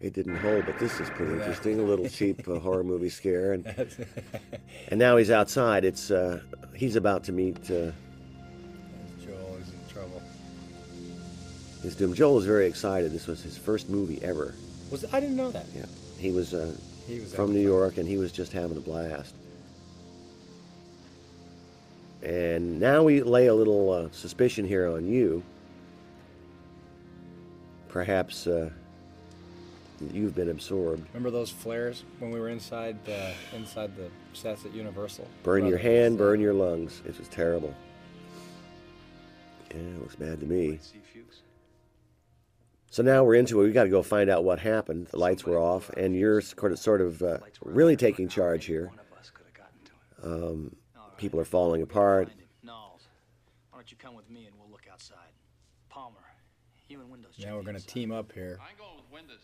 it 0.00 0.12
didn't 0.12 0.36
hold. 0.36 0.66
But 0.66 0.78
this 0.78 1.00
is 1.00 1.08
pretty 1.10 1.32
interesting. 1.32 1.80
A 1.80 1.82
little 1.82 2.08
cheap 2.08 2.46
uh, 2.46 2.58
horror 2.58 2.84
movie 2.84 3.08
scare, 3.08 3.52
and 3.54 3.66
and 4.88 4.98
now 4.98 5.16
he's 5.16 5.30
outside. 5.30 5.84
It's 5.84 6.10
uh, 6.10 6.40
he's 6.74 6.96
about 6.96 7.24
to 7.24 7.32
meet. 7.32 7.70
Uh, 7.70 7.92
his 11.82 11.96
doom. 11.96 12.14
Joel 12.14 12.36
was 12.36 12.46
very 12.46 12.66
excited. 12.66 13.12
This 13.12 13.26
was 13.26 13.42
his 13.42 13.56
first 13.58 13.88
movie 13.90 14.22
ever. 14.22 14.54
Was 14.90 15.04
I 15.12 15.20
didn't 15.20 15.36
know 15.36 15.50
that. 15.50 15.66
Yeah, 15.74 15.86
he 16.18 16.30
was, 16.30 16.54
uh, 16.54 16.72
He 17.06 17.20
was 17.20 17.34
from 17.34 17.52
New 17.52 17.58
fun. 17.60 17.62
York, 17.72 17.96
and 17.98 18.08
he 18.08 18.16
was 18.18 18.32
just 18.32 18.52
having 18.52 18.76
a 18.76 18.80
blast. 18.80 19.34
And 22.22 22.78
now 22.78 23.02
we 23.02 23.22
lay 23.22 23.46
a 23.46 23.54
little 23.54 23.90
uh, 23.90 24.08
suspicion 24.12 24.64
here 24.66 24.86
on 24.88 25.06
you. 25.06 25.42
Perhaps 27.88 28.46
uh, 28.46 28.70
you've 30.12 30.34
been 30.34 30.48
absorbed. 30.50 31.04
Remember 31.12 31.30
those 31.30 31.50
flares 31.50 32.04
when 32.20 32.30
we 32.30 32.38
were 32.38 32.48
inside 32.48 32.96
uh, 33.08 33.32
inside 33.56 33.96
the 33.96 34.08
sets 34.34 34.64
at 34.64 34.72
Universal? 34.72 35.26
Burn 35.42 35.66
your 35.66 35.78
hand, 35.78 36.16
burn 36.16 36.40
your 36.40 36.54
lungs. 36.54 37.02
It 37.04 37.18
was 37.18 37.28
terrible. 37.28 37.74
Yeah, 39.70 39.78
it 39.80 40.00
looks 40.00 40.16
bad 40.16 40.38
to 40.40 40.46
me. 40.46 40.78
So 42.92 43.02
now 43.02 43.24
we're 43.24 43.36
into 43.36 43.58
it. 43.58 43.64
We've 43.64 43.72
got 43.72 43.84
to 43.84 43.88
go 43.88 44.02
find 44.02 44.28
out 44.28 44.44
what 44.44 44.58
happened. 44.58 45.06
The 45.06 45.16
lights 45.16 45.46
were 45.46 45.58
off, 45.58 45.88
and 45.96 46.14
you're 46.14 46.42
sort 46.42 47.00
of, 47.00 47.22
uh, 47.22 47.38
really 47.64 47.96
taking 47.96 48.28
charge 48.28 48.66
here. 48.66 48.90
Um, 50.22 50.76
people 51.16 51.40
are 51.40 51.46
falling 51.46 51.80
apart. 51.80 52.28
Nauls, 52.62 53.00
why 53.70 53.78
don't 53.78 53.90
you 53.90 53.96
come 53.96 54.14
with 54.14 54.28
me 54.28 54.44
and 54.44 54.54
we'll 54.58 54.68
look 54.70 54.84
outside? 54.92 55.16
Palmer, 55.88 56.18
you 56.90 57.00
and 57.00 57.08
Windows. 57.10 57.32
Now 57.42 57.56
we're 57.56 57.62
gonna 57.62 57.80
team 57.80 58.12
up 58.12 58.30
here. 58.30 58.58
I 58.62 58.68
ain't 58.68 58.78
going 58.78 58.96
with 58.96 59.10
Windows. 59.10 59.40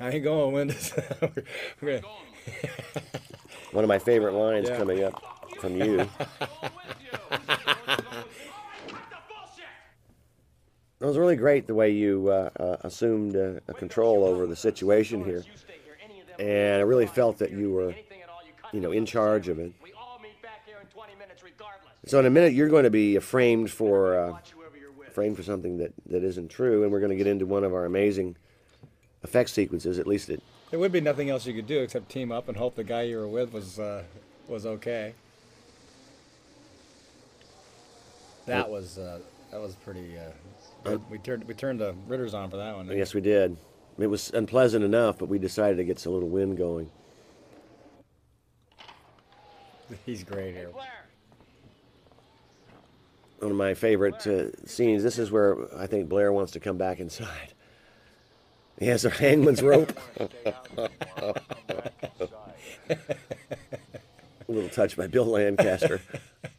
I 0.00 0.10
ain't 0.10 0.22
going 0.22 0.52
Windows. 0.54 0.92
We're- 1.20 1.42
we're 1.80 2.00
gonna- 2.02 2.14
One 3.72 3.82
of 3.82 3.88
my 3.88 3.98
favorite 3.98 4.34
lines 4.34 4.68
Yeah. 4.68 4.76
coming 4.78 5.02
up 5.02 5.20
from 5.58 5.74
you. 5.76 6.08
It 11.02 11.06
was 11.06 11.18
really 11.18 11.34
great 11.34 11.66
the 11.66 11.74
way 11.74 11.90
you 11.90 12.28
uh, 12.28 12.50
uh, 12.60 12.76
assumed 12.82 13.34
uh, 13.34 13.54
a 13.66 13.74
control 13.74 14.24
over 14.24 14.46
the 14.46 14.54
situation 14.54 15.24
here, 15.24 15.42
and 16.38 16.76
I 16.76 16.82
really 16.82 17.08
felt 17.08 17.38
that 17.38 17.50
you 17.50 17.72
were, 17.72 17.92
you 18.72 18.78
know, 18.78 18.92
in 18.92 19.04
charge 19.04 19.48
of 19.48 19.58
it. 19.58 19.72
So 22.06 22.20
in 22.20 22.26
a 22.26 22.30
minute, 22.30 22.52
you're 22.52 22.68
going 22.68 22.84
to 22.84 22.90
be 22.90 23.18
framed 23.18 23.68
for 23.68 24.16
uh, 24.16 24.38
framed 25.10 25.36
for 25.36 25.42
something 25.42 25.78
that, 25.78 25.92
that 26.06 26.22
isn't 26.22 26.50
true, 26.52 26.84
and 26.84 26.92
we're 26.92 27.00
going 27.00 27.10
to 27.10 27.16
get 27.16 27.26
into 27.26 27.46
one 27.46 27.64
of 27.64 27.74
our 27.74 27.84
amazing 27.84 28.36
effect 29.24 29.50
sequences. 29.50 29.98
At 29.98 30.06
least 30.06 30.30
it 30.30 30.40
There 30.70 30.78
would 30.78 30.92
be 30.92 31.00
nothing 31.00 31.30
else 31.30 31.46
you 31.46 31.52
could 31.52 31.66
do 31.66 31.80
except 31.80 32.10
team 32.10 32.30
up 32.30 32.46
and 32.46 32.56
hope 32.56 32.76
the 32.76 32.84
guy 32.84 33.02
you 33.02 33.16
were 33.16 33.26
with 33.26 33.52
was 33.52 33.80
uh, 33.80 34.04
was 34.46 34.66
okay. 34.66 35.14
That 38.46 38.70
was 38.70 38.98
uh, 38.98 39.18
that 39.50 39.60
was 39.60 39.74
pretty. 39.74 40.16
Uh, 40.84 40.98
we 41.10 41.18
turned 41.18 41.44
we 41.44 41.54
turned 41.54 41.80
the 41.80 41.94
Ritters 42.06 42.34
on 42.34 42.50
for 42.50 42.56
that 42.56 42.74
one. 42.74 42.88
Yes, 42.88 43.14
we 43.14 43.20
did. 43.20 43.56
It 43.98 44.06
was 44.06 44.30
unpleasant 44.30 44.84
enough, 44.84 45.18
but 45.18 45.28
we 45.28 45.38
decided 45.38 45.76
to 45.76 45.84
get 45.84 45.98
some 45.98 46.12
little 46.12 46.28
wind 46.28 46.56
going. 46.56 46.90
He's 50.06 50.24
great 50.24 50.54
here. 50.54 50.70
One 53.38 53.50
of 53.50 53.56
my 53.56 53.74
favorite 53.74 54.26
uh, 54.26 54.50
scenes. 54.66 55.02
This 55.02 55.18
is 55.18 55.30
where 55.30 55.56
I 55.76 55.86
think 55.86 56.08
Blair 56.08 56.32
wants 56.32 56.52
to 56.52 56.60
come 56.60 56.78
back 56.78 57.00
inside. 57.00 57.52
He 58.78 58.86
has 58.86 59.04
a 59.04 59.10
hangman's 59.10 59.62
rope. 59.62 59.92
a 60.18 61.38
little 64.48 64.70
touch 64.70 64.96
by 64.96 65.06
Bill 65.06 65.26
Lancaster. 65.26 66.00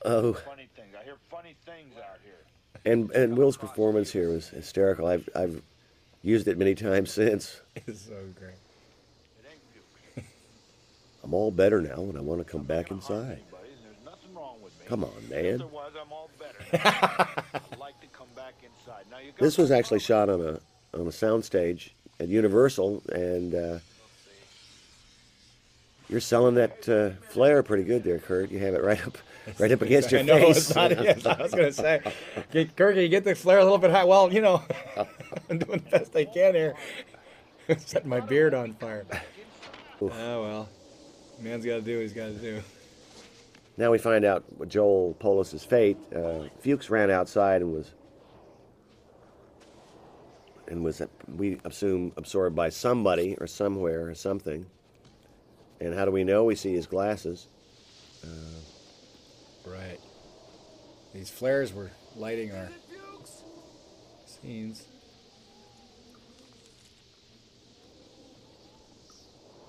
Oh, 0.06 0.34
Funny 0.34 0.68
things. 0.76 0.94
I 1.00 1.04
hear 1.06 1.16
funny 1.32 1.56
things 1.66 1.94
out 1.98 2.20
here. 2.26 2.73
And 2.86 3.12
and 3.12 3.38
Will's 3.38 3.58
performance 3.58 4.12
here 4.12 4.30
was 4.30 4.50
hysterical. 4.50 5.08
I've 5.08 5.28
I've 5.36 5.62
used 6.22 6.48
it 6.48 6.58
many 6.58 6.76
times 6.76 7.12
since. 7.12 7.60
It's 7.88 8.06
so 8.06 8.14
great. 8.40 10.26
I'm 11.24 11.34
all 11.34 11.52
better 11.52 11.82
now, 11.82 11.96
and 11.96 12.18
I 12.18 12.22
want 12.22 12.40
to 12.40 12.46
come 12.46 12.64
back 12.64 12.92
inside. 12.92 13.42
Buddy, 13.52 13.64
there's 13.84 14.06
nothing 14.06 14.34
wrong 14.36 14.58
with 14.64 14.80
me. 14.80 14.86
Come 14.88 15.04
on, 15.04 15.30
man. 15.30 15.58
there 15.58 15.68
was, 15.68 15.92
I'm 16.00 16.12
all 16.12 16.30
better. 16.40 16.58
I'd 17.72 17.80
like 17.80 18.00
to 18.02 18.08
come 18.08 18.28
back 18.36 18.54
inside. 18.62 19.06
Now 19.12 19.18
you 19.20 19.32
got 19.32 19.40
This 19.40 19.58
was 19.58 19.72
actually 19.72 20.00
shot 20.00 20.30
on 20.30 20.42
a 20.42 20.60
on 20.94 21.08
a 21.08 21.12
soundstage 21.12 21.90
at 22.20 22.28
Universal, 22.28 23.02
and 23.12 23.56
uh, 23.56 23.80
you're 26.10 26.20
selling 26.20 26.56
that 26.56 26.88
uh, 26.88 27.10
flare 27.32 27.64
pretty 27.64 27.84
good 27.84 28.04
there, 28.04 28.20
Kurt. 28.20 28.52
You 28.52 28.60
have 28.60 28.76
it 28.76 28.84
right 28.84 29.06
up, 29.06 29.18
right 29.60 29.72
up 29.72 29.82
against 29.82 30.12
your 30.12 30.22
I 30.22 30.24
know 30.24 30.38
face. 30.38 30.58
it's 30.58 30.76
not. 30.76 30.91
Yes, 30.91 31.26
I 31.26 31.41
was 31.41 31.52
gonna 31.52 31.72
say, 31.72 32.02
get, 32.52 32.76
Kurt, 32.76 32.96
you 32.96 33.08
get 33.10 33.24
the 33.24 33.36
flare 33.36 33.60
a 33.60 33.64
little 33.64 33.78
bit 33.78 33.91
high. 33.91 34.04
Well, 34.04 34.32
you 34.32 34.41
know, 34.41 34.62
I'm 35.50 35.58
doing 35.60 35.84
the 35.84 35.89
best 35.89 36.16
I 36.16 36.26
can 36.26 36.54
here. 36.56 36.76
Setting 37.78 38.10
my 38.10 38.20
beard 38.20 38.54
on 38.54 38.74
fire. 38.74 39.06
Oh 40.02 40.10
well, 40.10 40.70
man's 41.39 41.65
got 41.65 41.76
to 41.76 41.82
do 41.82 41.98
what 41.98 42.02
he's 42.02 42.14
got 42.14 42.28
to 42.28 42.34
do. 42.34 42.61
Now 43.78 43.91
we 43.91 43.98
find 43.98 44.26
out 44.26 44.44
what 44.57 44.70
Joel 44.70 45.15
Polis's 45.20 45.64
fate. 45.64 45.98
Uh, 46.15 46.44
Fuchs 46.60 46.90
ran 46.90 47.10
outside 47.10 47.61
and 47.61 47.74
was 47.74 47.91
and 50.68 50.84
was 50.84 51.02
we 51.36 51.60
assume 51.65 52.11
absorbed 52.18 52.56
by 52.56 52.70
somebody 52.70 53.36
or 53.40 53.48
somewhere 53.48 54.07
or 54.07 54.15
something. 54.15 54.65
And 55.80 55.94
how 55.94 56.06
do 56.06 56.11
we 56.11 56.24
know? 56.24 56.44
We 56.45 56.56
see 56.56 56.74
his 56.74 56.88
glasses. 56.88 57.48
Right. 59.65 59.99
These 61.14 61.30
flares 61.30 61.73
were 61.73 61.91
lighting 62.15 62.52
our 62.52 62.69
scenes. 64.26 64.88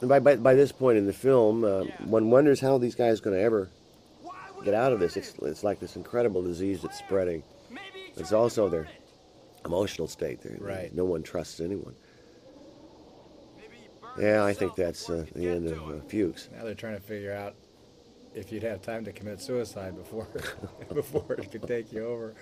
And 0.01 0.09
by, 0.09 0.19
by, 0.19 0.37
by 0.37 0.55
this 0.55 0.73
point 0.73 0.99
in 0.99 1.07
the 1.07 1.13
film, 1.13 1.65
uh, 1.65 1.85
one 2.05 2.31
wonders 2.31 2.61
how 2.61 2.79
these 2.79 2.95
guys 2.95 3.21
going 3.21 3.37
to 3.37 3.43
ever 3.43 3.71
get 4.65 4.75
out 4.75 4.93
of 4.93 5.01
this. 5.01 5.17
It's, 5.17 5.35
it's 5.43 5.65
like 5.65 5.81
this 5.81 5.97
incredible 5.97 6.43
disease 6.43 6.83
that's 6.83 6.99
spreading. 6.99 7.43
It's 8.17 8.33
also 8.33 8.69
their 8.69 8.89
emotional 9.65 10.09
state. 10.09 10.43
They're, 10.43 10.57
Right. 10.59 10.95
No 10.95 11.05
one 11.05 11.23
trusts 11.23 11.61
anyone. 11.61 11.95
Yeah, 14.19 14.45
I 14.45 14.53
think 14.53 14.77
that's 14.77 15.11
uh, 15.11 15.27
the 15.35 15.49
end 15.49 15.67
of 15.69 15.79
uh, 15.79 16.01
Fuchs. 16.09 16.49
Now 16.55 16.65
they're 16.65 16.75
trying 16.75 16.95
to 16.95 17.03
figure 17.03 17.33
out 17.33 17.57
if 18.35 18.51
you'd 18.53 18.63
have 18.63 18.83
time 18.83 19.05
to 19.05 19.13
commit 19.13 19.41
suicide 19.41 19.97
before 19.97 20.27
before 20.95 21.35
it 21.35 21.51
could 21.51 21.67
take 21.67 21.93
you 21.93 22.07
over. 22.07 22.35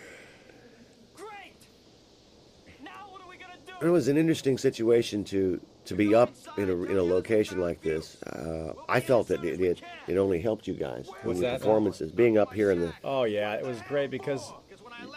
It 3.81 3.89
was 3.89 4.07
an 4.07 4.17
interesting 4.17 4.59
situation 4.59 5.25
to 5.25 5.61
to 5.87 5.95
be 5.97 6.15
up 6.15 6.33
in 6.57 6.71
a, 6.71 6.83
in 6.85 6.97
a 6.97 7.03
location 7.03 7.61
like 7.61 7.83
this. 7.83 8.23
Uh, 8.23 8.75
I 8.89 9.01
felt 9.01 9.27
that 9.29 9.45
it, 9.45 9.61
it 9.61 9.83
it 10.07 10.17
only 10.19 10.41
helped 10.41 10.69
you 10.69 10.75
guys 10.75 11.09
in 11.09 11.15
What's 11.29 11.41
your 11.41 11.51
that? 11.51 11.61
performances. 11.61 12.13
Being 12.13 12.39
up 12.39 12.53
here 12.53 12.71
in 12.71 12.81
the 12.81 12.93
Oh 13.03 13.25
yeah, 13.25 13.55
it 13.55 13.67
was 13.67 13.81
great 13.89 14.11
because 14.11 14.53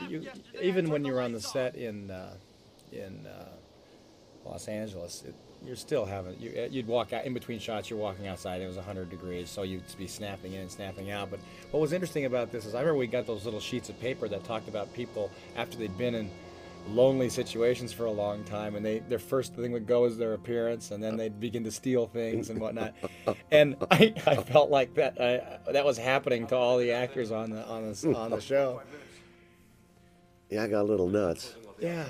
you, 0.09 0.27
even 0.61 0.89
when 0.89 1.05
you 1.05 1.13
were 1.13 1.21
on 1.21 1.31
the 1.31 1.41
set 1.41 1.75
in 1.75 2.09
uh, 2.09 2.33
in 2.91 3.27
uh, 3.27 3.49
Los 4.45 4.67
Angeles, 4.67 5.23
it, 5.27 5.35
you're 5.65 5.75
still 5.75 6.05
having 6.05 6.39
you, 6.39 6.51
uh, 6.57 6.67
you'd 6.69 6.87
walk 6.87 7.13
out 7.13 7.25
in 7.25 7.33
between 7.33 7.59
shots. 7.59 7.89
You're 7.89 7.99
walking 7.99 8.27
outside. 8.27 8.61
It 8.61 8.67
was 8.67 8.75
100 8.75 9.09
degrees, 9.09 9.49
so 9.49 9.63
you'd 9.63 9.83
be 9.97 10.07
snapping 10.07 10.53
in 10.53 10.61
and 10.61 10.71
snapping 10.71 11.11
out. 11.11 11.31
But 11.31 11.39
what 11.71 11.79
was 11.79 11.93
interesting 11.93 12.25
about 12.25 12.51
this 12.51 12.65
is 12.65 12.75
I 12.75 12.79
remember 12.79 12.99
we 12.99 13.07
got 13.07 13.25
those 13.25 13.45
little 13.45 13.59
sheets 13.59 13.89
of 13.89 13.99
paper 13.99 14.27
that 14.27 14.43
talked 14.43 14.67
about 14.67 14.93
people 14.93 15.31
after 15.55 15.77
they'd 15.77 15.97
been 15.97 16.15
in 16.15 16.29
lonely 16.89 17.29
situations 17.29 17.91
for 17.91 18.05
a 18.05 18.11
long 18.11 18.43
time, 18.43 18.75
and 18.75 18.85
they 18.85 18.99
their 18.99 19.19
first 19.19 19.53
thing 19.55 19.71
would 19.71 19.87
go 19.87 20.05
is 20.05 20.17
their 20.17 20.33
appearance, 20.33 20.91
and 20.91 21.03
then 21.03 21.17
they'd 21.17 21.39
begin 21.39 21.63
to 21.63 21.71
steal 21.71 22.07
things 22.07 22.49
and 22.49 22.59
whatnot. 22.59 22.93
and 23.51 23.75
I, 23.91 24.13
I 24.25 24.35
felt 24.35 24.69
like 24.69 24.93
that 24.95 25.19
I, 25.19 25.71
that 25.71 25.85
was 25.85 25.97
happening 25.97 26.47
to 26.47 26.55
all 26.55 26.77
the 26.77 26.91
actors 26.91 27.31
on 27.31 27.49
the 27.49 27.65
on 27.65 27.91
the 27.91 28.15
on 28.15 28.31
the 28.31 28.41
show. 28.41 28.81
Yeah, 30.49 30.63
I 30.63 30.67
got 30.67 30.81
a 30.81 30.83
little 30.83 31.09
nuts. 31.09 31.55
Yeah, 31.79 32.05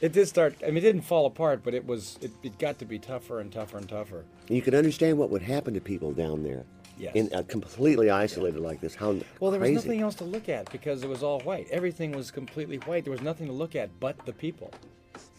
it 0.00 0.12
did 0.12 0.26
start. 0.28 0.54
I 0.62 0.66
mean, 0.66 0.78
it 0.78 0.80
didn't 0.82 1.02
fall 1.02 1.26
apart, 1.26 1.62
but 1.64 1.74
it 1.74 1.86
was 1.86 2.18
it, 2.20 2.30
it 2.42 2.58
got 2.58 2.78
to 2.80 2.84
be 2.84 2.98
tougher 2.98 3.40
and 3.40 3.50
tougher 3.52 3.78
and 3.78 3.88
tougher. 3.88 4.24
You 4.48 4.62
could 4.62 4.74
understand 4.74 5.18
what 5.18 5.30
would 5.30 5.42
happen 5.42 5.74
to 5.74 5.80
people 5.80 6.12
down 6.12 6.42
there. 6.42 6.64
Yes. 6.96 7.16
In 7.16 7.28
uh, 7.34 7.42
completely 7.48 8.08
isolated 8.10 8.60
like 8.60 8.80
this. 8.80 8.94
How 8.94 9.16
Well, 9.40 9.50
there 9.50 9.58
was 9.60 9.68
crazy. 9.70 9.74
nothing 9.74 10.00
else 10.02 10.14
to 10.16 10.24
look 10.24 10.48
at 10.48 10.70
because 10.70 11.02
it 11.02 11.08
was 11.08 11.24
all 11.24 11.40
white. 11.40 11.66
Everything 11.72 12.12
was 12.12 12.30
completely 12.30 12.76
white. 12.78 13.02
There 13.04 13.10
was 13.10 13.20
nothing 13.22 13.48
to 13.48 13.52
look 13.52 13.74
at 13.74 13.90
but 13.98 14.16
the 14.26 14.32
people. 14.32 14.70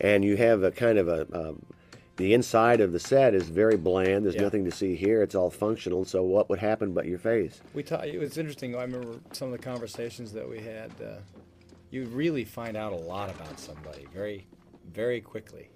and 0.02 0.26
you 0.26 0.36
have 0.36 0.64
a 0.64 0.72
kind 0.72 0.98
of 0.98 1.08
a 1.08 1.26
um, 1.34 1.66
the 2.18 2.34
inside 2.34 2.82
of 2.82 2.92
the 2.92 3.00
set 3.00 3.34
is 3.34 3.48
very 3.50 3.78
bland. 3.78 4.26
There's 4.26 4.36
Yeah. 4.36 4.42
nothing 4.44 4.66
to 4.66 4.72
see 4.72 4.96
here. 4.96 5.22
It's 5.22 5.36
all 5.36 5.50
functional. 5.50 6.04
So 6.06 6.24
what 6.24 6.50
would 6.50 6.60
happen 6.60 6.92
but 6.94 7.06
your 7.06 7.20
face? 7.20 7.62
We 7.74 7.84
ta- 7.84 8.02
it 8.02 8.18
was 8.20 8.38
interesting. 8.38 8.76
I 8.76 8.82
remember 8.82 9.20
some 9.32 9.48
of 9.48 9.52
the 9.54 9.64
conversations 9.64 10.34
that 10.34 10.50
we 10.50 10.60
had. 10.60 10.92
Uh, 11.02 11.16
you 11.96 12.06
really 12.08 12.44
find 12.44 12.76
out 12.76 12.92
a 12.92 12.98
lot 12.98 13.30
about 13.30 13.58
somebody 13.58 14.06
very, 14.14 14.46
very 14.92 15.22
quickly, 15.22 15.70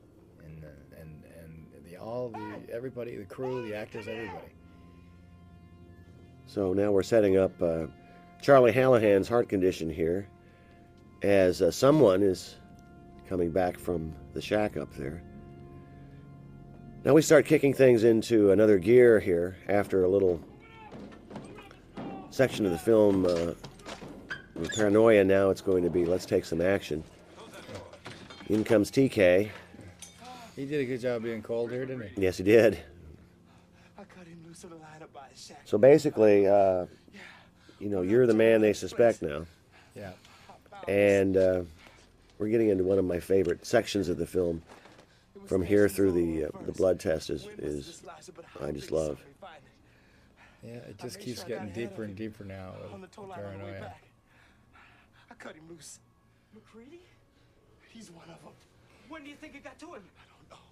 and 0.45 0.65
uh, 0.65 0.99
and 0.99 1.23
and 1.41 1.65
the 1.85 1.95
all 1.95 2.29
the 2.29 2.73
everybody, 2.73 3.15
the 3.15 3.23
crew, 3.23 3.65
the 3.65 3.73
actors, 3.73 4.05
everybody. 4.07 4.51
So 6.45 6.73
now 6.73 6.91
we're 6.91 7.03
setting 7.03 7.37
up 7.37 7.53
uh, 7.61 7.85
Charlie 8.41 8.73
Hallahan's 8.73 9.29
heart 9.29 9.47
condition 9.47 9.89
here, 9.89 10.27
as 11.23 11.61
uh, 11.61 11.71
someone 11.71 12.21
is 12.21 12.57
coming 13.29 13.49
back 13.49 13.79
from 13.79 14.13
the 14.33 14.41
shack 14.41 14.75
up 14.75 14.93
there. 14.95 15.23
Now 17.05 17.13
we 17.13 17.21
start 17.21 17.45
kicking 17.45 17.73
things 17.73 18.03
into 18.03 18.51
another 18.51 18.77
gear 18.77 19.21
here 19.21 19.55
after 19.69 20.03
a 20.03 20.09
little 20.09 20.41
section 22.29 22.65
of 22.65 22.73
the 22.73 22.77
film. 22.77 23.55
With 24.59 24.75
paranoia 24.75 25.23
now 25.23 25.51
it's 25.51 25.61
going 25.61 25.83
to 25.83 25.89
be 25.89 26.05
let's 26.05 26.25
take 26.25 26.43
some 26.43 26.59
action. 26.59 27.01
In 28.49 28.65
comes 28.65 28.91
TK. 28.91 29.49
He 30.55 30.65
did 30.65 30.81
a 30.81 30.85
good 30.85 30.99
job 30.99 31.23
being 31.23 31.41
cold 31.41 31.71
here, 31.71 31.85
didn't 31.85 32.09
he? 32.09 32.21
Yes, 32.21 32.37
he 32.37 32.43
did. 32.43 32.77
I 33.97 34.03
cut 34.03 34.27
him 34.27 34.43
loose 34.45 34.65
of 34.65 34.71
the 34.71 34.75
line 34.75 35.01
by 35.13 35.27
the. 35.33 35.55
So 35.63 35.77
basically, 35.77 36.45
uh, 36.45 36.87
you 37.79 37.87
know, 37.87 38.01
you're 38.01 38.27
the 38.27 38.33
man 38.33 38.59
they 38.59 38.73
suspect 38.73 39.21
now. 39.21 39.45
Yeah. 39.95 40.11
And 40.89 41.37
uh, 41.37 41.61
we're 42.37 42.49
getting 42.49 42.67
into 42.67 42.83
one 42.83 42.99
of 42.99 43.05
my 43.05 43.19
favorite 43.19 43.65
sections 43.65 44.09
of 44.09 44.17
the 44.17 44.27
film. 44.27 44.61
From 45.45 45.63
here 45.63 45.87
through 45.87 46.11
the 46.11 46.45
uh, 46.45 46.49
the 46.65 46.73
blood 46.73 46.99
test 46.99 47.29
is, 47.29 47.47
is 47.57 48.03
I 48.61 48.71
just 48.71 48.91
love. 48.91 49.19
Yeah, 50.61 50.73
it 50.73 50.99
just 50.99 51.19
keeps 51.19 51.43
getting 51.45 51.71
deeper 51.71 52.03
and 52.03 52.15
deeper 52.15 52.43
now 52.43 52.73
On 52.93 52.99
with 52.99 53.07
tow 53.07 53.23
line 53.23 53.39
on 53.39 53.57
the 53.59 53.65
way 53.65 53.71
paranoia. 53.71 53.93
Back. 55.39 55.45
I 55.45 55.47
cut 55.47 55.55
him 55.55 55.63
loose. 55.69 55.99
MacReady? 56.53 56.99
He's 57.89 58.11
one 58.11 58.29
of 58.29 58.41
them. 58.43 58.53
When 59.07 59.23
do 59.23 59.29
you 59.29 59.35
think 59.35 59.55
it 59.55 59.63
got 59.63 59.79
to 59.79 59.85
him? 59.85 60.03
I 60.17 60.23
don't 60.29 60.49
know. 60.51 60.63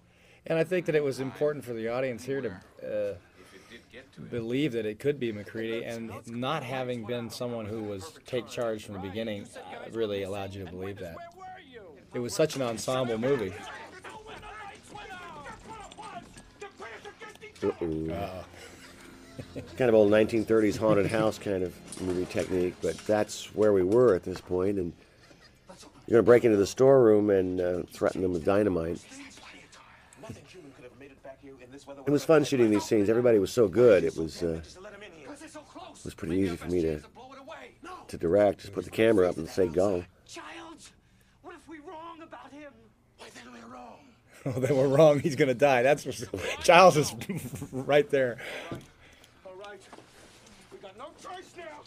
And 0.46 0.58
I 0.58 0.64
think 0.64 0.86
that 0.86 0.94
it 0.94 1.02
was 1.02 1.20
important 1.20 1.64
for 1.64 1.72
the 1.72 1.88
audience 1.88 2.24
here 2.24 2.40
to 2.40 2.50
uh, 2.86 3.14
believe 4.30 4.72
that 4.72 4.86
it 4.86 4.98
could 4.98 5.18
be 5.18 5.32
MacReady, 5.32 5.84
and 5.84 6.10
not 6.26 6.62
having 6.62 7.04
been 7.04 7.28
someone 7.30 7.66
who 7.66 7.82
was 7.82 8.18
take 8.26 8.48
charge 8.48 8.84
from 8.84 8.94
the 8.94 9.00
beginning 9.00 9.44
uh, 9.56 9.90
really 9.92 10.22
allowed 10.22 10.54
you 10.54 10.64
to 10.64 10.70
believe 10.70 10.98
that. 10.98 11.16
It 12.14 12.20
was 12.20 12.34
such 12.34 12.56
an 12.56 12.62
ensemble 12.62 13.18
movie. 13.18 13.52
Uh-oh. 17.62 18.44
kind 19.76 19.88
of 19.88 19.94
old 19.94 20.12
1930s 20.12 20.78
haunted 20.78 21.06
house 21.06 21.38
kind 21.38 21.64
of 21.64 21.74
movie 22.00 22.26
technique, 22.26 22.74
but 22.82 22.96
that's 22.98 23.54
where 23.54 23.72
we 23.72 23.82
were 23.82 24.14
at 24.14 24.22
this 24.24 24.40
point. 24.40 24.78
And 24.78 24.92
you're 26.06 26.16
going 26.16 26.24
to 26.24 26.26
break 26.26 26.44
into 26.44 26.56
the 26.56 26.66
storeroom 26.66 27.30
and 27.30 27.60
uh, 27.60 27.82
threaten 27.92 28.22
them 28.22 28.32
with 28.32 28.44
dynamite. 28.44 28.98
Nothing 30.22 30.44
human 30.48 30.72
could 30.72 30.84
have 30.84 30.98
made 30.98 31.10
it 31.10 31.22
back 31.22 31.38
here 31.42 31.52
in 31.62 31.70
this 31.70 31.86
weather. 31.86 32.02
It 32.06 32.10
was 32.10 32.24
fun 32.24 32.44
shooting 32.44 32.70
these 32.70 32.84
scenes. 32.84 33.08
Everybody 33.10 33.38
was 33.38 33.52
so 33.52 33.68
good. 33.68 34.04
It 34.04 34.16
was 34.16 34.42
uh, 34.42 34.60
Just 34.62 34.76
to 34.76 34.80
let 34.82 34.94
him 34.94 35.02
in 35.02 35.12
here. 35.12 35.28
it 35.30 36.04
was 36.04 36.14
pretty 36.14 36.36
easy 36.36 36.56
for 36.56 36.68
me 36.68 36.82
to 36.82 37.00
to 38.08 38.16
direct. 38.16 38.60
Just 38.60 38.72
put 38.72 38.84
the 38.84 38.90
camera 38.90 39.28
up 39.28 39.36
and 39.36 39.46
say 39.48 39.68
go. 39.68 40.02
Childs, 40.26 40.92
what 41.42 41.54
if 41.54 41.68
we 41.68 41.78
wrong 41.80 42.22
about 42.22 42.50
him? 42.50 42.72
Why 43.18 43.26
then 43.34 43.52
we're 43.52 43.74
wrong? 43.74 43.96
Oh, 44.46 44.52
they 44.52 44.72
were 44.72 44.88
wrong. 44.88 45.20
He's 45.20 45.36
going 45.36 45.48
to 45.48 45.54
die. 45.54 45.82
That's 45.82 46.06
what 46.06 46.64
Giles 46.64 46.96
is 46.96 47.14
right 47.72 48.08
there. 48.08 48.38
All 49.44 49.52
right. 49.60 49.80
We 50.72 50.78
got 50.78 50.96
no 50.96 51.08
choice 51.22 51.52
now. 51.58 51.82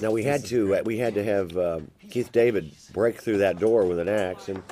Now 0.00 0.10
we 0.10 0.24
had 0.24 0.44
to 0.46 0.76
uh, 0.76 0.82
we 0.84 0.98
had 0.98 1.14
to 1.14 1.24
have 1.24 1.56
uh, 1.56 1.80
Keith 2.10 2.30
David 2.32 2.72
break 2.92 3.20
through 3.22 3.38
that 3.38 3.58
door 3.58 3.84
with 3.86 3.98
an 3.98 4.08
axe, 4.08 4.48
and 4.48 4.62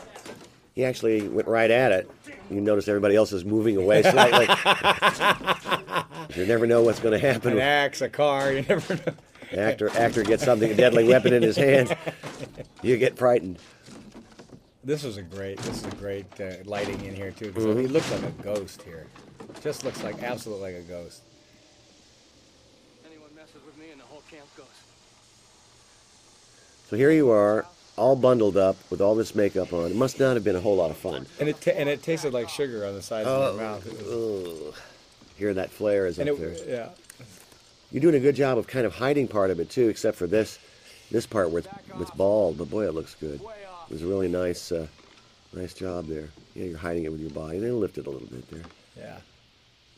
he 0.74 0.84
actually 0.84 1.28
went 1.28 1.48
right 1.48 1.70
at 1.70 1.92
it. 1.92 2.10
You 2.50 2.60
notice 2.60 2.88
everybody 2.88 3.16
else 3.16 3.32
is 3.32 3.44
moving 3.44 3.76
away 3.76 4.02
slightly. 4.02 4.46
you 6.36 6.46
never 6.46 6.66
know 6.66 6.82
what's 6.82 7.00
going 7.00 7.18
to 7.18 7.26
happen. 7.32 7.52
An 7.54 7.58
axe, 7.60 8.02
a 8.02 8.08
car, 8.10 8.52
you 8.52 8.62
never 8.62 8.96
know. 8.96 9.14
Actor 9.56 9.90
actor 9.90 10.22
gets 10.24 10.42
something 10.44 10.70
a 10.70 10.74
deadly 10.74 11.06
weapon 11.06 11.32
in 11.32 11.42
his 11.42 11.56
hand. 11.56 11.96
You 12.82 12.98
get 12.98 13.16
frightened. 13.16 13.58
This 14.82 15.04
was 15.04 15.16
a 15.16 15.22
great, 15.22 15.56
this 15.60 15.78
is 15.78 15.84
a 15.84 15.96
great 15.96 16.26
uh, 16.38 16.56
lighting 16.66 17.02
in 17.06 17.14
here 17.14 17.30
too. 17.30 17.50
'cause 17.50 17.62
Mhm. 17.64 17.80
He 17.80 17.86
looks 17.86 18.10
like 18.12 18.22
a 18.24 18.30
ghost 18.42 18.82
here. 18.82 19.06
Just 19.62 19.84
looks 19.84 20.02
like 20.02 20.22
absolutely 20.22 20.74
like 20.74 20.82
a 20.84 20.86
ghost. 20.86 21.22
Anyone 23.06 23.30
messes 23.34 23.62
with 23.64 23.78
me 23.78 23.90
and 23.90 23.98
the 24.00 24.04
whole 24.04 24.22
camp 24.30 24.44
goes. 24.54 24.66
So 26.94 26.98
here 26.98 27.10
you 27.10 27.30
are, 27.30 27.66
all 27.96 28.14
bundled 28.14 28.56
up 28.56 28.76
with 28.88 29.00
all 29.00 29.16
this 29.16 29.34
makeup 29.34 29.72
on. 29.72 29.90
It 29.90 29.96
must 29.96 30.20
not 30.20 30.34
have 30.34 30.44
been 30.44 30.54
a 30.54 30.60
whole 30.60 30.76
lot 30.76 30.92
of 30.92 30.96
fun. 30.96 31.26
And 31.40 31.48
it 31.48 31.66
and 31.66 31.88
it 31.88 32.04
tasted 32.04 32.32
like 32.32 32.48
sugar 32.48 32.86
on 32.86 32.94
the 32.94 33.02
sides 33.02 33.26
Oh, 33.28 33.48
of 33.48 33.56
your 33.56 33.64
mouth. 33.64 33.84
Was- 34.64 34.74
Here 35.36 35.54
that 35.54 35.70
flare 35.72 36.06
is 36.06 36.20
and 36.20 36.30
up 36.30 36.38
it, 36.38 36.64
there. 36.68 36.76
yeah. 36.76 37.26
You're 37.90 38.00
doing 38.00 38.14
a 38.14 38.20
good 38.20 38.36
job 38.36 38.58
of 38.58 38.68
kind 38.68 38.86
of 38.86 38.94
hiding 38.94 39.26
part 39.26 39.50
of 39.50 39.58
it 39.58 39.70
too, 39.70 39.88
except 39.88 40.16
for 40.16 40.28
this 40.28 40.60
this 41.10 41.26
part 41.26 41.50
where 41.50 41.64
it's, 41.98 42.10
bald. 42.12 42.58
But 42.58 42.70
boy, 42.70 42.86
it 42.86 42.94
looks 42.94 43.16
good. 43.16 43.40
It 43.40 43.90
was 43.92 44.02
a 44.02 44.06
really 44.06 44.28
nice 44.28 44.70
uh, 44.70 44.86
nice 45.52 45.74
job 45.74 46.06
there. 46.06 46.28
Yeah, 46.54 46.66
you're 46.66 46.78
hiding 46.78 47.02
it 47.02 47.10
with 47.10 47.20
your 47.22 47.30
body. 47.30 47.58
They 47.58 47.72
lift 47.72 47.98
it 47.98 48.06
a 48.06 48.10
little 48.10 48.28
bit 48.28 48.48
there. 48.52 48.62
Yeah. 48.96 49.16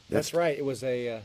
That's 0.08 0.32
right. 0.32 0.56
It 0.56 0.64
was 0.64 0.82
a. 0.82 1.16
Uh, 1.16 1.20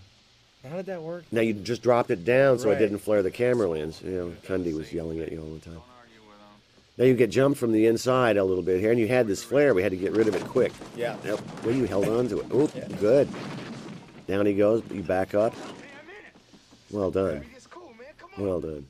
how 0.70 0.78
did 0.78 0.86
that 0.88 1.02
work? 1.02 1.24
Now 1.32 1.42
you 1.42 1.54
just 1.54 1.82
dropped 1.82 2.12
it 2.12 2.24
down 2.26 2.60
so 2.60 2.70
Right. 2.70 2.78
it 2.78 2.80
didn't 2.80 3.00
flare 3.00 3.24
the 3.24 3.32
camera 3.32 3.68
lens. 3.70 4.02
You 4.04 4.12
know, 4.12 4.34
Cundey 4.48 4.74
was 4.76 4.92
yelling 4.94 5.20
at 5.20 5.32
you 5.32 5.40
all 5.42 5.54
the 5.54 5.60
time. 5.60 5.82
Now 6.98 7.06
you 7.06 7.16
get 7.16 7.30
jumped 7.32 7.58
from 7.58 7.72
the 7.72 7.88
inside 7.88 8.38
a 8.38 8.44
little 8.44 8.62
bit 8.62 8.80
here, 8.80 8.92
and 8.92 9.00
you 9.00 9.08
had 9.08 9.26
this 9.28 9.42
flare. 9.44 9.74
We 9.74 9.82
had 9.82 9.92
to 9.92 9.98
get 9.98 10.12
rid 10.12 10.28
of 10.28 10.36
it 10.36 10.44
quick. 10.44 10.72
Yeah. 10.96 11.16
Yep. 11.26 11.40
Well, 11.66 11.74
you 11.76 11.86
held 11.86 12.08
on 12.08 12.28
to 12.30 12.42
it. 12.42 12.46
Oop, 12.54 12.72
good. 13.00 13.28
Down 14.28 14.46
he 14.46 14.54
goes. 14.54 14.84
You 14.92 15.02
back 15.02 15.34
up. 15.34 15.54
Well 16.92 17.10
done. 17.10 17.44
Well 18.38 18.60
done. 18.62 18.86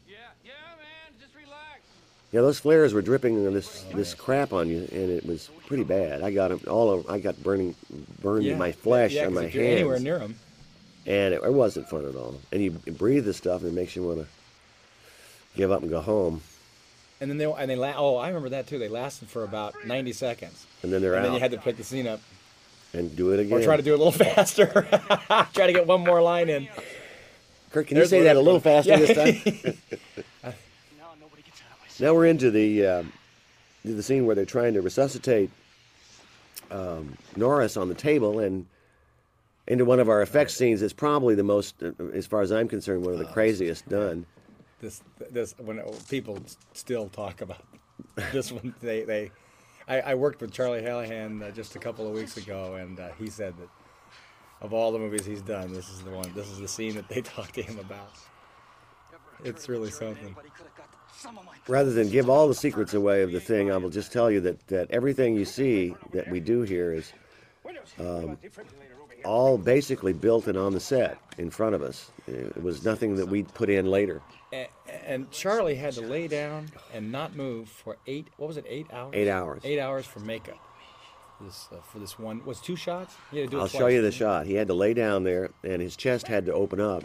Yeah, 2.34 2.40
those 2.40 2.60
flares 2.60 2.94
were 2.94 3.02
dripping 3.02 3.44
this 3.54 3.84
this 3.94 4.14
crap 4.14 4.54
on 4.54 4.70
you, 4.70 4.88
and 4.92 5.10
it 5.12 5.26
was 5.26 5.50
pretty 5.68 5.84
bad. 5.84 6.22
I 6.22 6.32
got 6.32 6.52
'em 6.52 6.62
all. 6.68 6.90
Over, 6.90 7.12
I 7.12 7.20
got 7.20 7.42
burning, 7.44 7.76
burned 8.22 8.46
Yeah. 8.46 8.54
in 8.54 8.58
my 8.58 8.72
flesh 8.72 9.12
Yeah, 9.14 9.24
on 9.24 9.34
'cause 9.34 9.36
my 9.36 9.44
if 9.48 9.56
you're 9.56 9.64
hands. 9.66 9.80
anywhere 9.80 10.00
near 10.00 10.18
'em. 10.20 10.36
And 11.06 11.34
it, 11.34 11.42
it 11.44 11.54
wasn't 11.54 11.88
fun 11.90 12.06
at 12.06 12.16
all. 12.16 12.40
And 12.52 12.62
you 12.64 12.72
breathe 12.72 13.26
this 13.26 13.38
stuff, 13.38 13.62
and 13.62 13.72
it 13.72 13.74
makes 13.76 13.96
you 13.96 14.04
want 14.04 14.20
to 14.20 14.28
give 15.56 15.72
up 15.72 15.82
and 15.82 15.90
go 15.90 16.02
home. 16.02 16.42
And 17.20 17.30
then 17.30 17.38
they 17.38 17.46
and 17.46 17.70
they 17.70 17.76
la- 17.76 17.94
oh 17.98 18.18
I 18.18 18.28
remember 18.30 18.50
that 18.50 18.68
too. 18.68 18.80
They 18.80 18.88
lasted 18.90 19.30
for 19.30 19.44
about 19.44 19.86
90 19.86 20.14
seconds. 20.14 20.66
And 20.82 20.92
then 20.92 21.02
they're 21.02 21.14
and 21.14 21.20
out. 21.20 21.26
And 21.26 21.26
then 21.28 21.34
you 21.36 21.40
had 21.40 21.52
to 21.52 21.58
pick 21.60 21.78
the 21.78 21.84
scene 21.84 22.08
up 22.08 22.20
and 22.94 23.16
do 23.16 23.32
it 23.32 23.40
again. 23.40 23.60
or 23.60 23.64
try 23.64 23.78
to 23.78 23.84
do 23.84 23.94
it 23.94 24.00
a 24.00 24.04
little 24.04 24.12
faster. 24.26 24.66
try 25.54 25.68
to 25.68 25.74
get 25.74 25.86
one 25.86 26.02
more 26.04 26.22
line 26.22 26.50
in. 26.50 26.68
Kurt, 27.72 27.88
can 27.88 27.98
you 27.98 28.06
say 28.06 28.22
that 28.24 28.36
a 28.36 28.40
little 28.42 28.60
faster 28.60 28.90
Yeah. 28.92 28.98
this 28.98 29.16
time? 29.16 29.78
No, 30.44 31.06
nobody 31.22 31.44
gets 31.44 31.62
out 31.62 31.78
of 31.78 32.00
way. 32.00 32.06
Now 32.06 32.14
we're 32.16 32.26
into 32.26 32.50
the 32.52 32.86
uh, 32.86 33.04
the 33.86 34.04
scene 34.04 34.26
where 34.26 34.36
they're 34.36 34.44
trying 34.46 34.74
to 34.74 34.82
resuscitate 34.82 35.52
um, 36.72 37.18
Norris 37.36 37.78
on 37.78 37.88
the 37.88 37.96
table, 37.96 38.40
and 38.40 38.66
into 39.72 39.86
one 39.86 40.02
of 40.02 40.10
our 40.10 40.22
effects 40.22 40.54
scenes. 40.54 40.82
is 40.82 40.92
probably 40.92 41.34
the 41.34 41.44
most, 41.44 41.82
uh, 41.82 41.92
as 42.14 42.28
far 42.28 42.42
as 42.42 42.52
I'm 42.52 42.68
concerned, 42.68 43.06
one 43.06 43.14
of 43.14 43.20
the 43.20 43.26
craziest 43.26 43.88
done. 43.88 44.26
This 44.82 45.02
this 45.30 45.56
when 45.58 45.82
people 46.10 46.40
still 46.74 47.08
talk 47.10 47.42
about 47.42 47.64
this 48.34 48.52
one, 48.52 48.76
they 48.82 49.04
they. 49.04 49.32
I, 49.88 50.02
I 50.02 50.16
worked 50.16 50.42
with 50.42 50.52
Charlie 50.52 50.82
Hallahan 50.82 51.42
uh, 51.42 51.52
just 51.52 51.76
a 51.76 51.80
couple 51.80 52.06
of 52.06 52.14
weeks 52.14 52.38
ago, 52.38 52.76
and 52.76 53.00
uh, 53.00 53.10
he 53.18 53.30
said 53.30 53.54
that 53.58 53.70
of 54.62 54.74
all 54.74 54.92
the 54.92 55.00
movies 55.00 55.26
he's 55.26 55.42
done, 55.42 55.74
this 55.74 55.90
is 55.90 56.02
the 56.02 56.12
one. 56.12 56.32
This 56.36 56.50
is 56.50 56.60
the 56.60 56.68
scene 56.68 56.96
that 56.96 57.08
they 57.08 57.22
talk 57.36 57.52
to 57.54 57.62
him 57.62 57.80
about. 57.80 58.12
It's 59.44 59.70
really 59.70 59.90
something. 59.90 60.36
Rather 61.68 61.92
than 61.92 62.10
give 62.10 62.30
all 62.30 62.48
the 62.48 62.56
secrets 62.56 62.94
away 62.94 63.22
of 63.22 63.32
the 63.32 63.40
thing, 63.40 63.72
I 63.72 63.78
will 63.78 63.90
just 63.90 64.12
tell 64.12 64.30
you 64.30 64.42
that, 64.42 64.68
that 64.68 64.92
everything 64.92 65.36
you 65.36 65.46
see 65.46 65.96
that 66.14 66.30
we 66.30 66.40
do 66.40 66.62
here 66.62 66.94
is 66.94 67.14
um, 68.00 68.38
all 69.24 69.58
basically 69.58 70.14
built 70.14 70.48
and 70.48 70.58
on 70.58 70.74
the 70.74 70.80
set 70.80 71.18
in 71.38 71.50
front 71.50 71.76
of 71.76 71.82
us. 71.82 72.12
It 72.28 72.62
was 72.62 72.86
nothing 72.86 73.16
that 73.16 73.28
we'd 73.28 73.54
put 73.54 73.70
in 73.70 73.86
later. 73.86 74.22
And, 74.54 74.68
and 75.06 75.32
Charlie 75.32 75.76
had 75.76 75.94
to 75.94 76.02
lay 76.02 76.28
down 76.28 76.68
and 76.94 77.12
not 77.12 77.36
move 77.36 77.70
for 77.70 77.98
eight. 78.08 78.28
What 78.38 78.48
was 78.48 78.58
it? 78.58 78.66
Eight 78.68 78.88
hours. 78.92 79.12
Eight 79.14 79.30
hours. 79.30 79.62
Eight 79.64 79.80
hours 79.80 80.06
for 80.06 80.20
makeup. 80.20 80.58
This 81.40 81.68
uh, 81.72 81.78
for 81.82 82.00
this 82.00 82.20
one 82.20 82.44
was 82.46 82.60
two 82.60 82.76
shots. 82.76 83.16
He 83.32 83.40
had 83.40 83.50
to 83.50 83.58
do 83.58 83.62
I'll 83.62 83.68
show 83.68 83.88
you 83.88 84.02
the 84.02 84.12
he? 84.12 84.18
shot. 84.18 84.46
He 84.46 84.54
had 84.54 84.68
to 84.68 84.74
lay 84.74 84.94
down 84.94 85.24
there, 85.24 85.50
and 85.64 85.82
his 85.82 85.96
chest 85.96 86.28
had 86.28 86.46
to 86.46 86.54
open 86.54 86.80
up. 86.80 87.04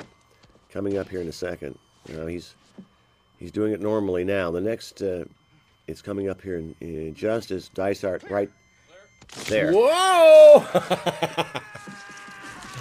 Coming 0.71 0.99
up 0.99 1.09
here 1.09 1.23
in 1.23 1.29
a 1.29 1.33
second. 1.33 1.79
Uh, 2.13 2.27
he's 2.27 2.55
he's 3.39 3.51
doing 3.51 3.73
it 3.73 3.81
normally 3.81 4.25
now. 4.25 4.51
The 4.51 4.61
next, 4.61 5.01
uh, 5.01 5.25
it's 5.87 6.03
coming 6.03 6.29
up 6.29 6.43
here 6.43 6.57
in, 6.59 6.75
in 6.81 7.15
just 7.15 7.51
as 7.51 7.69
Dysart 7.71 8.25
right 8.29 8.51
there. 9.49 9.73
Whoa! 9.73 10.65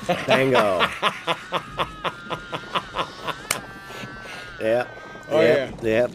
Bango. 0.28 0.86
yep. 4.62 4.88
Oh, 5.30 5.42
yep, 5.42 5.74
Yep. 5.82 6.12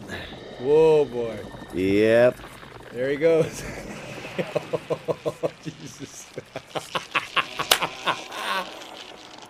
Whoa, 0.59 1.05
boy! 1.05 1.37
Yep. 1.73 2.37
There 2.91 3.09
he 3.09 3.17
goes. 3.17 3.63
oh, 4.39 5.51
Jesus. 5.63 6.27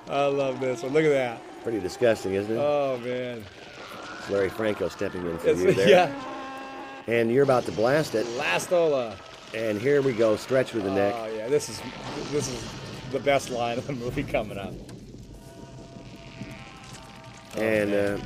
I 0.10 0.26
love 0.26 0.60
this 0.60 0.84
one. 0.84 0.94
Look 0.94 1.06
at 1.06 1.10
that. 1.12 1.42
Pretty 1.64 1.80
disgusting, 1.80 2.34
isn't 2.34 2.52
it? 2.56 2.60
Oh 2.60 2.98
man. 3.04 3.44
It's 4.20 4.30
Larry 4.30 4.50
Franco 4.50 4.90
stepping 4.90 5.22
in 5.26 5.38
for 5.38 5.48
It's- 5.50 5.64
you 5.64 5.74
there. 5.74 5.88
yeah. 5.90 6.12
And 7.08 7.32
you're 7.32 7.44
about 7.44 7.66
to 7.66 7.72
blast 7.72 8.14
it. 8.16 8.26
Lastola. 8.38 9.16
And 9.54 9.80
here 9.82 10.02
we 10.02 10.14
go. 10.14 10.36
Stretch 10.36 10.74
with 10.74 10.84
the 10.84 10.92
neck. 10.94 11.14
Oh 11.18 11.26
yeah, 11.26 11.48
this 11.50 11.70
is 11.70 11.82
this 12.32 12.48
is 12.48 12.64
the 13.12 13.20
best 13.20 13.50
line 13.50 13.78
of 13.78 13.86
the 13.86 13.94
movie 13.94 14.24
coming 14.24 14.58
up. 14.58 14.74
and 17.58 17.94
uh, 17.94 18.18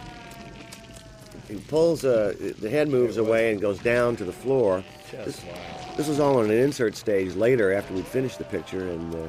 he 1.47 1.55
pulls 1.55 2.05
uh, 2.05 2.33
the 2.59 2.69
head 2.69 2.89
moves 2.89 3.17
away 3.17 3.51
and 3.51 3.61
goes 3.61 3.79
down 3.79 4.15
to 4.17 4.25
the 4.25 4.31
floor. 4.31 4.83
Just 5.11 5.25
This, 5.25 5.43
wow. 5.43 5.95
this 5.97 6.07
was 6.07 6.19
all 6.19 6.37
on 6.37 6.45
an 6.45 6.51
insert 6.51 6.95
stage 6.95 7.35
later 7.35 7.73
after 7.73 7.93
we'd 7.93 8.05
finished 8.05 8.37
the 8.37 8.43
picture, 8.45 8.89
and 8.89 9.15
uh, 9.15 9.27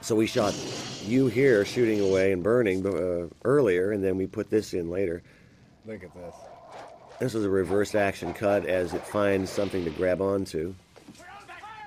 so 0.00 0.14
we 0.14 0.26
shot 0.26 0.54
you 1.04 1.26
here 1.26 1.64
shooting 1.64 2.00
away 2.00 2.32
and 2.32 2.42
burning 2.42 2.86
uh, 2.86 3.28
earlier, 3.44 3.92
and 3.92 4.02
then 4.02 4.16
we 4.16 4.26
put 4.26 4.50
this 4.50 4.72
in 4.74 4.90
later. 4.90 5.22
Look 5.86 6.02
at 6.04 6.14
this. 6.14 6.34
This 7.22 7.36
is 7.36 7.44
a 7.44 7.48
reverse 7.48 7.94
action 7.94 8.34
cut 8.34 8.66
as 8.66 8.94
it 8.94 9.06
finds 9.06 9.48
something 9.48 9.84
to 9.84 9.90
grab 9.90 10.20
onto, 10.20 10.74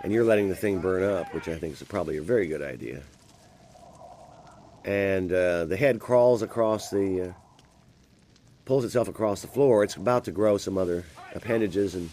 and 0.01 0.13
you're 0.13 0.23
letting 0.23 0.47
the 0.47 0.55
thing 0.55 0.79
burn 0.79 1.03
up, 1.03 1.33
which 1.33 1.49
I 1.49 1.57
think 1.57 1.73
is 1.73 1.83
probably 1.83 2.15
a 2.15 2.21
very 2.21 2.47
good 2.47 2.61
idea. 2.61 3.01
And 4.85 5.33
uh, 5.33 5.65
the 5.65 5.75
head 5.75 5.99
crawls 5.99 6.41
across 6.41 6.89
the, 6.89 7.21
uh, 7.21 7.33
pulls 8.63 8.85
itself 8.85 9.09
across 9.09 9.41
the 9.41 9.49
floor. 9.49 9.83
It's 9.83 9.97
about 9.97 10.23
to 10.23 10.31
grow 10.31 10.57
some 10.57 10.77
other 10.77 11.03
appendages 11.33 11.95
and 11.95 12.09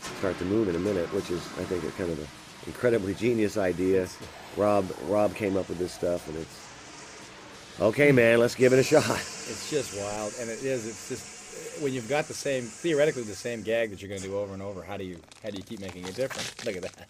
start 0.00 0.38
to 0.38 0.46
move 0.46 0.66
in 0.70 0.74
a 0.74 0.78
minute, 0.78 1.12
which 1.12 1.30
is, 1.30 1.46
I 1.58 1.64
think, 1.64 1.84
a 1.84 1.90
kind 1.98 2.12
of 2.12 2.18
an 2.18 2.28
incredibly 2.66 3.12
genius 3.12 3.58
idea. 3.58 4.08
Rob, 4.56 4.90
Rob 5.08 5.34
came 5.34 5.58
up 5.58 5.68
with 5.68 5.76
this 5.76 5.92
stuff, 5.92 6.26
and 6.28 6.38
it's 6.38 7.78
okay, 7.78 8.10
man. 8.10 8.38
Let's 8.38 8.54
give 8.54 8.72
it 8.72 8.78
a 8.78 8.82
shot. 8.82 9.04
It's 9.10 9.70
just 9.70 10.00
wild, 10.00 10.32
and 10.40 10.48
it 10.48 10.62
is. 10.62 10.86
It's 10.86 11.10
just 11.10 11.33
when 11.80 11.92
you've 11.92 12.08
got 12.08 12.26
the 12.26 12.34
same, 12.34 12.64
theoretically 12.64 13.22
the 13.22 13.34
same 13.34 13.62
gag 13.62 13.90
that 13.90 14.00
you're 14.00 14.08
going 14.08 14.20
to 14.20 14.26
do 14.26 14.36
over 14.36 14.54
and 14.54 14.62
over. 14.62 14.82
How 14.82 14.96
do 14.96 15.04
you 15.04 15.18
how 15.42 15.50
do 15.50 15.56
you 15.56 15.62
keep 15.62 15.80
making 15.80 16.06
it 16.06 16.14
different? 16.14 16.52
Look 16.66 16.76
at 16.76 16.82
that. 16.82 17.08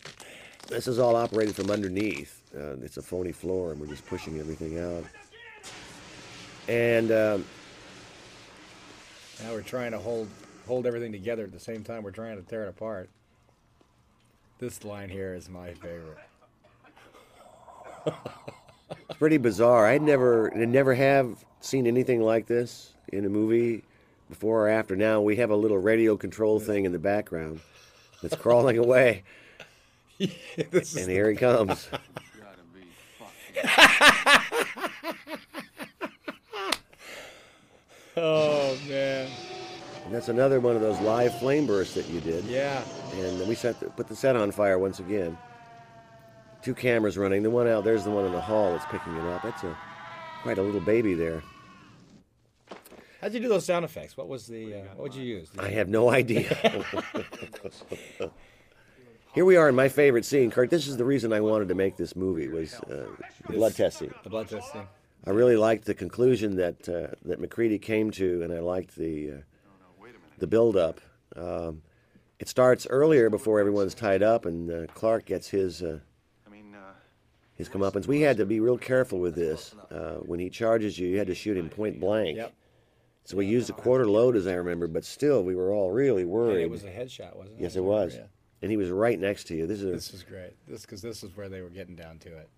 This 0.68 0.88
is 0.88 0.98
all 0.98 1.14
operated 1.16 1.54
from 1.54 1.70
underneath. 1.70 2.40
Uh, 2.56 2.76
it's 2.82 2.96
a 2.96 3.02
phony 3.02 3.32
floor, 3.32 3.72
and 3.72 3.80
we're 3.80 3.86
just 3.86 4.06
pushing 4.06 4.40
everything 4.40 4.78
out. 4.78 5.04
And 6.68 7.12
um, 7.12 7.44
Now 9.42 9.52
we're 9.52 9.62
trying 9.62 9.92
to 9.92 9.98
hold 9.98 10.28
hold 10.66 10.86
everything 10.86 11.12
together 11.12 11.44
at 11.44 11.52
the 11.52 11.60
same 11.60 11.84
time. 11.84 12.02
We're 12.02 12.10
trying 12.10 12.36
to 12.36 12.42
tear 12.42 12.64
it 12.64 12.68
apart. 12.68 13.10
This 14.58 14.84
line 14.84 15.10
here 15.10 15.34
is 15.34 15.48
my 15.48 15.74
favorite. 15.74 16.18
it's 18.06 19.18
pretty 19.18 19.36
bizarre. 19.36 19.86
I'd 19.86 20.00
never, 20.00 20.54
I 20.54 20.64
never 20.64 20.94
have 20.94 21.44
seen 21.60 21.86
anything 21.86 22.22
like 22.22 22.46
this 22.46 22.94
in 23.12 23.24
a 23.24 23.28
movie 23.28 23.82
before 24.28 24.66
or 24.66 24.68
after. 24.68 24.96
Now 24.96 25.20
we 25.20 25.36
have 25.36 25.50
a 25.50 25.56
little 25.56 25.78
radio 25.78 26.16
control 26.16 26.60
thing 26.60 26.84
in 26.84 26.92
the 26.92 26.98
background 26.98 27.60
that's 28.22 28.36
crawling 28.36 28.78
away, 28.78 29.22
This 30.70 30.96
and 30.96 31.10
here 31.10 31.30
he 31.30 31.36
comes. 31.36 31.88
Oh 38.16 38.78
man. 38.88 39.28
And 40.04 40.14
that's 40.14 40.28
another 40.28 40.60
one 40.60 40.76
of 40.76 40.82
those 40.82 41.00
live 41.00 41.36
flame 41.38 41.66
bursts 41.66 41.94
that 41.94 42.08
you 42.08 42.20
did. 42.20 42.44
Yeah. 42.44 42.82
And 43.14 43.48
we 43.48 43.54
set 43.54 43.80
the, 43.80 43.86
put 43.90 44.06
the 44.06 44.14
set 44.14 44.36
on 44.36 44.50
fire 44.52 44.78
once 44.78 45.00
again. 45.00 45.36
Two 46.62 46.74
cameras 46.74 47.18
running. 47.18 47.42
The 47.42 47.50
one 47.50 47.66
out 47.66 47.84
there's 47.84 48.04
the 48.04 48.10
one 48.10 48.24
in 48.24 48.32
the 48.32 48.40
hall 48.40 48.72
that's 48.72 48.86
picking 48.86 49.16
it 49.16 49.24
up. 49.24 49.42
That's 49.42 49.64
a 49.64 49.76
quite 50.42 50.58
a 50.58 50.62
little 50.62 50.80
baby 50.80 51.14
there. 51.14 51.42
How'd 53.24 53.32
you 53.32 53.40
do 53.40 53.48
those 53.48 53.64
sound 53.64 53.86
effects? 53.86 54.18
What 54.18 54.28
was 54.28 54.46
the 54.46 54.74
uh, 54.74 54.78
what 54.96 55.04
would 55.04 55.14
you 55.14 55.22
use? 55.22 55.48
Did 55.48 55.60
I 55.62 55.68
you- 55.70 55.76
have 55.76 55.88
no 55.88 56.10
idea. 56.10 56.42
Here 59.34 59.46
we 59.46 59.56
are 59.56 59.66
in 59.66 59.74
my 59.74 59.88
favorite 59.88 60.26
scene, 60.26 60.50
Kurt. 60.50 60.68
This 60.68 60.86
is 60.86 60.98
the 60.98 61.06
reason 61.06 61.32
I 61.32 61.40
wanted 61.40 61.68
to 61.68 61.74
make 61.74 61.96
this 61.96 62.14
movie 62.14 62.48
was 62.48 62.74
uh, 62.74 63.06
the 63.46 63.54
blood 63.54 63.74
testing. 63.74 64.12
The 64.24 64.28
blood 64.28 64.50
testing. 64.50 64.86
I 65.26 65.30
really 65.30 65.56
liked 65.56 65.86
the 65.86 65.94
conclusion 65.94 66.56
that 66.56 66.86
uh, 66.86 67.14
that 67.24 67.40
MacReady 67.40 67.78
came 67.78 68.10
to, 68.10 68.42
and 68.42 68.52
I 68.52 68.58
liked 68.58 68.94
the 68.94 69.30
uh, 69.30 70.04
the 70.36 70.46
build 70.46 70.76
up. 70.76 71.00
Um, 71.34 71.80
it 72.38 72.50
starts 72.50 72.86
earlier 72.90 73.30
before 73.30 73.58
everyone's 73.58 73.94
tied 73.94 74.22
up, 74.22 74.44
and 74.44 74.70
uh, 74.70 74.92
Clark 74.92 75.24
gets 75.24 75.48
his 75.48 75.82
uh, 75.82 76.00
his 77.54 77.70
comeuppance. 77.70 78.06
We 78.06 78.20
had 78.20 78.36
to 78.36 78.44
be 78.44 78.60
real 78.60 78.76
careful 78.76 79.18
with 79.18 79.34
this. 79.34 79.74
Uh, 79.90 80.16
when 80.16 80.40
he 80.40 80.50
charges 80.50 80.98
you, 80.98 81.08
you 81.08 81.16
had 81.16 81.28
to 81.28 81.34
shoot 81.34 81.56
him 81.56 81.70
point 81.70 81.98
blank. 81.98 82.36
Yep. 82.36 82.52
So 83.24 83.38
we 83.38 83.46
used 83.46 83.70
a 83.70 83.72
quarter 83.72 84.06
load, 84.06 84.36
as 84.36 84.46
I 84.46 84.52
remember, 84.54 84.86
but 84.86 85.04
still, 85.04 85.42
we 85.44 85.54
were 85.54 85.72
all 85.72 85.90
really 85.90 86.22
And 86.22 86.30
worried. 86.30 86.62
it 86.62 86.70
was 86.70 86.84
a 86.84 86.90
headshot, 86.90 87.34
wasn't 87.36 87.58
it? 87.58 87.62
Yes, 87.62 87.74
it 87.76 87.82
was. 87.82 88.14
yeah. 88.14 88.26
And 88.60 88.70
he 88.70 88.76
was 88.76 88.90
right 88.90 89.18
next 89.18 89.44
to 89.48 89.56
you. 89.56 89.66
This 89.66 89.80
is 89.80 89.86
a, 89.88 89.92
This 89.92 90.12
is 90.14 90.22
great. 90.22 90.52
This 90.68 90.82
because 90.82 91.00
this 91.02 91.22
is 91.22 91.34
where 91.36 91.48
they 91.48 91.60
were 91.62 91.70
getting 91.70 91.96
down 91.96 92.18
to 92.20 92.28
it. 92.28 92.48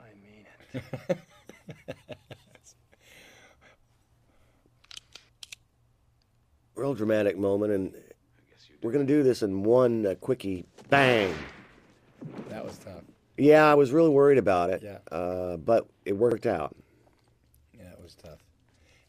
I 0.00 0.04
mean 0.22 0.46
it. 1.08 1.18
real 6.74 6.94
dramatic 6.94 7.36
moment, 7.38 7.72
and 7.72 7.94
we're 8.82 8.92
going 8.92 9.06
to 9.06 9.12
do 9.12 9.22
this 9.22 9.42
in 9.42 9.62
one 9.62 10.06
uh, 10.06 10.14
quickie 10.20 10.64
bang. 10.88 11.34
That 12.48 12.64
was 12.64 12.78
tough. 12.78 13.02
Yeah, 13.40 13.64
I 13.70 13.74
was 13.74 13.90
really 13.90 14.10
worried 14.10 14.36
about 14.38 14.68
it, 14.70 14.82
Yeah. 14.82 14.98
uh, 15.16 15.56
but 15.56 15.88
it 16.04 16.12
worked 16.12 16.44
out. 16.46 16.76
Yeah, 17.76 17.90
it 17.90 18.02
was 18.02 18.14
tough. 18.14 18.44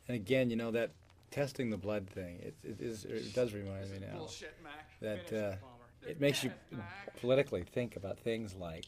And 0.08 0.16
again, 0.16 0.50
you 0.50 0.56
know 0.56 0.72
that 0.72 0.92
testing 1.32 1.70
the 1.70 1.78
blood 1.78 2.08
thing. 2.10 2.40
It, 2.42 2.56
it 2.64 2.80
is. 2.82 3.04
It 3.06 3.34
does 3.34 3.54
remind 3.54 3.90
me 3.92 4.00
now 4.00 4.28
that 5.02 5.34
uh, 5.34 5.56
it 6.08 6.20
makes 6.22 6.44
you 6.44 6.52
politically 7.20 7.64
think 7.64 7.98
about 7.98 8.18
things 8.20 8.56
like, 8.56 8.86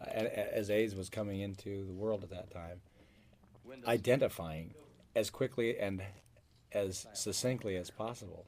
uh, 0.00 0.06
a- 0.10 0.24
a- 0.40 0.56
as 0.56 0.70
AIDS 0.70 0.94
was 0.94 1.10
coming 1.10 1.40
into 1.40 1.84
the 1.86 1.92
world 1.92 2.22
at 2.22 2.30
that 2.30 2.50
time, 2.50 2.80
identifying 3.86 4.74
as 5.14 5.28
quickly 5.30 5.78
and 5.78 6.02
as 6.72 7.06
succinctly 7.12 7.76
as 7.76 7.90
possible. 7.90 8.46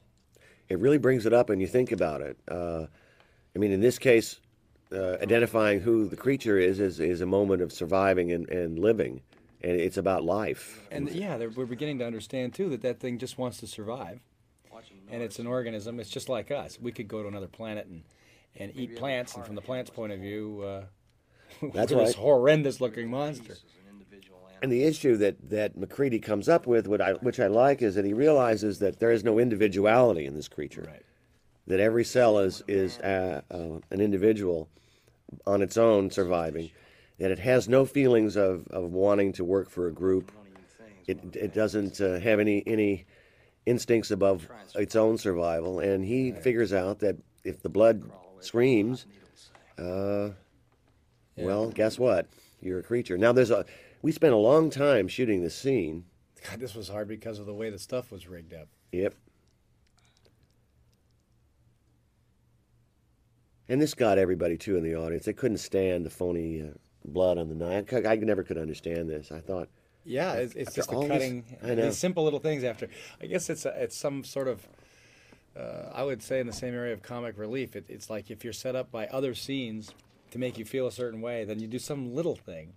It 0.69 0.79
really 0.79 0.97
brings 0.97 1.27
it 1.27 1.33
up, 1.33 1.51
and 1.51 1.61
you 1.61 1.67
think 1.67 1.91
about 1.91 2.21
it. 2.21 2.37
Uh, 2.47 2.87
I 3.55 3.59
mean, 3.59 3.71
in 3.71 3.81
this 3.81 3.99
case, 3.99 4.39
uh, 4.95 5.17
identifying 5.21 5.81
who 5.81 6.07
the 6.07 6.15
creature 6.15 6.57
is 6.57 6.79
is, 6.79 6.99
is 6.99 7.21
a 7.21 7.25
moment 7.25 7.61
of 7.61 7.71
surviving 7.71 8.31
and, 8.31 8.49
and 8.49 8.79
living, 8.79 9.21
and 9.61 9.79
it's 9.79 9.97
about 9.97 10.23
life. 10.23 10.87
And 10.91 11.09
yeah, 11.09 11.37
we're 11.55 11.65
beginning 11.65 11.99
to 11.99 12.05
understand 12.05 12.53
too 12.53 12.69
that 12.69 12.81
that 12.81 12.99
thing 12.99 13.17
just 13.17 13.37
wants 13.37 13.59
to 13.59 13.67
survive, 13.67 14.19
and 15.09 15.21
it's 15.21 15.39
an 15.39 15.47
organism. 15.47 15.99
It's 15.99 16.09
just 16.09 16.29
like 16.29 16.51
us. 16.51 16.79
We 16.79 16.91
could 16.91 17.07
go 17.07 17.21
to 17.21 17.27
another 17.27 17.47
planet 17.47 17.87
and 17.87 18.03
and 18.57 18.71
eat 18.75 18.95
plants, 18.95 19.35
and 19.35 19.45
from 19.45 19.55
the 19.55 19.61
plant's 19.61 19.89
point 19.89 20.13
of 20.13 20.19
view, 20.19 20.63
uh, 20.65 20.83
That's 21.73 21.91
we're 21.91 22.05
this 22.05 22.15
horrendous-looking 22.15 23.09
monster. 23.09 23.55
And 24.61 24.71
the 24.71 24.83
issue 24.83 25.17
that, 25.17 25.49
that 25.49 25.77
MacReady 25.77 26.19
comes 26.19 26.49
up 26.49 26.65
with, 26.65 26.87
what 26.87 27.01
I, 27.01 27.13
which 27.13 27.39
I 27.39 27.47
like, 27.47 27.81
is 27.81 27.95
that 27.95 28.05
he 28.05 28.13
realizes 28.13 28.79
that 28.79 28.99
there 28.99 29.11
is 29.11 29.23
no 29.23 29.37
individuality 29.37 30.25
in 30.25 30.33
this 30.33 30.47
creature. 30.47 30.85
Right. 30.87 31.03
That 31.67 31.79
every 31.79 32.03
cell 32.03 32.39
is, 32.39 32.63
is 32.67 32.97
uh, 32.99 33.41
uh, 33.51 33.79
an 33.91 34.01
individual 34.01 34.69
on 35.45 35.61
its 35.61 35.77
own 35.77 36.09
surviving. 36.11 36.71
that 37.17 37.31
it 37.31 37.39
has 37.39 37.69
no 37.69 37.85
feelings 37.85 38.35
of, 38.35 38.67
of 38.69 38.91
wanting 38.91 39.31
to 39.33 39.43
work 39.43 39.69
for 39.69 39.87
a 39.87 39.91
group. 39.93 40.31
It 41.07 41.19
it 41.35 41.53
doesn't 41.53 42.01
uh, 42.01 42.19
have 42.19 42.39
any 42.39 42.63
any 42.65 43.05
instincts 43.65 44.11
above 44.11 44.47
its 44.75 44.95
own 44.95 45.17
survival, 45.17 45.79
and 45.79 46.03
he 46.03 46.31
figures 46.31 46.73
out 46.73 46.99
that 46.99 47.15
if 47.43 47.61
the 47.61 47.69
blood 47.69 48.03
screams, 48.39 49.05
uh, 49.77 50.29
well, 51.37 51.69
guess 51.69 51.99
what? 51.99 52.27
You're 52.59 52.79
a 52.79 52.83
creature. 52.83 53.17
Now 53.17 53.31
there's 53.33 53.51
a. 53.51 53.65
We 54.01 54.11
spent 54.11 54.33
a 54.33 54.37
long 54.37 54.69
time 54.69 55.07
shooting 55.07 55.41
this 55.41 55.55
scene. 55.55 56.05
God, 56.49 56.59
this 56.59 56.75
was 56.75 56.89
hard 56.89 57.07
because 57.07 57.39
of 57.39 57.45
the 57.45 57.53
way 57.53 57.69
the 57.69 57.79
stuff 57.79 58.11
was 58.11 58.27
rigged 58.27 58.53
up. 58.53 58.67
Yep. 58.91 59.15
And 63.67 63.81
this 63.81 63.93
got 63.93 64.17
everybody 64.17 64.57
too 64.57 64.77
in 64.77 64.83
the 64.83 64.95
audience. 64.95 65.25
They 65.25 65.33
couldn't 65.33 65.57
stand 65.57 66.05
the 66.05 66.09
phony 66.09 66.61
uh, 66.61 66.65
blood 67.03 67.37
on 67.37 67.49
the 67.49 67.55
knife. 67.55 67.91
I, 67.93 68.11
I 68.11 68.15
never 68.17 68.43
could 68.43 68.57
understand 68.57 69.09
this. 69.09 69.31
I 69.31 69.39
thought, 69.39 69.69
Yeah, 70.03 70.33
it's, 70.33 70.53
it's 70.55 70.75
just 70.75 70.89
the 70.89 70.99
this- 70.99 71.07
cutting. 71.07 71.43
I 71.63 71.73
know. 71.75 71.85
These 71.85 71.97
simple 71.97 72.23
little 72.23 72.39
things. 72.39 72.63
After, 72.63 72.87
I 73.21 73.25
guess 73.25 73.49
it's 73.49 73.65
a, 73.65 73.69
it's 73.83 73.95
some 73.97 74.23
sort 74.23 74.47
of. 74.47 74.67
Uh, 75.57 75.89
I 75.93 76.03
would 76.03 76.21
say 76.21 76.41
in 76.41 76.47
the 76.47 76.53
same 76.53 76.73
area 76.73 76.91
of 76.93 77.01
comic 77.01 77.37
relief. 77.37 77.75
It, 77.77 77.85
it's 77.87 78.09
like 78.09 78.29
if 78.29 78.43
you're 78.43 78.51
set 78.53 78.75
up 78.75 78.91
by 78.91 79.07
other 79.07 79.33
scenes 79.33 79.93
to 80.31 80.37
make 80.37 80.57
you 80.57 80.65
feel 80.65 80.85
a 80.85 80.91
certain 80.91 81.21
way, 81.21 81.45
then 81.45 81.59
you 81.59 81.67
do 81.67 81.79
some 81.79 82.13
little 82.13 82.35
thing, 82.35 82.73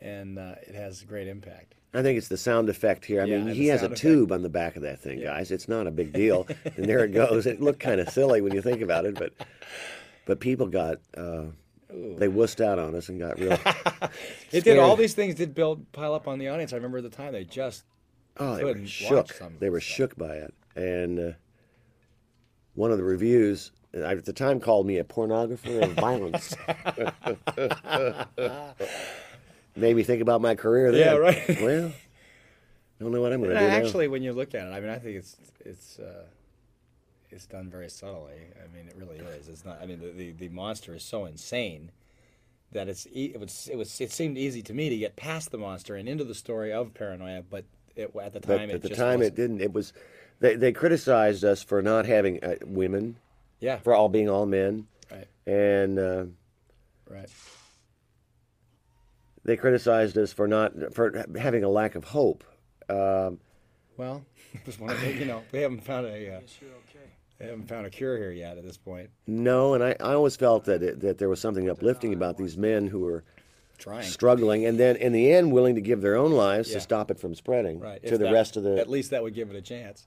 and 0.00 0.36
uh, 0.38 0.56
it 0.62 0.74
has 0.74 1.02
a 1.02 1.04
great 1.06 1.28
impact. 1.28 1.74
I 1.94 2.02
think 2.02 2.18
it's 2.18 2.28
the 2.28 2.36
sound 2.36 2.68
effect 2.68 3.04
here. 3.04 3.22
I 3.22 3.24
Yeah, 3.24 3.38
mean, 3.38 3.54
he 3.54 3.68
has 3.68 3.82
a 3.82 3.86
effect. 3.86 4.00
tube 4.00 4.32
on 4.32 4.42
the 4.42 4.48
back 4.48 4.74
of 4.76 4.82
that 4.82 5.00
thing, 5.00 5.20
guys. 5.22 5.50
It's 5.52 5.68
not 5.68 5.86
a 5.86 5.90
big 5.90 6.12
deal. 6.12 6.46
and 6.76 6.86
there 6.86 7.04
it 7.04 7.12
goes. 7.12 7.46
It 7.46 7.60
looked 7.60 7.80
kind 7.80 8.00
of 8.00 8.08
silly 8.10 8.40
when 8.40 8.52
you 8.52 8.60
think 8.62 8.82
about 8.82 9.04
it, 9.06 9.14
but 9.14 9.32
but 10.26 10.40
people 10.40 10.66
got 10.66 10.96
uh, 11.16 11.44
they 11.88 12.26
wussed 12.28 12.64
out 12.64 12.78
on 12.80 12.94
us 12.96 13.08
and 13.08 13.20
got 13.20 13.38
real. 13.38 13.56
It 14.52 14.64
did. 14.64 14.78
All 14.78 14.96
these 14.96 15.14
things 15.14 15.34
did 15.36 15.54
build 15.54 15.90
pile 15.92 16.14
up 16.14 16.26
on 16.28 16.38
the 16.38 16.48
audience. 16.48 16.72
I 16.72 16.76
remember 16.76 17.00
the 17.00 17.08
time 17.10 17.32
they 17.32 17.44
just 17.44 17.84
Oh, 18.36 18.56
they 18.56 18.64
were 18.64 18.84
shook. 18.86 19.28
They 19.60 19.70
were 19.70 19.80
shook 19.80 20.16
by 20.16 20.34
it. 20.36 20.54
And 20.74 21.18
uh, 21.20 21.32
one 22.74 22.90
of 22.90 22.98
the 22.98 23.04
reviews 23.04 23.70
uh, 23.96 24.00
at 24.00 24.24
the 24.24 24.32
time 24.32 24.58
called 24.58 24.86
me 24.86 24.98
a 24.98 25.04
pornographer 25.04 25.82
of 25.82 25.92
violence. 25.92 26.56
Made 29.76 29.96
me 29.96 30.02
think 30.02 30.22
about 30.22 30.40
my 30.40 30.54
career 30.54 30.92
then. 30.92 31.00
Yeah, 31.00 31.16
right. 31.16 31.60
Well, 31.60 31.92
don't 33.00 33.12
know 33.12 33.20
what 33.20 33.32
I'm 33.32 33.40
going 33.40 33.54
to 33.54 33.60
Yeah, 33.60 33.66
do 33.76 33.80
now. 33.80 33.86
Actually, 33.86 34.08
when 34.08 34.22
you 34.22 34.32
look 34.32 34.54
at 34.54 34.66
it, 34.66 34.70
I 34.70 34.80
mean, 34.80 34.90
I 34.90 34.98
think 34.98 35.16
it's 35.16 35.36
it's 35.64 35.98
uh, 35.98 36.24
it's 37.30 37.46
done 37.46 37.68
very 37.68 37.88
subtly. 37.90 38.34
I 38.62 38.74
mean, 38.76 38.86
it 38.86 38.94
really 38.96 39.16
is. 39.18 39.48
It's 39.48 39.64
not. 39.64 39.80
I 39.82 39.86
mean, 39.86 40.00
the, 40.00 40.10
the, 40.10 40.30
the 40.32 40.48
monster 40.50 40.94
is 40.94 41.02
so 41.02 41.24
insane 41.24 41.90
that 42.72 42.88
it's 42.88 43.06
e- 43.12 43.32
it 43.34 43.40
was 43.40 43.68
it 43.70 43.76
was 43.76 44.00
it 44.00 44.12
seemed 44.12 44.38
easy 44.38 44.62
to 44.62 44.72
me 44.74 44.88
to 44.90 44.96
get 44.96 45.16
past 45.16 45.50
the 45.50 45.58
monster 45.58 45.96
and 45.96 46.08
into 46.08 46.24
the 46.24 46.34
story 46.34 46.72
of 46.72 46.94
paranoia, 46.94 47.42
but 47.48 47.64
it, 47.96 48.14
at 48.20 48.32
the 48.32 48.40
but 48.40 48.56
time 48.58 48.70
at 48.70 48.76
it 48.76 48.82
the 48.82 48.88
just 48.88 49.00
time, 49.00 49.14
it 49.20 49.32
wasn't. 49.32 49.36
didn't. 49.36 49.60
It 49.60 49.72
was. 49.72 49.92
They, 50.40 50.56
they 50.56 50.72
criticized 50.72 51.44
us 51.44 51.62
for 51.62 51.80
not 51.82 52.06
having 52.06 52.42
uh, 52.44 52.56
women, 52.64 53.16
Yeah. 53.60 53.78
for 53.78 53.94
all 53.94 54.08
being 54.08 54.28
all 54.28 54.46
men, 54.46 54.86
Right. 55.10 55.26
and 55.46 55.98
uh, 55.98 56.24
Right. 57.08 57.28
They 59.44 59.56
criticized 59.56 60.16
us 60.18 60.32
for 60.32 60.46
not 60.48 60.72
for 60.94 61.24
having 61.38 61.64
a 61.64 61.68
lack 61.68 61.94
of 61.94 62.04
hope. 62.04 62.44
Um, 62.88 63.38
Well, 63.96 64.24
it 64.52 64.66
was 64.66 64.78
one 64.78 64.98
the, 65.00 65.12
you 65.12 65.24
know 65.24 65.42
we 65.52 65.60
haven't 65.60 65.84
found 65.84 66.06
a 66.06 66.36
uh, 66.36 66.40
they 67.38 67.46
haven't 67.46 67.68
found 67.68 67.86
a 67.86 67.90
cure 67.90 68.16
here 68.16 68.30
yet 68.30 68.58
at 68.58 68.64
this 68.64 68.76
point. 68.76 69.10
No, 69.26 69.74
and 69.74 69.82
I, 69.82 69.96
I 70.00 70.14
always 70.14 70.36
felt 70.36 70.64
that 70.66 70.82
it, 70.82 71.00
that 71.00 71.18
there 71.18 71.28
was 71.28 71.40
something 71.40 71.68
uplifting 71.68 72.12
about 72.12 72.36
these 72.38 72.56
men 72.56 72.86
who 72.86 73.00
were 73.00 73.24
Trying. 73.76 74.04
struggling, 74.04 74.64
and 74.66 74.78
then 74.78 74.96
in 74.96 75.12
the 75.12 75.32
end 75.32 75.52
willing 75.52 75.74
to 75.74 75.80
give 75.80 76.00
their 76.00 76.14
own 76.16 76.30
lives 76.32 76.68
Yeah. 76.68 76.74
to 76.76 76.80
stop 76.80 77.10
it 77.10 77.18
from 77.18 77.34
spreading 77.34 77.80
Right. 77.80 78.00
to 78.02 78.06
if 78.12 78.18
the 78.18 78.26
that- 78.26 78.32
rest 78.32 78.56
of 78.56 78.62
the. 78.62 78.78
At 78.78 78.88
least 78.88 79.10
that 79.10 79.22
would 79.22 79.34
give 79.34 79.50
it 79.50 79.56
a 79.56 79.62
chance. 79.62 80.06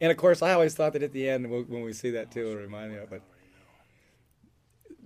And 0.00 0.10
of 0.10 0.16
course, 0.16 0.40
I 0.42 0.52
always 0.52 0.74
thought 0.74 0.92
that 0.94 1.02
at 1.02 1.12
the 1.12 1.28
end, 1.28 1.50
when 1.50 1.64
when 1.68 1.82
we 1.82 1.92
see 1.92 2.10
that 2.10 2.30
too, 2.30 2.50
it 2.52 2.54
reminded 2.56 2.96
me 2.96 3.02
of 3.02 3.12
it. 3.12 3.22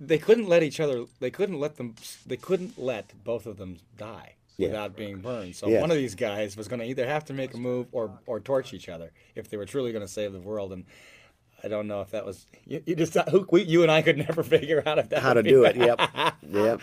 They 0.03 0.17
couldn't 0.17 0.49
let 0.49 0.63
each 0.63 0.79
other. 0.79 1.05
They 1.19 1.29
couldn't 1.29 1.59
let 1.59 1.75
them. 1.77 1.93
They 2.25 2.35
couldn't 2.37 2.77
let 2.79 3.11
both 3.23 3.45
of 3.45 3.57
them 3.57 3.77
die 3.97 4.33
Yeah. 4.57 4.69
without 4.69 4.95
being 4.95 5.19
burned. 5.19 5.55
So 5.55 5.67
Yes. 5.67 5.79
one 5.79 5.91
of 5.91 5.97
these 5.97 6.15
guys 6.15 6.57
was 6.57 6.67
going 6.67 6.79
to 6.79 6.85
either 6.87 7.05
have 7.05 7.23
to 7.25 7.33
make 7.33 7.53
a 7.53 7.57
move 7.57 7.85
or 7.91 8.19
or 8.25 8.39
torch 8.39 8.73
each 8.73 8.89
other 8.89 9.11
if 9.35 9.49
they 9.49 9.57
were 9.57 9.65
truly 9.65 9.91
going 9.91 10.03
to 10.03 10.11
save 10.11 10.33
the 10.33 10.39
world. 10.39 10.73
And 10.73 10.85
I 11.63 11.67
don't 11.67 11.87
know 11.87 12.01
if 12.01 12.09
that 12.11 12.25
was. 12.25 12.47
You, 12.65 12.81
you 12.87 12.95
just 12.95 13.13
who, 13.29 13.45
we, 13.51 13.61
you 13.61 13.83
and 13.83 13.91
I 13.91 14.01
could 14.01 14.17
never 14.17 14.41
figure 14.57 14.81
out 14.85 14.97
if 14.97 15.09
that 15.09 15.21
how 15.21 15.33
to 15.35 15.43
do 15.43 15.65
it. 15.65 15.75
Yep, 15.75 15.99
yep. 16.49 16.81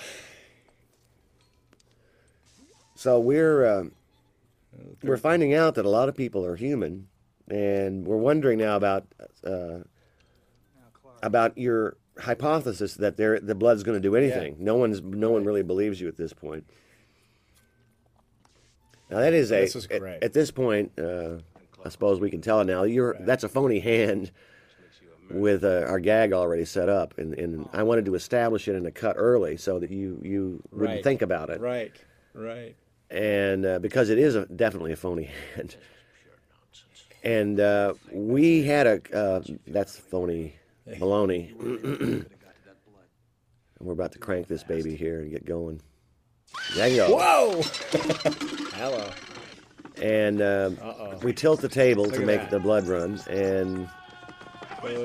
So 2.95 3.19
we're 3.21 3.65
uh, 3.67 3.85
we're 5.03 5.17
finding 5.17 5.55
out 5.55 5.75
that 5.77 5.85
a 5.85 5.91
lot 5.91 6.09
of 6.09 6.17
people 6.17 6.45
are 6.45 6.57
human, 6.57 7.09
and 7.49 8.07
we're 8.07 8.17
wondering 8.17 8.59
now 8.59 8.77
about 8.77 9.07
uh, 9.45 9.79
about 11.23 11.57
your 11.59 11.97
hypothesis 12.19 12.95
that 12.95 13.17
there 13.17 13.39
the 13.41 13.55
blood's 13.55 13.83
going 13.83 13.97
to 13.97 14.01
do 14.09 14.17
anything. 14.17 14.57
No 14.59 14.77
one's 14.77 15.01
no 15.03 15.31
one 15.31 15.45
really 15.45 15.63
believes 15.63 16.01
you 16.01 16.09
at 16.09 16.17
this 16.17 16.33
point. 16.33 16.65
Now 19.11 19.21
that 19.21 19.33
is 19.33 19.51
a 19.53 19.61
This 19.61 19.77
is 19.77 19.87
at- 19.91 20.01
great. 20.01 20.23
At, 20.23 20.33
this 20.33 20.51
point, 20.51 20.93
uh, 20.99 21.37
I 21.85 21.89
suppose 21.89 22.21
we 22.21 22.31
can 22.31 22.41
tell 22.43 22.61
it 22.61 22.65
now. 22.65 22.83
You're 22.83 23.17
that's 23.21 23.45
a 23.45 23.49
phony 23.49 23.81
hand 23.81 24.31
with 25.31 25.63
uh, 25.65 25.85
our 25.87 26.01
gag 26.01 26.33
already 26.33 26.65
set 26.65 26.89
up, 26.89 27.17
and, 27.19 27.35
and 27.35 27.69
I 27.73 27.83
wanted 27.83 28.07
to 28.07 28.15
establish 28.15 28.67
it 28.69 28.75
in 28.75 28.87
a 28.87 28.91
cut 28.91 29.15
early 29.19 29.57
so 29.57 29.79
that 29.79 29.91
you 29.91 30.21
you 30.23 30.63
wouldn't 30.73 30.97
Right. 30.97 31.05
think 31.05 31.23
about 31.23 31.51
it, 31.51 31.61
Right. 31.61 31.93
Right. 32.35 32.75
and 33.11 33.65
uh, 33.67 33.79
because 33.79 34.11
it 34.11 34.19
is 34.19 34.35
a, 34.37 34.47
definitely 34.47 34.93
a 34.93 34.97
phony 34.97 35.25
hand. 35.55 35.77
And 37.25 37.59
uh, 37.61 37.95
we 38.13 38.63
had 38.63 38.87
a 38.87 39.17
uh, 39.17 39.43
that's 39.67 39.99
phony 39.99 40.55
baloney. 40.97 41.53
and 41.61 42.27
we're 43.81 43.93
about 43.93 44.13
to 44.13 44.19
crank 44.19 44.49
this 44.49 44.63
baby 44.65 44.95
here 44.97 45.21
and 45.21 45.31
get 45.31 45.45
going. 45.45 45.81
There 46.77 46.89
you 46.89 46.97
go. 46.97 47.17
Whoa! 47.17 47.63
Hello. 48.75 49.11
and 50.01 50.41
um, 50.43 50.79
we 51.23 51.33
tilt 51.33 51.61
the 51.61 51.69
table 51.69 52.05
Look 52.05 52.15
to 52.15 52.21
make 52.21 52.41
that. 52.41 52.51
the 52.51 52.61
blood 52.61 52.87
run 52.87 53.21
and 53.29 53.89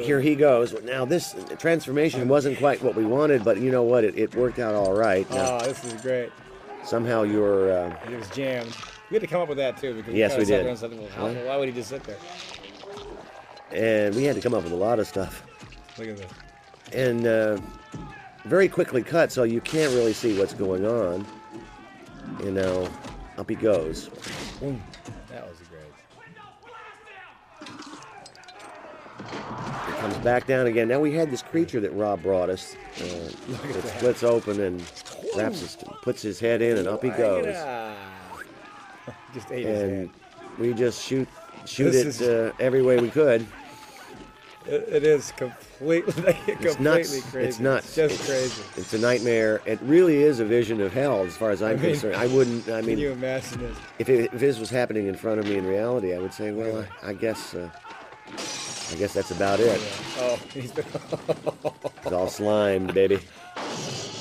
here 0.04 0.22
he 0.22 0.36
goes 0.36 0.76
now 0.84 1.04
this 1.04 1.36
transformation 1.58 2.28
wasn't 2.28 2.58
quite 2.60 2.82
what 2.84 2.94
we 2.96 3.04
wanted 3.04 3.44
but 3.44 3.58
you 3.58 3.72
know 3.72 3.82
what 3.82 4.04
it, 4.04 4.16
it 4.18 4.36
worked 4.36 4.60
out 4.60 4.76
all 4.76 4.94
right 4.94 5.28
Now, 5.32 5.58
Oh, 5.60 5.66
this 5.66 5.84
is 5.84 6.00
great. 6.02 6.32
somehow 6.86 7.24
you're 7.24 7.72
uh, 7.72 7.98
It 8.10 8.16
was 8.20 8.30
jammed. 8.30 8.76
We 9.10 9.16
had 9.16 9.22
to 9.22 9.28
come 9.28 9.42
up 9.42 9.50
with 9.50 9.58
that 9.58 9.78
too 9.78 9.96
because 9.96 10.14
Yes, 10.14 10.32
kinda 10.34 10.42
we 10.42 10.46
did. 10.46 10.62
there 10.62 10.70
and 10.70 10.78
said, 10.78 10.92
well, 10.96 11.10
how, 11.16 11.28
why 11.48 11.58
would 11.58 11.68
he 11.70 11.74
just 11.74 11.90
sit 11.90 12.04
there? 12.04 12.18
and 13.72 14.14
we 14.16 14.24
had 14.26 14.36
to 14.36 14.42
come 14.42 14.54
up 14.54 14.64
with 14.64 14.72
a 14.74 14.76
lot 14.76 15.00
of 15.00 15.08
stuff 15.08 15.44
Look 15.98 16.08
at 16.08 16.18
this. 16.18 16.32
and 16.92 17.28
uh, 17.28 17.58
very 18.46 18.68
quickly 18.68 19.04
cut 19.04 19.32
so 19.32 19.44
you 19.44 19.62
can't 19.62 19.94
really 19.94 20.14
see 20.14 20.38
what's 20.40 20.54
going 20.54 20.86
on 20.86 21.26
you 22.44 22.52
know 22.52 22.90
up 23.38 23.50
he 23.50 23.56
goes 23.56 24.10
Boom. 24.60 24.82
That 25.30 25.48
was 25.48 25.58
great. 25.70 25.82
It 29.90 29.96
comes 30.00 30.18
back 30.18 30.48
down 30.48 30.68
again. 30.68 30.88
Now 30.88 31.00
we 31.00 31.14
had 31.14 31.30
this 31.32 31.42
creature 31.42 31.80
that 31.82 31.92
Rob 31.92 32.22
brought 32.22 32.50
us. 32.50 32.76
Uh, 33.00 33.04
it 33.50 33.84
splits 33.98 34.24
open 34.24 34.62
and 34.62 34.82
wraps 35.36 35.60
his, 35.62 35.78
puts 36.02 36.22
his 36.22 36.40
head 36.40 36.62
in, 36.62 36.78
and 36.78 36.88
up 36.88 37.04
he 37.04 37.10
goes. 37.10 37.46
Just 39.34 39.52
ate 39.52 39.66
And 39.66 40.10
we 40.60 40.74
just 40.74 41.02
shoot 41.04 41.28
shoot 41.66 41.92
This 41.92 42.02
it 42.02 42.08
is- 42.08 42.22
uh, 42.22 42.52
every 42.60 42.82
way 42.84 43.00
we 43.00 43.10
could. 43.10 43.46
It, 44.66 44.88
it 44.90 45.04
is 45.04 45.32
completely, 45.34 46.14
completely 46.24 46.66
It's 46.66 46.80
nuts. 46.80 47.22
crazy. 47.32 47.48
It's 47.48 47.60
nuts. 47.60 47.96
just 47.96 48.14
It's- 48.16 48.28
crazy. 48.28 48.64
It's 48.78 48.94
a 48.94 48.98
nightmare. 49.00 49.62
It 49.66 49.80
really 49.82 50.24
is 50.24 50.40
a 50.40 50.46
vision 50.46 50.80
of 50.82 50.94
hell, 50.94 51.24
as 51.24 51.36
far 51.36 51.52
as 51.52 51.62
I'm 51.62 51.72
I 51.72 51.82
mean, 51.82 51.92
concerned. 51.92 52.16
I 52.16 52.28
wouldn't. 52.28 52.68
I 52.70 52.78
Can 52.80 52.86
mean, 52.86 52.98
you 53.00 53.12
imagine 53.12 53.60
this? 53.62 53.78
if, 54.00 54.10
it, 54.10 54.34
if 54.34 54.40
this 54.40 54.60
was 54.60 54.70
happening 54.70 55.08
in 55.08 55.16
front 55.16 55.40
of 55.40 55.46
me 55.46 55.58
in 55.58 55.66
reality, 55.66 56.14
I 56.14 56.20
would 56.20 56.34
say, 56.34 56.52
well, 56.52 56.86
I, 57.04 57.10
I 57.10 57.14
guess. 57.14 57.54
Uh, 57.54 57.70
I 58.92 58.96
guess 58.96 59.14
that's 59.14 59.32
about 59.32 59.60
it. 59.60 59.82
Oh, 60.20 60.36
he's 60.54 60.72
been. 60.72 60.86
It's 62.04 62.12
all 62.12 62.28
slimed, 62.28 62.94
baby. 62.94 63.18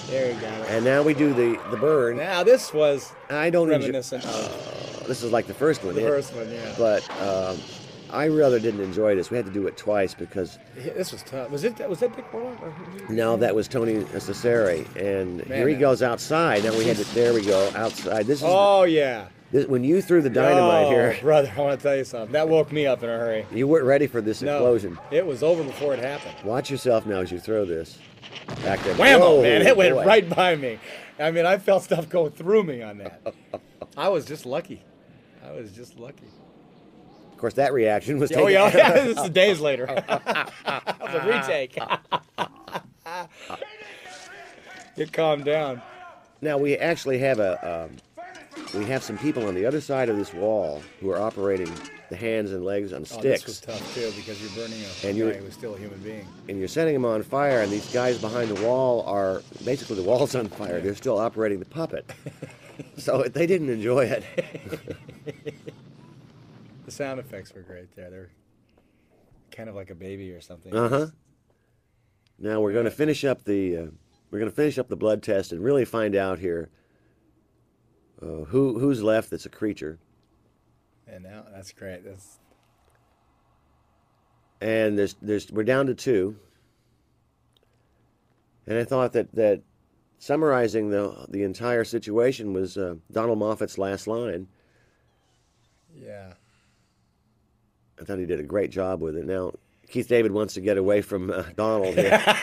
there 0.08 0.32
you 0.32 0.40
go. 0.40 0.46
And 0.68 0.84
now 0.84 1.02
we 1.02 1.14
do 1.14 1.34
the 1.34 1.60
the 1.70 1.76
burn. 1.76 2.16
Now 2.16 2.42
this 2.42 2.72
was 2.72 3.12
I 3.28 3.50
don't 3.50 3.70
enjoy, 3.70 3.86
reminiscent 3.86 4.24
of 4.24 5.04
This 5.06 5.22
is 5.22 5.30
like 5.32 5.46
the 5.46 5.54
first 5.54 5.84
one. 5.84 5.94
the 5.94 6.02
yeah. 6.02 6.08
first 6.08 6.34
one. 6.34 6.50
Yeah. 6.50 6.74
But 6.78 7.02
um, 7.20 7.58
I 8.12 8.28
rather 8.28 8.58
didn't 8.60 8.80
enjoy 8.80 9.14
this. 9.14 9.30
We 9.30 9.36
had 9.38 9.46
to 9.46 9.52
do 9.52 9.66
it 9.66 9.76
twice 9.76 10.14
because 10.14 10.58
Yeah, 10.76 10.92
this 10.92 11.12
was 11.12 11.22
tough. 11.22 11.50
Was 11.50 11.64
it? 11.64 11.78
Was 11.88 12.00
that 12.00 12.14
Dick 12.14 12.30
Warlock? 12.32 13.10
now 13.10 13.36
that 13.36 13.54
was 13.54 13.68
Tony 13.68 14.04
Cecere, 14.04 14.84
and 14.96 15.38
Man, 15.48 15.58
here 15.58 15.68
he 15.68 15.74
goes 15.74 16.02
outside. 16.02 16.64
Now 16.64 16.76
we 16.76 16.84
had 16.84 16.96
to. 16.98 17.14
There 17.14 17.32
we 17.32 17.42
go 17.42 17.70
outside. 17.74 18.26
This 18.26 18.38
is 18.40 18.44
Oh 18.46 18.82
yeah. 18.84 19.28
This, 19.50 19.66
when 19.66 19.84
you 19.84 20.00
threw 20.00 20.22
the 20.22 20.30
dynamite 20.30 20.86
oh, 20.86 20.90
here, 20.90 21.18
brother, 21.20 21.52
I 21.54 21.60
want 21.60 21.78
to 21.78 21.82
tell 21.82 21.96
you 21.96 22.04
something. 22.04 22.32
That 22.32 22.48
woke 22.48 22.72
me 22.72 22.86
up 22.86 23.02
in 23.02 23.10
a 23.10 23.18
hurry. 23.18 23.44
you 23.52 23.66
weren't 23.68 23.84
ready 23.84 24.06
for 24.06 24.22
this 24.22 24.40
No, 24.40 24.56
explosion. 24.56 24.98
it 25.10 25.26
was 25.26 25.42
over 25.42 25.62
before 25.62 25.92
it 25.92 26.00
happened. 26.00 26.34
Watch 26.42 26.70
yourself 26.70 27.04
now 27.04 27.20
as 27.20 27.30
you 27.30 27.38
throw 27.38 27.66
this. 27.66 27.98
Back 28.62 28.82
there. 28.82 28.94
Whammo, 28.94 29.20
Whoa, 29.20 29.42
man! 29.42 29.62
It 29.66 29.76
went 29.76 29.94
boy. 29.94 30.04
right 30.06 30.28
by 30.28 30.56
me. 30.56 30.78
I 31.18 31.30
mean, 31.30 31.44
I 31.44 31.58
felt 31.58 31.82
stuff 31.82 32.08
go 32.08 32.30
through 32.30 32.64
me 32.64 32.82
on 32.82 32.98
that. 32.98 33.34
I 33.96 34.08
was 34.08 34.24
just 34.24 34.46
lucky. 34.46 34.82
I 35.46 35.50
was 35.52 35.70
just 35.72 35.98
lucky. 35.98 36.24
Of 37.42 37.44
course, 37.44 37.54
that 37.54 37.72
reaction 37.72 38.20
was. 38.20 38.30
Oh 38.30 38.46
taken- 38.46 38.52
yeah, 38.52 38.70
yeah. 38.76 38.92
This 39.02 39.18
is 39.18 39.30
days 39.30 39.58
later. 39.58 39.86
that 40.06 40.96
was 41.00 41.12
a 41.12 41.26
retake. 41.26 41.76
it 44.96 45.12
calmed 45.12 45.44
down. 45.44 45.82
Now 46.40 46.56
we 46.56 46.76
actually 46.76 47.18
have 47.18 47.40
a 47.40 47.88
um, 47.90 47.96
we 48.78 48.84
have 48.84 49.02
some 49.02 49.18
people 49.18 49.48
on 49.48 49.56
the 49.56 49.66
other 49.66 49.80
side 49.80 50.08
of 50.08 50.16
this 50.16 50.32
wall 50.32 50.82
who 51.00 51.10
are 51.10 51.20
operating 51.20 51.68
the 52.10 52.16
hands 52.16 52.52
and 52.52 52.64
legs 52.64 52.92
on 52.92 53.04
Oh, 53.12 53.20
this 53.20 53.44
was 53.44 53.60
tough 53.60 53.92
too 53.96 54.12
because 54.14 54.40
you're 54.40 54.52
burning 54.64 54.78
a 54.80 55.08
And 55.08 55.18
guy 55.18 55.24
you're- 55.24 55.36
who 55.36 55.42
was 55.44 55.54
still 55.54 55.74
a 55.74 55.78
human 55.78 55.98
being. 55.98 56.24
and 56.48 56.60
you're 56.60 56.68
setting 56.68 56.94
them 56.94 57.04
on 57.04 57.24
fire. 57.24 57.60
And 57.62 57.72
these 57.72 57.92
guys 57.92 58.18
behind 58.18 58.50
the 58.56 58.64
wall 58.64 59.02
are 59.06 59.42
basically 59.64 59.96
the 59.96 60.04
wall's 60.04 60.36
on 60.36 60.46
fire. 60.46 60.80
They're 60.80 60.94
still 60.94 61.18
operating 61.18 61.58
the 61.58 61.64
puppet, 61.64 62.08
so 62.98 63.24
they 63.24 63.48
didn't 63.48 63.70
enjoy 63.70 64.04
it. 64.04 64.22
The 66.92 66.96
sound 66.96 67.20
effects 67.20 67.54
were 67.54 67.62
great 67.62 67.96
there. 67.96 68.10
They're 68.10 68.30
kind 69.50 69.70
of 69.70 69.74
like 69.74 69.88
a 69.88 69.94
baby 69.94 70.30
or 70.32 70.42
something. 70.42 70.76
Uh 70.76 70.88
huh. 70.90 71.06
Now 72.38 72.60
we're 72.60 72.74
going 72.74 72.84
to 72.84 72.90
finish 72.90 73.24
up 73.24 73.44
the 73.44 73.76
uh, 73.78 73.86
we're 74.30 74.38
going 74.38 74.50
to 74.50 74.54
finish 74.54 74.76
up 74.78 74.88
the 74.88 74.96
blood 74.96 75.22
test 75.22 75.52
and 75.52 75.64
really 75.64 75.86
find 75.86 76.14
out 76.14 76.38
here 76.38 76.68
uh, 78.20 78.44
who 78.44 78.78
who's 78.78 79.02
left 79.02 79.30
that's 79.30 79.46
a 79.46 79.48
creature. 79.48 80.00
And 81.06 81.24
now 81.24 81.44
that's 81.50 81.72
great. 81.72 82.04
That's 82.04 82.38
and 84.60 84.98
there's 84.98 85.16
there's 85.22 85.50
we're 85.50 85.64
down 85.64 85.86
to 85.86 85.94
two. 85.94 86.36
And 88.66 88.76
I 88.76 88.84
thought 88.84 89.14
that 89.14 89.34
that 89.34 89.62
summarizing 90.18 90.90
the 90.90 91.24
the 91.30 91.42
entire 91.42 91.84
situation 91.84 92.52
was 92.52 92.76
uh, 92.76 92.96
Donald 93.10 93.38
Moffat's 93.38 93.78
last 93.78 94.06
line. 94.06 94.46
yeah. 95.96 96.34
I 98.02 98.04
thought 98.04 98.18
he 98.18 98.26
did 98.26 98.40
a 98.40 98.44
great 98.44 98.72
job 98.72 99.00
with 99.00 99.16
it. 99.16 99.24
Now 99.24 99.52
Keith 99.88 100.08
David 100.08 100.32
wants 100.32 100.54
to 100.54 100.60
get 100.60 100.76
away 100.76 101.02
from 101.02 101.30
uh, 101.30 101.44
Donald 101.54 101.94
here. 101.94 102.10
me 102.10 102.10
the 102.10 102.40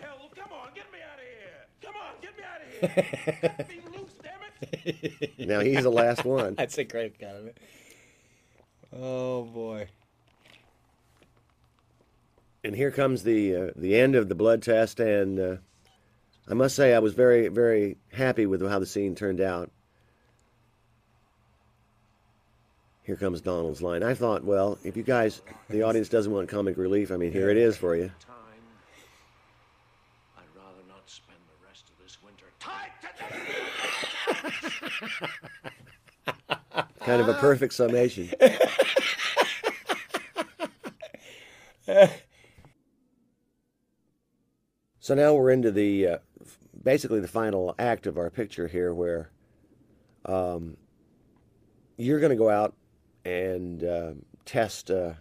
hell! 0.00 0.30
Come 0.36 0.52
on, 0.52 0.68
get 0.72 0.86
me 0.92 1.00
out 1.02 1.18
of 1.18 1.24
here! 1.26 1.66
Come 1.82 1.94
on, 1.96 2.14
get 2.22 2.36
me 2.36 2.44
out 2.44 2.60
of 2.60 2.68
here! 2.92 3.40
Let 3.58 3.68
me 3.68 3.80
loose, 3.98 4.12
damn 4.22 4.40
it! 4.62 5.48
now 5.48 5.58
he's 5.58 5.82
the 5.82 5.90
last 5.90 6.24
one. 6.24 6.54
That's 6.58 6.78
a 6.78 6.84
great 6.84 7.18
kind 7.18 7.36
of 7.36 7.46
it. 7.46 7.58
Oh 8.92 9.42
boy. 9.42 9.88
And 12.62 12.76
here 12.76 12.92
comes 12.92 13.24
the 13.24 13.56
uh, 13.56 13.70
the 13.74 13.98
end 13.98 14.14
of 14.14 14.28
the 14.28 14.36
blood 14.36 14.62
test, 14.62 15.00
and 15.00 15.40
uh, 15.40 15.56
I 16.46 16.54
must 16.54 16.76
say 16.76 16.94
I 16.94 17.00
was 17.00 17.14
very 17.14 17.48
very 17.48 17.96
happy 18.12 18.46
with 18.46 18.64
how 18.64 18.78
the 18.78 18.86
scene 18.86 19.16
turned 19.16 19.40
out. 19.40 19.72
Here 23.10 23.16
comes 23.16 23.40
Donald's 23.40 23.82
line. 23.82 24.04
I 24.04 24.14
thought, 24.14 24.44
well, 24.44 24.78
if 24.84 24.96
you 24.96 25.02
guys, 25.02 25.42
the 25.68 25.82
audience 25.82 26.08
doesn't 26.08 26.32
want 26.32 26.48
comic 26.48 26.76
relief, 26.76 27.10
I 27.10 27.16
mean, 27.16 27.32
here 27.32 27.50
it 27.50 27.56
is 27.56 27.76
for 27.76 27.96
you. 27.96 28.12
I'd 30.38 30.44
rather 30.54 30.78
not 30.86 31.10
spend 31.10 31.40
the 31.48 31.56
rest 31.66 31.90
of 31.90 31.98
this 32.00 32.18
winter 32.22 32.46
tied 32.60 32.92
to 36.24 36.84
Kind 37.04 37.20
of 37.20 37.28
a 37.28 37.34
perfect 37.34 37.74
summation. 37.74 38.30
so 45.00 45.16
now 45.16 45.34
we're 45.34 45.50
into 45.50 45.72
the 45.72 46.06
uh, 46.06 46.18
basically 46.80 47.18
the 47.18 47.26
final 47.26 47.74
act 47.76 48.06
of 48.06 48.16
our 48.16 48.30
picture 48.30 48.68
here, 48.68 48.94
where 48.94 49.32
um, 50.26 50.76
you're 51.96 52.20
going 52.20 52.30
to 52.30 52.36
go 52.36 52.48
out 52.48 52.76
and 53.24 53.84
uh, 53.84 54.12
test 54.44 54.90
uh, 54.90 55.12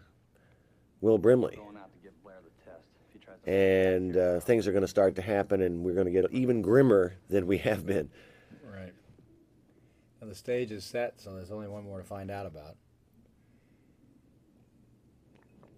Will 1.02 1.18
Brimley. 1.18 1.56
Going 1.56 1.78
out 1.78 1.92
to 1.94 2.00
give 2.00 2.22
Blair 2.24 2.38
the 2.44 2.64
test. 2.72 2.86
If 3.08 3.14
he 3.14 3.20
tries 3.20 3.38
to 3.44 3.50
and 3.52 4.18
uh, 4.18 4.40
things 4.40 4.68
are 4.68 4.72
going 4.72 4.82
to 4.82 4.88
start 4.88 5.16
to 5.16 5.22
happen, 5.22 5.62
and 5.62 5.84
we're 5.84 5.94
going 5.94 6.06
to 6.06 6.12
get 6.12 6.32
even 6.32 6.62
grimmer 6.62 7.16
than 7.30 7.48
we 7.48 7.58
have 7.60 7.86
been. 7.86 8.10
Right. 8.64 8.94
Now 10.22 10.28
the 10.28 10.36
stage 10.36 10.72
is 10.72 10.84
set, 10.84 11.20
so 11.20 11.36
there's 11.36 11.52
only 11.52 11.68
one 11.68 11.84
more 11.84 11.98
to 12.00 12.04
find 12.04 12.32
out 12.32 12.46
about. 12.46 12.76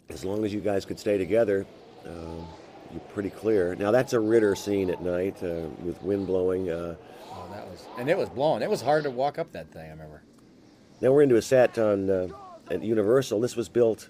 As 0.09 0.25
long 0.25 0.43
as 0.43 0.53
you 0.53 0.59
guys 0.59 0.83
could 0.85 0.99
stay 0.99 1.17
together, 1.17 1.65
um, 2.05 2.45
you're 2.91 2.99
pretty 3.13 3.29
clear. 3.29 3.75
Now 3.75 3.91
that's 3.91 4.11
a 4.13 4.19
Ritter 4.19 4.55
scene 4.55 4.89
at 4.89 5.01
night 5.01 5.41
uh, 5.41 5.67
with 5.83 6.01
wind 6.03 6.27
blowing. 6.27 6.69
Uh, 6.69 6.95
Oh, 7.33 7.47
that 7.53 7.65
was, 7.65 7.87
and 7.97 8.09
it 8.09 8.17
was 8.17 8.29
blowing. 8.29 8.61
It 8.61 8.69
was 8.69 8.81
hard 8.81 9.03
to 9.05 9.09
walk 9.09 9.39
up 9.39 9.53
that 9.53 9.71
thing. 9.71 9.87
I 9.87 9.91
remember. 9.91 10.21
Now 11.01 11.11
we're 11.11 11.21
into 11.23 11.35
a 11.35 11.41
set 11.41 11.77
on 11.77 12.09
uh, 12.09 12.27
at 12.69 12.83
Universal. 12.83 13.39
This 13.41 13.55
was 13.55 13.69
built 13.69 14.09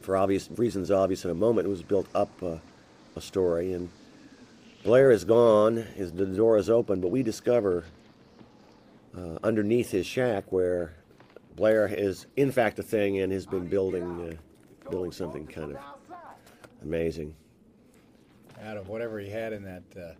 for 0.00 0.16
obvious 0.16 0.48
reasons, 0.56 0.90
obvious 0.90 1.24
in 1.24 1.30
a 1.30 1.34
moment. 1.34 1.66
It 1.66 1.70
was 1.70 1.82
built 1.82 2.06
up 2.14 2.30
uh, 2.42 2.56
a 3.16 3.20
story, 3.20 3.72
and 3.72 3.90
Blair 4.82 5.10
is 5.10 5.24
gone. 5.24 5.76
His 5.76 6.12
the 6.12 6.26
door 6.26 6.56
is 6.58 6.68
open, 6.68 7.00
but 7.00 7.08
we 7.08 7.22
discover 7.22 7.84
uh, 9.16 9.38
underneath 9.42 9.90
his 9.90 10.06
shack 10.06 10.50
where 10.50 10.94
Blair 11.56 11.86
is 11.86 12.26
in 12.36 12.50
fact 12.50 12.78
a 12.78 12.82
thing 12.82 13.18
and 13.18 13.32
has 13.32 13.46
been 13.46 13.66
building 13.66 14.38
uh, 14.84 14.90
building 14.90 15.12
something 15.12 15.46
kind 15.46 15.72
of 15.76 15.78
amazing. 16.82 17.34
Out 18.62 18.76
of 18.76 18.88
whatever 18.88 19.18
he 19.18 19.28
had 19.30 19.52
in 19.52 19.62
that 19.64 19.82
uh, 19.98 20.12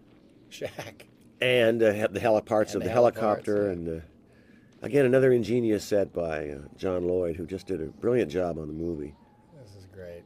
shack. 0.51 1.07
and 1.41 1.83
uh, 1.83 2.07
the 2.11 2.21
heli- 2.21 2.43
parts 2.43 2.75
And 2.75 2.83
of 2.83 2.85
the, 2.85 2.89
the 2.89 2.93
helicopter, 2.95 3.67
yeah. 3.67 3.73
and 3.73 3.89
uh, 3.89 4.05
again 4.85 5.07
another 5.07 5.33
ingenious 5.33 5.85
set 5.85 6.13
by 6.13 6.51
uh, 6.51 6.59
John 6.77 7.07
Lloyd, 7.09 7.37
who 7.37 7.47
just 7.47 7.67
did 7.67 7.81
a 7.81 7.87
brilliant 7.87 8.31
job 8.31 8.59
on 8.59 8.67
the 8.69 8.75
movie. 8.75 9.15
This 9.59 9.75
is 9.77 9.87
great. 9.93 10.23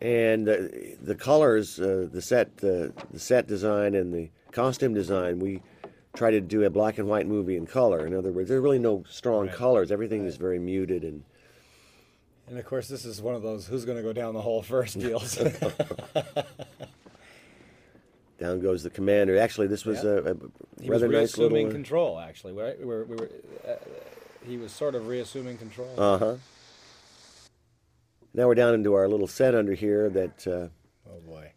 And 0.00 0.48
uh, 0.48 0.56
the 1.02 1.14
colors, 1.14 1.78
uh, 1.78 2.08
the 2.10 2.22
set, 2.22 2.48
uh, 2.62 2.88
the 3.10 3.18
set 3.18 3.46
design, 3.46 3.94
and 3.94 4.12
the 4.12 4.30
costume 4.50 4.94
design, 4.94 5.38
we 5.38 5.62
try 6.14 6.30
to 6.30 6.40
do 6.40 6.64
a 6.64 6.70
black 6.70 6.98
and 6.98 7.06
white 7.08 7.26
movie 7.26 7.56
in 7.56 7.66
color. 7.66 8.06
In 8.06 8.14
other 8.14 8.32
words, 8.32 8.48
there 8.48 8.58
are 8.58 8.62
really 8.62 8.78
no 8.78 9.04
strong 9.08 9.46
Right. 9.46 9.54
colors. 9.54 9.92
Everything 9.92 10.24
is 10.24 10.36
very 10.36 10.58
muted 10.58 11.04
and. 11.04 11.22
And 12.46 12.58
of 12.58 12.66
course, 12.66 12.88
this 12.88 13.06
is 13.06 13.22
one 13.22 13.34
of 13.34 13.42
those 13.42 13.66
who's 13.66 13.86
going 13.86 13.96
to 13.96 14.02
go 14.02 14.12
down 14.12 14.34
the 14.34 14.42
hole 14.42 14.62
first 14.62 14.98
deals. 15.06 15.38
Down 18.38 18.60
goes 18.60 18.82
the 18.82 18.90
commander. 18.90 19.38
Actually, 19.38 19.68
this 19.68 19.84
was 19.84 20.02
Yeah. 20.02 20.10
a, 20.10 20.16
a 20.32 20.34
he 20.80 20.90
was 20.90 21.02
rather 21.02 21.08
nice 21.08 21.36
little. 21.38 21.56
reassuming 21.56 21.70
control. 21.72 22.18
Actually, 22.18 22.52
right? 22.54 22.78
We 22.78 22.84
were, 22.84 23.04
we 23.04 23.16
were, 23.16 23.30
uh, 23.66 23.74
he 24.46 24.56
was 24.56 24.72
sort 24.72 24.94
of 24.94 25.06
reassuming 25.06 25.56
control. 25.56 25.88
Uh 25.96 26.18
huh. 26.18 26.36
Now 28.34 28.48
we're 28.48 28.56
down 28.56 28.74
into 28.74 28.94
our 28.94 29.08
little 29.08 29.28
set 29.28 29.54
under 29.54 29.74
here 29.74 30.08
that. 30.10 30.46
Uh, 30.46 30.68
oh 31.10 31.20
boy. 31.26 31.52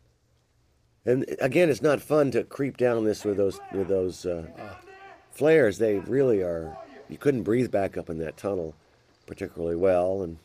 And 1.05 1.25
again, 1.39 1.69
it's 1.69 1.81
not 1.81 2.01
fun 2.01 2.31
to 2.31 2.43
creep 2.43 2.75
down 2.77 3.05
this 3.05 3.23
with 3.23 3.37
those 3.37 3.59
with 3.73 3.87
those 3.87 4.25
uh, 4.25 4.45
flares. 5.31 5.77
They 5.79 5.99
really 5.99 6.41
are. 6.41 6.77
You 7.09 7.17
couldn't 7.17 7.43
breathe 7.43 7.71
back 7.71 7.97
up 7.97 8.09
in 8.09 8.17
that 8.19 8.37
tunnel 8.37 8.75
particularly 9.25 9.75
well, 9.77 10.21
and 10.21 10.37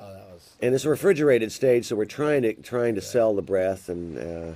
Oh, 0.00 0.12
that 0.12 0.28
was. 0.32 0.54
and 0.62 0.74
it's 0.74 0.84
a 0.84 0.88
refrigerated 0.88 1.50
stage, 1.52 1.86
so 1.86 1.96
we're 1.96 2.04
trying 2.04 2.42
to 2.42 2.54
trying 2.54 2.94
to 2.94 3.00
sell 3.00 3.34
the 3.34 3.42
breath. 3.42 3.88
And 3.88 4.16
uh, 4.18 4.54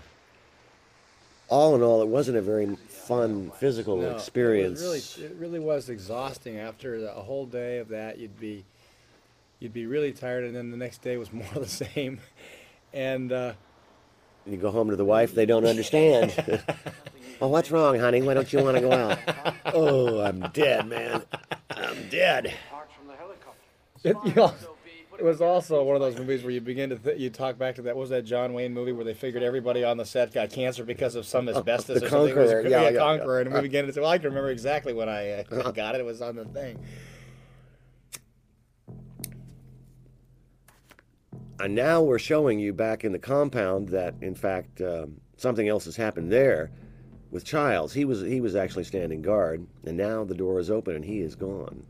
all 1.53 1.75
in 1.75 1.83
all, 1.83 2.01
it 2.01 2.09
wasn't 2.09 2.39
a 2.39 2.41
very 2.41 2.65
fun 2.89 3.51
physical 3.61 3.99
No, 3.99 4.17
experience. 4.17 4.81
It, 4.81 4.85
really, 4.85 5.33
it 5.33 5.37
really 5.39 5.59
was 5.59 5.91
exhausting. 5.91 6.57
After 6.57 7.07
a 7.07 7.13
whole 7.13 7.45
day 7.45 7.77
of 7.77 7.89
that, 7.89 8.19
you'd 8.19 8.41
be, 8.41 8.65
you'd 9.61 9.75
be 9.75 9.85
really 9.85 10.13
tired, 10.13 10.45
and 10.45 10.57
then 10.57 10.71
the 10.71 10.79
next 10.79 11.03
day 11.03 11.19
was 11.19 11.31
more 11.33 11.47
of 11.55 11.61
the 11.61 11.69
same. 11.69 12.21
And 12.95 13.31
uh, 13.33 13.53
You 14.47 14.57
go 14.57 14.71
home 14.71 14.89
to 14.89 14.97
the 14.97 15.05
wife, 15.05 15.35
they 15.35 15.45
don't 15.45 15.67
understand. 15.67 16.33
well, 17.39 17.51
what's 17.51 17.71
wrong, 17.71 17.99
honey? 17.99 18.23
Why 18.23 18.33
don't 18.33 18.51
you 18.51 18.65
want 18.65 18.79
to 18.79 18.81
go 18.81 18.93
out? 18.93 19.19
oh, 19.75 20.21
I'm 20.23 20.41
dead, 20.55 20.89
man. 20.89 21.23
I'm 21.69 22.09
dead. 22.09 22.55
Parts 22.71 22.95
from 22.95 23.09
the 23.09 23.15
helicopter. 23.15 23.61
it, 24.05 24.17
you 24.25 24.35
know, 24.35 24.55
it 25.23 25.25
was 25.25 25.41
also 25.41 25.85
one 25.85 25.95
of 25.95 26.03
those 26.03 26.19
movies 26.19 26.43
where 26.43 26.51
you 26.51 26.61
begin 26.61 26.91
to 26.91 26.97
th- 26.97 27.17
you 27.17 27.31
talk 27.31 27.57
back 27.57 27.77
to 27.77 27.83
that. 27.83 27.95
What 27.95 28.01
was 28.01 28.11
that 28.11 28.25
John 28.25 28.55
Wayne 28.55 28.75
movie 28.75 28.91
where 28.91 29.05
they 29.05 29.15
figured 29.15 29.45
everybody 29.45 29.85
on 29.85 29.97
the 29.97 30.05
set 30.05 30.35
got 30.35 30.51
cancer 30.51 30.85
because 30.85 31.15
of 31.15 31.25
some 31.27 31.49
asbestos 31.49 32.01
The 32.01 32.07
or 32.07 32.09
something? 32.09 32.31
It 32.37 32.41
was- 32.41 32.51
Conqueror, 32.51 32.69
yeah, 32.69 32.91
yeah, 32.91 32.99
Conqueror, 32.99 33.41
yeah. 33.41 33.47
and 33.47 33.55
we 33.55 33.61
began 33.61 33.87
to 33.87 33.93
say, 33.93 34.01
"Well, 34.01 34.11
I 34.11 34.19
can 34.19 34.31
remember 34.31 34.51
exactly 34.51 34.93
when 34.93 35.09
I 35.09 35.31
uh, 35.45 35.71
got 35.75 35.95
it. 35.95 36.01
It 36.01 36.05
was 36.05 36.21
on 36.23 36.35
the 36.35 36.45
thing." 36.47 36.77
And 41.61 41.77
now 41.77 42.03
we're 42.03 42.19
showing 42.19 42.59
you 42.59 42.73
back 42.73 43.05
in 43.05 43.13
the 43.13 43.19
compound 43.21 43.91
that, 43.91 44.15
in 44.23 44.35
fact, 44.35 44.81
um, 44.81 45.21
something 45.37 45.69
else 45.69 45.85
has 45.85 45.95
happened 45.95 46.33
there. 46.33 46.71
with 47.31 47.45
Childs. 47.45 47.93
He 47.93 48.05
was 48.05 48.23
he 48.23 48.41
was 48.41 48.57
actually 48.57 48.85
standing 48.85 49.23
guard, 49.23 49.65
and 49.85 49.97
now 49.97 50.25
the 50.25 50.35
door 50.35 50.59
is 50.59 50.69
open 50.69 50.97
and 50.97 51.05
he 51.05 51.21
is 51.21 51.37
gone. 51.37 51.85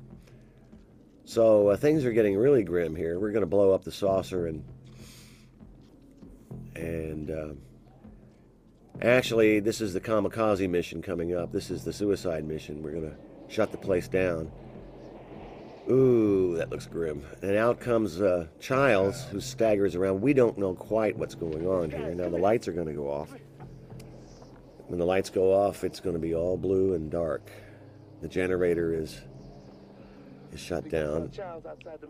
So 1.25 1.69
uh, 1.69 1.77
things 1.77 2.05
are 2.05 2.13
getting 2.13 2.37
really 2.37 2.65
grim 2.65 2.97
here. 2.97 3.19
We're 3.19 3.31
going 3.31 3.43
to 3.43 3.47
blow 3.47 3.73
up 3.73 3.85
the 3.85 3.93
saucer 3.93 4.47
and 4.47 4.65
and 6.75 7.31
uh, 7.31 7.53
actually 9.01 9.61
this 9.61 9.81
is 9.81 9.93
the 9.93 10.01
kamikaze 10.01 10.69
mission 10.69 11.03
coming 11.03 11.35
up. 11.35 11.53
This 11.53 11.71
is 11.71 11.85
the 11.85 11.93
suicide 11.93 12.45
mission. 12.45 12.83
We're 12.83 12.93
going 12.93 13.11
to 13.11 13.17
shut 13.49 13.71
the 13.71 13.79
place 13.79 14.09
down. 14.09 14.51
Ooh, 15.91 16.55
that 16.57 16.71
looks 16.71 16.87
grim. 16.87 17.25
And 17.43 17.57
out 17.57 17.81
comes 17.81 18.21
uh, 18.21 18.47
Childs, 18.61 19.25
who 19.25 19.41
staggers 19.41 19.97
around. 19.97 20.21
We 20.21 20.33
don't 20.33 20.57
know 20.57 20.75
quite 20.75 21.17
what's 21.17 21.35
going 21.35 21.67
on 21.67 21.91
here. 21.91 22.15
Now 22.15 22.29
the 22.29 22.39
lights 22.39 22.69
are 22.69 22.73
going 22.73 22.87
to 22.87 22.93
go 22.93 23.11
off. 23.11 23.35
When 24.87 24.99
the 24.99 25.07
lights 25.07 25.31
go 25.31 25.53
off, 25.53 25.85
it's 25.85 26.01
going 26.01 26.15
to 26.15 26.21
be 26.21 26.35
all 26.35 26.57
blue 26.57 26.95
and 26.95 27.11
dark. 27.11 27.51
The 28.21 28.29
generator 28.29 28.95
is 28.95 29.21
is 30.53 30.61
shut 30.61 30.89
down. 30.89 31.31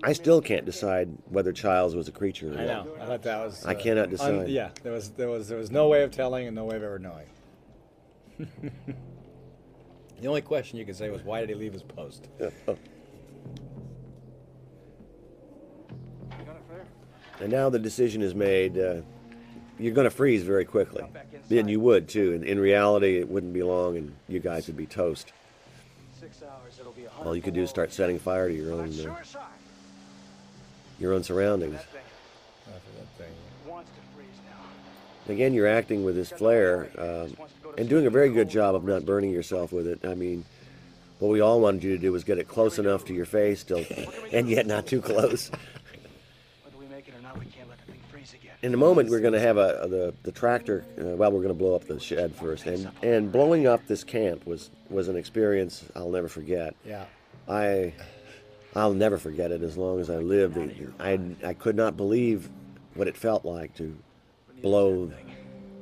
I 0.02 0.12
still 0.12 0.40
can't 0.40 0.64
decide 0.64 1.08
whether 1.28 1.52
Childs 1.52 1.94
was 1.94 2.08
a 2.08 2.12
creature 2.12 2.52
or 2.52 2.58
I 2.58 2.64
not. 2.66 2.86
know. 2.86 2.94
I 3.00 3.06
thought 3.06 3.22
that 3.22 3.44
was. 3.44 3.64
I 3.64 3.74
cannot 3.74 4.04
un- 4.04 4.10
decide. 4.10 4.48
yeah, 4.48 4.70
there 4.82 4.92
was 4.92 5.10
there 5.10 5.28
was 5.28 5.48
there 5.48 5.58
was 5.58 5.70
no 5.70 5.88
way 5.88 6.02
of 6.02 6.10
telling 6.10 6.46
and 6.46 6.54
no 6.54 6.64
way 6.64 6.76
of 6.76 6.82
ever 6.82 6.98
knowing. 6.98 7.26
the 8.38 10.26
only 10.26 10.42
question 10.42 10.78
you 10.78 10.84
could 10.84 10.96
say 10.96 11.10
was 11.10 11.22
why 11.22 11.40
did 11.40 11.48
he 11.50 11.54
leave 11.54 11.72
his 11.72 11.82
post? 11.82 12.28
And 17.40 17.50
now 17.50 17.68
the 17.70 17.78
decision 17.80 18.22
is 18.22 18.36
made. 18.36 18.78
Uh, 18.78 19.00
you're 19.76 19.94
going 19.94 20.04
to 20.04 20.10
freeze 20.10 20.44
very 20.44 20.64
quickly. 20.64 21.02
Then 21.48 21.66
you 21.66 21.80
would 21.80 22.08
too. 22.08 22.34
And 22.34 22.44
in 22.44 22.60
reality, 22.60 23.18
it 23.18 23.28
wouldn't 23.28 23.52
be 23.52 23.64
long, 23.64 23.96
and 23.96 24.14
you 24.28 24.38
guys 24.38 24.68
would 24.68 24.76
be 24.76 24.86
toast. 24.86 25.32
Six 26.20 26.40
hours, 26.44 26.52
it'll 26.52 26.52
be 26.52 26.60
a 26.60 26.61
All 27.24 27.36
you 27.36 27.42
could 27.42 27.54
do 27.54 27.62
is 27.62 27.70
start 27.70 27.92
setting 27.92 28.18
fire 28.18 28.48
to 28.48 28.54
your 28.54 28.72
own 28.72 28.90
uh, 29.00 29.14
your 30.98 31.12
own 31.14 31.22
surroundings. 31.22 31.74
After 31.74 31.90
that 32.98 33.08
thing. 33.18 33.32
Wants 33.66 33.90
to 33.90 33.96
freeze 34.14 34.28
now. 34.46 35.32
Again, 35.32 35.54
you're 35.54 35.66
acting 35.66 36.04
with 36.04 36.14
this 36.14 36.30
flare 36.30 36.90
um, 36.98 37.36
and 37.78 37.88
doing 37.88 38.06
a 38.06 38.10
very 38.10 38.30
good 38.30 38.48
job 38.48 38.74
of 38.74 38.84
not 38.84 39.04
burning 39.04 39.30
yourself 39.30 39.72
with 39.72 39.86
it. 39.86 40.04
I 40.04 40.14
mean, 40.14 40.44
what 41.18 41.30
we 41.30 41.40
all 41.40 41.60
wanted 41.60 41.84
you 41.84 41.92
to 41.92 41.98
do 41.98 42.12
was 42.12 42.24
get 42.24 42.38
it 42.38 42.48
close 42.48 42.78
enough 42.78 43.04
to 43.06 43.14
your 43.14 43.26
face, 43.26 43.60
still, 43.60 43.84
and 44.32 44.48
yet 44.48 44.66
not 44.66 44.86
too 44.86 45.00
close. 45.00 45.50
In 48.62 48.72
a 48.74 48.76
moment, 48.76 49.10
we're 49.10 49.20
going 49.20 49.32
to 49.32 49.40
have 49.40 49.56
a, 49.56 49.86
the 49.90 50.14
the 50.22 50.30
tractor. 50.30 50.84
Uh, 50.96 51.16
well, 51.16 51.32
we're 51.32 51.42
going 51.42 51.48
to 51.48 51.54
blow 51.54 51.74
up 51.74 51.84
the 51.88 51.98
shed 51.98 52.34
first, 52.34 52.66
and 52.66 52.88
and 53.02 53.32
blowing 53.32 53.66
up 53.66 53.84
this 53.88 54.04
camp 54.04 54.46
was 54.46 54.70
was 54.88 55.08
an 55.08 55.16
experience 55.16 55.84
I'll 55.96 56.10
never 56.10 56.28
forget. 56.28 56.76
Yeah. 56.84 57.04
I 57.48 57.92
I'll 58.76 58.94
never 58.94 59.18
forget 59.18 59.50
it 59.50 59.62
as 59.62 59.76
long 59.76 59.98
as 59.98 60.10
I 60.10 60.18
live. 60.18 60.56
I 61.00 61.18
I 61.44 61.54
could 61.54 61.74
not 61.74 61.96
believe 61.96 62.48
what 62.94 63.08
it 63.08 63.16
felt 63.16 63.44
like 63.44 63.74
to 63.76 63.96
blow 64.62 65.10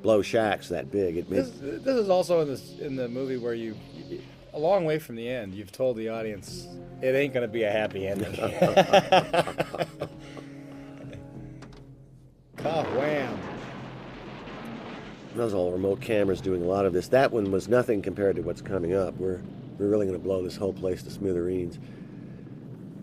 blow 0.02 0.22
shacks 0.22 0.70
that 0.70 0.90
big. 0.90 1.18
It 1.18 1.28
This, 1.28 1.50
this 1.60 1.96
is 1.96 2.08
also 2.08 2.40
in 2.40 2.48
this 2.48 2.78
in 2.78 2.96
the 2.96 3.08
movie 3.08 3.36
where 3.36 3.54
you, 3.54 3.76
you- 4.08 4.22
a 4.54 4.58
long 4.58 4.84
way 4.84 4.98
from 4.98 5.14
the 5.16 5.28
end, 5.28 5.54
you've 5.54 5.70
told 5.70 5.96
the 5.96 6.08
audience 6.08 6.66
it 7.02 7.14
ain't 7.14 7.32
going 7.34 7.46
to 7.46 7.52
be 7.52 7.62
a 7.62 7.70
happy 7.70 8.06
ending. 8.08 8.32
Ka 12.62 12.84
wham. 12.96 13.38
those 15.34 15.54
all 15.54 15.72
remote 15.72 16.00
cameras 16.00 16.40
doing 16.40 16.62
a 16.62 16.66
lot 16.66 16.84
of 16.84 16.92
this. 16.92 17.08
That 17.08 17.32
one 17.32 17.50
was 17.50 17.68
nothing 17.68 18.02
compared 18.02 18.36
to 18.36 18.42
what's 18.42 18.60
coming 18.60 18.94
up. 18.94 19.14
We're 19.16 19.40
we're 19.78 19.88
really 19.88 20.06
going 20.06 20.18
to 20.18 20.22
blow 20.22 20.42
this 20.42 20.56
whole 20.56 20.74
place 20.74 21.02
to 21.04 21.10
smithereens. 21.10 21.78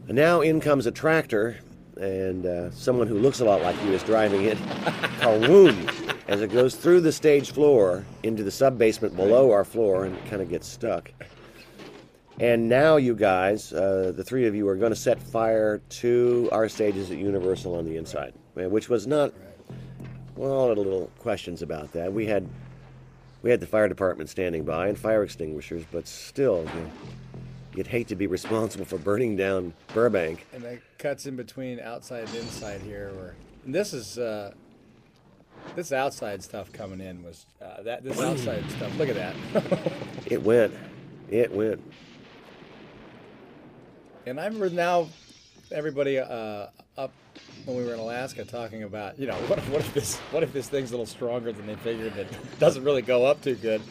And 0.08 0.16
now 0.16 0.42
in 0.42 0.62
comes 0.62 0.86
a 0.86 0.92
tractor, 0.92 1.58
and 2.00 2.46
uh, 2.46 2.70
someone 2.70 3.08
who 3.08 3.18
looks 3.18 3.40
a 3.40 3.46
lot 3.46 3.64
like 3.64 3.76
you 3.84 3.94
is 3.94 4.04
driving 4.04 4.44
it. 4.44 4.58
Kawoom! 5.20 6.14
As 6.28 6.42
it 6.42 6.52
goes 6.52 6.76
through 6.76 7.02
the 7.02 7.12
stage 7.12 7.52
floor 7.52 8.06
into 8.22 8.44
the 8.44 8.52
sub 8.52 8.78
basement 8.78 9.16
below 9.16 9.52
our 9.52 9.66
floor 9.66 10.06
and 10.06 10.16
kind 10.28 10.42
of 10.42 10.50
gets 10.50 10.68
stuck. 10.68 11.12
And 12.40 12.70
now, 12.70 12.98
you 12.98 13.16
guys, 13.16 13.74
uh, 13.74 14.12
the 14.16 14.24
three 14.24 14.46
of 14.46 14.54
you, 14.54 14.68
are 14.68 14.76
going 14.76 14.92
to 14.92 14.96
set 14.96 15.20
fire 15.20 15.82
to 15.90 16.48
our 16.52 16.70
stages 16.70 17.10
at 17.10 17.18
Universal 17.18 17.74
on 17.74 17.86
the 17.86 17.98
inside, 17.98 18.34
which 18.54 18.90
was 18.90 19.08
not. 19.08 19.34
Well, 20.38 20.72
a 20.72 20.73
little 20.73 21.09
questions 21.18 21.64
about 21.64 21.93
that. 21.93 22.14
We 22.14 22.27
had 22.27 22.47
we 23.41 23.49
had 23.49 23.59
the 23.59 23.65
fire 23.65 23.88
department 23.88 24.30
standing 24.30 24.64
by 24.64 24.88
and 24.88 24.97
fire 24.97 25.23
extinguishers, 25.23 25.84
but 25.91 26.07
still, 26.07 26.64
you, 26.76 26.91
you'd 27.76 27.88
hate 27.88 28.07
to 28.09 28.15
be 28.15 28.27
responsible 28.27 28.85
for 28.85 28.99
burning 28.99 29.35
down 29.35 29.73
Burbank. 29.93 30.45
And 30.53 30.64
it 30.64 30.84
cuts 30.99 31.26
in 31.26 31.35
between 31.35 31.80
outside 31.80 32.27
and 32.27 32.35
inside 32.35 32.81
here. 32.81 33.11
Where 33.15 33.35
and 33.65 33.73
this 33.73 33.93
is 33.93 34.19
uh, 34.19 34.53
this 35.76 35.91
outside 35.91 36.43
stuff 36.43 36.72
coming 36.72 37.01
in 37.01 37.23
was 37.23 37.47
uh, 37.59 37.81
that 37.81 38.03
this 38.03 38.22
outside 38.22 38.64
stuff. 38.69 38.95
Look 38.97 39.09
at 39.09 39.15
that. 39.15 39.91
It 40.27 40.43
went, 40.43 40.73
it 41.30 41.49
went. 41.49 41.81
And 44.26 44.41
I 44.41 44.45
remember 44.45 44.69
now 44.69 45.07
everybody 45.72 46.19
uh, 46.19 46.68
up 46.97 47.14
when 47.66 47.78
we 47.78 47.84
were 47.84 47.94
in 47.94 48.00
Alaska 48.00 48.46
talking 48.46 48.84
about, 48.84 49.18
you 49.20 49.28
know, 49.28 49.34
what 49.48 49.60
if, 49.60 49.70
what 49.70 49.82
if 49.82 49.94
this 49.94 50.16
what 50.32 50.44
if 50.44 50.54
this 50.54 50.70
thing's 50.70 50.92
a 50.92 50.94
little 50.94 51.06
stronger 51.06 51.52
than 51.52 51.66
they 51.68 51.76
figured 51.76 52.12
and 52.14 52.22
it 52.22 52.60
doesn't 52.60 52.84
really 52.84 53.02
go 53.02 53.26
up 53.26 53.42
too 53.42 53.56
good. 53.56 53.82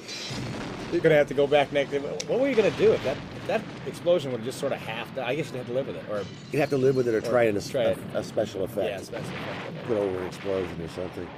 You're 0.92 1.00
gonna 1.00 1.16
have 1.16 1.26
to 1.28 1.34
go 1.34 1.46
back 1.46 1.72
next. 1.72 1.92
What 2.28 2.40
were 2.40 2.48
you 2.48 2.54
gonna 2.54 2.70
do 2.72 2.92
if 2.92 3.02
that 3.04 3.16
if 3.36 3.46
that 3.48 3.60
explosion 3.86 4.30
would 4.30 4.38
have 4.38 4.46
just 4.46 4.58
sort 4.60 4.72
of 4.72 4.78
half? 4.78 5.16
I 5.18 5.34
guess 5.34 5.50
you'd 5.50 5.58
have 5.58 5.66
to 5.66 5.72
live 5.72 5.86
with 5.88 5.96
it, 5.96 6.04
or 6.08 6.24
You'd 6.52 6.60
have 6.60 6.70
to 6.70 6.78
live 6.78 6.94
with 6.96 7.08
it 7.08 7.14
or, 7.14 7.20
try 7.20 7.44
it 7.44 7.48
in 7.48 7.56
a, 7.56 7.78
it. 7.90 7.98
a 8.14 8.22
special 8.22 8.62
effect. 8.64 8.88
yeah, 8.88 9.00
special 9.00 9.28
effect. 9.28 9.86
Put 9.88 9.96
over 9.96 10.18
an 10.18 10.26
explosion 10.26 10.80
or 10.80 10.88
something. 10.88 11.28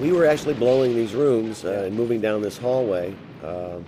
We 0.00 0.12
were 0.12 0.24
actually 0.24 0.54
blowing 0.54 0.94
these 0.94 1.14
rooms 1.14 1.64
uh, 1.64 1.84
and 1.86 1.94
moving 1.96 2.20
down 2.20 2.40
this 2.40 2.56
hallway. 2.56 3.14
Um, 3.44 3.84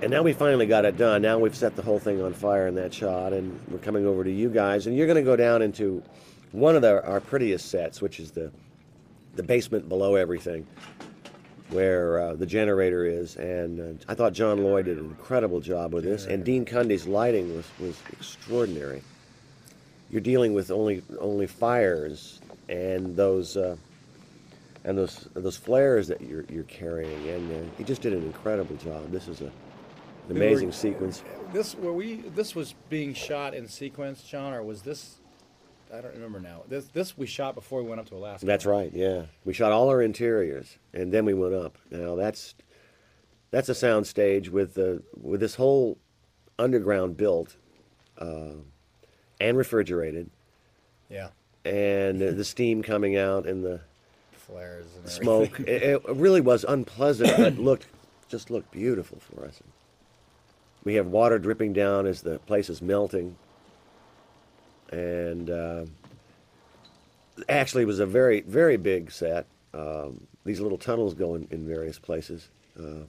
and 0.00 0.10
now 0.10 0.22
we 0.22 0.32
finally 0.32 0.66
got 0.66 0.84
it 0.84 0.96
done. 0.96 1.22
Now 1.22 1.38
we've 1.38 1.56
set 1.56 1.74
the 1.74 1.82
whole 1.82 1.98
thing 1.98 2.22
on 2.22 2.32
fire 2.32 2.66
in 2.68 2.74
that 2.76 2.94
shot, 2.94 3.32
and 3.32 3.58
we're 3.68 3.78
coming 3.78 4.06
over 4.06 4.22
to 4.22 4.30
you 4.30 4.48
guys. 4.48 4.86
And 4.86 4.96
you're 4.96 5.06
going 5.06 5.16
to 5.16 5.22
go 5.22 5.36
down 5.36 5.62
into 5.62 6.02
one 6.52 6.76
of 6.76 6.82
the, 6.82 7.04
our 7.04 7.20
prettiest 7.20 7.70
sets, 7.70 8.00
which 8.00 8.20
is 8.20 8.30
the 8.30 8.50
the 9.34 9.42
basement 9.42 9.88
below 9.88 10.16
everything, 10.16 10.66
where 11.70 12.20
uh, 12.20 12.34
the 12.34 12.46
generator 12.46 13.06
is. 13.06 13.36
And 13.36 14.00
uh, 14.00 14.04
I 14.08 14.14
thought 14.14 14.32
John 14.32 14.64
Lloyd 14.64 14.86
did 14.86 14.98
an 14.98 15.04
incredible 15.04 15.60
job 15.60 15.92
with 15.94 16.04
this, 16.04 16.26
and 16.26 16.44
Dean 16.44 16.64
Cundey's 16.64 17.06
lighting 17.06 17.54
was, 17.54 17.66
was 17.78 18.00
extraordinary. 18.12 19.02
You're 20.10 20.22
dealing 20.22 20.54
with 20.54 20.70
only 20.70 21.02
only 21.20 21.46
fires 21.46 22.40
and 22.68 23.16
those 23.16 23.56
uh, 23.56 23.76
and 24.84 24.96
those 24.96 25.28
those 25.34 25.56
flares 25.56 26.08
that 26.08 26.20
you're 26.20 26.44
you're 26.48 26.64
carrying, 26.64 27.28
and 27.28 27.52
uh, 27.52 27.70
he 27.76 27.84
just 27.84 28.00
did 28.00 28.12
an 28.12 28.22
incredible 28.22 28.76
job. 28.76 29.10
This 29.10 29.28
is 29.28 29.40
a 29.42 29.50
an 30.28 30.36
amazing 30.36 30.72
sequence. 30.72 31.22
This 31.52 31.74
were 31.74 31.92
we? 31.92 32.16
This 32.16 32.54
was 32.54 32.74
being 32.88 33.14
shot 33.14 33.54
in 33.54 33.66
sequence, 33.68 34.22
John, 34.22 34.52
or 34.52 34.62
was 34.62 34.82
this? 34.82 35.16
I 35.92 36.00
don't 36.00 36.14
remember 36.14 36.40
now. 36.40 36.62
This 36.68 36.86
this 36.88 37.16
we 37.16 37.26
shot 37.26 37.54
before 37.54 37.82
we 37.82 37.88
went 37.88 38.00
up 38.00 38.08
to 38.10 38.16
Alaska. 38.16 38.44
That's 38.44 38.66
right. 38.66 38.92
Yeah, 38.92 39.22
we 39.44 39.52
shot 39.54 39.72
all 39.72 39.88
our 39.88 40.02
interiors, 40.02 40.76
and 40.92 41.12
then 41.12 41.24
we 41.24 41.34
went 41.34 41.54
up. 41.54 41.78
Now 41.90 42.14
that's 42.14 42.54
that's 43.50 43.68
a 43.68 43.74
sound 43.74 44.06
stage 44.06 44.50
with 44.50 44.74
the 44.74 45.02
with 45.20 45.40
this 45.40 45.54
whole 45.54 45.98
underground 46.58 47.16
built 47.16 47.56
uh, 48.18 48.54
and 49.40 49.56
refrigerated, 49.56 50.28
Yeah, 51.08 51.28
and 51.64 52.20
the 52.20 52.44
steam 52.44 52.82
coming 52.82 53.16
out 53.16 53.46
and 53.46 53.64
the 53.64 53.80
flares 54.32 54.86
and 54.98 55.08
smoke. 55.08 55.60
it, 55.60 55.82
it 55.82 56.02
really 56.08 56.40
was 56.42 56.64
unpleasant, 56.64 57.34
but 57.38 57.56
looked 57.58 57.86
just 58.28 58.50
looked 58.50 58.70
beautiful 58.70 59.18
for 59.20 59.46
us. 59.46 59.60
We 60.88 60.94
have 60.94 61.08
water 61.08 61.38
dripping 61.38 61.74
down 61.74 62.06
as 62.06 62.22
the 62.22 62.38
place 62.38 62.70
is 62.70 62.80
melting, 62.80 63.36
and 64.90 65.50
uh, 65.50 65.84
actually, 67.46 67.82
it 67.82 67.86
was 67.86 67.98
a 68.00 68.06
very 68.06 68.40
very 68.40 68.78
big 68.78 69.10
set. 69.10 69.44
Um, 69.74 70.26
these 70.46 70.60
little 70.60 70.78
tunnels 70.78 71.12
go 71.12 71.34
in, 71.34 71.46
in 71.50 71.68
various 71.68 71.98
places. 71.98 72.48
Uh, 72.80 73.04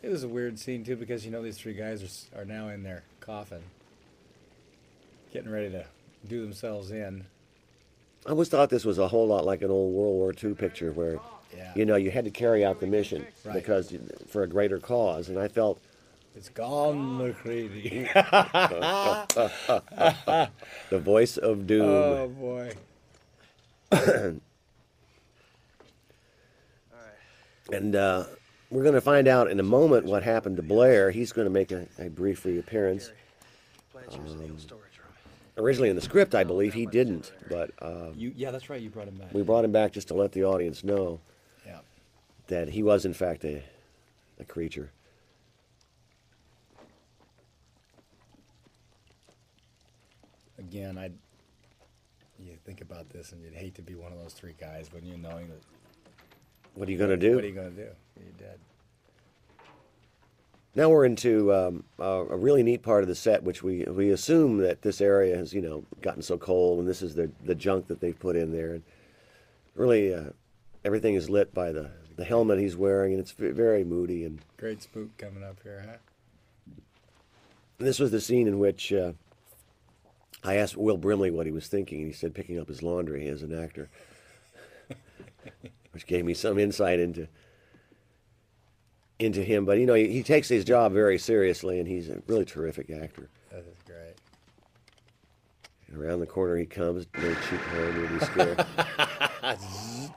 It 0.00 0.10
was 0.10 0.22
a 0.22 0.28
weird 0.28 0.60
scene 0.60 0.84
too 0.84 0.94
because 0.94 1.24
you 1.24 1.32
know 1.32 1.42
these 1.42 1.58
three 1.58 1.74
guys 1.74 2.28
are 2.36 2.42
are 2.42 2.44
now 2.44 2.68
in 2.68 2.84
their 2.84 3.02
coffin, 3.18 3.62
getting 5.32 5.50
ready 5.50 5.70
to 5.70 5.84
do 6.28 6.40
themselves 6.40 6.92
in. 6.92 7.24
I 8.26 8.30
always 8.30 8.48
thought 8.48 8.70
this 8.70 8.84
was 8.84 9.00
a 9.00 9.08
whole 9.08 9.26
lot 9.26 9.44
like 9.44 9.60
an 9.62 9.72
old 9.72 9.92
World 9.92 10.14
War 10.14 10.32
II 10.40 10.54
picture 10.54 10.92
where, 10.92 11.18
Yeah. 11.52 11.72
you 11.74 11.84
know, 11.84 11.96
you 11.96 12.12
had 12.12 12.26
to 12.26 12.30
carry 12.30 12.64
out 12.64 12.78
the 12.78 12.86
mission 12.86 13.26
Right. 13.44 13.54
because 13.54 13.92
for 14.28 14.44
a 14.44 14.46
greater 14.46 14.78
cause, 14.78 15.28
and 15.28 15.36
I 15.36 15.48
felt 15.48 15.80
It's 16.36 16.48
gone, 16.48 17.18
MacReady. 17.18 18.08
the 20.90 20.98
voice 20.98 21.36
of 21.36 21.66
doom. 21.66 21.82
oh 21.88 22.28
boy. 22.28 22.72
And 27.72 27.96
uh, 27.96 28.24
we're 28.70 28.82
going 28.82 28.94
to 28.94 29.00
find 29.00 29.26
out 29.26 29.50
in 29.50 29.58
a 29.58 29.62
moment 29.62 30.04
what 30.04 30.22
happened 30.22 30.56
to 30.58 30.62
Blair. 30.62 31.10
He's 31.10 31.32
going 31.32 31.46
to 31.46 31.50
make 31.50 31.72
a, 31.72 31.86
a 31.98 32.10
brief 32.10 32.44
reappearance. 32.44 33.10
Um, 34.12 34.20
originally 35.56 35.88
in 35.88 35.96
the 35.96 36.02
script, 36.02 36.34
I 36.34 36.44
believe 36.44 36.74
he 36.74 36.84
didn't, 36.84 37.32
but 37.48 37.70
uh, 37.80 38.10
You, 38.14 38.34
yeah, 38.36 38.50
that's 38.50 38.68
right. 38.68 38.82
You 38.82 38.90
brought 38.90 39.08
him 39.08 39.14
back. 39.14 39.32
we 39.32 39.40
brought 39.42 39.64
him 39.64 39.72
back 39.72 39.92
just 39.92 40.08
to 40.08 40.14
let 40.14 40.32
the 40.32 40.44
audience 40.44 40.84
know 40.84 41.20
Yeah. 41.64 41.78
that 42.48 42.68
he 42.68 42.82
was, 42.82 43.06
in 43.06 43.14
fact, 43.14 43.44
a, 43.46 43.62
a 44.38 44.44
creature. 44.44 44.90
Again, 50.70 50.98
I'd. 50.98 51.12
You 52.44 52.56
think 52.64 52.80
about 52.80 53.08
this, 53.10 53.32
and 53.32 53.40
you'd 53.42 53.54
hate 53.54 53.76
to 53.76 53.82
be 53.82 53.94
one 53.94 54.12
of 54.12 54.18
those 54.18 54.32
three 54.32 54.54
guys 54.60 54.90
when 54.92 55.06
you're 55.06 55.16
knowing 55.16 55.48
that. 55.48 55.60
What 56.74 56.88
are 56.88 56.90
you 56.92 56.98
going 56.98 57.10
to 57.10 57.16
do? 57.16 57.36
What 57.36 57.44
are 57.44 57.46
you 57.46 57.54
going 57.54 57.70
to 57.70 57.76
do? 57.76 57.90
You're 58.20 58.32
dead. 58.38 58.58
Now 60.74 60.88
we're 60.88 61.04
into 61.04 61.54
um, 61.54 61.84
a, 62.00 62.04
a 62.04 62.36
really 62.36 62.64
neat 62.64 62.82
part 62.82 63.04
of 63.04 63.08
the 63.08 63.14
set, 63.14 63.44
which 63.44 63.62
we 63.62 63.84
we 63.84 64.10
assume 64.10 64.58
that 64.58 64.82
this 64.82 65.00
area 65.00 65.36
has 65.36 65.52
you 65.52 65.60
know 65.60 65.84
gotten 66.02 66.22
so 66.22 66.36
cold, 66.36 66.80
and 66.80 66.88
this 66.88 67.02
is 67.02 67.14
the 67.14 67.30
the 67.44 67.54
junk 67.54 67.86
that 67.86 68.00
they've 68.00 68.18
put 68.18 68.34
in 68.34 68.50
there, 68.50 68.74
and 68.74 68.82
really 69.76 70.12
uh, 70.12 70.30
everything 70.84 71.14
is 71.14 71.30
lit 71.30 71.54
by 71.54 71.70
the 71.70 71.90
the 72.16 72.24
helmet 72.24 72.58
he's 72.58 72.76
wearing, 72.76 73.12
and 73.12 73.20
it's 73.20 73.32
very 73.32 73.84
moody. 73.84 74.24
And 74.24 74.40
Great 74.56 74.82
spook 74.82 75.16
coming 75.16 75.44
up 75.44 75.58
here, 75.62 75.84
huh? 75.86 75.98
this 77.78 77.98
was 77.98 78.10
the 78.10 78.20
scene 78.20 78.48
in 78.48 78.58
which 78.58 78.92
uh, 78.92 79.12
I 80.44 80.56
asked 80.56 80.76
Will 80.76 80.98
Brimley 80.98 81.30
what 81.30 81.46
he 81.46 81.52
was 81.52 81.66
thinking, 81.68 81.98
and 82.02 82.08
he 82.08 82.12
said 82.12 82.34
picking 82.34 82.58
up 82.58 82.68
his 82.68 82.82
laundry 82.82 83.26
as 83.28 83.42
an 83.42 83.58
actor, 83.58 83.88
which 85.92 86.06
gave 86.06 86.24
me 86.24 86.34
some 86.34 86.58
insight 86.58 87.00
into 87.00 87.26
into 89.18 89.42
him. 89.42 89.64
But 89.64 89.78
you 89.78 89.86
know, 89.86 89.94
he, 89.94 90.08
he 90.08 90.22
takes 90.22 90.48
his 90.48 90.64
job 90.64 90.92
very 90.92 91.18
seriously, 91.18 91.78
and 91.78 91.88
he's 91.88 92.10
a 92.10 92.20
really 92.26 92.44
terrific 92.44 92.90
actor. 92.90 93.30
That 93.50 93.60
is 93.60 93.78
great. 93.86 94.14
And 95.88 96.02
around 96.02 96.20
the 96.20 96.26
corner 96.26 96.56
he 96.58 96.66
comes, 96.66 97.06
no 97.16 97.34
cheap 97.48 97.60
horror 97.60 97.92
movie 97.92 98.24
scare. 98.26 98.56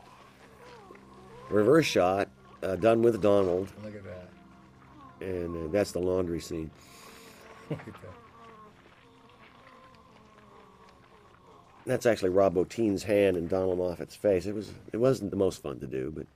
Reverse 1.49 1.85
shot, 1.85 2.27
uh, 2.63 2.75
done 2.75 3.01
with 3.01 3.21
Donald, 3.21 3.71
Look 3.81 3.95
at 3.95 4.03
that. 4.03 5.25
and 5.25 5.55
uh, 5.55 5.71
that's 5.71 5.93
the 5.93 5.99
laundry 5.99 6.41
scene. 6.41 6.69
Look 7.69 7.79
at 7.79 7.93
that. 7.93 8.11
That's 11.87 12.05
actually 12.05 12.29
Rob 12.31 12.53
Bottin's 12.55 13.03
hand 13.03 13.37
and 13.37 13.47
Donald 13.47 13.79
Moffat's 13.79 14.15
face. 14.15 14.45
It 14.45 14.53
was 14.53 14.71
it 14.91 14.97
wasn't 14.97 15.31
the 15.31 15.37
most 15.37 15.63
fun 15.63 15.79
to 15.79 15.87
do, 15.87 16.11
but 16.13 16.27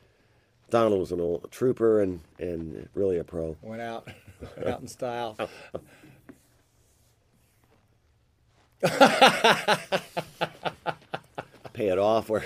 Donald 0.69 1.01
was 1.01 1.11
an 1.11 1.19
old 1.19 1.51
trooper 1.51 2.01
and 2.01 2.21
and 2.39 2.87
really 2.95 3.17
a 3.17 3.25
pro. 3.25 3.57
Went 3.61 3.81
out, 3.81 4.07
went 4.55 4.67
out 4.67 4.79
in 4.81 4.87
style. 4.87 5.35
Pay 11.73 11.89
it 11.89 11.99
off. 11.99 12.29
Where 12.29 12.45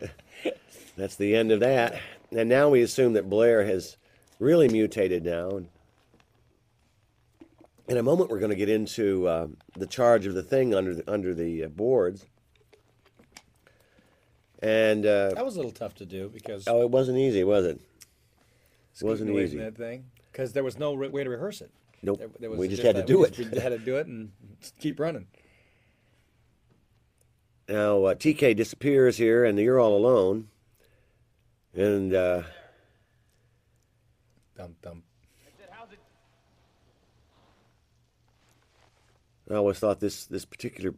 that's 0.96 1.16
the 1.16 1.36
end 1.36 1.52
of 1.52 1.60
that. 1.60 2.00
And 2.32 2.48
now 2.48 2.70
we 2.70 2.80
assume 2.80 3.12
that 3.12 3.28
Blair 3.28 3.64
has 3.64 3.98
really 4.38 4.68
mutated 4.68 5.26
now. 5.26 5.50
And 5.50 5.68
in 7.90 7.96
a 7.96 8.02
moment, 8.04 8.30
we're 8.30 8.38
going 8.38 8.50
to 8.50 8.56
get 8.56 8.68
into 8.68 9.26
uh, 9.26 9.48
the 9.76 9.86
charge 9.86 10.24
of 10.24 10.34
the 10.34 10.44
thing 10.44 10.74
under 10.76 10.94
the, 10.94 11.10
under 11.12 11.34
the 11.34 11.64
uh, 11.64 11.68
boards. 11.68 12.24
And 14.62 15.04
uh, 15.04 15.30
That 15.34 15.44
was 15.44 15.56
a 15.56 15.58
little 15.58 15.72
tough 15.72 15.96
to 15.96 16.06
do 16.06 16.30
because 16.32 16.68
oh, 16.68 16.82
it 16.82 16.90
wasn't 16.90 17.18
easy, 17.18 17.42
was 17.42 17.64
it? 17.66 17.80
It 19.00 19.04
wasn't 19.04 19.30
easy. 19.30 19.58
that 19.58 19.76
thing 19.76 20.04
because 20.30 20.52
there 20.52 20.62
was 20.62 20.78
no 20.78 20.94
re- 20.94 21.08
way 21.08 21.24
to 21.24 21.30
rehearse 21.30 21.62
it. 21.62 21.72
Nope. 22.02 22.18
There, 22.18 22.28
there 22.38 22.50
We 22.52 22.68
just 22.68 22.82
had 22.82 22.94
to 22.94 23.02
do 23.02 23.20
we 23.20 23.24
it. 23.26 23.32
just- 23.32 23.50
We 23.50 23.58
had 23.58 23.70
to 23.70 23.78
do 23.78 23.96
it 23.96 24.06
and 24.06 24.30
keep 24.78 25.00
running. 25.00 25.26
Now 27.68 28.04
uh, 28.04 28.14
TK 28.14 28.54
disappears 28.54 29.16
here, 29.16 29.44
and 29.44 29.58
you're 29.58 29.80
all 29.80 29.96
alone. 29.96 30.48
And 31.74 32.14
uh, 32.14 32.42
Dum 34.56 34.76
dum. 34.82 35.02
I 39.50 39.56
always 39.56 39.78
thought 39.78 40.00
this 40.00 40.26
this 40.26 40.44
particular 40.44 40.94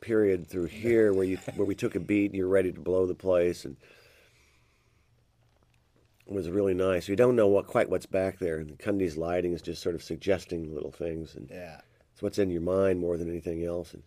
period 0.00 0.46
through 0.48 0.66
here, 0.66 1.12
where 1.12 1.24
you 1.24 1.38
where 1.56 1.66
we 1.66 1.74
took 1.74 1.94
a 1.94 2.00
beat, 2.00 2.30
and 2.30 2.34
you're 2.34 2.48
ready 2.48 2.72
to 2.72 2.80
blow 2.80 3.06
the 3.06 3.14
place, 3.14 3.64
and 3.64 3.76
was 6.26 6.48
really 6.48 6.74
nice. 6.74 7.08
You 7.08 7.16
don't 7.16 7.36
know 7.36 7.48
what 7.48 7.66
quite 7.66 7.90
what's 7.90 8.06
back 8.06 8.38
there, 8.38 8.58
and 8.58 8.78
Cundey's 8.78 9.16
lighting 9.16 9.52
is 9.52 9.60
just 9.62 9.82
sort 9.82 9.94
of 9.94 10.02
suggesting 10.02 10.74
little 10.74 10.92
things, 10.92 11.34
and 11.34 11.48
Yeah. 11.50 11.80
it's 12.12 12.22
what's 12.22 12.38
in 12.38 12.50
your 12.50 12.62
mind 12.62 13.00
more 13.00 13.16
than 13.18 13.28
anything 13.28 13.64
else. 13.64 13.92
And 13.92 14.02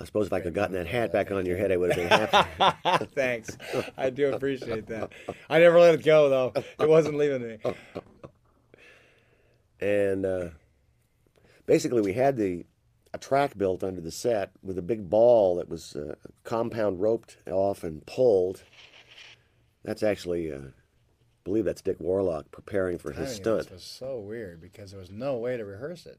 I 0.00 0.04
suppose 0.04 0.26
if 0.26 0.32
I 0.32 0.38
could 0.40 0.46
have 0.46 0.54
gotten 0.54 0.74
that 0.74 0.86
hat 0.86 1.10
back 1.12 1.30
on 1.30 1.46
your 1.46 1.56
head, 1.56 1.72
I 1.72 1.76
would 1.76 1.92
have 1.92 1.96
been 2.30 2.46
happy. 2.60 3.06
Thanks. 3.14 3.56
I 3.96 4.10
do 4.10 4.32
appreciate 4.32 4.86
that. 4.88 5.10
I 5.48 5.58
never 5.58 5.80
let 5.80 5.94
it 5.94 6.04
go 6.04 6.28
though. 6.28 6.52
It 6.78 6.88
wasn't 6.88 7.16
leaving 7.16 7.42
me. 7.42 7.58
and 9.80 10.26
uh, 10.26 10.48
basically 11.68 12.00
we 12.00 12.14
had 12.14 12.36
the 12.36 12.64
a 13.14 13.18
track 13.18 13.56
built 13.56 13.84
under 13.84 14.00
the 14.00 14.10
set 14.10 14.50
with 14.62 14.76
a 14.76 14.82
big 14.82 15.08
ball 15.08 15.56
that 15.56 15.68
was 15.68 15.96
uh, 15.96 16.14
compound 16.44 17.00
roped 17.00 17.36
off 17.46 17.84
and 17.84 18.04
pulled. 18.04 18.62
That's 19.84 20.02
actually, 20.02 20.52
uh, 20.52 20.58
I 20.58 20.70
believe 21.44 21.64
that's 21.64 21.80
Dick 21.80 21.96
Warlock 22.00 22.50
preparing 22.50 22.98
for 22.98 23.12
his 23.12 23.36
stunt. 23.36 23.64
this 23.64 23.70
was 23.70 23.82
so 23.82 24.18
weird 24.18 24.60
because 24.60 24.90
there 24.90 25.00
was 25.00 25.10
no 25.10 25.36
way 25.36 25.56
to 25.56 25.64
rehearse 25.64 26.04
it. 26.04 26.18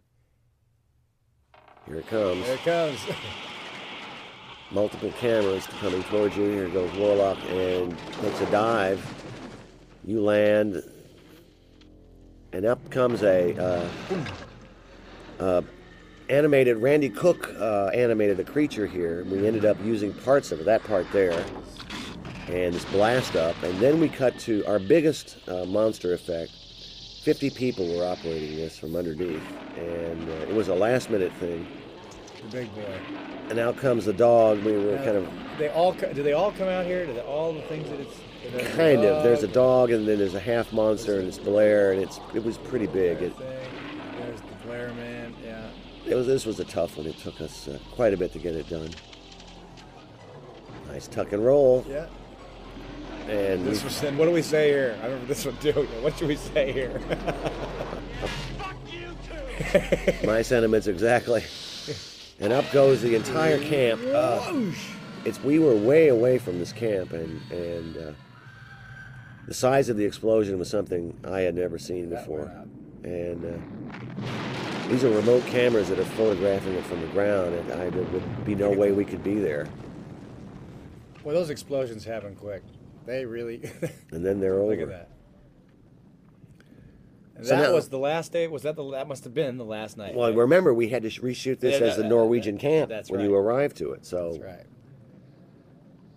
Here 1.85 1.97
it 1.97 2.07
comes. 2.07 2.43
Here 2.45 2.55
it 2.55 2.63
comes. 2.63 2.99
Multiple 4.71 5.11
cameras 5.19 5.67
coming 5.79 6.03
towards 6.03 6.35
you. 6.37 6.45
Here 6.45 6.69
goes 6.69 6.91
Warlock 6.95 7.37
and 7.49 7.95
takes 8.21 8.41
a 8.41 8.51
dive. 8.51 9.23
You 10.05 10.21
land, 10.21 10.81
and 12.51 12.65
up 12.65 12.89
comes 12.89 13.21
a 13.21 13.55
uh, 13.55 13.89
uh, 15.39 15.61
animated. 16.29 16.77
Randy 16.77 17.09
Cook 17.09 17.53
uh, 17.59 17.87
animated 17.87 18.37
the 18.37 18.43
creature 18.43 18.87
here. 18.87 19.23
We 19.25 19.47
ended 19.47 19.65
up 19.65 19.77
using 19.83 20.13
parts 20.13 20.51
of 20.51 20.61
it, 20.61 20.65
that 20.65 20.83
part 20.83 21.11
there, 21.11 21.45
and 22.47 22.73
this 22.73 22.85
blast 22.85 23.35
up, 23.35 23.61
and 23.63 23.79
then 23.79 23.99
we 23.99 24.09
cut 24.09 24.37
to 24.39 24.65
our 24.65 24.79
biggest 24.79 25.37
uh, 25.47 25.65
monster 25.65 26.13
effect. 26.13 26.51
50 27.23 27.49
people 27.49 27.97
were 27.97 28.05
operating 28.05 28.55
this 28.55 28.77
from 28.77 28.95
underneath, 28.95 29.43
and 29.77 30.29
uh, 30.29 30.33
it 30.49 30.53
was 30.53 30.69
a 30.69 30.75
last 30.75 31.09
minute 31.09 31.33
thing. 31.33 31.67
the 32.41 32.47
big 32.49 32.73
boy. 32.73 32.99
And 33.49 33.59
out 33.59 33.77
comes 33.77 34.05
the 34.05 34.13
dog. 34.13 34.63
We 34.63 34.73
were 34.73 34.95
kind 34.97 35.17
of 35.17 35.27
They 35.57 35.69
all 35.69 35.91
do 35.91 36.23
they 36.23 36.33
all 36.33 36.51
come 36.51 36.67
out 36.67 36.85
here? 36.85 37.05
Do 37.05 37.13
they, 37.13 37.21
all 37.21 37.51
the 37.51 37.61
things 37.63 37.89
that 37.89 37.99
it's 37.99 38.19
a 38.55 38.75
Kind 38.75 39.03
of. 39.03 39.23
There's 39.23 39.43
a 39.43 39.47
dog, 39.47 39.89
dog, 39.89 39.91
and 39.91 40.07
then 40.07 40.17
there's 40.17 40.35
a 40.35 40.39
half 40.39 40.71
monster, 40.71 41.19
and 41.19 41.27
it's 41.27 41.37
Blair, 41.37 41.91
and 41.91 42.01
it's 42.01 42.19
it 42.33 42.43
was 42.43 42.57
pretty 42.57 42.87
big. 42.87 43.21
It, 43.21 43.37
There's 43.37 44.41
the 44.41 44.65
Blair 44.65 44.93
man. 44.93 45.18
It 46.09 46.15
was 46.15 46.25
this 46.25 46.45
was 46.45 46.59
a 46.59 46.65
tough 46.65 46.97
one. 46.97 47.05
It 47.05 47.17
took 47.19 47.39
us 47.39 47.67
uh, 47.67 47.77
quite 47.91 48.13
a 48.13 48.17
bit 48.17 48.33
to 48.33 48.39
get 48.39 48.55
it 48.55 48.67
done. 48.67 48.89
Nice 50.87 51.07
tuck 51.07 51.33
and 51.33 51.45
roll, 51.45 51.85
Yeah. 51.87 52.07
and 53.27 53.63
This 53.65 53.83
we, 53.83 53.85
was. 53.85 54.03
And 54.03 54.17
what 54.17 54.25
do 54.25 54.31
we 54.31 54.41
say 54.41 54.69
here? 54.69 54.97
I 55.01 55.05
remember 55.05 55.27
this 55.27 55.45
one 55.45 55.55
too. 55.57 55.71
What 56.01 56.17
should 56.17 56.27
we 56.27 56.35
say 56.35 56.71
here? 56.71 56.99
Fuck 58.57 58.75
you, 58.91 59.15
too! 59.27 60.27
My 60.27 60.41
sentiments 60.41 60.87
exactly. 60.87 61.43
And 62.39 62.51
up 62.53 62.71
goes 62.71 63.01
the 63.03 63.13
entire 63.15 63.59
camp. 63.59 64.01
Uh, 64.11 64.71
it's 65.25 65.43
we 65.43 65.59
were 65.59 65.75
way 65.75 66.07
away 66.07 66.39
from 66.39 66.57
this 66.57 66.71
camp, 66.71 67.13
and 67.13 67.39
and 67.51 67.97
uh, 67.97 68.11
the 69.47 69.53
size 69.53 69.89
of 69.89 69.97
the 69.97 70.05
explosion 70.05 70.57
was 70.57 70.69
something 70.71 71.15
I 71.23 71.41
had 71.41 71.53
never 71.53 71.77
seen 71.77 72.09
before. 72.09 72.51
And 73.03 73.45
uh, 73.45 73.59
these 74.89 75.03
are 75.03 75.09
remote 75.09 75.45
cameras 75.45 75.89
that 75.89 75.99
are 75.99 76.05
photographing 76.05 76.73
it 76.73 76.83
from 76.85 77.01
the 77.01 77.07
ground, 77.07 77.53
and 77.55 77.71
I, 77.73 77.89
there 77.89 78.03
would 78.03 78.45
be 78.45 78.55
no 78.55 78.71
way 78.71 78.91
we 78.91 79.05
could 79.05 79.23
be 79.23 79.35
there. 79.39 79.67
well, 81.23 81.35
those 81.35 81.49
explosions 81.49 82.03
happen 82.03 82.35
quick. 82.35 82.63
They 83.05 83.25
really. 83.25 83.61
And 84.11 84.25
then 84.25 84.39
they're 84.39 84.55
over. 84.59 84.71
Look 84.71 84.81
at 84.81 84.89
that. 84.89 85.09
So 87.41 87.55
that 87.55 87.69
now- 87.69 87.73
was 87.73 87.87
the 87.89 87.97
last 87.99 88.33
day. 88.33 88.47
Was 88.47 88.63
that 88.63 88.75
the? 88.75 88.91
That 88.91 89.07
must 89.07 89.23
have 89.23 89.33
been 89.33 89.57
the 89.57 89.63
last 89.65 89.97
night. 89.97 90.13
Well, 90.15 90.29
right? 90.29 90.37
remember 90.37 90.73
we 90.73 90.89
had 90.89 91.03
to 91.03 91.09
reshoot 91.09 91.59
this 91.59 91.79
Yeah, 91.79 91.87
as 91.87 91.95
the 91.95 92.03
that- 92.03 92.09
Norwegian 92.09 92.57
camp 92.57 92.91
when 93.07 93.21
you 93.21 93.33
arrived 93.35 93.77
to 93.77 93.93
it. 93.93 94.05
So 94.05 94.33
That's 94.33 94.43
right. 94.43 94.65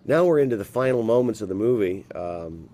now 0.05 0.25
we're 0.25 0.39
into 0.39 0.57
the 0.57 0.65
final 0.65 1.01
moments 1.03 1.39
of 1.41 1.47
the 1.47 1.55
movie, 1.55 2.05
um, 2.13 2.69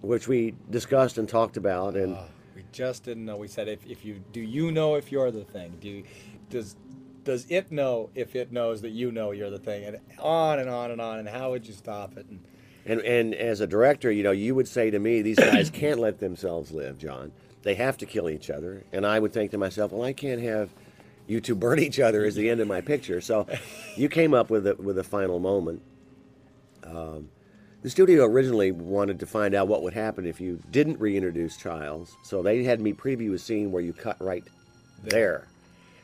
which 0.00 0.26
we 0.26 0.54
discussed 0.70 1.18
and 1.18 1.28
talked 1.28 1.56
about, 1.56 1.94
and 1.96 2.16
Oh, 2.16 2.24
just 2.72 3.04
didn't 3.04 3.24
know. 3.24 3.36
We 3.36 3.48
said, 3.48 3.68
if, 3.68 3.84
if 3.86 4.04
you 4.04 4.22
do, 4.32 4.40
you 4.40 4.72
know 4.72 4.94
if 4.96 5.12
you're 5.12 5.30
the 5.30 5.44
thing. 5.44 5.78
Do 5.80 5.88
you, 5.88 6.04
does 6.48 6.76
does 7.24 7.46
it 7.50 7.70
know 7.70 8.10
if 8.14 8.34
it 8.34 8.50
knows 8.50 8.80
that 8.82 8.90
you 8.90 9.12
know 9.12 9.32
you're 9.32 9.50
the 9.50 9.58
thing? 9.58 9.84
And 9.84 9.98
on 10.18 10.58
and 10.58 10.70
on 10.70 10.90
and 10.90 11.00
on. 11.00 11.18
And 11.18 11.28
how 11.28 11.50
would 11.50 11.66
you 11.66 11.74
stop 11.74 12.16
it? 12.16 12.26
And 12.28 12.40
And 12.86 13.00
and 13.02 13.34
as 13.34 13.60
a 13.60 13.66
director, 13.66 14.10
you 14.10 14.22
know, 14.22 14.30
you 14.30 14.54
would 14.54 14.68
say 14.68 14.90
to 14.90 14.98
me, 14.98 15.22
these 15.22 15.38
guys 15.38 15.70
can't 15.82 16.00
let 16.00 16.18
themselves 16.18 16.72
live, 16.72 16.98
John. 16.98 17.32
They 17.62 17.74
have 17.74 17.98
to 17.98 18.06
kill 18.06 18.28
each 18.30 18.50
other. 18.50 18.84
And 18.92 19.06
I 19.06 19.18
would 19.18 19.32
think 19.32 19.50
to 19.50 19.58
myself, 19.58 19.92
well, 19.92 20.02
I 20.02 20.12
can't 20.12 20.40
have 20.40 20.70
you 21.26 21.40
two 21.40 21.54
burn 21.66 21.78
each 21.78 22.00
other 22.00 22.24
as 22.24 22.34
the 22.34 22.48
end 22.48 22.60
of 22.60 22.68
my 22.68 22.80
picture. 22.80 23.20
So 23.20 23.46
you 23.96 24.08
came 24.08 24.34
up 24.34 24.50
with 24.50 24.66
a, 24.66 24.76
with 24.76 24.98
a 24.98 25.04
final 25.04 25.38
moment. 25.38 25.82
Um, 26.84 27.28
the 27.82 27.90
studio 27.90 28.24
originally 28.24 28.72
wanted 28.72 29.20
to 29.20 29.26
find 29.26 29.54
out 29.54 29.68
what 29.68 29.82
would 29.82 29.94
happen 29.94 30.26
if 30.26 30.40
you 30.40 30.60
didn't 30.70 31.00
reintroduce 31.00 31.56
Childs. 31.56 32.16
So 32.24 32.42
they 32.42 32.62
had 32.64 32.80
me 32.80 32.92
preview 32.92 33.34
a 33.34 33.38
scene 33.38 33.72
where 33.72 33.82
you 33.82 33.92
cut 33.92 34.16
right 34.20 34.44
there. 35.02 35.46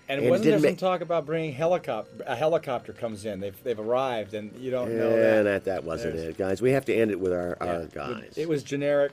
And, 0.09 0.21
And 0.21 0.31
wasn't 0.31 0.51
there 0.51 0.59
some 0.59 0.63
make- 0.63 0.79
talk 0.79 1.01
about 1.01 1.27
bringing 1.27 1.53
helicopter? 1.53 2.23
A 2.27 2.37
helicopter 2.37 2.93
comes 2.93 3.25
in. 3.27 3.41
They've 3.41 3.61
they've 3.65 3.79
arrived, 3.81 4.35
and 4.35 4.55
you 4.57 4.71
don't 4.71 4.97
know 4.97 5.11
that. 5.11 5.37
And 5.39 5.47
that, 5.49 5.65
that 5.65 5.83
wasn't 5.85 6.15
There's- 6.15 6.31
it, 6.31 6.39
guys. 6.39 6.63
We 6.63 6.71
have 6.71 6.85
to 6.85 6.95
end 6.95 7.11
it 7.11 7.19
with 7.19 7.33
our, 7.33 7.57
Yeah. 7.61 7.67
our 7.67 7.85
guys. 7.87 8.33
It 8.37 8.49
was 8.49 8.63
generic. 8.63 9.13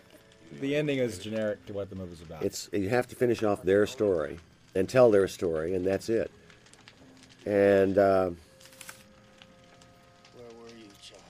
The 0.62 0.76
ending 0.76 1.00
is 1.00 1.18
generic 1.18 1.66
to 1.66 1.74
what 1.74 1.90
the 1.90 1.96
movie's 1.96 2.22
about. 2.22 2.44
It's 2.44 2.70
you 2.72 2.90
have 2.90 3.08
to 3.08 3.16
finish 3.16 3.42
off 3.42 3.64
their 3.64 3.88
story 3.88 4.38
and 4.76 4.88
tell 4.88 5.10
their 5.10 5.28
story, 5.28 5.74
and 5.74 5.84
that's 5.84 6.10
it. 6.10 6.30
And 7.48 7.98
uh, 7.98 8.30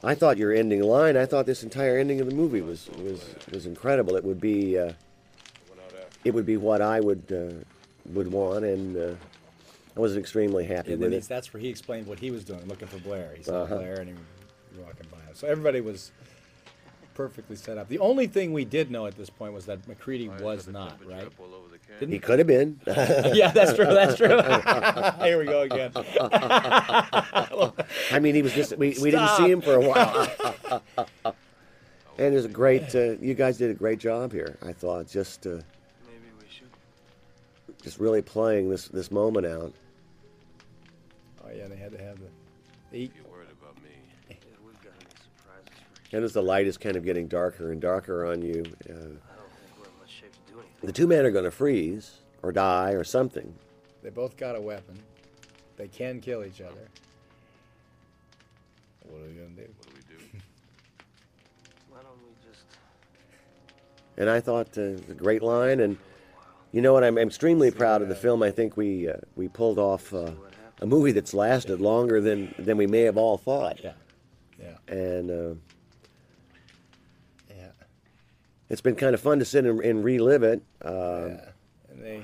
I 0.03 0.15
thought 0.15 0.37
your 0.37 0.51
ending 0.53 0.81
line. 0.83 1.15
I 1.15 1.25
thought 1.25 1.45
this 1.45 1.63
entire 1.63 1.97
ending 1.97 2.19
of 2.19 2.27
the 2.29 2.35
movie 2.35 2.61
was 2.61 2.89
was 3.01 3.23
was 3.51 3.65
incredible. 3.65 4.15
It 4.15 4.23
would 4.23 4.41
be 4.41 4.77
uh, 4.77 4.93
it 6.25 6.33
would 6.33 6.45
be 6.45 6.57
what 6.57 6.81
I 6.81 6.99
would 6.99 7.23
uh, 7.31 7.63
would 8.13 8.31
want, 8.31 8.65
and 8.65 8.97
uh, 8.97 9.15
I 9.95 9.99
was 9.99 10.17
extremely 10.17 10.65
happy 10.65 10.93
and 10.93 11.01
with 11.01 11.13
it. 11.13 11.23
that's 11.23 11.53
where 11.53 11.61
he 11.61 11.69
explained 11.69 12.07
what 12.07 12.19
he 12.19 12.31
was 12.31 12.43
doing, 12.43 12.65
looking 12.67 12.87
for 12.87 12.97
Blair. 12.99 13.33
He 13.37 13.43
saw 13.43 13.63
Uh-huh. 13.63 13.77
Blair, 13.77 13.95
and 14.01 14.09
he 14.09 14.13
was 14.13 14.85
walking 14.85 15.07
by 15.11 15.17
him. 15.19 15.33
So 15.35 15.47
everybody 15.47 15.79
was 15.81 16.11
perfectly 17.13 17.55
set 17.55 17.77
up. 17.77 17.87
The 17.89 17.99
only 17.99 18.25
thing 18.27 18.53
we 18.53 18.65
did 18.65 18.89
know 18.91 19.05
at 19.05 19.15
this 19.15 19.29
point 19.29 19.53
was 19.53 19.65
that 19.67 19.87
MacReady 19.87 20.29
was 20.29 20.67
not 20.67 20.99
right. 21.05 21.29
Didn't 21.99 22.13
He 22.13 22.19
could 22.19 22.39
have 22.39 22.47
been. 22.47 22.79
yeah, 22.87 23.51
that's 23.51 23.73
true. 23.73 23.85
That's 23.85 24.15
true. 24.15 24.27
Here 25.25 25.37
we 25.37 25.45
go 25.45 25.61
again. 25.61 25.91
I 28.11 28.19
mean, 28.19 28.35
he 28.35 28.41
was 28.41 28.53
just 28.53 28.77
we, 28.77 28.95
we 29.01 29.11
didn't 29.11 29.29
see 29.37 29.49
him 29.49 29.61
for 29.61 29.75
a 29.75 29.79
while. 29.79 30.27
and 32.17 32.33
it 32.33 32.35
was 32.35 32.45
a 32.45 32.49
great. 32.49 32.93
Uh, 32.95 33.11
you 33.21 33.33
guys 33.33 33.57
did 33.57 33.71
a 33.71 33.73
great 33.73 33.99
job 33.99 34.31
here. 34.31 34.57
I 34.65 34.73
thought 34.73 35.07
just 35.07 35.45
uh, 35.45 35.51
Maybe 35.51 35.63
we 36.39 36.45
should. 36.49 36.67
just 37.81 37.99
really 37.99 38.21
playing 38.21 38.69
this 38.69 38.87
this 38.87 39.11
moment 39.11 39.45
out. 39.45 39.73
Oh 41.45 41.49
yeah, 41.55 41.67
they 41.67 41.77
had 41.77 41.91
to 41.91 42.03
have 42.03 42.17
the. 42.19 42.97
Eat. 42.97 43.11
You're 43.15 43.31
worried 43.31 43.47
about 43.61 43.75
me. 43.83 43.89
Yeah, 44.29 44.35
we've 44.65 44.75
got 44.83 44.93
any 44.99 45.09
surprises 45.09 45.73
And 46.11 46.23
as 46.23 46.33
the 46.33 46.43
light 46.43 46.67
is 46.67 46.77
kind 46.77 46.95
of 46.95 47.03
getting 47.05 47.27
darker 47.27 47.71
and 47.71 47.81
darker 47.81 48.27
on 48.27 48.41
you, 48.41 48.63
uh, 48.89 49.32
the 50.83 50.91
two 50.91 51.07
men 51.07 51.25
are 51.25 51.31
going 51.31 51.45
to 51.45 51.51
freeze 51.51 52.19
or 52.41 52.51
die 52.51 52.91
or 52.91 53.03
something. 53.03 53.53
They 54.03 54.09
both 54.09 54.35
got 54.37 54.55
a 54.55 54.61
weapon. 54.61 54.99
They 55.77 55.87
can 55.87 56.19
kill 56.19 56.43
each 56.43 56.61
other. 56.61 56.89
What 59.09 59.21
are 59.21 59.27
we 59.27 59.33
gonna 59.33 59.49
do? 59.49 59.61
What 59.77 59.87
do 59.87 59.93
we 59.95 60.17
do? 60.17 60.23
Why 61.89 61.99
don't 62.01 62.17
we 62.23 62.49
just 62.49 62.63
And 64.17 64.29
I 64.29 64.39
thought 64.39 64.77
uh, 64.77 64.81
a 65.09 65.15
great 65.15 65.41
line. 65.41 65.79
And 65.79 65.97
you 66.71 66.81
know 66.81 66.93
what? 66.93 67.03
I'm 67.03 67.17
I'm 67.17 67.27
extremely 67.27 67.71
proud 67.71 68.01
of 68.01 68.09
the 68.09 68.15
film. 68.15 68.43
I 68.43 68.51
think 68.51 68.77
we 68.77 69.09
uh, 69.09 69.13
we 69.35 69.47
pulled 69.47 69.79
off 69.79 70.13
uh, 70.13 70.31
a 70.81 70.85
movie 70.85 71.11
that's 71.11 71.33
lasted 71.33 71.79
longer 71.79 72.21
than 72.21 72.53
than 72.59 72.77
we 72.77 72.87
may 72.87 73.01
have 73.01 73.17
all 73.17 73.37
thought. 73.37 73.79
Yeah. 73.83 73.93
Yeah. 74.59 74.77
And 74.87 75.31
uh, 75.31 75.55
Yeah. 77.49 77.71
It's 78.73 78.81
been 78.81 78.95
kind 78.95 79.13
of 79.13 79.21
fun 79.21 79.37
to 79.37 79.45
sit 79.45 79.65
and, 79.65 79.79
and 79.81 80.03
relive 80.03 80.41
it. 80.41 80.63
Um, 80.81 80.93
Yeah, 80.93 81.45
and 81.91 82.03
they, 82.03 82.23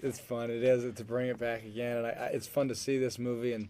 it's 0.00 0.20
fun. 0.20 0.50
It 0.50 0.62
is 0.62 0.94
to 0.94 1.04
bring 1.04 1.28
it 1.28 1.38
back 1.38 1.64
again, 1.64 1.96
and 1.96 2.06
I, 2.06 2.10
I, 2.10 2.26
it's 2.26 2.46
fun 2.46 2.68
to 2.68 2.74
see 2.74 2.98
this 2.98 3.18
movie 3.18 3.54
and 3.54 3.68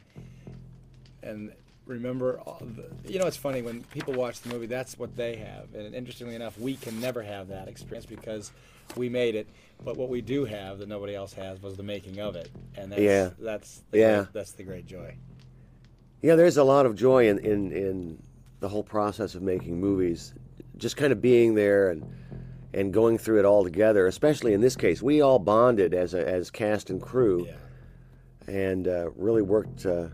and 1.22 1.52
remember. 1.86 2.40
All 2.40 2.60
the, 2.60 2.90
you 3.10 3.20
know, 3.20 3.26
it's 3.26 3.36
funny 3.36 3.62
when 3.62 3.84
people 3.84 4.12
watch 4.12 4.40
the 4.40 4.48
movie. 4.48 4.66
That's 4.66 4.98
what 4.98 5.14
they 5.16 5.36
have, 5.36 5.72
and 5.72 5.94
interestingly 5.94 6.34
enough, 6.34 6.58
we 6.58 6.74
can 6.74 7.00
never 7.00 7.22
have 7.22 7.46
that 7.48 7.68
experience 7.68 8.06
because 8.06 8.50
we 8.96 9.08
made 9.08 9.36
it. 9.36 9.46
But 9.84 9.96
what 9.96 10.08
we 10.08 10.20
do 10.20 10.44
have 10.46 10.80
that 10.80 10.88
nobody 10.88 11.14
else 11.14 11.32
has 11.34 11.62
was 11.62 11.76
the 11.76 11.84
making 11.84 12.18
of 12.18 12.34
it, 12.34 12.50
and 12.76 12.90
that's, 12.90 13.00
Yeah. 13.02 13.30
that's 13.38 13.82
the 13.92 13.98
Yeah. 13.98 14.16
great, 14.22 14.32
that's 14.32 14.52
the 14.52 14.64
great 14.64 14.86
joy. 14.86 15.14
Yeah, 16.22 16.34
there's 16.34 16.56
a 16.56 16.64
lot 16.64 16.86
of 16.86 16.96
joy 16.96 17.28
in, 17.28 17.38
in, 17.38 17.70
in 17.72 18.22
the 18.58 18.68
whole 18.68 18.82
process 18.82 19.36
of 19.36 19.42
making 19.42 19.78
movies. 19.78 20.34
Just 20.78 20.96
kind 20.96 21.12
of 21.12 21.20
being 21.22 21.54
there 21.54 21.90
and 21.90 22.04
and 22.74 22.92
going 22.92 23.16
through 23.16 23.38
it 23.38 23.44
all 23.44 23.64
together. 23.64 24.06
Especially 24.06 24.52
in 24.52 24.60
this 24.60 24.76
case, 24.76 25.02
we 25.02 25.22
all 25.22 25.38
bonded 25.38 25.94
as 25.94 26.14
a, 26.14 26.26
as 26.28 26.50
cast 26.50 26.90
and 26.90 27.00
crew, 27.00 27.46
Yeah. 27.46 28.54
and 28.54 28.88
uh, 28.88 29.10
really 29.16 29.42
worked 29.42 29.86
uh, 29.86 30.08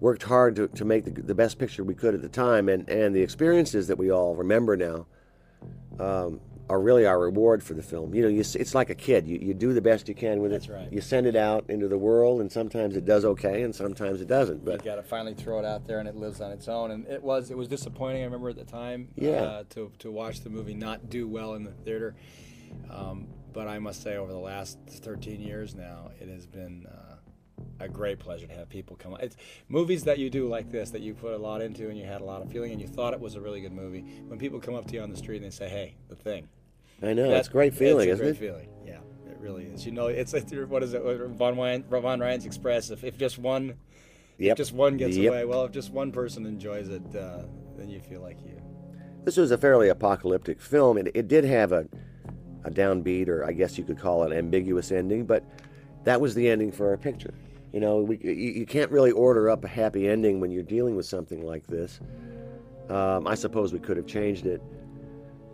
worked 0.00 0.22
hard 0.24 0.56
to, 0.56 0.68
to 0.68 0.84
make 0.84 1.04
the, 1.04 1.10
the 1.22 1.34
best 1.34 1.58
picture 1.58 1.84
we 1.84 1.94
could 1.94 2.14
at 2.14 2.20
the 2.22 2.28
time. 2.28 2.68
And 2.68 2.88
and 2.88 3.14
the 3.14 3.22
experiences 3.22 3.86
that 3.88 3.96
we 3.96 4.10
all 4.10 4.34
remember 4.34 4.76
now 4.76 5.06
um, 5.98 6.40
are 6.68 6.80
really 6.80 7.04
our 7.06 7.18
reward 7.18 7.62
for 7.62 7.74
the 7.74 7.82
film. 7.82 8.14
You 8.14 8.22
know, 8.22 8.28
you, 8.28 8.40
it's 8.40 8.74
like 8.74 8.88
a 8.88 8.94
kid. 8.94 9.26
You, 9.26 9.38
you 9.38 9.52
do 9.52 9.72
the 9.74 9.80
best 9.80 10.08
you 10.08 10.14
can 10.14 10.40
with 10.40 10.52
That's 10.52 10.66
it. 10.68 10.72
right. 10.72 10.92
You 10.92 11.00
send 11.00 11.26
it 11.26 11.36
out 11.36 11.64
into 11.68 11.88
the 11.88 11.98
world, 11.98 12.40
and 12.40 12.50
sometimes 12.50 12.96
it 12.96 13.04
does 13.04 13.24
okay, 13.24 13.62
and 13.62 13.74
sometimes 13.74 14.20
it 14.20 14.28
doesn't. 14.28 14.64
But 14.64 14.84
you 14.84 14.90
got 14.90 14.96
to 14.96 15.02
finally 15.02 15.34
throw 15.34 15.58
it 15.58 15.64
out 15.64 15.86
there, 15.86 15.98
and 15.98 16.08
it 16.08 16.16
lives 16.16 16.40
on 16.40 16.50
its 16.52 16.68
own. 16.68 16.90
And 16.92 17.06
it 17.08 17.22
was 17.22 17.50
it 17.50 17.56
was 17.56 17.68
disappointing. 17.68 18.22
I 18.22 18.24
remember 18.26 18.48
at 18.48 18.56
the 18.56 18.64
time, 18.64 19.08
Yeah. 19.16 19.30
uh, 19.42 19.64
to 19.70 19.90
to 19.98 20.10
watch 20.10 20.40
the 20.40 20.50
movie 20.50 20.74
not 20.74 21.10
do 21.10 21.26
well 21.28 21.54
in 21.54 21.64
the 21.64 21.72
theater. 21.72 22.14
Um, 22.90 23.26
but 23.52 23.68
I 23.68 23.78
must 23.78 24.02
say, 24.02 24.16
over 24.16 24.32
the 24.32 24.38
last 24.38 24.78
13 24.88 25.40
years 25.42 25.74
now, 25.74 26.10
it 26.20 26.28
has 26.28 26.46
been 26.46 26.86
uh, 26.86 27.11
a 27.80 27.88
great 27.88 28.18
pleasure 28.18 28.46
to 28.46 28.54
have 28.54 28.68
people 28.68 28.96
come. 28.96 29.16
It's 29.20 29.36
movies 29.68 30.04
that 30.04 30.18
you 30.18 30.30
do 30.30 30.48
like 30.48 30.70
this 30.70 30.90
that 30.90 31.02
you 31.02 31.14
put 31.14 31.32
a 31.32 31.38
lot 31.38 31.60
into, 31.62 31.88
and 31.88 31.98
you 31.98 32.04
had 32.04 32.20
a 32.20 32.24
lot 32.24 32.42
of 32.42 32.50
feeling, 32.50 32.72
and 32.72 32.80
you 32.80 32.86
thought 32.86 33.12
it 33.14 33.20
was 33.20 33.34
a 33.34 33.40
really 33.40 33.60
good 33.60 33.72
movie. 33.72 34.04
When 34.28 34.38
people 34.38 34.60
come 34.60 34.74
up 34.74 34.86
to 34.88 34.94
you 34.94 35.00
on 35.02 35.10
the 35.10 35.16
street 35.16 35.36
and 35.36 35.46
they 35.46 35.50
say, 35.50 35.68
"Hey, 35.68 35.94
the 36.08 36.16
thing," 36.16 36.48
I 37.02 37.12
know 37.14 37.28
That- 37.30 37.38
it's 37.38 37.48
a 37.48 37.52
great 37.52 37.74
feeling, 37.74 38.08
it's 38.08 38.20
a 38.20 38.24
isn't 38.24 38.38
great 38.38 38.48
it? 38.48 38.52
feeling. 38.52 38.68
Yeah, 38.86 39.00
it 39.30 39.36
really 39.40 39.64
is. 39.64 39.84
You 39.86 39.92
know, 39.92 40.06
it's 40.06 40.32
like 40.32 40.48
what 40.68 40.82
is 40.82 40.94
it? 40.94 41.02
Von 41.02 41.56
Ryan, 41.58 41.82
Von 41.84 42.20
Ryan's 42.20 42.46
Express. 42.46 42.90
If, 42.90 43.02
if 43.04 43.18
just 43.18 43.38
one, 43.38 43.74
Yep. 44.38 44.52
if 44.52 44.56
just 44.56 44.72
one 44.72 44.96
gets 44.96 45.16
Yep. 45.16 45.32
away, 45.32 45.44
well, 45.44 45.64
if 45.64 45.72
just 45.72 45.92
one 45.92 46.12
person 46.12 46.46
enjoys 46.46 46.88
it, 46.88 47.02
uh, 47.16 47.42
then 47.76 47.88
you 47.90 48.00
feel 48.00 48.20
like 48.20 48.38
you. 48.44 48.60
This 49.24 49.36
was 49.36 49.50
a 49.52 49.58
fairly 49.58 49.88
apocalyptic 49.88 50.60
film. 50.60 50.98
It, 50.98 51.10
it 51.14 51.28
did 51.28 51.44
have 51.44 51.70
a, 51.72 51.86
a 52.64 52.70
downbeat, 52.70 53.28
or 53.28 53.44
I 53.44 53.52
guess 53.52 53.78
you 53.78 53.84
could 53.84 53.98
call 53.98 54.24
it 54.24 54.32
an 54.32 54.38
ambiguous 54.38 54.90
ending, 54.92 55.24
but 55.26 55.44
that 56.04 56.20
was 56.20 56.34
the 56.34 56.48
ending 56.48 56.72
for 56.72 56.88
our 56.88 56.96
picture. 56.96 57.32
You 57.72 57.80
know, 57.80 57.98
we, 57.98 58.18
you, 58.22 58.32
you 58.32 58.66
can't 58.66 58.90
really 58.90 59.10
order 59.12 59.48
up 59.48 59.64
a 59.64 59.68
happy 59.68 60.08
ending 60.08 60.40
when 60.40 60.50
you're 60.50 60.62
dealing 60.62 60.94
with 60.96 61.06
something 61.06 61.44
like 61.44 61.66
this. 61.66 62.00
Um, 62.88 63.26
I 63.26 63.34
suppose 63.34 63.72
we 63.72 63.78
could 63.78 63.96
have 63.96 64.06
changed 64.06 64.44
it 64.46 64.62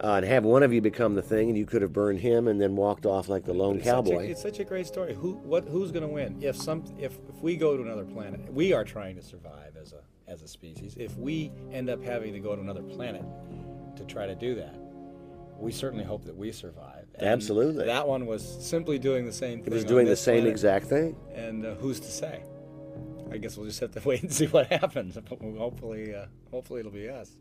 uh, 0.02 0.14
and 0.14 0.26
have 0.26 0.44
one 0.44 0.62
of 0.62 0.72
you 0.72 0.80
become 0.80 1.14
the 1.14 1.22
thing, 1.22 1.48
and 1.48 1.56
you 1.58 1.66
could 1.66 1.82
have 1.82 1.92
burned 1.92 2.18
him 2.18 2.48
and 2.48 2.60
then 2.60 2.74
walked 2.74 3.06
off 3.06 3.28
like 3.28 3.44
the 3.44 3.52
lone 3.52 3.76
It's 3.76 3.84
such 3.84 3.92
a- 3.92 3.96
cowboy. 4.10 4.26
it's 4.30 4.42
such 4.42 4.58
a 4.58 4.64
great 4.64 4.86
story. 4.86 5.14
Who, 5.14 5.34
what, 5.34 5.64
who's 5.68 5.92
going 5.92 6.02
to 6.02 6.08
win? 6.08 6.38
If 6.40 6.56
some, 6.56 6.84
if, 6.98 7.18
if 7.28 7.40
we 7.42 7.56
go 7.56 7.76
to 7.76 7.82
another 7.82 8.04
planet, 8.04 8.52
we 8.52 8.72
are 8.72 8.84
trying 8.84 9.14
to 9.16 9.22
survive 9.22 9.76
as 9.80 9.92
a 9.92 10.00
as 10.30 10.42
a 10.42 10.48
species. 10.48 10.94
If 10.98 11.16
we 11.16 11.50
end 11.72 11.88
up 11.88 12.02
having 12.04 12.34
to 12.34 12.38
go 12.38 12.54
to 12.54 12.60
another 12.60 12.82
planet 12.82 13.24
to 13.96 14.04
try 14.04 14.26
to 14.26 14.34
do 14.34 14.54
that, 14.56 14.78
we 15.58 15.72
certainly 15.72 16.04
hope 16.04 16.22
that 16.26 16.36
we 16.36 16.52
survive. 16.52 16.97
And 17.18 17.28
Absolutely. 17.28 17.86
That 17.86 18.06
one 18.06 18.26
was 18.26 18.42
simply 18.64 18.98
doing 18.98 19.26
the 19.26 19.32
same 19.32 19.58
thing. 19.62 19.72
It 19.72 19.74
was 19.74 19.84
doing 19.84 20.06
the 20.06 20.16
same 20.16 20.42
planet. 20.42 20.52
exact 20.52 20.86
thing. 20.86 21.16
And 21.34 21.66
uh, 21.66 21.74
who's 21.74 21.98
to 22.00 22.10
say? 22.10 22.42
I 23.30 23.38
guess 23.38 23.56
we'll 23.56 23.66
just 23.66 23.80
have 23.80 23.92
to 23.92 24.00
wait 24.04 24.22
and 24.22 24.32
see 24.32 24.46
what 24.46 24.68
happens. 24.68 25.18
Hopefully, 25.28 26.14
uh, 26.14 26.26
hopefully 26.50 26.80
it'll 26.80 26.92
be 26.92 27.08
us. 27.08 27.36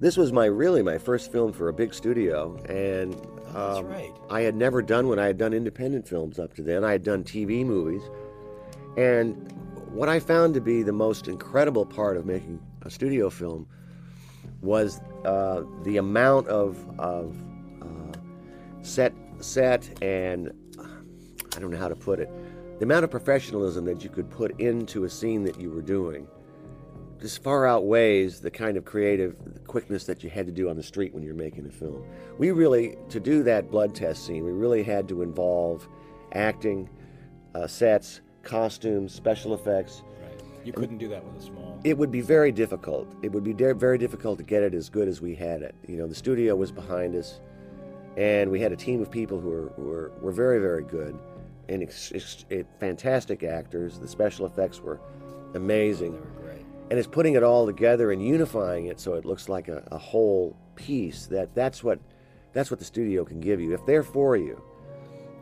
This 0.00 0.16
was 0.16 0.32
my 0.32 0.46
really 0.46 0.82
my 0.82 0.98
first 0.98 1.30
film 1.30 1.52
for 1.52 1.68
a 1.68 1.72
big 1.72 1.94
studio, 1.94 2.56
and 2.68 3.12
that's 3.52 3.78
um, 3.78 3.86
right. 3.86 4.12
I 4.30 4.42
had 4.42 4.54
never 4.54 4.82
done 4.82 5.08
one. 5.08 5.18
I 5.18 5.26
had 5.26 5.36
done 5.38 5.52
independent 5.52 6.08
films 6.08 6.38
up 6.38 6.54
to 6.54 6.62
then. 6.62 6.84
I 6.84 6.92
had 6.92 7.02
done 7.02 7.22
TV 7.22 7.64
movies, 7.64 8.02
and 8.96 9.52
what 9.90 10.08
I 10.08 10.20
found 10.20 10.54
to 10.54 10.60
be 10.60 10.82
the 10.82 10.92
most 10.92 11.28
incredible 11.28 11.84
part 11.84 12.16
of 12.16 12.24
making 12.24 12.60
a 12.82 12.90
studio 12.90 13.30
film 13.30 13.66
was 14.62 15.00
uh, 15.24 15.62
the 15.82 15.96
amount 15.96 16.48
of 16.48 16.78
of 16.98 17.36
set 18.84 19.12
set 19.40 19.90
and 20.02 20.52
I 21.56 21.60
don't 21.60 21.70
know 21.70 21.78
how 21.78 21.88
to 21.88 21.96
put 21.96 22.20
it, 22.20 22.30
the 22.78 22.84
amount 22.84 23.04
of 23.04 23.10
professionalism 23.10 23.84
that 23.86 24.02
you 24.02 24.10
could 24.10 24.30
put 24.30 24.58
into 24.60 25.04
a 25.04 25.10
scene 25.10 25.44
that 25.44 25.60
you 25.60 25.70
were 25.70 25.82
doing 25.82 26.26
just 27.20 27.42
far 27.42 27.66
outweighs 27.66 28.40
the 28.40 28.50
kind 28.50 28.76
of 28.76 28.84
creative 28.84 29.36
quickness 29.66 30.04
that 30.04 30.22
you 30.22 30.28
had 30.28 30.44
to 30.44 30.52
do 30.52 30.68
on 30.68 30.76
the 30.76 30.82
street 30.82 31.14
when 31.14 31.22
you're 31.22 31.34
making 31.34 31.66
a 31.66 31.70
film. 31.70 32.04
We 32.36 32.50
really, 32.50 32.96
to 33.08 33.18
do 33.18 33.42
that 33.44 33.70
blood 33.70 33.94
test 33.94 34.26
scene, 34.26 34.44
we 34.44 34.52
really 34.52 34.82
had 34.82 35.08
to 35.08 35.22
involve 35.22 35.88
acting, 36.32 36.90
uh, 37.54 37.66
sets, 37.66 38.20
costumes, 38.42 39.14
special 39.14 39.54
effects. 39.54 40.02
You 40.64 40.72
couldn't 40.72 40.98
do 40.98 41.08
that 41.08 41.24
with 41.24 41.42
a 41.42 41.46
small. 41.46 41.80
It 41.84 41.96
would 41.96 42.10
be 42.10 42.20
very 42.20 42.52
difficult. 42.52 43.14
It 43.22 43.32
would 43.32 43.44
be 43.44 43.52
very 43.52 43.96
difficult 43.96 44.38
to 44.38 44.44
get 44.44 44.62
it 44.62 44.74
as 44.74 44.90
good 44.90 45.08
as 45.08 45.20
we 45.22 45.34
had 45.34 45.62
it. 45.62 45.74
You 45.86 45.96
know, 45.96 46.06
the 46.06 46.14
studio 46.14 46.56
was 46.56 46.72
behind 46.72 47.14
us, 47.14 47.40
and 48.16 48.50
we 48.50 48.60
had 48.60 48.72
a 48.72 48.76
team 48.76 49.00
of 49.02 49.10
people 49.10 49.40
who 49.40 49.48
were, 49.50 49.72
were, 49.76 50.12
were 50.20 50.32
very, 50.32 50.60
very 50.60 50.84
good 50.84 51.18
and 51.68 51.82
ex- 51.82 52.12
ex- 52.14 52.44
eh, 52.50 52.62
fantastic 52.78 53.42
actors. 53.42 53.98
The 53.98 54.06
special 54.08 54.46
effects 54.46 54.80
were 54.80 55.00
amazing. 55.54 56.12
They 56.12 56.18
were 56.18 56.42
great. 56.42 56.66
and 56.90 56.98
it's 56.98 57.08
putting 57.08 57.34
it 57.34 57.42
all 57.42 57.66
together 57.66 58.12
and 58.12 58.24
unifying 58.26 58.86
it 58.86 59.00
so 59.00 59.14
it 59.14 59.24
looks 59.24 59.48
like 59.48 59.68
a, 59.68 59.82
a 59.90 59.98
whole 59.98 60.56
piece 60.76 61.26
that 61.26 61.54
that's 61.54 61.82
what 61.84 61.98
that's 62.52 62.70
what 62.70 62.78
the 62.78 62.84
studio 62.84 63.24
can 63.24 63.40
give 63.40 63.60
you 63.60 63.72
if 63.74 63.84
they're 63.86 64.02
for 64.02 64.36
you 64.36 64.60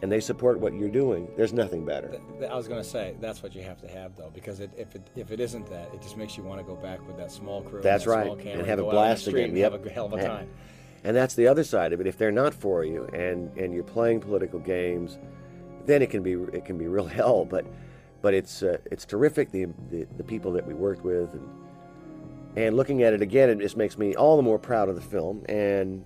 and 0.02 0.10
they 0.12 0.20
support 0.20 0.58
what 0.60 0.74
you're 0.74 0.88
doing 0.90 1.26
there's 1.36 1.52
nothing 1.54 1.84
better 1.86 2.20
I 2.50 2.54
was 2.54 2.68
going 2.68 2.82
to 2.82 2.88
say 2.88 3.14
that's 3.20 3.42
what 3.42 3.54
you 3.54 3.62
have 3.62 3.80
to 3.80 3.88
have 3.88 4.14
though, 4.16 4.30
because 4.34 4.60
it, 4.60 4.70
if 4.76 4.94
it 4.94 5.02
if 5.16 5.30
it 5.32 5.40
isn't 5.40 5.66
that, 5.70 5.92
it 5.94 6.02
just 6.02 6.16
makes 6.18 6.36
you 6.36 6.42
want 6.42 6.60
to 6.60 6.64
go 6.66 6.74
back 6.76 7.06
with 7.06 7.16
that 7.16 7.32
small 7.32 7.62
crew. 7.62 7.76
and 7.76 7.82
that's 7.84 8.04
that 8.04 8.10
right 8.10 8.46
and 8.46 8.66
have 8.66 8.78
a 8.78 8.82
go 8.82 8.88
out 8.90 8.94
on 8.96 9.00
the 9.08 9.14
blast 9.14 9.26
again 9.28 9.56
yep 9.56 9.72
Have 9.72 9.86
a 9.86 9.90
hell 9.90 10.06
of 10.06 10.12
a 10.12 10.22
time. 10.22 10.48
And 11.04 11.16
that's 11.16 11.34
the 11.34 11.46
other 11.46 11.64
side 11.64 11.92
of 11.92 12.00
it 12.00 12.06
if 12.06 12.16
they're 12.16 12.32
not 12.32 12.54
for 12.54 12.84
you 12.84 13.04
and 13.12 13.56
and 13.56 13.74
you're 13.74 13.84
playing 13.84 14.20
political 14.20 14.58
games 14.58 15.18
then 15.86 16.02
it 16.02 16.10
can 16.10 16.22
be 16.22 16.32
it 16.32 16.64
can 16.64 16.78
be 16.78 16.86
real 16.86 17.06
hell 17.18 17.44
but 17.44 17.66
but 18.20 18.34
it's 18.34 18.62
uh, 18.62 18.76
it's 18.90 19.04
terrific 19.04 19.50
the, 19.50 19.66
the 19.90 20.06
the 20.16 20.24
people 20.24 20.52
that 20.52 20.66
we 20.66 20.74
worked 20.74 21.04
with 21.04 21.32
and 21.32 21.48
and 22.56 22.76
looking 22.76 23.02
at 23.02 23.12
it 23.12 23.22
again 23.22 23.48
it 23.48 23.58
just 23.58 23.76
makes 23.76 23.98
me 23.98 24.14
all 24.14 24.36
the 24.36 24.42
more 24.42 24.58
proud 24.58 24.88
of 24.88 24.94
the 24.94 25.00
film 25.00 25.44
and 25.48 26.04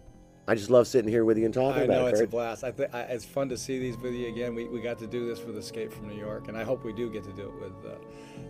I 0.49 0.55
just 0.55 0.71
love 0.71 0.87
sitting 0.87 1.11
here 1.11 1.25
with 1.25 1.39
you 1.39 1.45
and 1.45 1.53
talking 1.53 1.83
I 1.83 1.85
about 1.85 1.95
it. 1.95 1.99
I 1.99 2.03
know 2.03 2.07
it 2.07 2.13
it's 2.13 2.21
a 2.21 2.27
blast. 2.29 2.63
I 2.63 2.71
think 2.71 2.91
it's 2.95 3.25
fun 3.25 3.49
to 3.49 3.57
see 3.57 3.81
these 3.81 3.97
with 3.99 4.15
you 4.15 4.29
again. 4.29 4.55
We, 4.55 4.69
we 4.69 4.81
got 4.81 4.97
to 5.01 5.07
do 5.07 5.27
this 5.27 5.45
with 5.45 5.59
Escape 5.59 5.93
from 5.93 6.09
New 6.09 6.17
York, 6.17 6.47
and 6.47 6.57
I 6.57 6.63
hope 6.63 6.85
we 6.85 6.93
do 6.93 7.11
get 7.11 7.25
to 7.25 7.33
do 7.33 7.49
it 7.49 7.61
with 7.61 7.93
uh, 7.93 7.97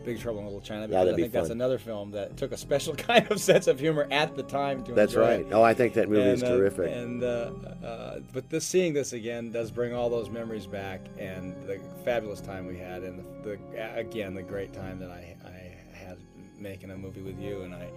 Big 0.04 0.20
Trouble 0.20 0.38
in 0.40 0.44
Little 0.46 0.60
China 0.60 0.86
because 0.86 1.04
that'd 1.04 1.14
I 1.14 1.16
be 1.16 1.22
think 1.22 1.32
that's 1.32 1.50
another 1.50 1.78
film 1.78 2.12
that 2.12 2.36
took 2.36 2.52
a 2.52 2.56
special 2.56 2.94
kind 2.96 3.30
of 3.30 3.40
sense 3.40 3.66
of 3.66 3.80
humor 3.80 4.06
at 4.10 4.36
the 4.36 4.42
time 4.44 4.84
to 4.84 4.92
That's 4.92 5.14
enjoy 5.14 5.42
right. 5.42 5.46
Oh, 5.50 5.62
I 5.62 5.74
think 5.74 5.94
that 5.94 6.08
movie 6.08 6.22
is 6.22 6.42
uh, 6.42 6.56
terrific. 6.56 6.92
And 6.92 7.22
uh, 7.22 7.50
uh, 7.84 8.20
but 8.32 8.48
this 8.48 8.64
seeing 8.64 8.92
this 8.92 9.12
again 9.12 9.50
does 9.50 9.70
bring 9.70 9.94
all 9.94 10.08
those 10.08 10.30
memories 10.30 10.66
back, 10.66 11.00
and 11.18 11.54
the 11.66 11.80
fabulous 12.04 12.40
time 12.40 12.66
we 12.66 12.78
had, 12.78 13.02
and 13.02 13.18
the, 13.42 13.56
the 13.56 13.98
again 13.98 14.34
the 14.34 14.42
great 14.42 14.72
time 14.72 14.98
that 15.00 15.10
I, 15.10 15.36
I 15.44 15.96
had 15.96 16.18
making 16.58 16.90
a 16.90 16.96
movie 16.96 17.22
with 17.22 17.38
you, 17.40 17.62
and 17.62 17.74
I 17.74 17.90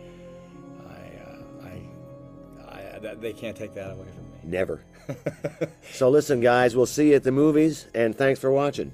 I 0.90 1.12
uh, 1.30 2.68
I, 2.68 2.96
I 2.96 3.00
that, 3.00 3.22
they 3.22 3.34
can't 3.34 3.56
take 3.56 3.74
that 3.76 3.92
away 3.92 4.08
from 4.16 4.24
me. 4.24 4.40
Never. 4.44 4.82
so 5.92 6.10
listen, 6.10 6.42
guys, 6.42 6.76
we'll 6.76 6.86
see 6.86 7.10
you 7.10 7.16
at 7.16 7.24
the 7.24 7.32
movies, 7.32 7.88
and 7.94 8.18
thanks 8.18 8.40
for 8.40 8.52
watching. 8.52 8.92